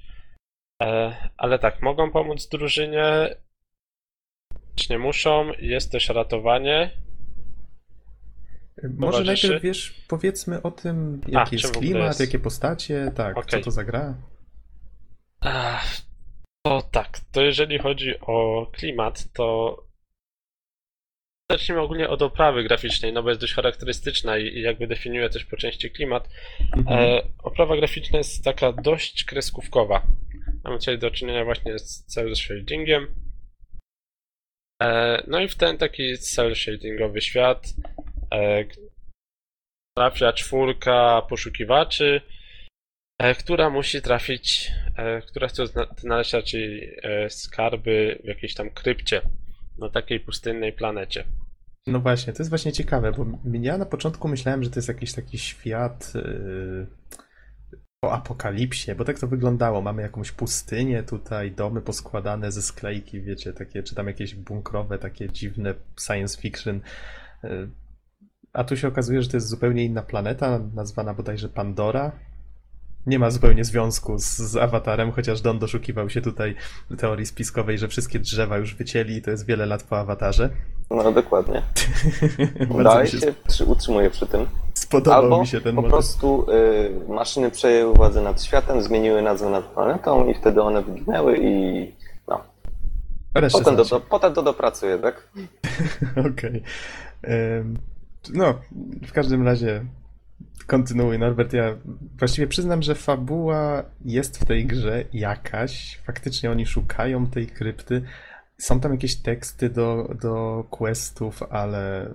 ale 1.37 1.59
tak, 1.59 1.81
mogą 1.81 2.11
pomóc 2.11 2.47
drużynie, 2.47 3.35
lecz 4.77 4.89
nie 4.89 4.99
muszą, 4.99 5.51
jest 5.59 5.91
też 5.91 6.09
ratowanie, 6.09 6.91
Może 8.83 9.11
Towarzyszy? 9.17 9.47
najpierw 9.47 9.63
wiesz, 9.63 10.05
powiedzmy 10.07 10.61
o 10.61 10.71
tym, 10.71 11.21
A, 11.25 11.29
jaki 11.31 11.57
czym 11.57 11.67
jest 11.69 11.79
klimat, 11.79 12.07
jest? 12.07 12.19
jakie 12.19 12.39
postacie, 12.39 13.11
tak, 13.15 13.35
co 13.35 13.41
Okej. 13.41 13.63
to 13.63 13.71
za 13.71 13.83
gra. 13.83 14.15
Ach, 15.39 16.01
To 16.65 16.81
tak, 16.81 17.19
to 17.31 17.41
jeżeli 17.41 17.79
chodzi 17.79 18.19
o 18.19 18.67
klimat, 18.73 19.33
to 19.33 19.77
zacznijmy 21.51 21.81
ogólnie 21.81 22.09
od 22.09 22.21
oprawy 22.21 22.63
graficznej, 22.63 23.13
no 23.13 23.23
bo 23.23 23.29
jest 23.29 23.41
dość 23.41 23.53
charakterystyczna 23.53 24.37
i, 24.37 24.43
i 24.47 24.61
jakby 24.61 24.87
definiuje 24.87 25.29
też 25.29 25.45
po 25.45 25.57
części 25.57 25.91
klimat. 25.91 26.29
Mhm. 26.77 26.99
E, 26.99 27.21
oprawa 27.43 27.75
graficzna 27.77 28.17
jest 28.17 28.43
taka 28.43 28.71
dość 28.71 29.23
kreskówkowa. 29.23 30.03
Mamy 30.63 30.79
tutaj 30.79 30.99
do 30.99 31.11
czynienia 31.11 31.45
właśnie 31.45 31.79
z 31.79 32.05
cel 32.05 32.35
shadingiem. 32.35 33.07
E, 34.81 35.23
no 35.27 35.39
i 35.39 35.47
w 35.47 35.55
ten 35.55 35.77
taki 35.77 36.17
cel 36.17 36.55
shadingowy 36.55 37.21
świat 37.21 37.67
e, 38.33 38.65
trafia 39.97 40.33
czwórka 40.33 41.21
poszukiwaczy, 41.29 42.21
e, 43.19 43.35
która 43.35 43.69
musi 43.69 44.01
trafić, 44.01 44.71
która 45.27 45.47
chce 45.47 45.67
zna- 45.67 45.87
znaleźć 45.97 46.33
raczej 46.33 46.97
skarby 47.29 48.19
w 48.23 48.27
jakiejś 48.27 48.53
tam 48.53 48.69
krypcie 48.69 49.21
na 49.77 49.89
takiej 49.89 50.19
pustynnej 50.19 50.73
planecie. 50.73 51.23
No 51.87 51.99
właśnie, 51.99 52.33
to 52.33 52.43
jest 52.43 52.49
właśnie 52.49 52.71
ciekawe, 52.71 53.11
bo 53.11 53.25
ja 53.61 53.77
na 53.77 53.85
początku 53.85 54.27
myślałem, 54.27 54.63
że 54.63 54.69
to 54.69 54.75
jest 54.75 54.87
jakiś 54.87 55.13
taki 55.13 55.37
świat 55.37 56.13
yy, 56.15 56.87
po 58.01 58.13
apokalipsie, 58.13 58.95
bo 58.95 59.05
tak 59.05 59.19
to 59.19 59.27
wyglądało. 59.27 59.81
Mamy 59.81 60.01
jakąś 60.01 60.31
pustynię 60.31 61.03
tutaj, 61.03 61.51
domy 61.51 61.81
poskładane 61.81 62.51
ze 62.51 62.61
sklejki, 62.61 63.21
wiecie, 63.21 63.53
takie, 63.53 63.83
czy 63.83 63.95
tam 63.95 64.07
jakieś 64.07 64.35
bunkrowe, 64.35 64.97
takie 64.97 65.29
dziwne 65.29 65.73
science 65.99 66.41
fiction. 66.41 66.81
Yy, 67.43 67.69
A 68.53 68.63
tu 68.63 68.77
się 68.77 68.87
okazuje, 68.87 69.21
że 69.21 69.29
to 69.29 69.37
jest 69.37 69.47
zupełnie 69.47 69.85
inna 69.85 70.01
planeta, 70.01 70.59
nazwana 70.75 71.13
bodajże 71.13 71.49
Pandora. 71.49 72.11
Nie 73.05 73.19
ma 73.19 73.31
zupełnie 73.31 73.65
związku 73.65 74.17
z, 74.17 74.37
z 74.37 74.55
awatarem, 74.55 75.11
chociaż 75.11 75.41
Don 75.41 75.59
doszukiwał 75.59 76.09
się 76.09 76.21
tutaj 76.21 76.55
teorii 76.97 77.25
spiskowej, 77.25 77.77
że 77.77 77.87
wszystkie 77.87 78.19
drzewa 78.19 78.57
już 78.57 78.75
wycięli 78.75 79.15
i 79.15 79.21
to 79.21 79.31
jest 79.31 79.45
wiele 79.45 79.65
lat 79.65 79.83
po 79.83 79.99
awatarze. 79.99 80.49
No 80.89 81.11
dokładnie. 81.11 81.63
Dalej 82.83 83.07
się 83.07 83.19
się 83.49 83.65
utrzymuje 83.65 84.09
przy 84.09 84.27
tym. 84.27 84.47
Spodobał 84.91 85.23
Albo 85.23 85.39
mi 85.41 85.47
się 85.47 85.61
ten 85.61 85.75
po 85.75 85.81
motyw. 85.81 85.91
prostu 85.91 86.45
y, 86.51 87.09
maszyny 87.13 87.51
przejęły 87.51 87.93
władzę 87.93 88.21
nad 88.21 88.43
światem, 88.43 88.81
zmieniły 88.81 89.21
nazwę 89.21 89.49
nad 89.49 89.65
planetą 89.65 90.27
i 90.27 90.33
wtedy 90.33 90.61
one 90.61 90.81
wyginęły 90.81 91.37
i 91.41 91.85
no. 92.27 92.41
Resztę 93.35 93.59
Potem 93.59 93.75
to, 93.77 93.83
znacie. 93.83 94.03
do, 94.03 94.09
potem 94.09 94.33
to 94.33 94.43
dopracuje, 94.43 94.97
tak? 94.99 95.27
Okej. 96.31 96.63
Em, 97.23 97.77
No, 98.33 98.53
w 99.07 99.11
każdym 99.11 99.45
razie 99.45 99.85
kontynuuj, 100.67 101.19
Norbert. 101.19 101.53
Ja 101.53 101.75
właściwie 102.19 102.47
przyznam, 102.47 102.81
że 102.81 102.95
fabuła 102.95 103.83
jest 104.05 104.37
w 104.39 104.45
tej 104.45 104.65
grze 104.65 105.03
jakaś. 105.13 106.01
Faktycznie 106.05 106.51
oni 106.51 106.65
szukają 106.65 107.27
tej 107.27 107.47
krypty. 107.47 108.01
Są 108.57 108.79
tam 108.79 108.91
jakieś 108.91 109.15
teksty 109.15 109.69
do, 109.69 110.09
do 110.21 110.63
questów, 110.69 111.43
ale 111.49 112.07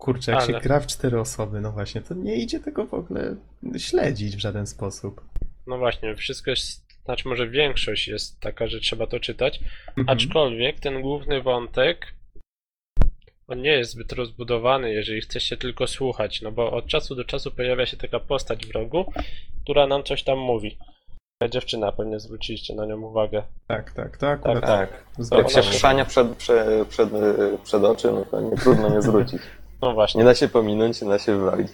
kurczę, 0.00 0.32
jak 0.32 0.40
Ale. 0.42 0.52
się 0.52 0.60
gra 0.60 0.80
w 0.80 0.86
cztery 0.86 1.20
osoby, 1.20 1.60
no 1.60 1.72
właśnie, 1.72 2.00
to 2.00 2.14
nie 2.14 2.34
idzie 2.36 2.60
tego 2.60 2.86
w 2.86 2.94
ogóle 2.94 3.36
śledzić 3.78 4.36
w 4.36 4.40
żaden 4.40 4.66
sposób. 4.66 5.20
No 5.66 5.78
właśnie, 5.78 6.16
wszystko 6.16 6.50
jest, 6.50 6.86
znaczy 7.04 7.28
może 7.28 7.48
większość 7.48 8.08
jest 8.08 8.40
taka, 8.40 8.66
że 8.66 8.80
trzeba 8.80 9.06
to 9.06 9.20
czytać, 9.20 9.60
Mhm. 9.88 10.08
aczkolwiek 10.08 10.80
ten 10.80 11.02
główny 11.02 11.42
wątek 11.42 12.14
on 13.48 13.62
nie 13.62 13.70
jest 13.70 13.90
zbyt 13.92 14.12
rozbudowany, 14.12 14.92
jeżeli 14.92 15.20
chce 15.20 15.40
się 15.40 15.56
tylko 15.56 15.86
słuchać, 15.86 16.42
no 16.42 16.52
bo 16.52 16.70
od 16.72 16.86
czasu 16.86 17.14
do 17.14 17.24
czasu 17.24 17.50
pojawia 17.50 17.86
się 17.86 17.96
taka 17.96 18.20
postać 18.20 18.66
w 18.66 18.70
rogu, 18.70 19.12
która 19.62 19.86
nam 19.86 20.02
coś 20.04 20.22
tam 20.22 20.38
mówi. 20.38 20.78
Dziewczyna, 21.50 21.92
pewnie 21.92 22.20
zwróciliście 22.20 22.74
na 22.74 22.86
nią 22.86 23.00
uwagę. 23.00 23.42
Tak, 23.66 23.92
tak, 23.92 24.16
to 24.16 24.28
akurat 24.28 24.64
Tak. 24.66 25.04
zgadza 25.18 25.42
Jak 25.42 25.50
się 25.50 25.70
chrzania 25.70 26.04
przed, 26.04 26.28
przed, 26.36 26.88
przed, 26.88 27.08
przed 27.64 27.84
oczy, 27.84 28.10
no 28.12 28.24
to 28.24 28.40
nie 28.40 28.56
trudno 28.56 28.88
nie 28.94 29.02
zwrócić. 29.02 29.42
No 29.82 29.92
właśnie. 29.92 30.18
Nie 30.18 30.24
da 30.24 30.34
się 30.34 30.48
pominąć, 30.48 31.02
nie 31.02 31.08
da 31.08 31.18
się 31.18 31.36
wywalić. 31.36 31.68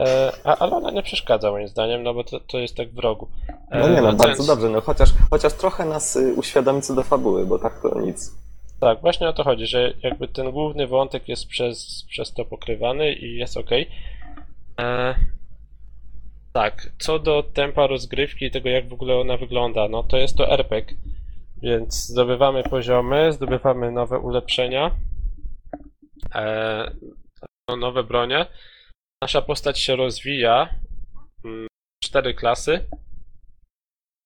E, 0.00 0.32
a, 0.44 0.56
ale 0.58 0.76
ona 0.76 0.90
nie 0.90 1.02
przeszkadza 1.02 1.50
moim 1.50 1.68
zdaniem, 1.68 2.02
no 2.02 2.14
bo 2.14 2.24
to, 2.24 2.40
to 2.40 2.58
jest 2.58 2.76
tak 2.76 2.90
w 2.90 2.98
rogu. 2.98 3.28
E, 3.70 3.78
No 3.80 3.88
nie 3.88 4.02
no, 4.02 4.12
bardzo 4.12 4.46
dobrze, 4.46 4.68
no 4.68 4.80
chociaż, 4.80 5.10
chociaż 5.30 5.52
trochę 5.52 5.84
nas 5.84 6.16
y, 6.16 6.34
uświadomi 6.34 6.82
co 6.82 6.94
do 6.94 7.02
fabuły, 7.02 7.46
bo 7.46 7.58
tak 7.58 7.82
to 7.82 8.00
nic. 8.00 8.34
Tak, 8.80 9.00
właśnie 9.00 9.28
o 9.28 9.32
to 9.32 9.44
chodzi, 9.44 9.66
że 9.66 9.94
jakby 10.02 10.28
ten 10.28 10.50
główny 10.50 10.86
wątek 10.86 11.28
jest 11.28 11.46
przez, 11.46 12.04
przez 12.08 12.32
to 12.32 12.44
pokrywany 12.44 13.12
i 13.12 13.36
jest 13.36 13.56
ok. 13.56 13.70
E, 14.80 15.14
tak, 16.52 16.92
co 16.98 17.18
do 17.18 17.42
tempa 17.42 17.86
rozgrywki 17.86 18.44
i 18.44 18.50
tego, 18.50 18.68
jak 18.68 18.88
w 18.88 18.92
ogóle 18.92 19.16
ona 19.16 19.36
wygląda, 19.36 19.88
no 19.88 20.02
to 20.02 20.16
jest 20.16 20.36
to 20.36 20.52
RPG, 20.52 20.96
więc 21.62 22.06
zdobywamy 22.06 22.62
poziomy, 22.62 23.32
zdobywamy 23.32 23.92
nowe 23.92 24.18
ulepszenia, 24.18 24.90
e, 26.34 26.90
nowe 27.68 28.04
bronie. 28.04 28.46
Nasza 29.22 29.42
postać 29.42 29.78
się 29.78 29.96
rozwija. 29.96 30.68
mm, 31.44 31.66
Cztery 32.04 32.34
klasy. 32.34 32.88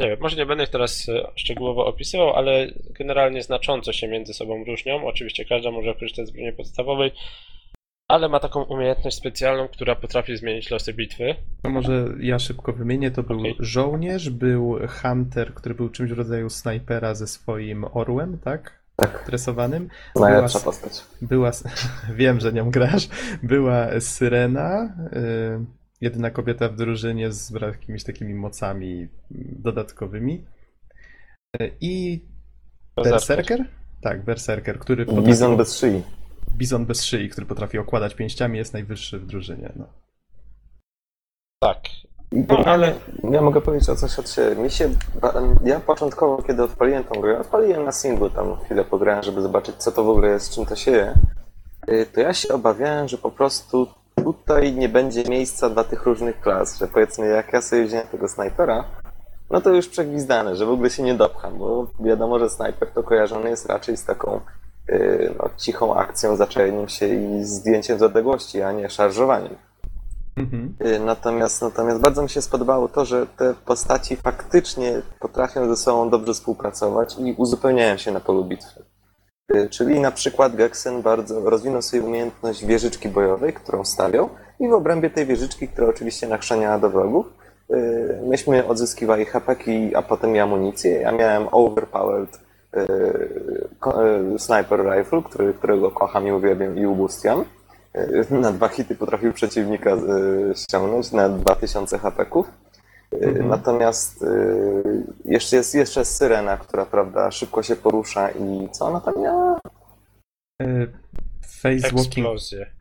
Nie 0.00 0.08
wiem, 0.08 0.18
może 0.20 0.36
nie 0.36 0.46
będę 0.46 0.64
ich 0.64 0.70
teraz 0.70 1.08
e, 1.08 1.26
szczegółowo 1.36 1.86
opisywał, 1.86 2.34
ale 2.34 2.66
generalnie 2.90 3.42
znacząco 3.42 3.92
się 3.92 4.08
między 4.08 4.34
sobą 4.34 4.64
różnią. 4.64 5.06
Oczywiście 5.06 5.44
każda 5.44 5.70
może 5.70 5.94
korzystać 5.94 6.26
z 6.26 6.30
broni 6.30 6.52
podstawowej, 6.52 7.10
ale 8.10 8.28
ma 8.28 8.40
taką 8.40 8.62
umiejętność 8.62 9.16
specjalną, 9.16 9.68
która 9.68 9.94
potrafi 9.94 10.36
zmienić 10.36 10.70
losy 10.70 10.94
bitwy. 10.94 11.34
To 11.62 11.70
może 11.70 12.04
ja 12.20 12.38
szybko 12.38 12.72
wymienię. 12.72 13.10
To 13.10 13.22
był 13.22 13.40
Okej. 13.40 13.56
żołnierz, 13.60 14.30
był 14.30 14.78
hunter, 15.02 15.54
który 15.54 15.74
był 15.74 15.88
czymś 15.88 16.10
w 16.10 16.18
rodzaju 16.18 16.50
snajpera 16.50 17.14
ze 17.14 17.26
swoim 17.26 17.84
orłem, 17.92 18.38
tak? 18.38 18.85
Tak, 18.96 19.24
Tresowanym. 19.26 19.88
Była, 20.14 20.30
najlepsza 20.30 20.60
postać. 20.60 21.04
była 21.22 21.50
wiem, 22.14 22.40
że 22.40 22.52
nią 22.52 22.70
grasz. 22.70 23.08
Była 23.42 24.00
Syrena, 24.00 24.96
y, 25.12 25.66
jedyna 26.00 26.30
kobieta 26.30 26.68
w 26.68 26.76
drużynie 26.76 27.32
z 27.32 27.50
jakimiś 27.50 28.04
takimi 28.04 28.34
mocami 28.34 29.08
dodatkowymi. 29.58 30.44
Y, 31.60 31.72
I 31.80 32.24
Berserker? 33.04 33.64
Tak, 34.00 34.24
Berserker, 34.24 34.78
który 34.78 35.06
potrafi... 35.06 35.28
Bizon 35.28 35.56
bez 35.56 35.78
szyi. 35.78 36.02
Bizon 36.56 36.86
bez 36.86 37.04
szyi, 37.04 37.28
który 37.28 37.46
potrafi 37.46 37.78
okładać 37.78 38.14
pięściami, 38.14 38.58
jest 38.58 38.72
najwyższy 38.72 39.18
w 39.18 39.26
drużynie. 39.26 39.72
No. 39.76 39.86
Tak. 41.62 41.82
No, 42.32 42.56
ale 42.64 42.94
ja 43.30 43.40
mogę 43.40 43.60
powiedzieć 43.60 43.88
o 43.88 43.96
coś 43.96 44.18
od 44.18 44.30
siebie. 44.30 44.62
Mi 44.62 44.70
się, 44.70 44.90
ja 45.64 45.80
początkowo, 45.80 46.42
kiedy 46.42 46.62
odpaliłem 46.62 47.04
tą 47.04 47.20
grę, 47.20 47.38
odpaliłem 47.38 47.84
na 47.84 47.92
singlu, 47.92 48.30
tam 48.30 48.56
chwilę 48.64 48.84
pograłem, 48.84 49.22
żeby 49.22 49.42
zobaczyć, 49.42 49.76
co 49.76 49.92
to 49.92 50.04
w 50.04 50.08
ogóle 50.08 50.28
jest, 50.28 50.54
czym 50.54 50.66
to 50.66 50.76
się 50.76 50.90
je, 50.90 51.14
y, 51.88 52.06
to 52.14 52.20
ja 52.20 52.34
się 52.34 52.54
obawiałem, 52.54 53.08
że 53.08 53.18
po 53.18 53.30
prostu 53.30 53.86
tutaj 54.24 54.74
nie 54.74 54.88
będzie 54.88 55.24
miejsca 55.24 55.70
dla 55.70 55.84
tych 55.84 56.06
różnych 56.06 56.40
klas, 56.40 56.78
że 56.78 56.88
powiedzmy, 56.88 57.26
jak 57.26 57.52
ja 57.52 57.62
sobie 57.62 57.84
wziąłem 57.84 58.06
tego 58.06 58.28
snajpera, 58.28 58.84
no 59.50 59.60
to 59.60 59.70
już 59.70 59.88
przegwizdane, 59.88 60.56
że 60.56 60.66
w 60.66 60.70
ogóle 60.70 60.90
się 60.90 61.02
nie 61.02 61.14
dopcham, 61.14 61.58
bo 61.58 61.86
wiadomo, 62.00 62.38
że 62.38 62.50
snajper 62.50 62.90
to 62.90 63.02
kojarzony 63.02 63.50
jest 63.50 63.66
raczej 63.66 63.96
z 63.96 64.04
taką 64.04 64.40
y, 64.90 65.34
no, 65.38 65.50
cichą 65.56 65.94
akcją, 65.94 66.36
zaczajeniem 66.36 66.88
się 66.88 67.06
i 67.06 67.44
zdjęciem 67.44 67.98
z 67.98 68.02
odległości, 68.02 68.62
a 68.62 68.72
nie 68.72 68.90
szarżowaniem. 68.90 69.56
Mhm. 70.36 70.74
Y, 70.86 71.00
Natomiast, 71.00 71.62
natomiast 71.62 72.00
bardzo 72.00 72.22
mi 72.22 72.28
się 72.28 72.42
spodobało 72.42 72.88
to, 72.88 73.04
że 73.04 73.26
te 73.26 73.54
postaci 73.64 74.16
faktycznie 74.16 75.02
potrafią 75.20 75.68
ze 75.68 75.76
sobą 75.76 76.10
dobrze 76.10 76.34
współpracować 76.34 77.16
i 77.18 77.34
uzupełniają 77.38 77.96
się 77.96 78.12
na 78.12 78.20
polu 78.20 78.44
bitwy. 78.44 78.82
Y, 79.54 79.68
Czyli 79.70 80.00
na 80.00 80.10
przykład 80.10 80.56
Geksen 80.56 81.02
bardzo 81.02 81.50
rozwinął 81.50 81.82
sobie 81.82 82.02
umiejętność 82.02 82.64
wieżyczki 82.66 83.08
bojowej, 83.08 83.52
którą 83.52 83.84
stawiał 83.84 84.28
i 84.60 84.68
w 84.68 84.72
obrębie 84.72 85.10
tej 85.10 85.26
wieżyczki, 85.26 85.68
która 85.68 85.88
oczywiście 85.88 86.28
nachrzaniała 86.28 86.78
do 86.78 86.90
wrogów, 86.90 87.26
y, 87.70 88.20
myśmy 88.26 88.66
odzyskiwali 88.66 89.24
hapeki, 89.24 89.94
a 89.96 90.02
potem 90.02 90.36
i 90.36 90.38
amunicję. 90.38 91.00
Ja 91.00 91.12
miałem 91.12 91.48
overpowered 91.52 92.46
sniper 94.38 94.80
rifle, 94.84 95.22
który, 95.22 95.54
którego 95.54 95.90
kocham 95.90 96.26
i 96.26 96.32
uwielbiam 96.32 96.78
i 96.78 96.86
ubustiam. 96.86 97.44
Y, 97.96 98.26
Na 98.30 98.52
dwa 98.52 98.68
hity 98.68 98.94
potrafił 98.94 99.32
przeciwnika 99.32 99.90
y, 99.94 99.98
ściągnąć 100.54 101.12
na 101.12 101.28
2000 101.28 101.98
hapeków. 101.98 102.46
Y, 103.14 103.26
Mhm. 103.26 103.48
Natomiast 103.48 104.24
jeszcze 105.24 105.56
jest 105.56 105.74
jeszcze 105.74 106.04
syrena, 106.04 106.56
która 106.56 106.86
prawda, 106.86 107.30
szybko 107.30 107.62
się 107.62 107.76
porusza 107.76 108.30
i 108.30 108.68
co 108.72 108.86
ona 108.86 109.00
tam 109.00 109.22
miała? 109.22 109.60
E, 110.62 110.86
Face 111.62 111.90
walking, 111.92 112.26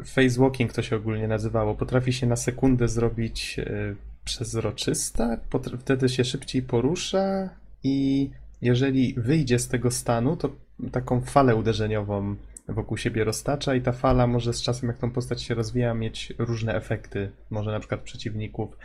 face 0.05 0.39
walking 0.39 0.73
to 0.73 0.81
się 0.81 0.95
ogólnie 0.95 1.27
nazywało. 1.27 1.75
Potrafi 1.75 2.13
się 2.13 2.27
na 2.27 2.35
sekundę 2.35 2.87
zrobić 2.87 3.59
e, 3.59 3.95
przezroczysta, 4.25 5.37
wtedy 5.79 6.09
się 6.09 6.25
szybciej 6.25 6.61
porusza 6.61 7.49
i 7.83 8.29
jeżeli 8.61 9.13
wyjdzie 9.17 9.59
z 9.59 9.67
tego 9.67 9.91
stanu, 9.91 10.37
to 10.37 10.49
taką 10.91 11.21
falę 11.21 11.55
uderzeniową 11.55 12.35
wokół 12.67 12.97
siebie 12.97 13.23
roztacza 13.23 13.75
i 13.75 13.81
ta 13.81 13.91
fala 13.91 14.27
może 14.27 14.53
z 14.53 14.61
czasem, 14.61 14.89
jak 14.89 14.97
tą 14.97 15.11
postać 15.11 15.43
się 15.43 15.55
rozwija, 15.55 15.93
mieć 15.93 16.33
różne 16.37 16.75
efekty. 16.75 17.31
Może 17.49 17.71
na 17.71 17.79
przykład 17.79 18.01
przeciwników 18.01 18.77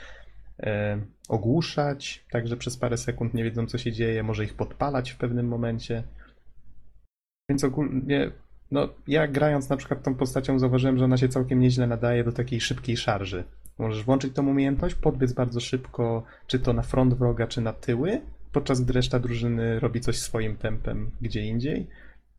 e, 0.63 1.01
ogłuszać, 1.29 2.25
także 2.31 2.57
przez 2.57 2.77
parę 2.77 2.97
sekund 2.97 3.35
nie 3.35 3.45
wiedzą, 3.45 3.67
co 3.67 3.79
się 3.79 3.93
dzieje, 3.93 4.23
może 4.23 4.45
ich 4.45 4.55
podpalać 4.55 5.11
w 5.11 5.17
pewnym 5.17 5.49
momencie. 5.49 6.03
Więc 7.49 7.65
ogólnie, 7.65 8.31
no 8.71 8.89
ja 9.07 9.29
grając 9.29 9.69
na 9.69 9.77
przykład 9.77 10.03
tą 10.03 10.15
postacią 10.15 10.59
zauważyłem, 10.59 10.99
że 10.99 11.05
ona 11.05 11.17
się 11.17 11.29
całkiem 11.29 11.61
nieźle 11.61 11.87
nadaje 11.87 12.25
do 12.25 12.33
takiej 12.33 12.61
szybkiej 12.61 12.97
szarży. 12.97 13.45
Możesz 13.79 14.05
włączyć 14.05 14.35
tą 14.35 14.49
umiejętność, 14.49 14.95
podbiec 14.95 15.33
bardzo 15.33 15.61
szybko, 15.61 16.23
czy 16.47 16.59
to 16.61 16.73
na 16.73 16.83
front 16.83 17.15
wroga, 17.15 17.47
czy 17.47 17.61
na 17.61 17.73
tyły, 17.73 18.21
podczas 18.53 18.81
gdy 18.81 18.93
reszta 18.93 19.19
drużyny 19.19 19.81
robi 19.81 20.01
coś 20.01 20.19
swoim 20.19 20.57
tempem 20.57 21.11
gdzie 21.21 21.43
indziej. 21.43 21.87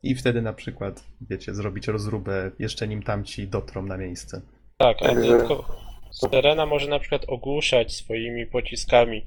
I 0.03 0.15
wtedy 0.15 0.41
na 0.41 0.53
przykład, 0.53 1.03
wiecie, 1.21 1.53
zrobić 1.53 1.87
rozróbę 1.87 2.51
jeszcze 2.59 2.87
nim 2.87 3.03
tamci 3.03 3.47
dotrą 3.47 3.85
na 3.85 3.97
miejsce. 3.97 4.41
Tak, 4.77 4.97
a 5.01 5.05
Także- 5.05 5.37
tylko 5.37 5.65
Serena 6.11 6.65
może 6.65 6.89
na 6.89 6.99
przykład 6.99 7.25
ogłuszać 7.27 7.95
swoimi 7.95 8.45
pociskami 8.45 9.25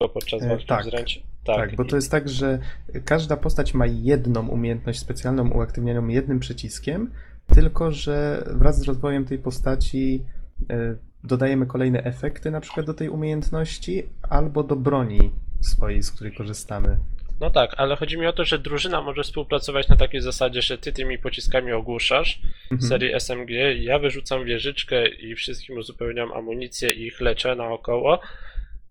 tylko 0.00 0.14
podczas 0.14 0.42
E, 0.42 0.48
walki 0.48 0.66
tak. 0.66 0.84
wręcz. 0.86 1.22
Tak, 1.44 1.76
bo 1.76 1.84
to 1.84 1.96
jest 1.96 2.10
tak, 2.10 2.28
że 2.28 2.58
każda 3.04 3.36
postać 3.36 3.74
ma 3.74 3.86
jedną 3.86 4.48
umiejętność 4.48 4.98
specjalną 4.98 5.50
uaktywnioną 5.50 6.08
jednym 6.08 6.40
przyciskiem, 6.40 7.10
tylko 7.54 7.92
że 7.92 8.44
wraz 8.46 8.78
z 8.78 8.82
rozwojem 8.82 9.24
tej 9.24 9.38
postaci 9.38 10.24
e, 10.70 10.96
dodajemy 11.24 11.66
kolejne 11.66 12.04
efekty 12.04 12.50
na 12.50 12.60
przykład 12.60 12.86
do 12.86 12.94
tej 12.94 13.08
umiejętności 13.08 14.02
albo 14.22 14.62
do 14.62 14.76
broni 14.76 15.30
swojej, 15.60 16.02
z 16.02 16.10
której 16.10 16.34
korzystamy. 16.34 16.96
No 17.40 17.50
tak, 17.50 17.74
ale 17.76 17.96
chodzi 17.96 18.18
mi 18.18 18.26
o 18.26 18.32
to, 18.32 18.44
że 18.44 18.58
drużyna 18.58 19.02
może 19.02 19.22
współpracować 19.22 19.88
na 19.88 19.96
takiej 19.96 20.20
zasadzie, 20.20 20.62
że 20.62 20.78
ty 20.78 20.92
tymi 20.92 21.18
pociskami 21.18 21.72
ogłuszasz 21.72 22.38
Mhm. 22.70 22.88
serii 22.88 23.12
SMG, 23.20 23.50
ja 23.78 23.98
wyrzucam 23.98 24.44
wieżyczkę 24.44 25.08
i 25.08 25.34
wszystkim 25.34 25.76
uzupełniam 25.78 26.32
amunicję 26.32 26.90
i 26.90 27.06
ich 27.06 27.20
leczę 27.20 27.56
naokoło. 27.56 28.20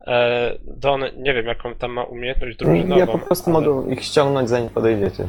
E, 0.08 0.52
Don, 0.64 1.02
nie 1.18 1.34
wiem 1.34 1.46
jaką 1.46 1.76
tam 1.76 1.92
ma 1.92 2.04
umiejętność 2.04 2.58
drużynową. 2.58 3.00
Ja 3.00 3.08
po 3.08 3.18
prostu 3.20 3.56
ale- 3.58 3.68
mogę 3.68 3.94
ich 3.94 4.04
ściągnąć 4.04 4.50
zanim 4.50 4.70
podejdziecie. 4.70 5.28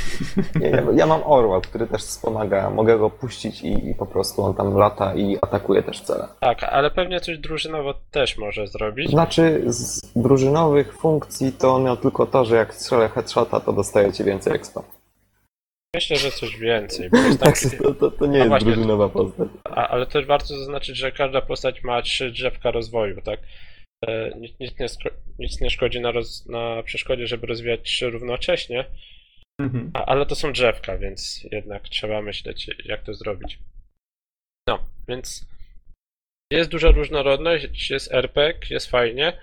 Nie, 0.60 0.68
ja, 0.70 0.82
ja 0.94 1.06
mam 1.06 1.20
orła, 1.24 1.60
który 1.60 1.86
też 1.86 2.02
wspomaga, 2.02 2.70
mogę 2.70 2.98
go 2.98 3.10
puścić 3.10 3.62
i, 3.62 3.88
i 3.90 3.94
po 3.94 4.06
prostu 4.06 4.42
on 4.42 4.54
tam 4.54 4.76
lata 4.76 5.14
i 5.14 5.36
atakuje 5.42 5.82
też 5.82 6.00
cele. 6.00 6.28
Tak, 6.40 6.62
ale 6.62 6.90
pewnie 6.90 7.20
coś 7.20 7.38
drużynowo 7.38 7.94
też 8.10 8.38
może 8.38 8.66
zrobić. 8.66 9.10
Znaczy 9.10 9.62
z 9.66 10.12
drużynowych 10.16 10.94
funkcji 10.98 11.52
to 11.52 11.74
on 11.74 11.82
miał 11.84 11.96
tylko 11.96 12.26
to, 12.26 12.44
że 12.44 12.56
jak 12.56 12.74
strzelę 12.74 13.08
headshota 13.08 13.60
to 13.60 13.72
dostajecie 13.72 14.24
więcej 14.24 14.54
expa. 14.54 14.82
Myślę, 15.94 16.16
że 16.16 16.30
coś 16.30 16.56
więcej. 16.58 17.10
Bo 17.10 17.16
jest 17.18 17.40
tam, 17.40 17.48
Tak, 17.52 17.60
to, 17.82 17.94
to, 17.94 18.10
to 18.10 18.26
nie 18.26 18.30
No 18.32 18.36
jest 18.38 18.48
właśnie. 18.48 18.72
drużynowa 18.72 19.08
postać. 19.08 19.48
a, 19.64 19.88
ale 19.88 20.06
też 20.06 20.26
warto 20.26 20.46
zaznaczyć, 20.46 20.96
że 20.96 21.12
każda 21.12 21.40
postać 21.40 21.84
ma 21.84 22.02
trzy 22.02 22.30
drzewka 22.30 22.70
rozwoju, 22.70 23.22
tak? 23.22 23.40
E, 24.06 24.30
Nic, 24.38 24.60
nic, 24.60 24.78
nie, 24.78 24.86
nic 25.38 25.60
nie 25.60 25.70
szkodzi 25.70 26.00
na, 26.00 26.10
roz, 26.10 26.46
na 26.46 26.82
przeszkodzie, 26.82 27.26
żeby 27.26 27.46
rozwijać 27.46 27.80
trzy 27.82 28.10
równocześnie, 28.10 28.84
Mhm. 29.60 29.90
a, 29.94 30.04
ale 30.04 30.26
to 30.26 30.34
są 30.34 30.52
drzewka, 30.52 30.98
więc 30.98 31.46
jednak 31.52 31.88
trzeba 31.88 32.22
myśleć, 32.22 32.70
jak 32.84 33.02
to 33.02 33.14
zrobić. 33.14 33.58
No, 34.68 34.78
więc 35.08 35.46
jest 36.52 36.70
duża 36.70 36.90
różnorodność, 36.90 37.90
jest 37.90 38.12
RPG, 38.14 38.74
jest 38.74 38.90
fajnie. 38.90 39.38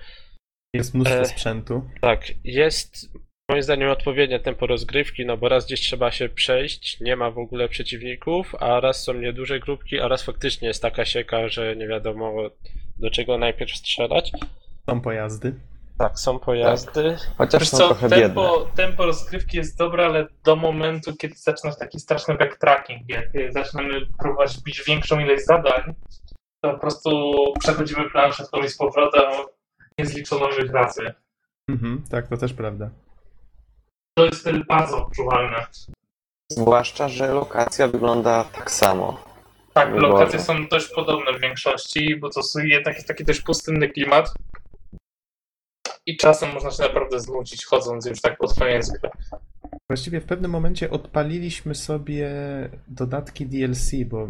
Jest 0.76 0.94
mnóstwo 0.94 1.20
E, 1.20 1.26
sprzętu. 1.26 1.90
Tak, 2.02 2.26
jest 2.44 3.10
moim 3.52 3.64
zdaniem 3.64 3.90
odpowiednie 3.90 4.40
tempo 4.40 4.68
rozgrywki, 4.68 5.26
no 5.26 5.38
bo 5.38 5.50
raz 5.50 5.66
gdzieś 5.66 5.82
trzeba 5.82 6.12
się 6.12 6.30
przejść, 6.30 7.00
nie 7.00 7.16
ma 7.16 7.32
w 7.32 7.38
ogóle 7.38 7.70
przeciwników, 7.70 8.56
a 8.56 8.80
raz 8.80 9.04
są 9.04 9.14
nieduże 9.14 9.60
grupki, 9.60 10.00
a 10.00 10.08
raz 10.08 10.24
faktycznie 10.24 10.68
jest 10.68 10.82
taka 10.82 11.06
sieka, 11.06 11.50
że 11.50 11.76
nie 11.76 11.88
wiadomo 11.88 12.50
do 13.00 13.10
czego 13.12 13.38
najpierw 13.38 13.72
strzelać. 13.72 14.32
Są 14.90 15.02
pojazdy. 15.02 15.56
Tak, 15.98 16.20
są 16.20 16.40
pojazdy. 16.40 17.18
Chociaż 17.38 17.62
Wiesz 17.62 17.70
są 17.70 17.78
co, 17.78 17.86
trochę 17.88 18.10
biedne. 18.10 18.26
tempo, 18.26 18.68
tempo 18.76 19.06
rozgrywki 19.06 19.58
jest 19.58 19.78
dobre, 19.78 20.06
ale 20.06 20.28
do 20.44 20.56
momentu, 20.56 21.16
kiedy 21.16 21.36
zaczynasz 21.36 21.78
taki 21.78 22.00
straszny 22.00 22.36
backtracking, 22.36 23.10
jak 23.10 23.54
zaczynamy 23.54 24.06
próbować 24.20 24.62
bić 24.62 24.84
większą 24.88 25.20
ilość 25.20 25.46
zadań, 25.46 25.96
to 26.62 26.74
po 26.74 26.80
prostu 26.80 27.10
przechodzimy 27.60 28.10
planszę 28.10 28.44
w 28.44 28.70
z 28.70 28.78
powrotem 28.78 29.32
niezliczoną 30.00 30.50
ilość 30.50 30.72
razy. 30.74 31.14
Mhm, 31.70 32.04
tak, 32.10 32.28
to 32.28 32.38
też 32.38 32.54
prawda. 32.54 32.90
To 34.18 34.26
jest 34.26 34.42
wtedy 34.42 34.60
bardzo 34.60 35.06
odczuwalne. 35.06 35.66
Zwłaszcza, 36.52 37.10
że 37.10 37.34
lokacja 37.34 37.88
wygląda 37.88 38.44
tak 38.44 38.72
samo. 38.72 39.29
Tak, 39.74 39.96
lokacje 39.96 40.40
są 40.40 40.68
dość 40.68 40.88
podobne 40.96 41.38
w 41.38 41.42
większości, 41.42 42.16
bo 42.16 42.30
to 42.30 42.44
są 42.44 42.60
je- 42.60 42.82
taki, 42.82 43.04
taki 43.04 43.24
dość 43.26 43.42
pustynny 43.42 43.90
klimat. 43.90 44.34
I 46.06 46.18
czasem 46.18 46.54
można 46.54 46.72
się 46.72 46.84
naprawdę 46.84 47.20
znudzić 47.20 47.66
chodząc 47.66 48.06
już 48.06 48.22
tak 48.22 48.38
pod 48.38 48.54
koniec 48.54 48.92
gry. 48.92 49.10
Właściwie 49.90 50.22
w 50.22 50.26
pewnym 50.26 50.52
momencie 50.52 50.90
odpaliliśmy 50.90 51.76
sobie 51.76 52.30
dodatki 52.88 53.46
DLC, 53.46 53.92
bo 54.06 54.28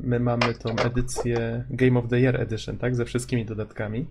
my 0.00 0.20
mamy 0.20 0.54
tą 0.54 0.70
edycję 0.76 1.64
Game 1.70 2.00
of 2.00 2.08
the 2.08 2.20
Year 2.20 2.40
Edition, 2.40 2.78
tak? 2.78 2.96
Ze 2.96 3.04
wszystkimi 3.04 3.44
dodatkami. 3.44 4.06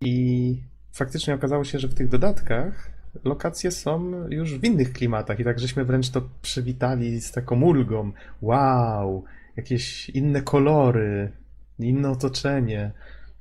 I 0.00 0.56
faktycznie 0.92 1.34
okazało 1.34 1.64
się, 1.64 1.78
że 1.78 1.88
w 1.88 1.94
tych 1.94 2.08
dodatkach 2.08 2.90
lokacje 3.24 3.70
są 3.70 4.12
już 4.30 4.54
w 4.58 4.64
innych 4.64 4.92
klimatach 4.92 5.40
i 5.40 5.44
tak 5.44 5.58
żeśmy 5.58 5.84
wręcz 5.84 6.10
to 6.10 6.22
przywitali 6.42 7.20
z 7.20 7.32
taką 7.32 7.62
ulgą. 7.62 8.12
Wow, 8.42 9.24
jakieś 9.58 10.10
inne 10.10 10.42
kolory, 10.42 11.32
inne 11.78 12.10
otoczenie, 12.10 12.92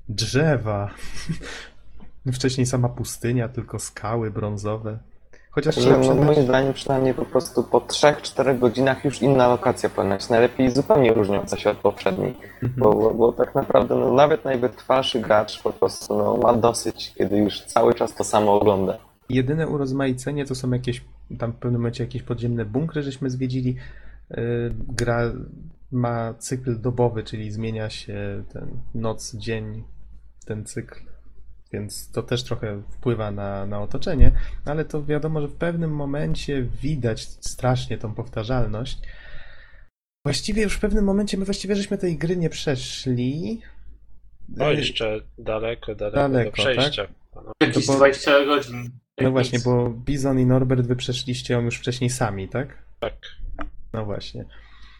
drzewa. 0.09 0.89
Wcześniej 2.33 2.65
sama 2.65 2.89
pustynia, 2.89 3.49
tylko 3.49 3.79
skały 3.79 4.31
brązowe. 4.31 4.99
Chociaż 5.49 5.75
trzeba 5.75 5.97
no, 5.97 6.15
moim 6.15 6.43
zdaniem 6.43 6.73
przynajmniej 6.73 7.13
po 7.13 7.25
prostu 7.25 7.63
po 7.63 7.79
3-4 7.79 8.59
godzinach 8.59 9.05
już 9.05 9.21
inna 9.21 9.47
lokacja 9.47 9.89
powinna 9.89 10.15
być. 10.15 10.29
Najlepiej 10.29 10.71
zupełnie 10.71 11.13
różniąca 11.13 11.57
się 11.57 11.69
od 11.69 11.77
poprzedniej. 11.77 12.37
Mhm. 12.63 12.73
Bo, 12.77 12.93
bo, 12.93 13.13
bo 13.13 13.31
tak 13.31 13.55
naprawdę 13.55 13.95
no, 13.95 14.13
nawet 14.13 14.45
najwytrwalszy 14.45 15.19
gracz 15.19 15.63
po 15.63 15.73
prostu 15.73 16.17
no, 16.17 16.37
ma 16.37 16.53
dosyć, 16.53 17.13
kiedy 17.17 17.37
już 17.37 17.61
cały 17.61 17.93
czas 17.93 18.15
to 18.15 18.23
samo 18.23 18.53
ogląda. 18.53 18.97
Jedyne 19.29 19.67
urozmaicenie 19.67 20.45
to 20.45 20.55
są 20.55 20.71
jakieś, 20.71 21.05
tam 21.39 21.51
w 21.51 21.55
pewnym 21.55 21.81
momencie 21.81 22.03
jakieś 22.03 22.23
podziemne 22.23 22.65
bunkry, 22.65 23.03
żeśmy 23.03 23.29
zwiedzili. 23.29 23.75
Yy, 24.29 24.37
Gra 24.87 25.31
ma 25.91 26.33
cykl 26.33 26.81
dobowy, 26.81 27.23
czyli 27.23 27.51
zmienia 27.51 27.89
się 27.89 28.43
ten 28.53 28.81
noc, 28.95 29.35
dzień, 29.35 29.83
ten 30.45 30.65
cykl, 30.65 30.99
więc 31.73 32.11
to 32.11 32.23
też 32.23 32.43
trochę 32.43 32.81
wpływa 32.91 33.31
na, 33.31 33.65
na 33.65 33.81
otoczenie, 33.81 34.31
ale 34.65 34.85
to 34.85 35.05
wiadomo, 35.05 35.41
że 35.41 35.47
w 35.47 35.55
pewnym 35.55 35.91
momencie 35.95 36.63
widać 36.63 37.21
strasznie 37.29 37.97
tą 37.97 38.13
powtarzalność. 38.13 38.99
Właściwie 40.25 40.63
już 40.63 40.73
w 40.73 40.79
pewnym 40.79 41.05
momencie 41.05 41.37
my 41.37 41.45
właściwie 41.45 41.75
żeśmy 41.75 41.97
tej 41.97 42.17
gry 42.17 42.37
nie 42.37 42.49
przeszli. 42.49 43.61
No 44.49 44.71
jeszcze 44.71 45.21
daleko, 45.37 45.95
daleko, 45.95 46.17
Daleko, 46.17 46.49
do 46.49 46.51
przejścia. 46.51 47.07
No, 47.35 47.51
Jakieś 47.61 47.87
bo- 47.87 47.95
20 47.95 48.45
godzin. 48.45 48.83
No 49.17 49.23
Jak 49.23 49.31
właśnie, 49.31 49.57
nic. 49.57 49.65
bo 49.65 49.89
Bizon 49.89 50.39
i 50.39 50.45
Norbert 50.45 50.81
wy 50.87 50.95
przeszliście 50.95 51.53
ją 51.53 51.61
już 51.61 51.77
wcześniej 51.77 52.09
sami, 52.09 52.49
tak? 52.49 52.83
Tak. 52.99 53.13
No 53.93 54.05
właśnie. 54.05 54.45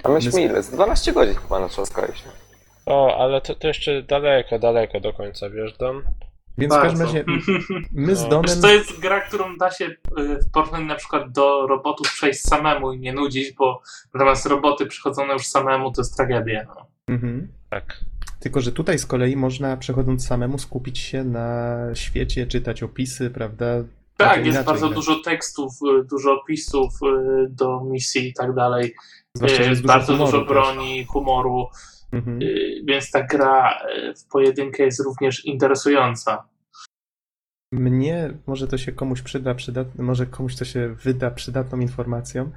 A 0.04 0.10
myśmy 0.10 0.32
My- 0.32 0.42
ile? 0.46 0.64
Z 0.64 0.70
12 0.70 1.14
godzin 1.14 1.36
chyba 1.36 1.60
natrzaskaliśmy. 1.60 2.32
O, 2.86 3.18
ale 3.24 3.42
to, 3.42 3.56
to 3.56 3.68
jeszcze 3.68 4.04
daleko, 4.04 4.60
daleko 4.60 5.00
do 5.00 5.14
końca 5.14 5.50
wjeżdżam. 5.50 6.04
Więc 6.58 6.74
w 6.74 6.78
każdym 6.78 7.00
Bardzo. 7.00 7.14
razie 7.20 7.26
my 7.92 8.16
z 8.16 8.24
No. 8.24 8.30
Donem... 8.30 8.46
Wiesz, 8.46 8.62
to 8.62 8.70
jest 8.74 9.00
gra, 9.00 9.22
którą 9.22 9.58
da 9.58 9.72
się 9.72 9.86
y, 9.86 9.96
w 10.18 10.52
porównaniu 10.52 10.86
na 10.86 10.96
przykład 10.96 11.32
do 11.32 11.68
robotów 11.68 12.08
przejść 12.08 12.42
samemu 12.42 12.94
i 12.94 13.00
nie 13.00 13.14
nudzić, 13.14 13.52
bo 13.54 13.82
natomiast 14.14 14.46
roboty 14.46 14.86
przychodzone 14.86 15.34
już 15.34 15.46
samemu 15.48 15.92
to 15.92 16.02
jest 16.02 16.16
tragedia. 16.18 16.66
No. 16.68 16.86
Mhm. 17.08 17.48
Tak. 17.70 18.00
Tylko, 18.40 18.62
że 18.62 18.72
tutaj 18.72 19.00
z 19.00 19.06
kolei 19.06 19.36
można 19.36 19.78
przechodząc 19.78 20.28
samemu 20.28 20.58
skupić 20.58 21.00
się 21.00 21.24
na 21.24 21.78
świecie, 21.94 22.48
czytać 22.48 22.84
opisy, 22.84 23.30
prawda? 23.30 23.66
Tak, 24.18 24.28
Trochę 24.28 24.38
jest 24.38 24.48
inaczej 24.56 24.66
bardzo 24.66 24.88
grać. 24.88 24.96
dużo 24.96 25.20
tekstów, 25.24 25.72
y, 26.02 26.04
dużo 26.04 26.34
opisów 26.42 26.94
y, 27.04 27.48
do 27.50 27.82
misji 27.84 28.28
i 28.30 28.34
tak 28.34 28.54
dalej. 28.56 28.96
Y, 29.44 29.82
bardzo 29.88 30.14
humoru 30.14 30.32
dużo 30.32 30.40
też. 30.40 30.48
broni, 30.48 31.06
humoru, 31.06 31.66
Mhm. 32.12 32.40
więc 32.86 33.12
ta 33.12 33.24
gra 33.24 33.80
w 34.26 34.32
pojedynkę 34.32 34.84
jest 34.84 35.06
również 35.06 35.46
interesująca. 35.46 36.44
Mnie, 37.74 38.38
może 38.48 38.68
to 38.68 38.78
się 38.78 38.92
komuś 38.92 39.22
przyda, 39.22 39.56
przydat... 39.56 39.88
może 39.96 40.26
komuś 40.26 40.56
to 40.56 40.66
się 40.66 40.96
wyda 41.04 41.32
przydatną 41.32 41.80
informacją. 41.80 42.52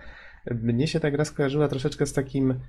Mnie 0.50 0.86
się 0.86 1.00
ta 1.00 1.10
gra 1.10 1.24
skojarzyła 1.24 1.68
troszeczkę 1.68 2.06
z 2.06 2.12
takim 2.12 2.60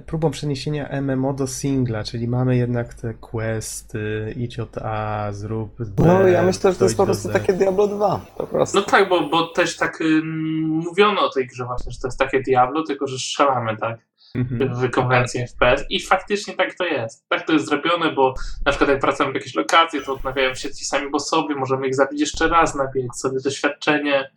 próbą 0.00 0.30
przeniesienia 0.30 1.00
MMO 1.02 1.32
do 1.32 1.46
singla, 1.46 2.04
czyli 2.04 2.28
mamy 2.28 2.56
jednak 2.56 2.94
te 2.94 3.14
questy, 3.14 4.34
idź 4.36 4.58
od 4.58 4.78
A, 4.78 5.32
zrób 5.32 5.76
B, 5.78 6.02
No 6.06 6.28
ja 6.28 6.42
myślę, 6.42 6.72
że 6.72 6.78
to 6.78 6.84
jest 6.84 6.96
po 6.96 7.04
prostu 7.04 7.28
takie 7.28 7.52
Diablo 7.52 7.86
2. 7.86 8.20
Po 8.36 8.46
prostu. 8.46 8.78
No 8.78 8.84
tak, 8.84 9.08
bo, 9.08 9.28
bo 9.28 9.46
też 9.46 9.76
tak 9.76 10.00
y, 10.00 10.20
mówiono 10.64 11.20
o 11.20 11.30
tej 11.30 11.46
grze 11.46 11.64
właśnie, 11.64 11.92
że 11.92 12.00
to 12.00 12.08
jest 12.08 12.18
takie 12.18 12.40
Diablo, 12.40 12.82
tylko 12.82 13.06
że 13.06 13.18
strzelamy, 13.18 13.76
tak? 13.76 13.98
Mhm. 14.34 14.74
w 14.74 14.90
konwencji 14.90 15.40
FPS 15.40 15.84
i 15.90 16.00
faktycznie 16.00 16.54
tak 16.54 16.74
to 16.74 16.84
jest. 16.84 17.28
Tak 17.28 17.46
to 17.46 17.52
jest 17.52 17.66
zrobione, 17.66 18.12
bo 18.12 18.34
na 18.66 18.72
przykład 18.72 18.90
jak 18.90 19.00
wracamy 19.00 19.32
w 19.32 19.34
jakieś 19.34 19.54
lokacje, 19.54 20.02
to 20.02 20.12
odnawiają 20.12 20.54
się 20.54 20.74
ci 20.74 20.84
sami 20.84 21.10
bossowie, 21.10 21.54
możemy 21.54 21.88
ich 21.88 21.94
zabić 21.94 22.20
jeszcze 22.20 22.48
raz, 22.48 22.74
nabiec 22.74 23.16
sobie 23.16 23.38
doświadczenie, 23.44 24.30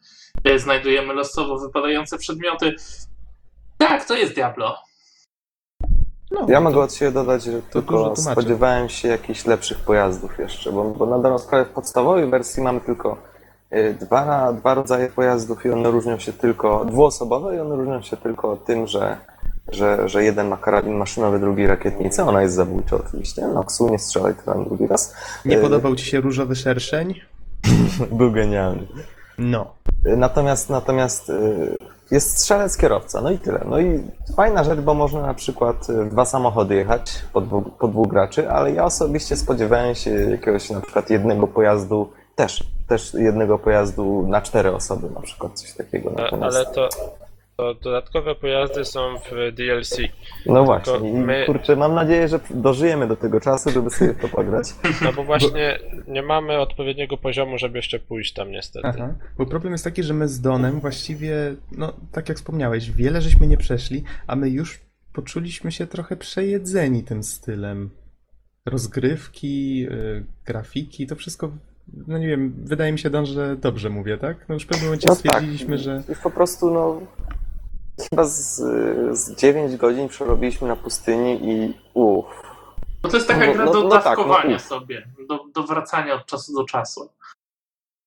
e, 0.43 0.59
znajdujemy 0.59 1.13
losowo 1.13 1.59
wypadające 1.59 2.17
przedmioty. 2.17 2.75
Tak, 3.77 4.05
to 4.05 4.15
jest 4.15 4.33
Diablo. 4.33 4.86
No, 6.31 6.45
Ja 6.49 6.57
to- 6.57 6.61
mogę 6.61 6.79
od 6.79 6.93
siebie 6.93 7.11
dodać, 7.11 7.43
że 7.43 7.61
tylko 7.61 8.15
spodziewałem 8.15 8.89
się 8.89 9.07
jakichś 9.07 9.45
lepszych 9.45 9.79
pojazdów 9.79 10.39
jeszcze, 10.39 10.71
bo, 10.71 10.83
bo 10.83 11.05
na 11.05 11.15
dobrą 11.15 11.37
sprawę 11.37 11.65
w 11.65 11.69
podstawowej 11.69 12.29
wersji 12.29 12.63
mamy 12.63 12.81
tylko 12.81 13.17
y, 13.73 13.97
dwa, 14.01 14.53
dwa 14.53 14.73
rodzaje 14.73 15.09
pojazdów 15.09 15.65
i 15.65 15.69
one 15.69 15.91
różnią 15.91 16.19
się 16.19 16.33
tylko, 16.33 16.85
dwuosobowe 16.85 17.55
i 17.55 17.59
one 17.59 17.75
różnią 17.75 18.01
się 18.01 18.17
tylko 18.17 18.57
tym, 18.57 18.87
że, 18.87 19.17
że, 19.71 20.09
że 20.09 20.23
jeden 20.23 20.47
ma 20.47 20.57
karabin 20.57 20.93
maszynowy, 20.93 21.39
drugi 21.39 21.67
rakietnicę, 21.67 22.25
ona 22.25 22.41
jest 22.41 22.55
zabójcza 22.55 22.95
oczywiście, 22.95 23.47
no 23.47 23.63
ksu 23.63 23.89
nie 23.89 23.99
strzelaj 23.99 24.33
teraz 24.45 24.67
drugi 24.67 24.87
raz. 24.87 25.13
Nie 25.45 25.57
Y, 25.57 25.61
podobał 25.61 25.95
ci 25.95 26.05
się 26.05 26.21
różowy 26.21 26.55
szerszeń? 26.55 27.13
Był 28.17 28.31
genialny. 28.31 28.87
No. 29.37 29.73
Natomiast, 30.17 30.69
natomiast 30.69 31.29
y, 31.29 31.75
jest 32.11 32.37
strzelec 32.37 32.77
kierowca, 32.77 33.21
no 33.21 33.31
i 33.31 33.37
tyle. 33.37 33.61
No 33.65 33.79
i 33.79 34.03
fajna 34.35 34.63
rzecz, 34.63 34.79
bo 34.79 34.93
można 34.93 35.21
na 35.21 35.33
przykład 35.33 35.89
y, 35.89 36.03
w 36.03 36.09
dwa 36.09 36.25
samochody 36.25 36.75
jechać 36.75 37.11
po 37.33 37.41
dwóch, 37.41 37.63
po 37.79 37.87
dwóch 37.87 38.07
graczy, 38.07 38.49
ale 38.49 38.71
ja 38.71 38.85
osobiście 38.85 39.35
spodziewałem 39.35 39.95
się 39.95 40.11
jakiegoś 40.11 40.69
na 40.69 40.81
przykład 40.81 41.09
jednego 41.09 41.47
pojazdu, 41.47 42.09
też, 42.35 42.63
też 42.87 43.13
jednego 43.13 43.59
pojazdu 43.59 44.27
na 44.27 44.41
cztery 44.41 44.75
osoby, 44.75 45.09
na 45.15 45.21
przykład 45.21 45.59
coś 45.59 45.73
takiego. 45.73 46.11
Natomiast, 46.17 46.57
ale 46.57 46.65
to, 46.65 46.89
to 47.57 47.73
dodatkowe 47.73 48.35
pojazdy 48.35 48.85
są 48.85 49.17
w 49.19 49.53
DLC. 49.55 49.97
no 50.45 50.63
właśnie, 50.63 51.09
i 51.09 51.13
my- 51.13 51.45
kurczę, 51.45 51.75
mam 51.75 51.93
nadzieję, 51.93 52.27
że 52.27 52.39
dożyjemy 52.49 53.07
do 53.07 53.15
tego 53.15 53.39
czasu, 53.39 53.69
żeby 53.69 53.89
sobie 53.89 54.13
to 54.13 54.27
pograć. 54.27 54.67
No 55.01 55.13
bo 55.13 55.23
właśnie 55.23 55.79
nie 56.07 56.21
mamy 56.21 56.59
odpowiedniego 56.59 57.17
poziomu, 57.17 57.57
żeby 57.57 57.77
jeszcze 57.77 57.99
pójść 57.99 58.33
tam 58.33 58.51
niestety. 58.51 58.87
Aha. 58.87 59.13
Bo 59.37 59.45
problem 59.45 59.73
jest 59.73 59.83
taki, 59.83 60.03
że 60.03 60.13
my 60.13 60.27
z 60.27 60.41
Donem 60.41 60.79
właściwie, 60.79 61.55
no 61.71 61.93
tak 62.11 62.29
jak 62.29 62.37
wspomniałeś, 62.37 62.91
wiele 62.91 63.21
żeśmy 63.21 63.47
nie 63.47 63.57
przeszli, 63.57 64.03
a 64.27 64.35
my 64.35 64.49
już 64.49 64.79
poczuliśmy 65.13 65.71
się 65.71 65.87
trochę 65.87 66.15
przejedzeni 66.15 67.03
tym 67.03 67.23
stylem. 67.23 67.89
Rozgrywki, 68.65 69.87
y, 69.91 70.23
grafiki, 70.45 71.07
to 71.07 71.15
wszystko, 71.15 71.51
no 72.07 72.17
nie 72.17 72.27
wiem, 72.27 72.53
wydaje 72.63 72.91
mi 72.91 72.99
się, 72.99 73.09
Don, 73.09 73.25
że 73.25 73.55
dobrze 73.55 73.89
mówię, 73.89 74.17
tak? 74.17 74.37
No 74.49 74.53
już 74.53 74.63
w 74.63 74.67
pewnym 74.67 74.85
momencie 74.85 75.07
No 75.09 75.15
tak, 75.15 75.25
stwierdziliśmy, 75.25 75.77
że... 75.77 76.03
już 76.09 76.19
po 76.19 76.29
prostu, 76.29 76.71
no, 76.71 77.01
chyba 78.09 78.25
z, 78.25 78.55
z 79.17 79.35
9 79.35 79.75
godzin 79.75 80.07
przerobiliśmy 80.07 80.67
na 80.67 80.75
pustyni 80.75 81.39
i 81.51 81.73
uff. 81.93 82.27
Bo 83.01 83.09
to 83.09 83.17
jest 83.17 83.27
taka 83.27 83.45
No, 83.45 83.53
gra 83.53 83.65
no, 83.65 83.73
do 83.73 83.83
no 83.83 83.89
tak, 83.89 84.03
dawkowania 84.03 84.49
no. 84.53 84.59
sobie, 84.59 85.07
do, 85.29 85.45
do 85.53 85.63
wracania 85.63 86.13
od 86.13 86.25
czasu 86.25 86.53
do 86.53 86.65
czasu. 86.65 87.09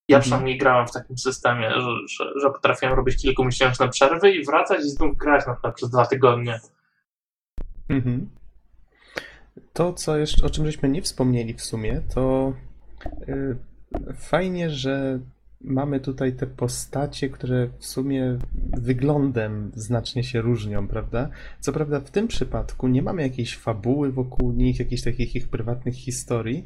Ja 0.08 0.16
Mhm. 0.16 0.22
przynajmniej 0.22 0.58
grałem 0.58 0.86
w 0.86 0.92
takim 0.92 1.18
systemie, 1.18 1.70
że, 1.70 1.90
że, 2.08 2.40
że 2.40 2.50
potrafiłem 2.50 2.94
robić 2.94 3.22
kilkumiesięczne 3.22 3.88
przerwy 3.88 4.30
i 4.30 4.44
wracać 4.44 4.80
i 4.80 4.90
znów 4.90 5.16
grać 5.16 5.46
na 5.46 5.52
przykład 5.52 5.74
przez 5.74 5.90
dwa 5.90 6.06
tygodnie. 6.06 6.60
Mhm. 7.88 8.30
To, 9.72 9.92
co 9.92 10.16
jeszcze, 10.16 10.46
o 10.46 10.50
czym 10.50 10.66
żeśmy 10.66 10.88
nie 10.88 11.02
wspomnieli 11.02 11.54
w 11.54 11.62
sumie, 11.62 12.02
to 12.14 12.52
y, 13.28 13.56
fajnie, 14.18 14.70
że 14.70 15.18
mamy 15.60 16.00
tutaj 16.00 16.32
te 16.32 16.46
postacie, 16.46 17.28
które 17.28 17.68
w 17.78 17.86
sumie 17.86 18.38
wyglądem 18.72 19.70
znacznie 19.74 20.24
się 20.24 20.40
różnią, 20.40 20.88
prawda? 20.88 21.28
Co 21.60 21.72
prawda 21.72 22.00
w 22.00 22.10
tym 22.10 22.28
przypadku 22.28 22.88
nie 22.88 23.02
mamy 23.02 23.22
jakiejś 23.22 23.56
fabuły 23.56 24.12
wokół 24.12 24.52
nich, 24.52 24.78
jakichś 24.78 25.02
takich 25.02 25.36
ich 25.36 25.48
prywatnych 25.48 25.94
historii. 25.94 26.64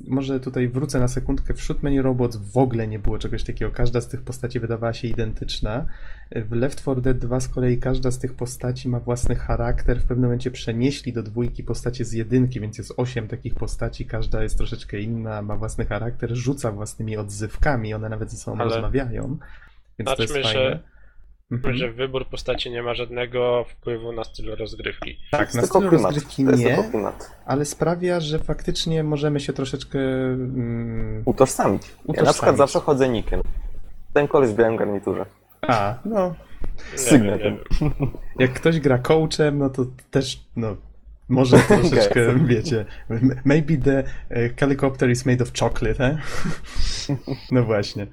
Może 0.00 0.40
tutaj 0.40 0.68
wrócę 0.68 1.00
na 1.00 1.08
sekundkę. 1.08 1.54
W 1.54 1.62
Shoot 1.62 1.82
Many 1.82 2.02
Robots 2.02 2.36
w 2.36 2.56
ogóle 2.56 2.88
nie 2.88 2.98
było 2.98 3.18
czegoś 3.18 3.44
takiego. 3.44 3.70
Każda 3.70 4.00
z 4.00 4.08
tych 4.08 4.22
postaci 4.22 4.60
wydawała 4.60 4.92
się 4.92 5.08
identyczna. 5.08 5.86
W 6.30 6.52
Left 6.52 6.80
4 6.80 7.00
Dead 7.00 7.18
2 7.18 7.40
z 7.40 7.48
kolei 7.48 7.78
każda 7.78 8.10
z 8.10 8.18
tych 8.18 8.34
postaci 8.34 8.88
ma 8.88 9.00
własny 9.00 9.34
charakter. 9.34 10.00
W 10.00 10.04
pewnym 10.04 10.24
momencie 10.24 10.50
przenieśli 10.50 11.12
do 11.12 11.22
dwójki 11.22 11.64
postacie 11.64 12.04
z 12.04 12.12
jedynki, 12.12 12.60
więc 12.60 12.78
jest 12.78 12.94
osiem 12.96 13.28
takich 13.28 13.54
postaci. 13.54 14.06
Każda 14.06 14.42
jest 14.42 14.56
troszeczkę 14.58 15.00
inna, 15.00 15.42
ma 15.42 15.56
własny 15.56 15.84
charakter, 15.86 16.34
rzuca 16.36 16.72
własnymi 16.72 17.16
odzywkami. 17.16 17.94
One 17.94 18.08
nawet 18.08 18.30
ze 18.30 18.36
sobą 18.36 18.58
Ale- 18.58 18.70
rozmawiają. 18.70 19.38
Więc 19.98 20.16
to 20.16 20.22
jest 20.22 20.32
fajne. 20.34 20.52
że- 20.52 20.93
Mhm. 21.50 21.76
Że 21.76 21.92
wybór 21.92 22.26
postaci 22.28 22.70
nie 22.70 22.82
ma 22.82 22.94
żadnego 22.94 23.64
wpływu 23.68 24.12
na 24.12 24.24
styl 24.24 24.56
rozgrywki. 24.56 25.18
Tak, 25.30 25.54
na 25.54 25.62
klimat. 25.62 25.92
rozgrywki 25.92 26.44
nie, 26.44 26.78
ale 27.46 27.64
sprawia, 27.64 28.20
że 28.20 28.38
faktycznie 28.38 29.04
możemy 29.04 29.40
się 29.40 29.52
troszeczkę 29.52 29.98
mm, 29.98 31.22
Utożsamić. 31.24 31.82
Ja 31.82 31.96
na 31.96 32.02
Utożsamić. 32.04 32.32
przykład 32.32 32.56
zawsze 32.56 32.80
chodzę 32.80 33.08
nikiem. 33.08 33.40
Ten 34.12 34.28
koleś 34.28 34.50
w 34.50 34.54
białym 34.54 34.76
garniturze. 34.76 35.26
A, 35.62 35.98
no, 36.04 36.34
Sygnetem. 36.96 37.58
jak 38.38 38.52
ktoś 38.52 38.80
gra 38.80 38.98
coachem, 38.98 39.58
no 39.58 39.70
to 39.70 39.86
też, 40.10 40.44
no, 40.56 40.76
może 41.28 41.58
troszeczkę, 41.68 42.30
Okej. 42.30 42.46
wiecie, 42.46 42.84
maybe 43.44 43.76
the 43.76 44.04
e, 44.30 44.48
helicopter 44.48 45.10
is 45.10 45.26
made 45.26 45.42
of 45.44 45.52
chocolate, 45.60 46.04
eh? 46.04 46.18
No 47.52 47.62
właśnie. 47.62 48.06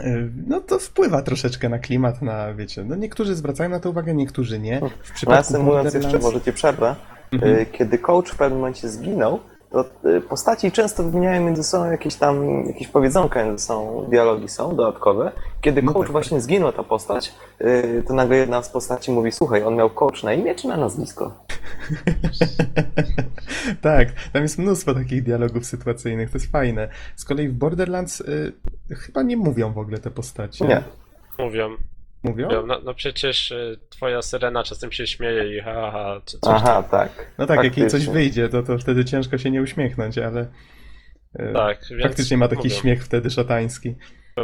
E, 0.00 0.28
No 0.46 0.60
to 0.60 0.78
wpływa 0.78 1.22
troszeczkę 1.22 1.68
na 1.68 1.78
klimat, 1.78 2.22
na, 2.22 2.54
wiecie, 2.54 2.84
no 2.84 2.96
niektórzy 2.96 3.34
zwracają 3.34 3.70
na 3.70 3.80
to 3.80 3.90
uwagę, 3.90 4.14
niektórzy 4.14 4.58
nie. 4.58 4.80
W 5.02 5.12
przypadku 5.12 5.62
mówiąc 5.62 5.94
jeszcze, 5.94 6.18
może 6.18 6.40
ci 6.40 6.52
przerwę. 6.52 6.94
Mhm. 7.32 7.54
Y, 7.58 7.66
Kiedy 7.66 7.98
coach 7.98 8.28
w 8.28 8.36
pewnym 8.36 8.58
momencie 8.58 8.88
zginął, 8.88 9.40
to 9.70 9.84
y, 10.04 10.20
postaci 10.20 10.72
często 10.72 11.02
wymieniają 11.02 11.44
między 11.44 11.64
sobą 11.64 11.90
jakieś 11.90 12.14
tam, 12.14 12.64
jakieś 12.66 12.88
powiedzonka 12.88 13.44
między 13.44 13.64
sobą, 13.64 14.06
dialogi 14.10 14.48
są 14.48 14.76
dodatkowe. 14.76 15.32
Kiedy 15.60 15.82
No 15.82 15.92
coach 15.92 16.06
tak, 16.06 16.12
właśnie 16.12 16.40
zginął, 16.40 16.72
ta 16.72 16.82
postać, 16.82 17.34
y, 17.60 18.02
to 18.08 18.14
nagle 18.14 18.36
jedna 18.36 18.62
z 18.62 18.68
postaci 18.68 19.10
mówi, 19.10 19.32
słuchaj, 19.32 19.62
on 19.62 19.76
miał 19.76 19.90
coach 19.90 20.22
na 20.22 20.32
imię 20.32 20.54
czy 20.54 20.68
na 20.68 20.76
nazwisko? 20.76 21.44
tak, 23.82 24.08
tam 24.32 24.42
jest 24.42 24.58
mnóstwo 24.58 24.94
takich 24.94 25.22
dialogów 25.22 25.66
sytuacyjnych, 25.66 26.30
to 26.30 26.36
jest 26.36 26.52
fajne. 26.52 26.88
Z 27.16 27.24
kolei 27.24 27.48
w 27.48 27.54
Borderlands 27.54 28.20
y, 28.20 28.52
chyba 28.90 29.22
nie 29.22 29.36
mówią 29.36 29.72
w 29.72 29.78
ogóle 29.78 29.98
te 29.98 30.10
postacie. 30.10 30.66
Nie. 30.66 30.82
Mówią. 31.38 31.76
Mówią? 32.22 32.46
mówią. 32.46 32.66
No, 32.66 32.80
no 32.84 32.94
przecież 32.94 33.50
y, 33.50 33.78
twoja 33.90 34.22
syrena 34.22 34.62
czasem 34.64 34.92
się 34.92 35.06
śmieje 35.06 35.56
i 35.56 35.60
ha, 35.60 35.90
ha, 35.92 36.20
czy 36.26 36.38
coś 36.38 36.54
Aha, 36.56 36.82
tak. 36.90 37.30
No 37.38 37.46
tak, 37.46 37.64
jak 37.64 37.76
jej 37.76 37.86
coś 37.86 37.92
Faktycznie. 38.00 38.14
wyjdzie, 38.14 38.48
to, 38.48 38.62
to 38.62 38.78
wtedy 38.78 39.04
ciężko 39.04 39.38
się 39.38 39.50
nie 39.50 39.62
uśmiechnąć, 39.62 40.18
ale 40.18 40.46
e, 41.38 41.52
Tak, 41.52 41.78
więc 41.90 42.02
faktycznie 42.02 42.36
ma 42.36 42.48
taki 42.48 42.68
mówią. 42.68 42.80
śmiech 42.80 43.04
wtedy 43.04 43.30
szatański. 43.30 43.94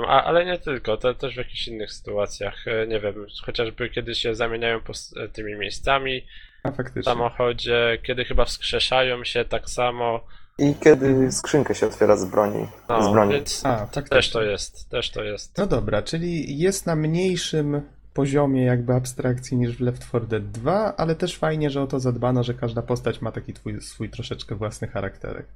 A, 0.07 0.25
ale 0.25 0.45
nie 0.45 0.59
tylko, 0.59 0.97
to 0.97 1.15
też 1.15 1.35
w 1.35 1.39
jakichś 1.39 1.69
innych 1.69 1.93
sytuacjach. 1.93 2.69
E, 2.69 2.87
Nie 2.87 3.01
wiem, 3.01 3.27
chociażby 3.47 3.91
kiedy 3.91 4.15
się 4.15 4.35
zamieniają 4.35 4.79
pos- 4.79 5.15
tymi 5.33 5.55
miejscami 5.55 6.27
A 6.63 6.71
w 6.71 6.77
faktycznie. 6.77 7.03
samochodzie, 7.03 7.99
kiedy 8.03 8.25
chyba 8.25 8.45
wskrzeszają 8.45 9.25
się 9.25 9.45
tak 9.45 9.71
samo. 9.71 10.27
I 10.59 10.75
kiedy 10.75 11.33
skrzynkę 11.33 11.75
się 11.75 11.87
otwiera 11.87 12.17
z 12.17 12.25
broni. 12.25 12.67
z 12.67 12.89
No, 12.89 13.13
broni. 13.13 13.33
więc 13.33 13.67
A, 13.67 13.87
tak 13.87 14.09
też 14.09 14.31
to 14.31 14.43
jest, 14.43 14.89
też 14.89 15.11
to 15.11 15.23
jest. 15.23 15.59
No 15.59 15.67
dobra, 15.67 16.03
czyli 16.03 16.59
jest 16.59 16.87
na 16.87 16.97
mniejszym 16.97 17.83
poziomie 18.15 18.65
jakby 18.65 18.95
abstrakcji 18.95 19.57
niż 19.57 19.77
w 19.77 19.81
Left 19.81 20.09
4 20.09 20.27
Dead 20.27 20.51
2, 20.51 20.97
ale 20.97 21.15
też 21.15 21.39
fajnie, 21.39 21.71
że 21.71 21.83
o 21.83 21.87
to 21.87 22.01
zadbano, 22.01 22.43
że 22.43 22.55
każda 22.55 22.83
postać 22.83 23.21
ma 23.21 23.33
taki 23.33 23.53
twój, 23.53 23.81
swój 23.81 24.11
troszeczkę 24.11 24.55
własny 24.55 24.89
charakterek. 24.89 25.47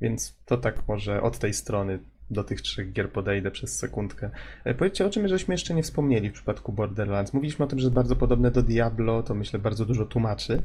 Więc 0.00 0.34
to 0.46 0.56
tak 0.56 0.88
może 0.88 1.22
od 1.22 1.38
tej 1.38 1.54
strony 1.54 1.98
do 2.30 2.44
tych 2.44 2.60
trzech 2.62 2.92
gier 2.92 3.10
podejdę 3.12 3.50
przez 3.50 3.78
sekundkę. 3.78 4.30
E, 4.64 4.74
Powiedzcie 4.74 5.06
o 5.06 5.10
czym 5.10 5.28
żeśmy 5.28 5.54
jeszcze 5.54 5.74
nie 5.74 5.82
wspomnieli 5.82 6.30
w 6.30 6.32
przypadku 6.32 6.72
Borderlands. 6.72 7.34
Mówiliśmy 7.34 7.64
o 7.64 7.68
tym, 7.68 7.78
że 7.78 7.84
jest 7.84 7.94
bardzo 7.94 8.16
podobne 8.16 8.50
do 8.50 8.62
Diablo, 8.62 9.22
to 9.22 9.34
myślę 9.34 9.58
bardzo 9.58 9.86
dużo 9.86 10.04
tłumaczy 10.04 10.62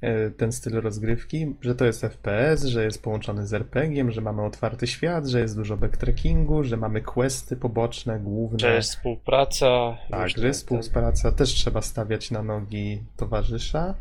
e, 0.00 0.30
ten 0.30 0.52
styl 0.52 0.72
rozgrywki, 0.80 1.54
że 1.60 1.74
to 1.74 1.84
jest 1.84 2.00
FPS, 2.00 2.64
że 2.64 2.84
jest 2.84 3.02
połączony 3.02 3.46
z 3.46 3.54
RPG-iem, 3.54 4.10
że 4.10 4.20
mamy 4.20 4.42
otwarty 4.44 4.86
świat, 4.86 5.26
że 5.26 5.40
jest 5.40 5.56
dużo 5.56 5.76
backtrackingu, 5.76 6.64
że 6.64 6.76
mamy 6.76 7.00
questy 7.02 7.56
poboczne, 7.56 8.20
główne. 8.20 8.58
Że 8.58 8.74
jest 8.74 8.90
współpraca. 8.90 9.96
Tak, 10.10 10.28
że 10.28 10.46
jest 10.46 10.68
te- 10.68 10.80
współpraca, 10.82 11.32
też 11.32 11.48
trzeba 11.54 11.82
stawiać 11.82 12.30
na 12.30 12.42
nogi 12.42 13.02
towarzysza. 13.16 13.94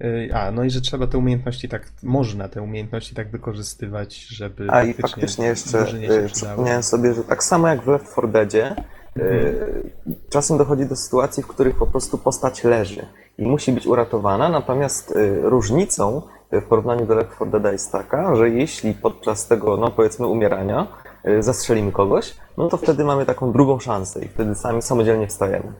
Yy, 0.00 0.34
A, 0.34 0.50
no 0.50 0.64
i 0.64 0.70
że 0.70 0.80
trzeba 0.80 1.06
te 1.06 1.18
umiejętności 1.18 1.68
tak, 1.68 1.92
można 2.02 2.48
te 2.48 2.62
umiejętności 2.62 3.14
tak 3.14 3.30
wykorzystywać, 3.30 4.16
żeby 4.16 4.66
A 4.70 4.82
i 4.82 4.94
faktycznie 4.94 5.46
jeszcze 5.46 5.94
y, 6.24 6.28
przypomniałem 6.32 6.82
sobie, 6.82 7.14
że 7.14 7.24
tak 7.24 7.44
samo 7.44 7.68
jak 7.68 7.82
w 7.82 7.88
Left 7.88 8.12
4 8.12 8.28
Deadzie, 8.28 8.76
y, 9.16 9.90
czasem 10.30 10.58
dochodzi 10.58 10.86
do 10.86 10.96
sytuacji, 10.96 11.42
w 11.42 11.46
których 11.46 11.76
po 11.76 11.86
prostu 11.86 12.18
postać 12.18 12.64
leży 12.64 13.06
i 13.38 13.46
musi 13.46 13.72
być 13.72 13.86
uratowana, 13.86 14.48
natomiast 14.48 15.16
y, 15.16 15.40
różnicą 15.42 16.22
y, 16.52 16.60
w 16.60 16.64
porównaniu 16.64 17.06
do 17.06 17.14
Left 17.14 17.34
4 17.34 17.50
Deada 17.50 17.72
jest 17.72 17.92
taka, 17.92 18.36
że 18.36 18.50
jeśli 18.50 18.94
podczas 18.94 19.48
tego, 19.48 19.76
no 19.76 19.90
powiedzmy, 19.90 20.26
umierania 20.26 20.86
y, 21.26 21.42
zastrzelimy 21.42 21.92
kogoś, 21.92 22.34
no 22.56 22.68
to 22.68 22.76
wtedy 22.76 23.04
mamy 23.04 23.26
taką 23.26 23.52
drugą 23.52 23.78
szansę 23.78 24.24
i 24.24 24.28
wtedy 24.28 24.54
sami 24.54 24.82
samodzielnie 24.82 25.26
wstajemy. 25.26 25.72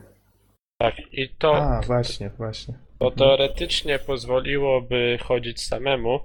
Tak, 0.77 0.93
i 1.11 1.35
to, 1.37 1.55
A, 1.55 1.81
właśnie, 1.81 2.29
właśnie. 2.37 2.88
To 2.99 3.11
teoretycznie 3.11 3.99
pozwoliłoby 3.99 5.17
chodzić 5.23 5.61
samemu, 5.61 6.19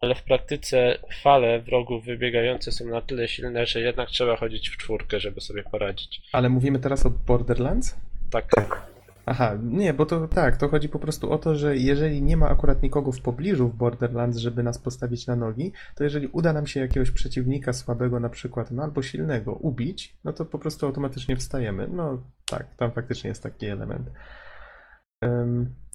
ale 0.00 0.14
w 0.14 0.22
praktyce 0.22 0.98
fale 1.22 1.60
wrogów 1.60 2.04
wybiegające 2.04 2.72
są 2.72 2.84
na 2.84 3.00
tyle 3.00 3.28
silne, 3.28 3.66
że 3.66 3.80
jednak 3.80 4.08
trzeba 4.08 4.36
chodzić 4.36 4.68
w 4.68 4.76
czwórkę, 4.76 5.20
żeby 5.20 5.40
sobie 5.40 5.62
poradzić. 5.62 6.22
Ale 6.32 6.48
mówimy 6.48 6.78
teraz 6.78 7.06
o 7.06 7.10
Borderlands? 7.10 7.96
Tak, 8.30 8.46
Tak. 8.56 8.90
Aha, 9.26 9.58
nie, 9.62 9.94
bo 9.94 10.06
to 10.06 10.28
tak, 10.28 10.56
to 10.56 10.68
chodzi 10.68 10.88
po 10.88 10.98
prostu 10.98 11.32
o 11.32 11.38
to, 11.38 11.54
że 11.54 11.76
jeżeli 11.76 12.22
nie 12.22 12.36
ma 12.36 12.48
akurat 12.48 12.82
nikogo 12.82 13.12
w 13.12 13.20
pobliżu 13.20 13.68
w 13.68 13.76
Borderlands, 13.76 14.38
żeby 14.38 14.62
nas 14.62 14.78
postawić 14.78 15.26
na 15.26 15.36
nogi, 15.36 15.72
to 15.94 16.04
jeżeli 16.04 16.26
uda 16.26 16.52
nam 16.52 16.66
się 16.66 16.80
jakiegoś 16.80 17.10
przeciwnika 17.10 17.72
słabego 17.72 18.20
na 18.20 18.28
przykład, 18.28 18.70
no 18.70 18.82
albo 18.82 19.02
silnego 19.02 19.52
ubić, 19.52 20.16
no 20.24 20.32
to 20.32 20.44
po 20.44 20.58
prostu 20.58 20.86
automatycznie 20.86 21.36
wstajemy. 21.36 21.88
No 21.88 22.22
tak, 22.46 22.74
tam 22.76 22.92
faktycznie 22.92 23.28
jest 23.28 23.42
taki 23.42 23.66
element. 23.66 24.10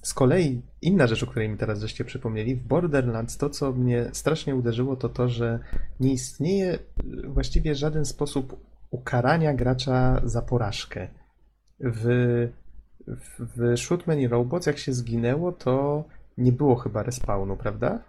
Z 0.06 0.14
kolei 0.14 0.61
inna 0.82 1.07
rzecz, 1.07 1.23
o 1.23 1.27
której 1.27 1.49
mi 1.49 1.57
teraz 1.57 1.80
żeście 1.80 2.06
przypomnieli, 2.06 2.56
w 2.56 2.64
Borderlands 2.64 3.38
to, 3.38 3.49
co 3.49 3.72
mnie 3.72 4.10
strasznie 4.14 4.56
uderzyło, 4.56 4.95
to 4.95 5.10
to, 5.10 5.30
że 5.30 5.60
nie 5.99 6.14
istnieje 6.14 6.80
właściwie 7.27 7.76
żaden 7.76 8.06
sposób 8.06 8.65
ukarania 8.91 9.53
gracza 9.53 10.22
za 10.23 10.41
porażkę. 10.41 11.07
W, 11.80 12.06
w, 13.07 13.45
w 13.56 13.77
Shootman 13.77 14.19
i 14.19 14.27
Robots, 14.27 14.68
jak 14.68 14.77
się 14.77 14.94
zginęło, 14.94 15.52
to 15.52 16.03
nie 16.38 16.52
było 16.52 16.76
chyba 16.76 17.03
respawnu, 17.03 17.57
prawda? 17.57 17.99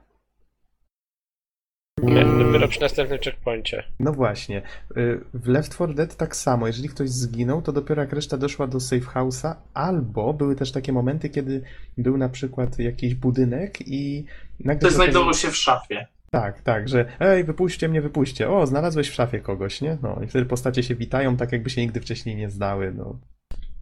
Nie, 2.02 2.24
dopiero 2.24 2.68
przy 2.68 2.81
następnym 2.81 3.18
checkpoincie. 3.18 3.85
No 4.01 4.12
właśnie. 4.12 4.62
Y, 4.97 5.20
W 5.35 5.48
Left 5.48 5.74
4 5.74 5.94
Dead 5.94 6.16
tak 6.16 6.36
samo. 6.36 6.66
Jeżeli 6.66 6.89
ktoś 6.89 7.10
zginął, 7.10 7.62
to 7.62 7.73
dopiero 7.73 8.02
jak 8.02 8.12
reszta 8.12 8.36
doszła 8.36 8.66
do 8.66 8.81
safe 8.81 9.06
house'a, 9.14 9.55
albo 9.74 10.32
były 10.35 10.56
też 10.56 10.73
takie 10.73 10.93
momenty, 10.93 11.28
kiedy 11.28 11.62
był 11.98 12.16
na 12.16 12.28
przykład 12.28 12.78
jakiś 12.78 13.14
budynek 13.14 13.89
i 13.89 14.24
nagle 14.60 14.78
Ktoś 14.78 14.90
się 14.90 14.94
znajdował 14.94 15.35
się 15.35 15.51
w 15.51 15.56
szafie. 15.56 16.06
Tak, 16.31 16.62
tak, 16.62 16.89
że 16.89 17.06
ej, 17.20 17.44
wypuśćcie 17.44 17.89
mnie, 17.89 18.02
wypuśćcie. 18.02 18.51
O, 18.51 18.66
znalazłeś 18.66 19.09
w 19.09 19.14
szafie 19.14 19.40
kogoś, 19.40 19.81
nie? 19.81 19.98
No 20.02 20.20
i 20.24 20.27
wtedy 20.27 20.47
postacie 20.47 20.82
się 20.82 20.94
witają 20.94 21.36
tak, 21.36 21.52
jakby 21.52 21.70
się 21.70 21.81
nigdy 21.81 22.01
wcześniej 22.01 22.36
nie 22.36 22.51
znały, 22.51 22.93
no. 22.97 23.18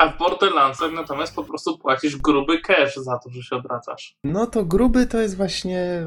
A 0.05 0.09
w 0.09 0.19
Borderlandsach 0.19 0.93
natomiast 0.93 1.35
po 1.37 1.45
prostu 1.45 1.79
płacisz 1.79 2.17
gruby 2.17 2.61
cash 2.61 2.97
za 2.97 3.19
to, 3.19 3.31
że 3.31 3.43
się 3.43 3.57
odwracasz. 3.57 4.17
No 4.25 4.47
to 4.47 4.65
gruby 4.65 5.07
to 5.07 5.19
jest 5.19 5.37
właśnie... 5.37 6.03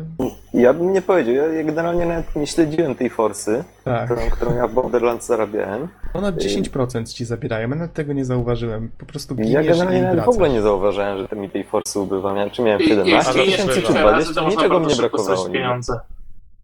Ja 0.54 0.74
bym 0.74 0.94
nie 0.94 1.02
powiedział, 1.02 1.36
ja 1.36 1.48
ja 1.48 1.64
generalnie 1.64 2.06
nawet 2.06 2.36
nie 2.36 2.48
śledziłem 2.48 2.96
tej 2.96 3.10
forsy, 3.10 3.64
Tak. 3.84 4.06
którą, 4.06 4.22
którą 4.30 4.56
ja 4.56 4.68
w 4.68 4.74
Borderlands 4.74 5.26
zarabiałem. 5.28 5.88
Ona 6.14 6.32
10% 6.32 7.14
ci 7.14 7.26
zabierają, 7.26 7.70
ja 7.70 7.76
nawet 7.76 7.94
tego 7.94 8.14
nie 8.14 8.26
zauważyłem. 8.26 8.92
Po 9.00 9.06
prostu 9.06 9.36
Ja 9.38 9.44
giniesz 9.44 9.68
generalnie 9.68 10.00
i 10.00 10.02
nawet 10.02 10.26
w 10.26 10.30
ogóle 10.30 10.50
nie 10.50 10.62
zauważyłem, 10.62 11.18
że 11.18 11.28
to 11.28 11.36
mi 11.36 11.50
tej 11.50 11.64
forsy 11.64 12.00
ubywa. 12.00 12.34
Miałem, 12.34 12.50
czy 12.50 12.62
miałem 12.62 12.82
I, 12.82 12.88
17 12.88 13.16
jeśli 13.16 13.42
ale 13.42 13.50
nie 13.50 13.56
ubywa. 13.56 13.74
jest 13.74 13.88
czy 13.88 13.94
tyle 13.94 14.04
razy, 14.04 14.34
20, 14.34 14.34
to 14.34 14.42
można 14.44 14.62
niczego 14.62 14.80
mi 14.80 14.86
bardzo 14.86 15.02
nie 15.02 15.04
szybko 15.10 15.18
brakowało. 15.24 15.50
pieniądze. 15.50 16.00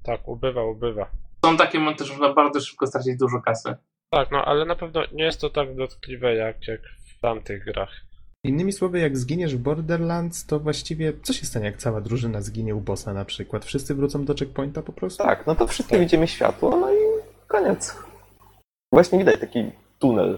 Tak, 0.04 0.28
ubywa, 0.28 0.64
ubywa. 0.64 1.06
Są 1.46 1.58
takie 1.58 1.80
momenty, 1.80 2.06
że 2.06 2.14
można 2.14 2.34
bardzo 2.34 2.60
szybko 2.62 2.88
stracić 2.88 3.18
dużo 3.18 3.42
kasy. 3.42 3.76
Tak, 4.10 4.32
no 4.32 4.46
ale 4.46 4.66
na 4.66 4.76
pewno 4.76 5.02
nie 5.14 5.24
jest 5.24 5.42
to 5.42 5.50
tak 5.50 5.76
dotkliwe 5.76 6.36
jak, 6.36 6.68
jak 6.68 6.82
w 7.03 7.03
tamtych 7.24 7.66
grach. 7.66 7.90
Innymi 8.46 8.72
słowy, 8.72 9.00
jak 9.00 9.18
zginiesz 9.18 9.56
w 9.56 9.60
Borderlands, 9.60 10.46
to 10.46 10.60
właściwie 10.60 11.14
co 11.24 11.34
się 11.34 11.46
stanie, 11.46 11.66
jak 11.66 11.78
cała 11.78 12.02
drużyna 12.02 12.42
zginie 12.42 12.76
u 12.76 12.82
bossa 12.82 13.14
na 13.14 13.26
przykład? 13.26 13.66
Wszyscy 13.66 13.96
wrócą 13.96 14.26
do 14.26 14.36
checkpointa 14.36 14.82
po 14.82 14.94
prostu? 14.94 15.24
Tak, 15.24 15.48
no 15.48 15.56
to 15.56 15.68
wszyscy 15.68 15.92
Tak. 15.92 16.00
widzimy 16.00 16.28
światło, 16.28 16.78
no 16.78 16.94
i 16.94 16.98
koniec. 17.48 17.96
Właśnie 18.94 19.20
widać 19.20 19.40
taki 19.40 19.72
tunel. 20.00 20.38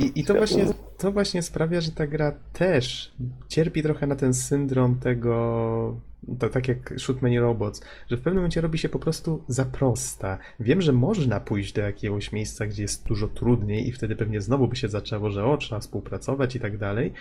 I, 0.00 0.20
I 0.20 0.24
to 0.24 0.34
właśnie, 0.34 0.64
to 0.98 1.12
właśnie 1.12 1.42
sprawia, 1.42 1.80
że 1.80 1.92
ta 1.92 2.06
gra 2.06 2.32
też 2.52 3.12
cierpi 3.48 3.82
trochę 3.82 4.06
na 4.06 4.16
ten 4.16 4.34
syndrom 4.34 4.98
tego, 4.98 5.96
to 6.38 6.48
tak 6.48 6.68
jak 6.68 6.94
Shoot 6.98 7.22
Many 7.22 7.40
Robots, 7.40 7.82
że 8.10 8.16
w 8.16 8.20
pewnym 8.20 8.36
momencie 8.36 8.60
robi 8.60 8.78
się 8.78 8.88
po 8.88 8.98
prostu 8.98 9.44
za 9.48 9.64
prosta. 9.64 10.38
Wiem, 10.60 10.82
że 10.82 10.92
można 10.92 11.40
pójść 11.40 11.72
do 11.72 11.80
jakiegoś 11.80 12.32
miejsca, 12.32 12.66
gdzie 12.66 12.82
jest 12.82 13.08
dużo 13.08 13.28
trudniej 13.28 13.88
i 13.88 13.92
wtedy 13.92 14.16
pewnie 14.16 14.40
znowu 14.40 14.68
by 14.68 14.76
się 14.76 14.88
zaczęło, 14.88 15.30
że 15.30 15.44
o, 15.44 15.56
trzeba 15.56 15.80
współpracować 15.80 16.56
i 16.56 16.60
tak 16.60 16.78
dalej. 16.78 17.12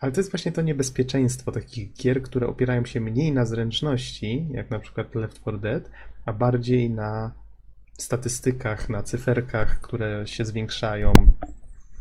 Ale 0.00 0.12
to 0.12 0.20
jest 0.20 0.30
właśnie 0.30 0.52
to 0.52 0.62
niebezpieczeństwo 0.62 1.52
takich 1.52 1.92
gier, 1.92 2.22
które 2.22 2.46
opierają 2.46 2.84
się 2.84 3.00
mniej 3.00 3.32
na 3.32 3.44
zręczności, 3.44 4.46
jak 4.50 4.70
na 4.70 4.78
przykład 4.78 5.14
Left 5.14 5.40
4 5.40 5.58
Dead, 5.58 5.90
a 6.26 6.32
bardziej 6.32 6.90
na 6.90 7.32
statystykach, 7.92 8.88
na 8.88 9.02
cyferkach, 9.02 9.80
które 9.80 10.26
się 10.26 10.44
zwiększają 10.44 11.12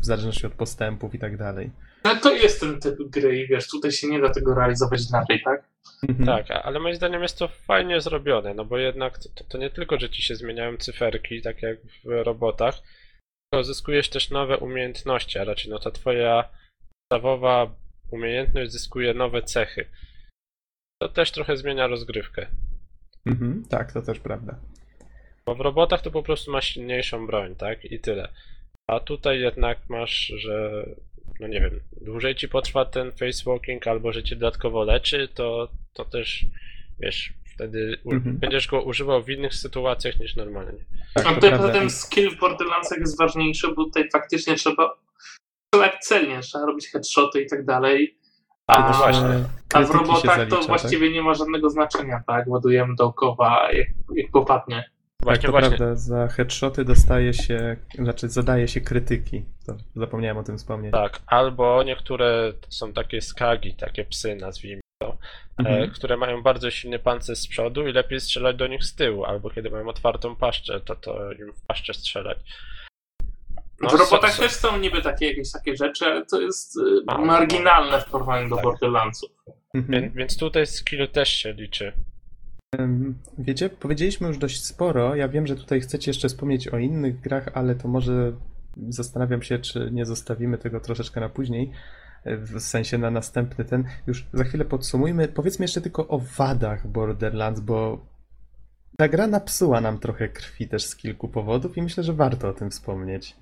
w 0.02 0.06
zależności 0.06 0.47
od 0.47 0.53
postępów 0.53 1.15
i 1.15 1.19
tak 1.19 1.38
dalej. 1.38 1.72
Ale 2.03 2.19
to 2.19 2.35
jest 2.35 2.60
ten 2.60 2.80
typ 2.80 2.97
gry 3.10 3.41
i 3.41 3.47
wiesz, 3.47 3.68
tutaj 3.68 3.91
się 3.91 4.07
nie 4.07 4.22
da 4.22 4.30
tego 4.30 4.56
realizować 4.56 5.10
inaczej, 5.10 5.41
tak? 5.45 5.74
Mhm. 6.10 6.26
Tak, 6.26 6.52
ale 6.52 6.80
moim 6.80 6.95
zdaniem 6.95 7.22
jest 7.22 7.40
to 7.40 7.48
fajnie 7.48 8.02
zrobione, 8.02 8.53
no 8.53 8.66
bo 8.66 8.78
jednak 8.78 9.18
to, 9.18 9.44
to 9.44 9.57
nie 9.57 9.70
tylko, 9.70 9.99
że 9.99 10.10
ci 10.10 10.22
się 10.22 10.36
zmieniają 10.36 10.78
cyferki, 10.78 11.41
tak 11.41 11.62
jak 11.62 11.78
w 12.03 12.24
robotach, 12.24 12.76
tylko 13.52 13.64
zyskujesz 13.64 14.10
też 14.10 14.30
nowe 14.30 14.57
umiejętności, 14.57 15.40
a 15.40 15.44
raczej 15.44 15.72
no 15.72 15.80
ta 15.80 15.91
twoja 15.91 16.49
podstawowa 17.10 17.76
umiejętność 18.12 18.72
zyskuje 18.72 19.14
nowe 19.14 19.41
cechy. 19.41 19.86
To 21.02 21.10
też 21.10 21.32
trochę 21.32 21.57
zmienia 21.57 21.88
rozgrywkę. 21.88 22.48
Mhm, 23.26 23.66
tak, 23.70 23.94
to 23.94 24.02
też 24.02 24.20
prawda. 24.20 24.60
Bo 25.45 25.56
w 25.56 25.60
robotach 25.62 26.02
to 26.02 26.12
po 26.12 26.24
prostu 26.24 26.52
masz 26.52 26.68
silniejszą 26.68 27.28
broń, 27.28 27.56
tak? 27.56 27.86
I 27.86 27.99
tyle. 27.99 28.34
A 28.90 28.99
tutaj 28.99 29.40
jednak 29.40 29.90
masz, 29.90 30.34
że 30.38 30.86
no 31.39 31.47
nie 31.47 31.61
wiem, 31.61 31.80
dłużej 32.02 32.35
ci 32.35 32.49
potrwa 32.49 32.85
ten 32.85 33.11
facewalking 33.11 33.88
albo 33.88 34.11
że 34.14 34.23
cię 34.23 34.35
dodatkowo 34.35 34.84
leczy, 34.84 35.27
to, 35.34 35.68
to 35.93 36.06
też 36.06 36.45
wiesz, 36.99 37.34
wtedy 37.56 37.97
Mhm. 38.06 38.38
będziesz 38.38 38.68
go 38.68 38.81
używał 38.81 39.23
w 39.23 39.30
innych 39.30 39.53
sytuacjach 39.53 40.19
niż 40.19 40.35
normalnie. 40.35 40.80
Tak, 41.14 41.26
A 41.26 41.30
to 41.30 41.35
tutaj 41.35 41.49
prawda. 41.49 41.68
poza 41.68 41.80
tym 41.80 41.89
skill 41.89 42.31
w 42.31 42.39
Borderlandsach 42.39 42.97
jest 42.99 43.18
ważniejszy, 43.19 43.68
bo 43.68 43.84
tutaj 43.84 44.10
faktycznie 44.14 44.56
trzeba 44.56 44.97
strzelać 45.68 45.93
celnie, 46.02 46.39
trzeba 46.39 46.65
robić 46.65 46.88
headshoty 46.91 47.41
i 47.41 47.47
tak 47.49 47.65
dalej. 47.65 48.18
A, 48.68 48.91
No 48.91 48.97
właśnie. 48.97 49.43
A 49.73 49.81
w 49.84 49.91
robotach 49.91 50.35
zalicza, 50.38 50.45
to 50.56 50.57
tak? 50.57 50.68
właściwie 50.68 51.11
nie 51.11 51.22
ma 51.22 51.34
żadnego 51.34 51.69
znaczenia, 51.69 52.23
tak? 52.27 52.47
Ładujemy 52.47 52.95
dookoła 52.95 53.72
jak, 53.72 53.88
jak 54.15 54.31
popadnie. 54.31 54.89
Tak, 55.18 55.26
Właśnie, 55.26 55.46
to 55.46 55.52
właśnie. 55.52 55.70
prawda. 55.78 55.96
Za 55.96 56.28
headshoty 56.28 56.86
dostaje 56.86 57.34
się, 57.34 57.76
znaczy 58.00 58.30
zadaje 58.30 58.68
się 58.68 58.82
krytyki. 58.82 59.46
To 59.66 59.78
zapomniałem 59.96 60.38
o 60.38 60.44
tym 60.44 60.58
wspomnieć. 60.58 60.92
Tak, 60.94 61.20
albo 61.28 61.84
niektóre 61.84 62.54
są 62.70 62.94
takie 62.94 63.22
skagi, 63.22 63.74
takie 63.74 64.06
psy, 64.06 64.36
nazwijmy 64.36 64.82
to, 65.02 65.08
e, 65.08 65.60
Mhm. 65.60 65.92
które 65.92 66.18
mają 66.18 66.42
bardzo 66.44 66.72
silny 66.72 67.00
pancerz 67.00 67.38
z 67.38 67.48
przodu 67.48 67.88
i 67.88 67.92
lepiej 67.94 68.20
strzelać 68.20 68.56
do 68.56 68.68
nich 68.68 68.84
z 68.84 68.96
tyłu, 68.96 69.26
albo 69.26 69.50
kiedy 69.50 69.70
mają 69.70 69.88
otwartą 69.90 70.36
paszczę, 70.36 70.80
to 70.82 70.96
to 70.96 71.32
im 71.32 71.54
w 71.54 71.62
paszczę 71.66 71.94
strzelać. 71.94 72.38
No, 73.82 73.90
w 73.90 73.94
robotach 73.94 74.38
też 74.38 74.52
są 74.52 74.78
niby 74.78 75.02
takie 75.02 75.28
jakieś 75.28 75.52
takie 75.52 75.76
rzeczy, 75.78 76.06
ale 76.06 76.26
to 76.26 76.42
jest 76.42 76.78
y, 76.78 76.82
A, 77.08 77.18
marginalne 77.18 78.02
w 78.02 78.06
porównaniu 78.06 78.50
do 78.50 78.56
tak. 78.56 78.64
Borderlandsów. 78.64 79.30
Mhm. 79.74 80.02
Więc, 80.02 80.16
więc 80.16 80.38
tutaj 80.38 80.68
skill 80.68 81.08
też 81.08 81.30
się 81.30 81.54
liczy. 81.54 81.94
Wiecie, 83.38 83.69
powiedzieliśmy 83.69 84.27
już 84.27 84.38
dość 84.38 84.65
sporo. 84.65 85.15
Ja 85.15 85.27
wiem, 85.27 85.47
że 85.47 85.56
tutaj 85.56 85.81
chcecie 85.81 86.10
jeszcze 86.11 86.27
wspomnieć 86.30 86.68
o 86.68 86.77
innych 86.77 87.19
grach, 87.22 87.49
ale 87.53 87.76
to 87.76 87.88
może 87.88 88.31
zastanawiam 88.89 89.41
się, 89.41 89.60
czy 89.60 89.89
nie 89.91 90.06
zostawimy 90.06 90.57
tego 90.57 90.80
troszeczkę 90.80 91.19
na 91.22 91.30
później. 91.30 91.72
y, 92.27 92.38
W 92.38 92.60
sensie 92.60 92.97
na 92.97 93.11
następny 93.11 93.65
ten. 93.65 93.84
Już 94.07 94.26
za 94.34 94.43
chwilę 94.43 94.65
podsumujmy. 94.65 95.27
Powiedzmy 95.27 95.64
jeszcze 95.64 95.81
tylko 95.81 96.07
o 96.07 96.19
wadach 96.38 96.88
Borderlands, 96.88 97.60
bo 97.61 98.06
ta 98.97 99.07
gra 99.07 99.27
napsuła 99.27 99.81
nam 99.81 99.99
trochę 99.99 100.30
krwi 100.30 100.68
też 100.68 100.85
z 100.85 100.95
kilku 100.95 101.27
powodów 101.27 101.77
i 101.77 101.81
myślę, 101.81 102.03
że 102.03 102.14
warto 102.14 102.49
o 102.49 102.53
tym 102.53 102.69
wspomnieć. 102.72 103.35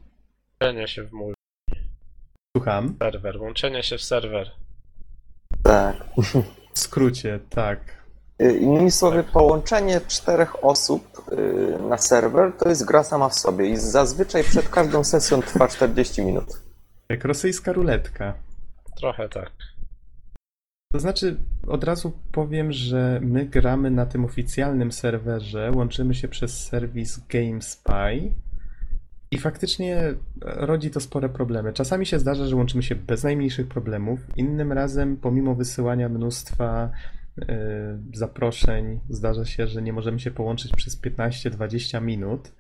Łączenie 0.62 0.88
się 0.88 1.04
w 1.04 1.12
mój 1.12 1.34
Słucham. 2.58 2.96
serwer, 3.00 3.42
łączenie 3.42 3.84
się 3.84 3.98
w 3.98 4.04
serwer. 4.04 4.52
Tak. 5.64 5.96
W 6.74 6.80
skrócie, 6.80 7.40
tak. 7.50 8.03
Y, 8.42 8.58
Innymi 8.58 8.92
słowy, 8.92 9.24
połączenie 9.24 10.02
czterech 10.08 10.66
osób 10.66 11.22
y, 11.32 11.90
na 11.90 11.98
serwer 11.98 12.54
to 12.60 12.70
jest 12.70 12.86
gra 12.86 13.04
sama 13.04 13.30
w 13.30 13.36
sobie 13.36 13.70
i 13.70 13.78
zazwyczaj 13.78 14.44
przed 14.44 14.70
każdą 14.70 15.04
sesją 15.04 15.42
trwa 15.42 15.68
40 15.68 16.22
minut. 16.22 16.46
Jak 17.10 17.26
rosyjska 17.26 17.74
ruletka. 17.74 18.34
Trochę 18.98 19.30
tak. 19.30 19.52
To 20.94 21.00
znaczy, 21.00 21.38
od 21.68 21.84
razu 21.84 22.12
powiem, 22.32 22.72
że 22.72 23.20
my 23.24 23.46
gramy 23.46 23.92
na 23.92 24.06
tym 24.06 24.26
oficjalnym 24.26 24.92
serwerze, 24.92 25.72
łączymy 25.76 26.16
się 26.16 26.28
przez 26.28 26.64
serwis 26.64 27.20
GameSpy 27.30 28.32
i 29.32 29.38
faktycznie 29.38 30.14
rodzi 30.42 30.92
to 30.92 31.00
spore 31.00 31.30
problemy. 31.30 31.74
Czasami 31.74 32.06
się 32.06 32.20
zdarza, 32.20 32.46
że 32.46 32.56
łączymy 32.56 32.84
się 32.84 32.96
bez 32.96 33.24
najmniejszych 33.24 33.68
problemów, 33.68 34.20
innym 34.36 34.72
razem, 34.72 35.18
pomimo 35.18 35.56
wysyłania 35.56 36.10
mnóstwa 36.10 36.90
zaproszeń, 38.14 39.00
zdarza 39.10 39.46
się, 39.46 39.68
że 39.68 39.82
nie 39.82 39.94
możemy 39.94 40.20
się 40.20 40.32
połączyć 40.32 40.72
przez 40.72 41.02
15-20 41.02 42.02
minut. 42.02 42.52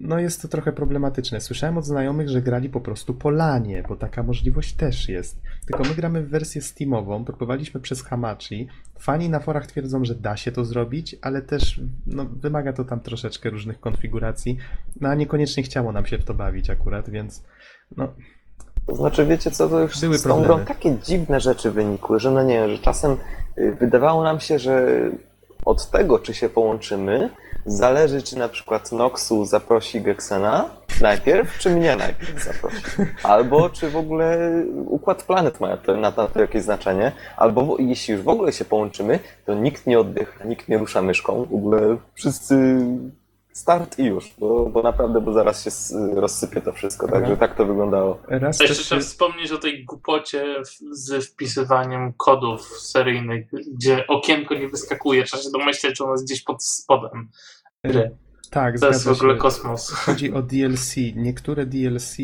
No 0.00 0.18
jest 0.18 0.42
to 0.42 0.48
trochę 0.48 0.72
problematyczne. 0.72 1.40
Słyszałem 1.40 1.78
od 1.78 1.84
znajomych, 1.84 2.28
że 2.28 2.42
grali 2.42 2.68
po 2.68 2.80
prostu 2.80 3.14
po 3.14 3.30
lanie, 3.30 3.82
bo 3.88 3.96
taka 3.96 4.22
możliwość 4.22 4.72
też 4.72 5.08
jest. 5.08 5.40
Tylko 5.66 5.82
my 5.84 5.94
gramy 5.94 6.22
w 6.22 6.28
wersję 6.28 6.62
Steamową, 6.62 7.24
próbowaliśmy 7.24 7.80
przez 7.80 8.02
Hamachi. 8.02 8.68
Fani 8.98 9.28
na 9.28 9.40
forach 9.40 9.66
twierdzą, 9.66 10.04
że 10.04 10.14
da 10.14 10.36
się 10.36 10.52
to 10.52 10.64
zrobić, 10.64 11.16
ale 11.22 11.42
też 11.42 11.80
no, 12.06 12.24
wymaga 12.24 12.72
to 12.72 12.84
tam 12.84 13.00
troszeczkę 13.00 13.50
różnych 13.50 13.80
konfiguracji. 13.80 14.56
No 15.00 15.08
a 15.08 15.14
niekoniecznie 15.14 15.62
chciało 15.62 15.92
nam 15.92 16.06
się 16.06 16.18
w 16.18 16.24
to 16.24 16.34
bawić 16.34 16.70
akurat, 16.70 17.10
więc 17.10 17.44
no, 17.96 18.14
To 18.86 18.94
znaczy, 18.94 19.26
wiecie 19.26 19.50
co, 19.50 19.68
to 19.68 19.80
już 19.80 20.00
Były 20.00 20.18
z 20.18 20.22
tą 20.22 20.42
grą 20.42 20.64
takie 20.64 20.98
dziwne 20.98 21.40
rzeczy 21.40 21.70
wynikły, 21.70 22.20
że 22.20 22.30
no 22.30 22.42
nie 22.42 22.68
że 22.68 22.78
czasem 22.78 23.12
y, 23.12 23.16
wydawało 23.80 24.22
nam 24.22 24.40
się, 24.40 24.58
że 24.58 24.86
od 25.64 25.90
tego, 25.90 26.18
czy 26.18 26.34
się 26.34 26.48
połączymy, 26.48 27.30
zależy, 27.66 28.22
czy 28.22 28.38
na 28.38 28.48
przykład 28.48 28.92
Noxu 28.92 29.44
zaprosi 29.44 30.00
Gexena 30.00 30.70
najpierw, 31.00 31.58
czy 31.58 31.70
mnie 31.70 31.96
najpierw 31.96 32.44
zaprosi. 32.44 32.82
Albo 33.22 33.70
czy 33.70 33.90
w 33.90 33.96
ogóle 33.96 34.52
układ 34.86 35.22
planet 35.22 35.60
ma 35.60 35.78
na, 36.00 36.12
to 36.12 36.40
jakieś 36.40 36.62
znaczenie. 36.62 37.12
Albo 37.36 37.76
jeśli 37.78 38.14
już 38.14 38.22
w 38.22 38.28
ogóle 38.28 38.52
się 38.52 38.64
połączymy, 38.64 39.18
to 39.46 39.54
nikt 39.54 39.86
nie 39.86 40.00
oddycha, 40.00 40.44
nikt 40.44 40.68
nie 40.68 40.78
rusza 40.78 41.02
myszką. 41.02 41.44
W 41.44 41.54
ogóle 41.54 41.96
wszyscy 42.14 42.78
start 43.58 43.98
i 43.98 44.04
już, 44.04 44.34
bo, 44.38 44.66
bo 44.66 44.82
naprawdę, 44.82 45.20
bo 45.20 45.32
zaraz 45.32 45.64
się 45.64 45.70
rozsypie 46.14 46.60
to 46.60 46.72
wszystko. 46.72 47.08
Także 47.08 47.36
tak 47.36 47.56
to 47.56 47.66
wyglądało. 47.66 48.18
raz 48.28 48.60
jeszcze 48.60 48.82
trzeba 48.82 49.00
się... 49.00 49.06
wspomnieć 49.06 49.52
o 49.52 49.58
tej 49.58 49.84
głupocie 49.84 50.44
w- 50.66 50.96
z 50.96 51.26
wpisywaniem 51.26 52.12
kodów 52.16 52.60
seryjnych, 52.80 53.46
gdzie 53.74 54.06
okienko 54.06 54.54
nie 54.54 54.68
wyskakuje. 54.68 55.24
Trzeba 55.24 55.42
się 55.42 55.50
domyśleć, 55.50 55.96
czy 55.96 56.04
ono 56.04 56.12
jest 56.12 56.24
gdzieś 56.24 56.42
pod 56.42 56.64
spodem 56.64 57.28
gry. 57.84 58.10
Tak, 58.50 58.80
To 58.80 58.86
jest 58.88 59.04
w 59.04 59.12
ogóle 59.12 59.34
się. 59.34 59.40
kosmos. 59.40 59.90
Chodzi 59.90 60.32
o 60.32 60.42
DLC. 60.42 60.94
Niektóre 61.16 61.66
DLC 61.66 62.16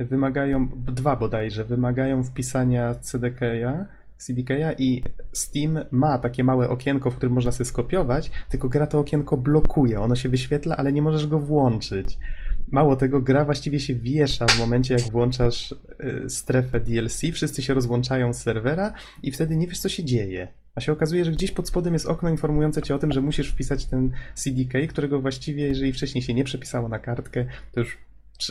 wymagają, 0.00 0.68
dwa 0.76 1.16
bodajże, 1.16 1.64
wymagają 1.64 2.24
wpisania 2.24 2.94
CDK-a, 2.94 3.86
CDK-a 4.18 4.72
i 4.72 5.02
Steam 5.32 5.78
ma 5.90 6.18
takie 6.18 6.44
małe 6.44 6.68
okienko, 6.68 7.10
w 7.10 7.16
którym 7.16 7.34
można 7.34 7.52
sobie 7.52 7.64
skopiować, 7.64 8.30
tylko 8.48 8.68
gra 8.68 8.86
to 8.86 8.98
okienko 8.98 9.36
blokuje. 9.36 10.00
Ono 10.00 10.16
się 10.16 10.28
wyświetla, 10.28 10.76
ale 10.76 10.92
nie 10.92 11.02
możesz 11.02 11.26
go 11.26 11.38
włączyć. 11.38 12.18
Mało 12.70 12.96
tego, 12.96 13.20
gra 13.20 13.44
właściwie 13.44 13.80
się 13.80 13.94
wiesza 13.94 14.46
w 14.46 14.58
momencie, 14.58 14.94
jak 14.94 15.02
włączasz 15.02 15.72
y, 15.72 16.30
strefę 16.30 16.80
DLC, 16.80 17.20
wszyscy 17.32 17.62
się 17.62 17.74
rozłączają 17.74 18.32
z 18.32 18.42
serwera 18.42 18.92
i 19.22 19.32
wtedy 19.32 19.56
nie 19.56 19.66
wiesz, 19.66 19.78
co 19.78 19.88
się 19.88 20.04
dzieje. 20.04 20.48
A 20.74 20.80
się 20.80 20.92
okazuje, 20.92 21.24
że 21.24 21.32
gdzieś 21.32 21.50
pod 21.50 21.68
spodem 21.68 21.92
jest 21.92 22.06
okno 22.06 22.28
informujące 22.28 22.82
cię 22.82 22.94
o 22.94 22.98
tym, 22.98 23.12
że 23.12 23.20
musisz 23.20 23.48
wpisać 23.48 23.84
ten 23.84 24.10
CDK, 24.34 24.78
którego 24.88 25.20
właściwie, 25.20 25.66
jeżeli 25.66 25.92
wcześniej 25.92 26.22
się 26.22 26.34
nie 26.34 26.44
przepisało 26.44 26.88
na 26.88 26.98
kartkę, 26.98 27.44
to 27.72 27.80
już 27.80 27.98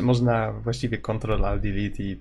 można 0.01 0.51
właściwie 0.51 0.97
Ctrl 0.97 1.45
Alt 1.45 1.61
Delete 1.61 2.03
i 2.03 2.19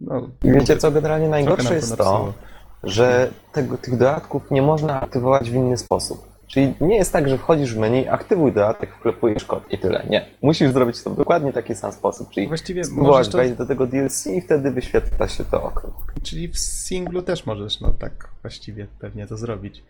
no, 0.00 0.30
wiecie 0.42 0.76
co, 0.76 0.90
generalnie 0.90 1.28
najgorsze 1.28 1.74
jest 1.74 1.96
to, 1.96 2.34
że 2.82 3.30
tego, 3.52 3.78
tych 3.78 3.96
dodatków 3.96 4.50
nie 4.50 4.62
można 4.62 5.00
aktywować 5.00 5.50
w 5.50 5.54
inny 5.54 5.76
sposób. 5.78 6.28
Czyli 6.46 6.74
nie 6.80 6.96
jest 6.96 7.12
tak, 7.12 7.28
że 7.28 7.38
wchodzisz 7.38 7.74
w 7.74 7.78
menu, 7.78 8.08
aktywuj 8.08 8.52
dodatek, 8.52 8.94
wklepujesz 8.94 9.44
kod 9.44 9.72
i 9.72 9.78
tyle. 9.78 10.06
Nie. 10.10 10.26
Musisz 10.42 10.72
zrobić 10.72 11.02
to 11.02 11.10
w 11.10 11.16
dokładnie 11.16 11.52
taki 11.52 11.74
sam 11.74 11.92
sposób. 11.92 12.30
Czyli 12.30 12.48
Właściwie 12.48 12.84
spróbować 12.84 13.28
to, 13.28 13.38
wejść 13.38 13.54
do 13.54 13.66
tego 13.66 13.86
DLC 13.86 14.26
i 14.26 14.40
wtedy 14.40 14.70
wyświetla 14.70 15.28
się 15.28 15.44
to 15.44 15.62
okno. 15.62 15.92
czyli 16.22 16.48
w 16.48 16.58
singlu 16.58 17.22
też 17.22 17.46
możesz, 17.46 17.80
no 17.80 17.90
tak 17.90 18.28
właściwie 18.42 18.86
pewnie 18.98 19.26
to 19.26 19.36
zrobić. 19.36 19.82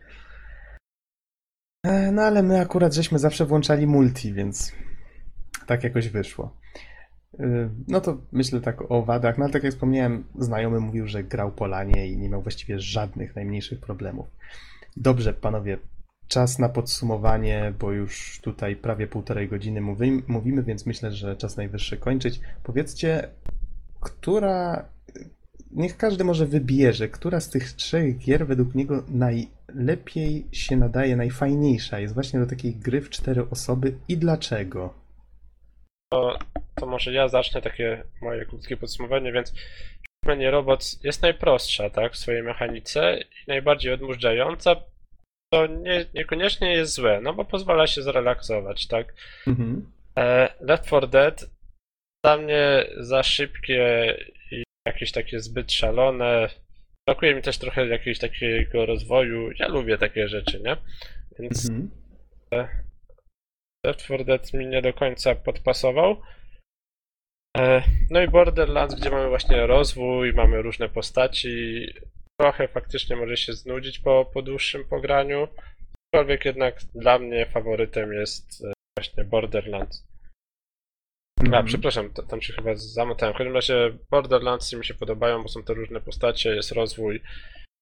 E, 1.86 2.12
No 2.12 2.22
ale 2.22 2.42
my 2.42 2.60
akurat 2.60 2.94
żeśmy 2.94 3.18
zawsze 3.18 3.46
włączali 3.46 3.86
multi, 3.86 4.32
więc 4.32 4.72
tak 5.66 5.84
jakoś 5.84 6.08
wyszło. 6.08 6.50
E, 7.40 7.68
No 7.88 8.00
to 8.00 8.16
myślę 8.32 8.60
tak 8.60 8.90
o 8.90 9.02
wadach, 9.02 9.38
no 9.38 9.44
ale 9.44 9.52
tak 9.52 9.62
jak 9.62 9.72
wspomniałem, 9.72 10.24
znajomy 10.38 10.80
mówił, 10.80 11.06
że 11.06 11.24
grał 11.24 11.52
po 11.52 11.66
lanie 11.66 12.06
i 12.06 12.16
nie 12.16 12.28
miał 12.28 12.42
właściwie 12.42 12.80
żadnych 12.80 13.36
najmniejszych 13.36 13.80
problemów. 13.80 14.26
Dobrze, 14.96 15.34
panowie, 15.34 15.78
czas 16.28 16.58
na 16.58 16.68
podsumowanie, 16.68 17.72
bo 17.78 17.92
już 17.92 18.40
tutaj 18.42 18.76
prawie 18.76 19.06
półtorej 19.06 19.48
godziny 19.48 19.80
mówi, 19.80 20.22
mówimy, 20.28 20.62
więc 20.62 20.86
myślę, 20.86 21.12
że 21.12 21.36
czas 21.36 21.56
najwyższy 21.56 21.96
kończyć. 21.96 22.40
Powiedzcie, 22.62 23.28
która. 24.00 24.84
Niech 25.70 25.96
każdy 25.96 26.24
może 26.24 26.46
wybierze, 26.46 27.08
która 27.08 27.40
z 27.40 27.50
tych 27.50 27.72
trzech 27.72 28.18
gier 28.18 28.46
według 28.46 28.74
niego 28.74 29.04
najlepiej 29.08 30.46
się 30.52 30.76
nadaje, 30.76 31.16
najfajniejsza 31.16 32.00
jest 32.00 32.14
właśnie 32.14 32.40
do 32.40 32.46
takiej 32.46 32.74
gry 32.74 33.00
w 33.00 33.10
cztery 33.10 33.50
osoby 33.50 33.94
i 34.08 34.16
dlaczego? 34.16 34.94
To, 36.12 36.38
to 36.74 36.86
może 36.86 37.12
ja 37.12 37.28
zacznę 37.28 37.62
takie 37.62 38.04
moje 38.22 38.46
krótkie 38.46 38.76
podsumowanie, 38.76 39.32
więc 39.32 39.54
Menu 40.24 40.50
Robots 40.50 41.04
jest 41.04 41.22
najprostsza, 41.22 41.90
tak, 41.90 42.12
w 42.12 42.16
swojej 42.16 42.42
mechanice 42.42 43.18
i 43.20 43.24
najbardziej 43.48 43.92
odmurzająca. 43.92 44.76
To 45.52 45.66
nie, 45.66 46.04
niekoniecznie 46.14 46.72
jest 46.72 46.92
złe, 46.92 47.20
no 47.22 47.34
bo 47.34 47.44
pozwala 47.44 47.86
się 47.86 48.02
zrelaksować, 48.02 48.86
tak. 48.86 49.14
Mhm. 49.46 49.92
E, 50.18 50.48
Left 50.60 50.86
4 50.86 51.06
Dead 51.06 51.50
dla 52.24 52.36
mnie 52.36 52.86
za 52.96 53.22
szybkie 53.22 54.16
i 54.50 54.62
jakieś 54.86 55.12
takie 55.12 55.40
zbyt 55.40 55.72
szalone. 55.72 56.48
Brakuje 57.08 57.34
mi 57.34 57.42
też 57.42 57.58
trochę 57.58 57.86
jakiegoś 57.86 58.18
takiego 58.18 58.86
rozwoju. 58.86 59.50
Ja 59.58 59.68
lubię 59.68 59.98
takie 59.98 60.28
rzeczy, 60.28 60.60
nie? 60.60 60.76
Więc 61.38 61.70
Mhm. 61.70 61.90
Left 63.88 64.00
4 64.04 64.24
Dead 64.24 64.52
mi 64.54 64.66
nie 64.66 64.82
do 64.82 64.92
końca 64.92 65.34
podpasował. 65.34 66.20
E, 67.56 67.82
No 68.10 68.22
i 68.22 68.28
Borderlands, 68.28 68.94
gdzie 68.94 69.10
mamy 69.10 69.28
właśnie 69.28 69.66
rozwój, 69.66 70.32
mamy 70.32 70.62
różne 70.62 70.88
postaci. 70.88 71.86
Trochę 72.40 72.68
faktycznie 72.68 73.16
może 73.16 73.36
się 73.36 73.52
znudzić 73.52 73.98
po, 73.98 74.30
po 74.34 74.42
dłuższym 74.42 74.84
pograniu. 74.88 75.48
Aczkolwiek 76.14 76.44
jednak 76.44 76.80
dla 76.94 77.18
mnie 77.18 77.46
faworytem 77.46 78.12
jest 78.12 78.64
e, 78.64 78.72
właśnie 78.98 79.24
Borderlands. 79.24 80.08
A, 81.40 81.42
Mhm. 81.44 81.66
przepraszam, 81.66 82.12
tam 82.12 82.40
się 82.42 82.52
chyba 82.52 82.74
zamotałem. 82.74 83.34
W 83.34 83.38
każdym 83.38 83.54
razie 83.54 83.98
Borderlands 84.10 84.72
mi 84.72 84.84
się 84.84 84.94
podobają, 84.94 85.42
bo 85.42 85.48
są 85.48 85.62
to 85.62 85.74
różne 85.74 86.00
postacie, 86.00 86.50
jest 86.54 86.72
rozwój. 86.72 87.22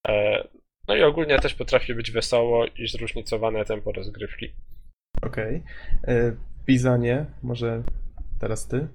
E, 0.08 0.48
No 0.88 0.96
i 0.96 1.02
ogólnie 1.02 1.38
też 1.38 1.54
potrafi 1.54 1.94
być 1.94 2.10
wesoło 2.10 2.66
i 2.66 2.86
zróżnicowane 2.88 3.64
tempo 3.64 3.92
rozgrywki. 3.92 4.52
Okej. 5.22 5.62
Okay. 6.02 6.36
Bizonie, 6.66 7.26
może 7.42 7.82
teraz 8.40 8.68
ty? 8.68 8.88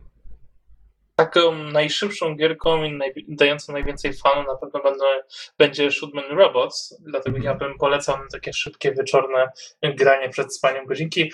Taką 1.16 1.54
najszybszą 1.54 2.36
gierką 2.36 2.84
i 2.84 2.92
naj, 2.92 3.14
dającą 3.28 3.74
najwięcej 3.74 4.14
fanu 4.14 4.48
na 4.48 4.56
pewno 4.56 4.84
będą, 4.84 5.06
będzie 5.58 5.92
Shootman 5.92 6.26
Robots, 6.38 6.98
dlatego 7.00 7.38
Mhm. 7.38 7.44
ja 7.44 7.60
bym 7.60 7.78
polecał 7.78 8.18
na 8.18 8.28
takie 8.32 8.54
szybkie, 8.54 8.92
wieczorne 8.92 9.52
granie 9.84 10.30
przed 10.30 10.56
spaniem 10.56 10.86
godzinki. 10.86 11.32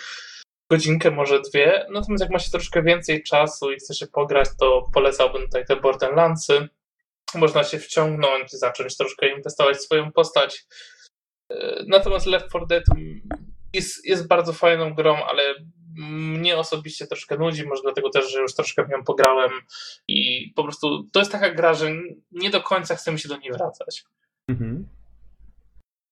Godzinkę, 0.72 1.12
może 1.12 1.42
dwie. 1.42 1.86
Natomiast 1.90 2.24
jak 2.24 2.32
ma 2.32 2.40
się 2.40 2.52
troszkę 2.52 2.84
więcej 2.84 3.24
czasu 3.24 3.72
i 3.72 3.76
chce 3.76 3.94
się 3.94 4.08
pograć, 4.08 4.50
to 4.60 4.86
polecałbym 4.94 5.42
tutaj 5.42 5.66
te 5.66 5.76
Borderlandsy. 5.76 6.68
Można 7.36 7.64
się 7.64 7.80
wciągnąć, 7.80 8.52
zacząć 8.52 8.98
troszkę 8.98 9.28
inwestować 9.30 9.78
w 9.78 9.82
swoją 9.82 10.12
postać. 10.12 10.66
E, 11.52 11.84
Natomiast 11.88 12.26
Left 12.26 12.50
4 12.50 12.66
Dead 12.68 12.84
mm, 12.96 13.22
jest, 13.74 14.06
jest 14.06 14.28
bardzo 14.28 14.54
fajną 14.54 14.94
grą, 14.94 15.16
ale 15.16 15.44
mnie 16.00 16.58
osobiście 16.58 17.08
troszkę 17.08 17.38
nudzi, 17.38 17.68
może 17.68 17.82
dlatego 17.82 18.10
też, 18.10 18.32
że 18.32 18.40
już 18.40 18.56
troszkę 18.56 18.86
w 18.86 18.90
nią 18.90 19.04
pograłem 19.04 19.52
i 20.08 20.50
po 20.56 20.64
prostu 20.64 21.04
to 21.12 21.20
jest 21.20 21.32
taka 21.32 21.50
gra, 21.54 21.74
że 21.74 21.92
nie 22.32 22.50
do 22.50 22.62
końca 22.62 22.96
chce 22.96 23.12
mi 23.12 23.20
się 23.20 23.30
do 23.30 23.38
niej 23.38 23.52
wracać. 23.52 24.04
Mhm. 24.48 24.88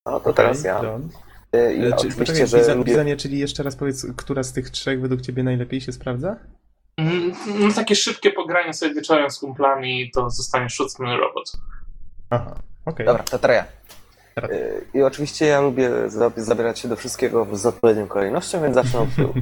No 0.06 0.20
to 0.20 0.32
teraz 0.32 0.64
ja. 0.64 0.82
John. 0.84 1.08
Y, 1.56 1.74
I 1.74 1.80
E, 1.84 1.88
Czy, 1.90 1.94
oczywiście, 1.94 2.18
poczekaj, 2.20 2.46
że 2.48 2.58
Biza- 2.58 2.76
lubię... 2.76 3.16
Czyli 3.16 3.38
jeszcze 3.38 3.62
raz 3.62 3.76
powiedz, 3.76 4.06
która 4.16 4.42
z 4.42 4.52
tych 4.52 4.70
trzech 4.70 5.00
według 5.00 5.20
ciebie 5.20 5.42
najlepiej 5.42 5.80
się 5.80 5.92
sprawdza? 5.92 6.36
Mm, 6.96 7.32
No, 7.58 7.72
takie 7.74 7.94
szybkie 7.96 8.30
pogranie 8.32 8.74
sobie 8.74 8.94
wieczorem 8.94 9.30
z 9.30 9.38
kumplami, 9.38 10.10
to 10.14 10.30
zostanie 10.30 10.70
Schutzman 10.70 11.18
Robot. 11.20 11.52
Aha, 12.30 12.56
okej. 12.84 13.06
Dobra, 13.06 13.22
to 13.22 13.38
teraz 13.38 13.56
ja. 13.56 13.64
Y, 14.44 14.84
I 14.94 15.02
oczywiście 15.02 15.46
ja 15.46 15.60
lubię 15.60 15.90
za- 16.10 16.30
zabierać 16.36 16.78
się 16.78 16.88
do 16.88 16.96
wszystkiego 16.96 17.46
z 17.52 17.66
odpowiednią 17.66 18.06
kolejnością, 18.06 18.62
więc 18.62 18.74
zacznę 18.74 19.00
od 19.00 19.14
tyłu. 19.16 19.32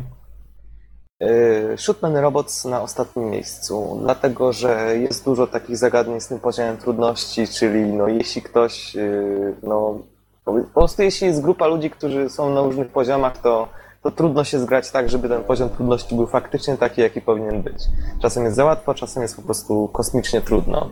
Y, 1.23 1.75
Shootman 1.79 2.17
Robots 2.17 2.65
na 2.65 2.83
ostatnim 2.83 3.31
miejscu, 3.31 3.99
dlatego 4.03 4.53
że 4.53 4.97
jest 4.99 5.25
dużo 5.25 5.47
takich 5.47 5.77
zagadnień 5.77 6.21
z 6.21 6.29
tym 6.29 6.41
poziomem 6.41 6.77
trudności, 6.77 7.49
czyli 7.49 7.81
no, 7.93 8.09
jeśli 8.09 8.43
ktoś, 8.43 8.97
y, 8.97 9.55
no, 9.63 9.99
po 10.45 10.53
po 10.53 10.81
prostu 10.81 11.03
jeśli 11.03 11.27
jest 11.27 11.43
grupa 11.43 11.67
ludzi, 11.67 11.91
którzy 11.91 12.31
są 12.31 12.51
na 12.55 12.63
różnych 12.63 12.89
poziomach, 12.89 13.39
to, 13.39 13.69
to 14.03 14.11
trudno 14.11 14.45
się 14.45 14.59
zgrać 14.59 14.91
tak, 14.91 15.11
żeby 15.11 15.29
ten 15.29 15.45
poziom 15.45 15.71
trudności 15.71 16.15
był 16.15 16.27
faktycznie 16.27 16.77
taki, 16.77 17.01
jaki 17.01 17.21
powinien 17.21 17.63
być. 17.63 17.79
Czasem 18.23 18.45
jest 18.45 18.57
za 18.57 18.65
łatwo, 18.65 18.95
czasem 18.95 19.23
jest 19.23 19.37
po 19.37 19.43
prostu 19.43 19.89
kosmicznie 19.93 20.41
trudno. 20.41 20.91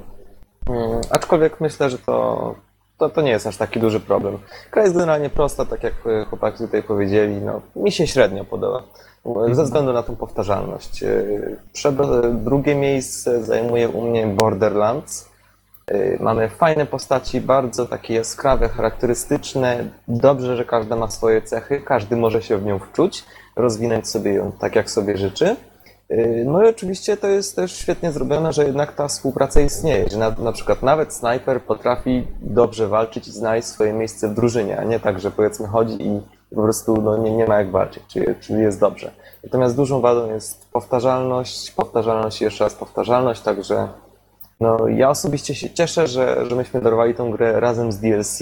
Mm, 0.69 1.01
Aczkolwiek 1.11 1.61
myślę, 1.61 1.91
że 1.91 1.99
to, 1.99 2.55
to, 3.03 3.11
to 3.11 3.23
nie 3.23 3.31
jest 3.31 3.47
aż 3.47 3.57
taki 3.57 3.81
duży 3.81 4.01
problem. 4.01 4.39
Gra 4.73 4.83
jest 4.83 4.95
generalnie 4.95 5.31
prosta, 5.31 5.65
tak 5.65 5.83
jak 5.83 5.95
e, 6.07 6.25
chłopaki 6.25 6.59
tutaj 6.59 6.83
powiedzieli. 6.83 7.35
No, 7.41 7.61
mi 7.77 7.93
się 7.93 8.07
średnio 8.07 8.45
podoba. 8.45 8.83
Ze 9.53 9.65
względu 9.65 9.93
na 9.93 10.03
tą 10.03 10.17
powtarzalność. 10.17 11.03
E, 11.03 11.25
Przed, 11.73 11.95
drugie 12.35 12.75
miejsce 12.75 13.45
zajmuje 13.45 13.89
u 13.89 14.03
mnie 14.03 14.27
Borderlands. 14.27 15.29
E, 15.87 16.23
Mamy 16.23 16.49
fajne 16.49 16.87
postaci, 16.87 17.41
bardzo 17.41 17.87
takie 17.87 18.15
jaskrawe, 18.15 18.69
charakterystyczne. 18.69 19.85
Dobrze, 20.09 20.57
że 20.57 20.65
każda 20.65 20.97
ma 20.97 21.11
swoje 21.11 21.43
cechy, 21.43 21.81
każdy 21.81 22.17
może 22.17 22.43
się 22.43 22.59
w 22.59 22.65
nią 22.65 22.79
wczuć, 22.79 23.25
rozwinąć 23.57 24.09
sobie 24.09 24.33
ją 24.35 24.53
tak, 24.53 24.77
jak 24.77 24.91
sobie 24.91 25.17
życzy. 25.17 25.57
Yy, 26.13 26.45
No 26.45 26.65
i 26.65 26.69
oczywiście 26.69 27.17
to 27.17 27.29
jest 27.29 27.57
też 27.57 27.73
świetnie 27.73 28.13
zrobione, 28.13 28.53
że 28.53 28.65
jednak 28.65 28.93
ta 28.93 29.09
współpraca 29.09 29.61
istnieje, 29.61 30.09
że 30.11 30.19
na, 30.19 30.31
na 30.31 30.53
przykład 30.53 30.83
nawet 30.83 31.13
snajper 31.15 31.63
potrafi 31.63 32.27
dobrze 32.41 32.89
walczyć 32.89 33.29
i 33.29 33.33
znaleźć 33.33 33.69
swoje 33.69 33.93
miejsce 33.93 34.29
w 34.29 34.35
drużynie, 34.35 34.79
a 34.79 34.85
nie 34.85 35.01
tak, 35.01 35.21
że 35.21 35.31
powiedzmy 35.31 35.67
chodzi 35.67 36.07
i 36.07 36.21
po 36.55 36.63
prostu 36.63 37.03
no, 37.03 37.17
nie, 37.17 37.31
nie 37.31 37.47
ma 37.47 37.59
jak 37.59 37.71
walczyć, 37.71 38.03
czyli, 38.09 38.27
czyli 38.41 38.61
jest 38.61 38.81
dobrze. 38.81 39.13
Natomiast 39.45 39.77
dużą 39.77 40.01
wadą 40.01 40.33
jest 40.33 40.71
powtarzalność, 40.73 41.71
powtarzalność 41.71 42.41
i 42.41 42.45
jeszcze 42.45 42.65
raz 42.65 42.75
powtarzalność, 42.75 43.41
także 43.41 43.89
no, 44.61 44.89
ja 44.89 45.11
osobiście 45.11 45.55
się 45.55 45.71
cieszę, 45.71 46.07
że, 46.07 46.47
że 46.51 46.57
myśmy 46.57 46.81
dorwali 46.81 47.15
tą 47.15 47.31
grę 47.31 47.61
razem 47.61 47.93
z 47.93 47.99
DLC, 47.99 48.39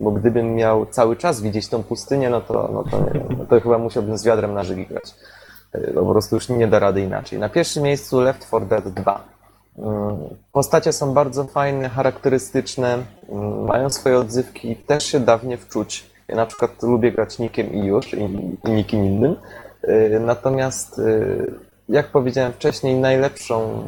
bo 0.00 0.10
gdybym 0.10 0.54
miał 0.54 0.86
cały 0.86 1.16
czas 1.16 1.40
widzieć 1.40 1.68
tą 1.68 1.82
pustynię, 1.82 2.30
no 2.30 2.40
to, 2.40 2.70
no 2.72 2.84
to, 2.90 2.98
nie, 3.00 3.36
no 3.38 3.46
to 3.46 3.60
chyba 3.60 3.78
musiałbym 3.78 4.18
z 4.18 4.24
wiadrem 4.24 4.54
na 4.54 4.64
żygi 4.64 4.86
grać. 4.86 5.14
Yy, 5.74 5.92
Po 5.94 6.06
prostu 6.06 6.34
już 6.34 6.48
nie 6.48 6.66
da 6.68 6.78
rady 6.78 7.00
inaczej. 7.00 7.38
Na 7.38 7.48
pierwszym 7.48 7.82
miejscu 7.82 8.20
Left 8.20 8.46
4 8.46 8.66
Dead 8.66 8.88
2. 8.88 9.24
Mm, 9.78 10.16
Postacie 10.52 10.92
są 10.92 11.14
bardzo 11.14 11.44
fajne, 11.44 11.88
charakterystyczne, 11.88 12.98
mm, 13.28 13.64
mają 13.64 13.90
swoje 13.90 14.18
odzywki, 14.18 14.76
też 14.76 15.04
się 15.06 15.20
da 15.20 15.38
w 15.38 15.44
nie 15.44 15.58
wczuć. 15.58 16.10
Ja 16.28 16.36
na 16.36 16.46
przykład 16.46 16.82
lubię 16.82 17.12
grać 17.12 17.38
nikiem 17.38 17.72
i 17.72 17.86
już, 17.86 18.14
i, 18.14 18.20
i 18.64 18.70
nikim 18.70 19.04
innym. 19.04 19.36
Yy, 19.82 20.20
Natomiast, 20.20 20.98
yy, 20.98 21.54
jak 21.88 22.06
powiedziałem 22.06 22.52
wcześniej, 22.52 22.94
najlepszą 22.94 23.84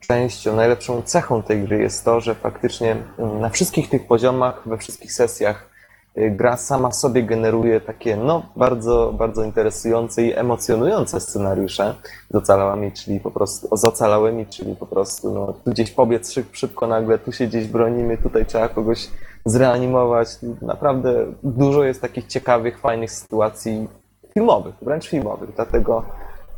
częścią, 0.00 0.56
najlepszą 0.56 1.02
cechą 1.02 1.42
tej 1.42 1.62
gry 1.64 1.78
jest 1.78 2.04
to, 2.04 2.20
że 2.20 2.34
faktycznie 2.34 2.96
mm, 3.18 3.40
na 3.40 3.48
wszystkich 3.48 3.88
tych 3.90 4.06
poziomach, 4.06 4.62
we 4.66 4.78
wszystkich 4.78 5.12
sesjach 5.12 5.69
gra 6.16 6.56
sama 6.56 6.92
sobie 6.92 7.22
generuje 7.22 7.80
takie, 7.80 8.16
no, 8.16 8.42
bardzo, 8.56 9.14
bardzo 9.18 9.44
interesujące 9.44 10.22
i 10.22 10.38
emocjonujące 10.38 11.20
scenariusze 11.20 11.94
z 12.30 12.34
ocalałymi, 12.34 12.92
czyli 12.92 13.20
po 13.20 13.30
prostu, 13.30 13.76
z 13.76 13.84
ocalałymi, 13.84 14.46
czyli 14.46 14.76
po 14.76 14.86
prostu, 14.86 15.34
no, 15.34 15.52
tu 15.64 15.70
gdzieś 15.70 15.90
pobiec 15.90 16.32
szyb, 16.32 16.46
szybko 16.52 16.86
nagle, 16.86 17.18
tu 17.18 17.32
się 17.32 17.46
gdzieś 17.46 17.66
bronimy, 17.66 18.18
tutaj 18.18 18.46
trzeba 18.46 18.68
kogoś 18.68 19.08
zreanimować. 19.44 20.28
Naprawdę 20.62 21.26
dużo 21.42 21.84
jest 21.84 22.00
takich 22.00 22.26
ciekawych, 22.26 22.78
fajnych 22.78 23.10
sytuacji 23.10 23.88
filmowych, 24.34 24.74
wręcz 24.82 25.08
filmowych, 25.08 25.50
dlatego 25.56 26.04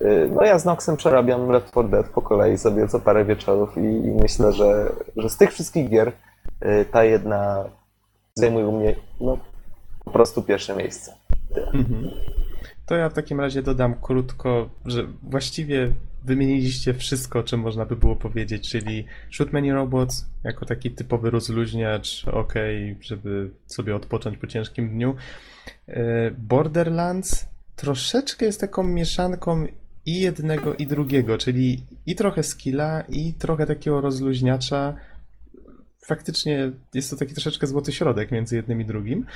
y, 0.03 0.31
no 0.35 0.45
ja 0.45 0.59
z 0.59 0.65
Noxem 0.65 0.97
przerabiam 0.97 1.51
Left 1.51 1.71
4 1.71 1.89
Dead 1.89 2.09
po 2.09 2.23
kolei 2.23 2.59
sobie 2.59 2.89
co 2.89 3.01
parę 3.01 3.25
wieczorów 3.25 3.79
i, 3.79 3.81
i 3.81 4.15
myślę, 4.23 4.53
że, 4.53 4.93
że 5.17 5.29
z 5.29 5.37
tych 5.37 5.53
wszystkich 5.53 5.89
gier 5.89 6.13
y, 6.63 6.85
ta 6.93 7.05
jedna 7.05 7.65
zajmuje 8.35 8.67
u 8.67 8.79
mnie 8.79 8.97
no, 9.21 9.39
po 10.05 10.11
prostu 10.11 10.43
pierwsze 10.43 10.77
miejsce. 10.77 11.15
Mhm. 11.75 12.11
To 12.87 12.95
ja 12.95 13.09
w 13.09 13.15
takim 13.15 13.41
razie 13.41 13.63
dodam 13.63 13.95
krótko, 13.95 14.71
że 14.85 15.07
właściwie 15.23 15.93
wymieniliście 16.25 16.95
wszystko, 16.95 17.39
o 17.39 17.43
czym 17.43 17.61
można 17.61 17.87
by 17.87 17.97
było 17.97 18.17
powiedzieć, 18.17 18.71
czyli 18.71 19.05
Shoot 19.31 19.53
Many 19.53 19.73
Robots 19.73 20.27
jako 20.45 20.67
taki 20.67 20.91
typowy 20.91 21.31
rozluźniacz, 21.31 22.25
ok, 22.29 22.55
żeby 23.01 23.51
sobie 23.67 23.97
odpocząć 23.97 24.39
po 24.39 24.47
ciężkim 24.47 24.89
dniu. 24.89 25.15
E, 25.89 26.31
Borderlands 26.31 27.47
troszeczkę 27.77 28.47
jest 28.47 28.61
taką 28.61 28.83
mieszanką 28.83 29.67
i 30.07 30.21
jednego, 30.21 30.75
i 30.75 30.87
drugiego, 30.87 31.39
czyli 31.39 31.87
i 32.07 32.17
trochę 32.17 32.43
skilla, 32.43 33.01
i 33.09 33.35
trochę 33.35 33.67
takiego 33.67 34.01
rozluźniacza. 34.01 34.95
Faktycznie 36.13 36.73
jest 36.95 37.11
to 37.11 37.17
taki 37.17 37.35
troszeczkę 37.35 37.67
złoty 37.67 37.93
środek 37.93 38.31
między 38.31 38.57
jednym 38.57 38.81
i 38.81 38.85
drugim. 38.85 39.27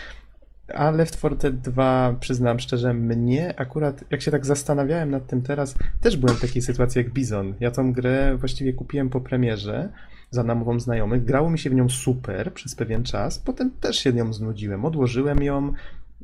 A 0.74 0.90
Left 0.90 1.16
4 1.16 1.36
Dead 1.36 1.60
2, 1.60 2.16
przyznam 2.20 2.60
szczerze, 2.60 2.94
mnie 2.94 3.60
akurat, 3.60 4.04
jak 4.10 4.22
się 4.22 4.30
tak 4.30 4.46
zastanawiałem 4.46 5.10
nad 5.10 5.26
tym 5.26 5.42
teraz, 5.42 5.74
też 6.00 6.16
byłem 6.16 6.36
w 6.36 6.40
takiej 6.40 6.62
sytuacji 6.62 6.98
jak 6.98 7.12
Bizon. 7.12 7.54
Ja 7.60 7.70
tą 7.70 7.92
grę 7.92 8.36
właściwie 8.36 8.72
kupiłem 8.72 9.10
po 9.10 9.20
premierze 9.20 9.88
za 10.30 10.42
namową 10.44 10.80
znajomych. 10.80 11.24
Grało 11.24 11.50
mi 11.50 11.58
się 11.58 11.70
w 11.70 11.74
nią 11.74 11.88
super 11.88 12.52
przez 12.52 12.74
pewien 12.74 13.02
czas, 13.02 13.38
potem 13.38 13.70
też 13.70 13.96
się 13.96 14.12
nią 14.12 14.32
znudziłem. 14.32 14.84
Odłożyłem 14.84 15.42
ją 15.42 15.72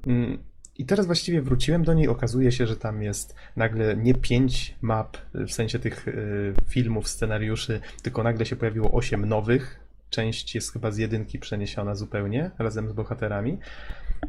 mm, 0.07 0.39
i 0.79 0.85
teraz 0.87 1.07
właściwie 1.07 1.43
wróciłem 1.43 1.85
do 1.85 1.95
niej. 1.95 2.09
Okazuje 2.09 2.53
się, 2.53 2.67
że 2.67 2.77
tam 2.77 3.03
jest 3.03 3.35
nagle 3.57 3.97
nie 3.97 4.15
pięć 4.15 4.75
map, 4.83 5.17
w 5.35 5.53
sensie 5.53 5.79
tych 5.79 6.09
y, 6.09 6.55
filmów, 6.69 7.09
scenariuszy, 7.09 7.81
tylko 8.03 8.23
nagle 8.23 8.47
się 8.47 8.57
pojawiło 8.57 8.93
osiem 8.93 9.29
nowych. 9.29 9.83
Część 10.13 10.55
jest 10.55 10.73
chyba 10.73 10.91
z 10.91 10.99
jedynki 10.99 11.39
przeniesiona 11.39 11.95
zupełnie, 11.95 12.51
razem 12.59 12.89
z 12.89 12.93
bohaterami. 12.93 13.59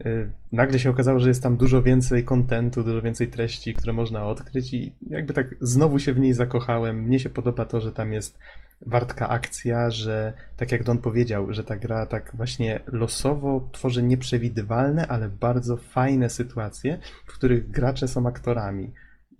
Y, 0.05 0.29
Nagle 0.51 0.79
się 0.79 0.89
okazało, 0.89 1.19
że 1.19 1.27
jest 1.27 1.43
tam 1.43 1.57
dużo 1.57 1.81
więcej 1.81 2.23
kontentu, 2.23 2.83
dużo 2.83 3.01
więcej 3.01 3.27
treści, 3.27 3.73
które 3.73 3.93
można 3.93 4.25
odkryć 4.25 4.73
i 4.73 4.93
jakby 5.09 5.33
tak 5.33 5.55
znowu 5.61 5.99
się 5.99 6.13
w 6.13 6.19
niej 6.19 6.33
zakochałem. 6.33 7.01
Mnie 7.01 7.19
się 7.19 7.29
podoba 7.29 7.65
to, 7.65 7.81
że 7.81 7.91
tam 7.91 8.13
jest 8.13 8.37
wartka 8.85 9.29
akcja, 9.29 9.89
że 9.91 10.33
tak 10.57 10.71
jak 10.71 10.83
Don 10.83 10.97
powiedział, 10.97 11.53
że 11.53 11.63
ta 11.63 11.75
gra 11.75 12.05
tak 12.05 12.31
właśnie 12.33 12.79
losowo 12.87 13.69
tworzy 13.71 14.03
nieprzewidywalne, 14.03 15.07
ale 15.07 15.29
bardzo 15.29 15.77
fajne 15.77 16.29
sytuacje, 16.29 16.99
w 17.25 17.33
których 17.33 17.71
gracze 17.71 18.07
są 18.07 18.27
aktorami. 18.27 18.91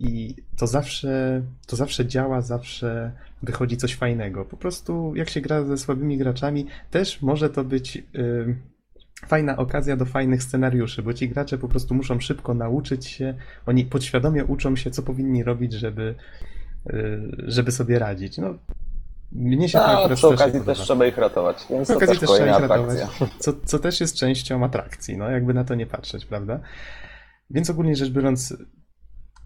I 0.04 0.36
to 0.58 0.68
zawsze, 0.68 1.42
to 1.68 1.76
zawsze 1.76 2.06
działa, 2.06 2.42
zawsze 2.42 3.12
wychodzi 3.44 3.78
coś 3.78 3.96
fajnego. 3.96 4.46
Po 4.46 4.58
prostu 4.58 5.16
jak 5.16 5.30
się 5.30 5.42
gra 5.42 5.64
ze 5.64 5.78
słabymi 5.78 6.18
graczami, 6.18 6.68
też 6.92 7.22
może 7.22 7.50
to 7.50 7.64
być 7.64 7.98
y, 7.98 8.56
fajna 9.28 9.58
okazja 9.58 9.98
do 9.98 10.06
fajnych 10.06 10.44
scenariuszy, 10.44 11.04
bo 11.04 11.14
ci 11.14 11.30
gracze 11.30 11.58
po 11.58 11.68
prostu 11.68 11.96
muszą 11.96 12.20
szybko 12.20 12.54
nauczyć 12.54 13.08
się, 13.08 13.34
oni 13.66 13.86
podświadomie 13.86 14.46
uczą 14.46 14.76
się, 14.76 14.92
co 14.92 15.04
powinni 15.04 15.44
robić, 15.44 15.74
żeby, 15.74 16.16
y, 16.90 17.22
żeby 17.38 17.72
sobie 17.72 18.00
radzić. 18.00 18.38
No, 18.38 18.54
mnie 19.32 19.70
się 19.70 19.78
to 19.78 19.86
A 19.86 20.00
akurat 20.00 20.18
przy 20.18 20.28
okazji 20.28 20.62
też 20.62 20.80
trzeba 20.80 21.06
ich 21.06 21.18
ratować, 21.18 21.66
więc 21.70 21.88
Przy 21.88 21.94
to 21.94 21.98
okazji 21.98 22.20
też 22.20 22.30
trzeba 22.30 22.58
ich 22.58 22.70
ratować, 22.70 23.00
co, 23.40 23.54
co 23.66 23.80
też 23.80 24.02
jest 24.02 24.16
częścią 24.16 24.66
atrakcji, 24.66 25.18
no 25.18 25.30
jakby 25.30 25.54
na 25.54 25.64
to 25.64 25.76
nie 25.76 25.86
patrzeć, 25.86 26.26
prawda? 26.26 26.60
Więc 27.50 27.70
ogólnie 27.70 27.96
rzecz 27.96 28.10
biorąc, 28.10 28.54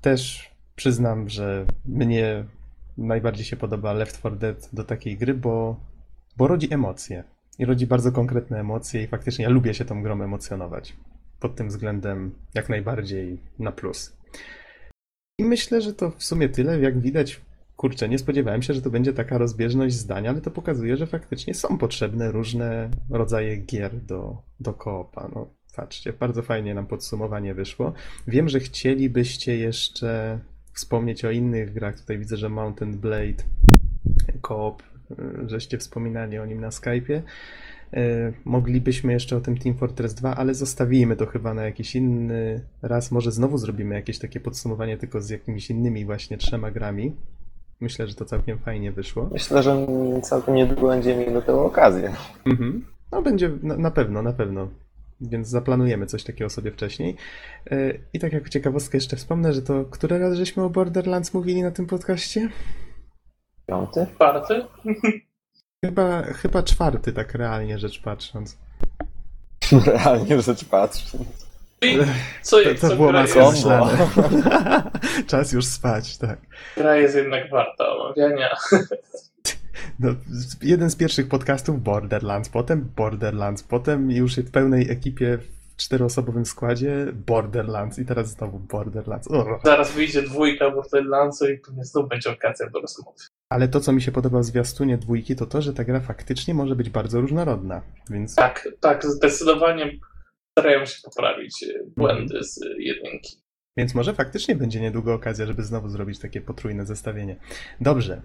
też 0.02 0.52
przyznam, 0.76 1.30
że 1.30 1.66
mnie 1.86 2.46
najbardziej 2.98 3.46
się 3.46 3.56
podoba 3.56 3.94
Left 3.94 4.20
4 4.20 4.36
Dead 4.36 4.70
do 4.74 4.84
takiej 4.84 5.18
gry, 5.18 5.34
bo, 5.34 5.80
bo 6.38 6.48
rodzi 6.48 6.74
emocje. 6.74 7.24
I 7.60 7.66
rodzi 7.66 7.88
bardzo 7.88 8.12
konkretne 8.12 8.60
emocje 8.60 9.04
i 9.04 9.08
faktycznie 9.08 9.44
ja 9.44 9.50
lubię 9.50 9.74
się 9.74 9.86
tą 9.86 10.04
grą 10.04 10.22
emocjonować. 10.22 10.96
Pod 11.40 11.56
tym 11.56 11.68
względem 11.68 12.32
jak 12.54 12.70
najbardziej 12.70 13.38
na 13.60 13.72
plus. 13.72 14.18
I 15.40 15.44
myślę, 15.44 15.82
że 15.82 15.94
to 15.94 16.12
w 16.12 16.24
sumie 16.24 16.50
tyle. 16.50 16.80
Jak 16.80 17.00
widać, 17.00 17.42
kurczę, 17.76 18.10
nie 18.10 18.18
spodziewałem 18.20 18.62
się, 18.62 18.74
że 18.74 18.82
to 18.82 18.90
będzie 18.90 19.14
taka 19.14 19.38
rozbieżność 19.38 19.96
zdań, 19.96 20.28
ale 20.28 20.42
to 20.42 20.52
pokazuje, 20.52 20.98
że 20.98 21.08
faktycznie 21.08 21.54
są 21.54 21.78
potrzebne 21.78 22.32
różne 22.32 22.90
rodzaje 23.10 23.58
gier 23.58 24.02
do, 24.02 24.38
do 24.60 24.74
koopa. 24.74 25.30
No, 25.36 25.48
Patrzcie, 25.78 26.14
bardzo 26.14 26.42
fajnie 26.42 26.74
nam 26.74 26.88
podsumowanie 26.88 27.54
wyszło. 27.54 27.94
Wiem, 28.28 28.50
że 28.50 28.60
chcielibyście 28.60 29.58
jeszcze 29.58 30.40
wspomnieć 30.74 31.26
o 31.26 31.32
innych 31.32 31.74
grach. 31.74 32.00
Tutaj 32.00 32.18
widzę, 32.18 32.38
że 32.38 32.50
Mountain 32.50 32.98
Blade 32.98 33.44
Coop, 34.42 34.84
y, 35.12 35.50
żeście 35.50 35.78
wspominali 35.78 36.40
o 36.40 36.46
nim 36.46 36.62
na 36.62 36.70
Skype'ie. 36.70 37.22
Y, 37.94 38.34
Moglibyśmy 38.46 39.14
jeszcze 39.14 39.38
o 39.38 39.42
tym 39.42 39.58
Team 39.58 39.76
Fortress 39.76 40.14
2, 40.14 40.36
ale 40.36 40.54
zostawimy 40.54 41.16
to 41.16 41.26
chyba 41.26 41.54
na 41.54 41.64
jakiś 41.64 41.96
inny 41.96 42.62
raz. 42.82 43.12
Może 43.12 43.32
znowu 43.32 43.58
zrobimy 43.58 43.96
jakieś 43.96 44.20
takie 44.20 44.40
podsumowanie 44.40 44.98
tylko 44.98 45.22
z 45.22 45.30
jakimiś 45.30 45.70
innymi 45.70 46.06
właśnie 46.06 46.38
trzema 46.38 46.72
grami. 46.72 47.16
Myślę, 47.80 48.08
że 48.08 48.16
to 48.16 48.26
całkiem 48.26 48.58
fajnie 48.58 48.92
wyszło. 48.92 49.30
Myślę, 49.32 49.64
że 49.64 49.88
całkiem 50.22 50.56
niedługo 50.56 50.88
będziemy 50.88 51.20
mieli 51.20 51.34
do 51.34 51.42
tego 51.42 51.66
okazję. 51.66 52.14
Mhm. 52.46 52.86
No 53.12 53.22
będzie 53.22 53.52
na, 53.64 53.78
na 53.78 53.92
pewno, 53.92 54.22
na 54.22 54.34
pewno. 54.34 54.68
Więc 55.22 55.48
zaplanujemy 55.48 56.06
coś 56.06 56.24
takiego 56.24 56.50
sobie 56.50 56.72
wcześniej. 56.72 57.16
Yy, 57.72 58.00
I 58.14 58.20
tak 58.20 58.34
jak 58.34 58.50
ciekawostkę 58.50 58.98
jeszcze 58.98 59.16
wspomnę, 59.16 59.54
że 59.54 59.62
to 59.62 59.86
który 59.86 60.20
raz 60.20 60.36
żeśmy 60.36 60.64
o 60.64 60.70
Borderlands 60.70 61.34
mówili 61.34 61.64
na 61.64 61.72
tym 61.72 61.88
podcaście? 61.88 62.50
Piąty? 63.68 64.08
Czwarty? 64.16 64.66
Chyba, 65.86 66.22
chyba 66.22 66.64
czwarty, 66.64 67.14
tak 67.14 67.34
realnie 67.34 67.80
rzecz 67.80 68.02
patrząc. 68.02 68.58
Realnie 69.86 70.42
rzecz 70.42 70.66
patrząc. 70.66 71.48
I 71.82 71.98
co, 72.42 72.58
To, 72.64 72.76
co 72.76 72.90
to 72.90 72.96
było 72.96 73.10
gra, 73.10 73.22
mocno 73.22 73.42
jest, 73.42 73.56
myślane. 73.56 73.98
Czas 75.28 75.52
już 75.52 75.66
spać, 75.66 76.18
tak. 76.18 76.40
gra 76.78 76.96
jest 76.96 77.16
jednak 77.16 77.50
warta 77.50 77.90
omawiania. 77.90 78.50
No, 80.00 80.10
jeden 80.62 80.90
z 80.90 80.96
pierwszych 80.96 81.28
podcastów 81.28 81.84
Borderlands, 81.84 82.50
potem 82.50 82.90
Borderlands, 82.96 83.64
potem 83.64 84.12
już 84.12 84.36
w 84.36 84.52
pełnej 84.52 84.92
ekipie 84.92 85.38
w 85.38 85.78
czteroosobowym 85.78 86.46
składzie 86.46 87.08
Borderlands 87.14 88.00
i 88.00 88.06
teraz 88.06 88.30
znowu 88.30 88.60
Borderlands. 88.60 89.28
O. 89.32 89.60
Zaraz 89.64 89.92
wyjdzie 89.92 90.22
dwójka 90.22 90.72
Borderlandsu 90.72 91.50
i 91.50 91.58
pewnie 91.58 91.84
znów 91.84 92.10
będzie 92.10 92.32
okazja 92.32 92.70
do 92.70 92.80
rozmowy. 92.80 93.18
Ale 93.50 93.68
to, 93.68 93.80
co 93.80 93.92
mi 93.92 94.02
się 94.02 94.12
podoba 94.12 94.40
w 94.40 94.44
zwiastunie 94.44 94.98
dwójki, 94.98 95.36
to 95.36 95.46
to, 95.46 95.62
że 95.62 95.74
ta 95.74 95.84
gra 95.84 96.00
faktycznie 96.00 96.54
może 96.54 96.76
być 96.76 96.90
bardzo 96.90 97.22
różnorodna. 97.22 97.82
Więc 98.10 98.36
Tak, 98.36 98.70
tak, 98.80 99.06
zdecydowanie 99.06 100.00
starają 100.60 100.86
się 100.86 101.02
poprawić 101.04 101.64
e, 101.64 101.68
błędy 101.98 102.44
z 102.44 102.62
e, 102.62 102.66
jedynki. 102.82 103.38
Więc 103.78 103.96
może 103.96 104.14
faktycznie 104.14 104.56
będzie 104.56 104.82
niedługo 104.82 105.14
okazja, 105.14 105.46
żeby 105.46 105.64
znowu 105.64 105.90
zrobić 105.90 106.20
takie 106.20 106.42
potrójne 106.42 106.86
zestawienie. 106.86 107.36
Dobrze, 107.82 108.22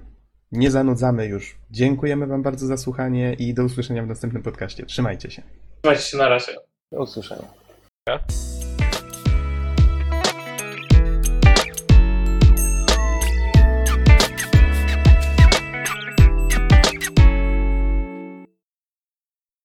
nie 0.52 0.70
zanudzamy 0.70 1.26
już. 1.26 1.58
Dziękujemy 1.70 2.26
Wam 2.26 2.42
bardzo 2.42 2.66
za 2.66 2.76
słuchanie 2.76 3.34
i 3.38 3.54
do 3.54 3.64
usłyszenia 3.64 4.02
w 4.02 4.06
następnym 4.06 4.42
podcaście. 4.42 4.86
Trzymajcie 4.86 5.30
się. 5.30 5.42
Trzymajcie 5.82 6.04
się 6.04 6.16
na 6.16 6.28
razie. 6.28 6.52
Do 6.92 7.02
usłyszenia. 7.02 7.48
Ja? 8.08 8.18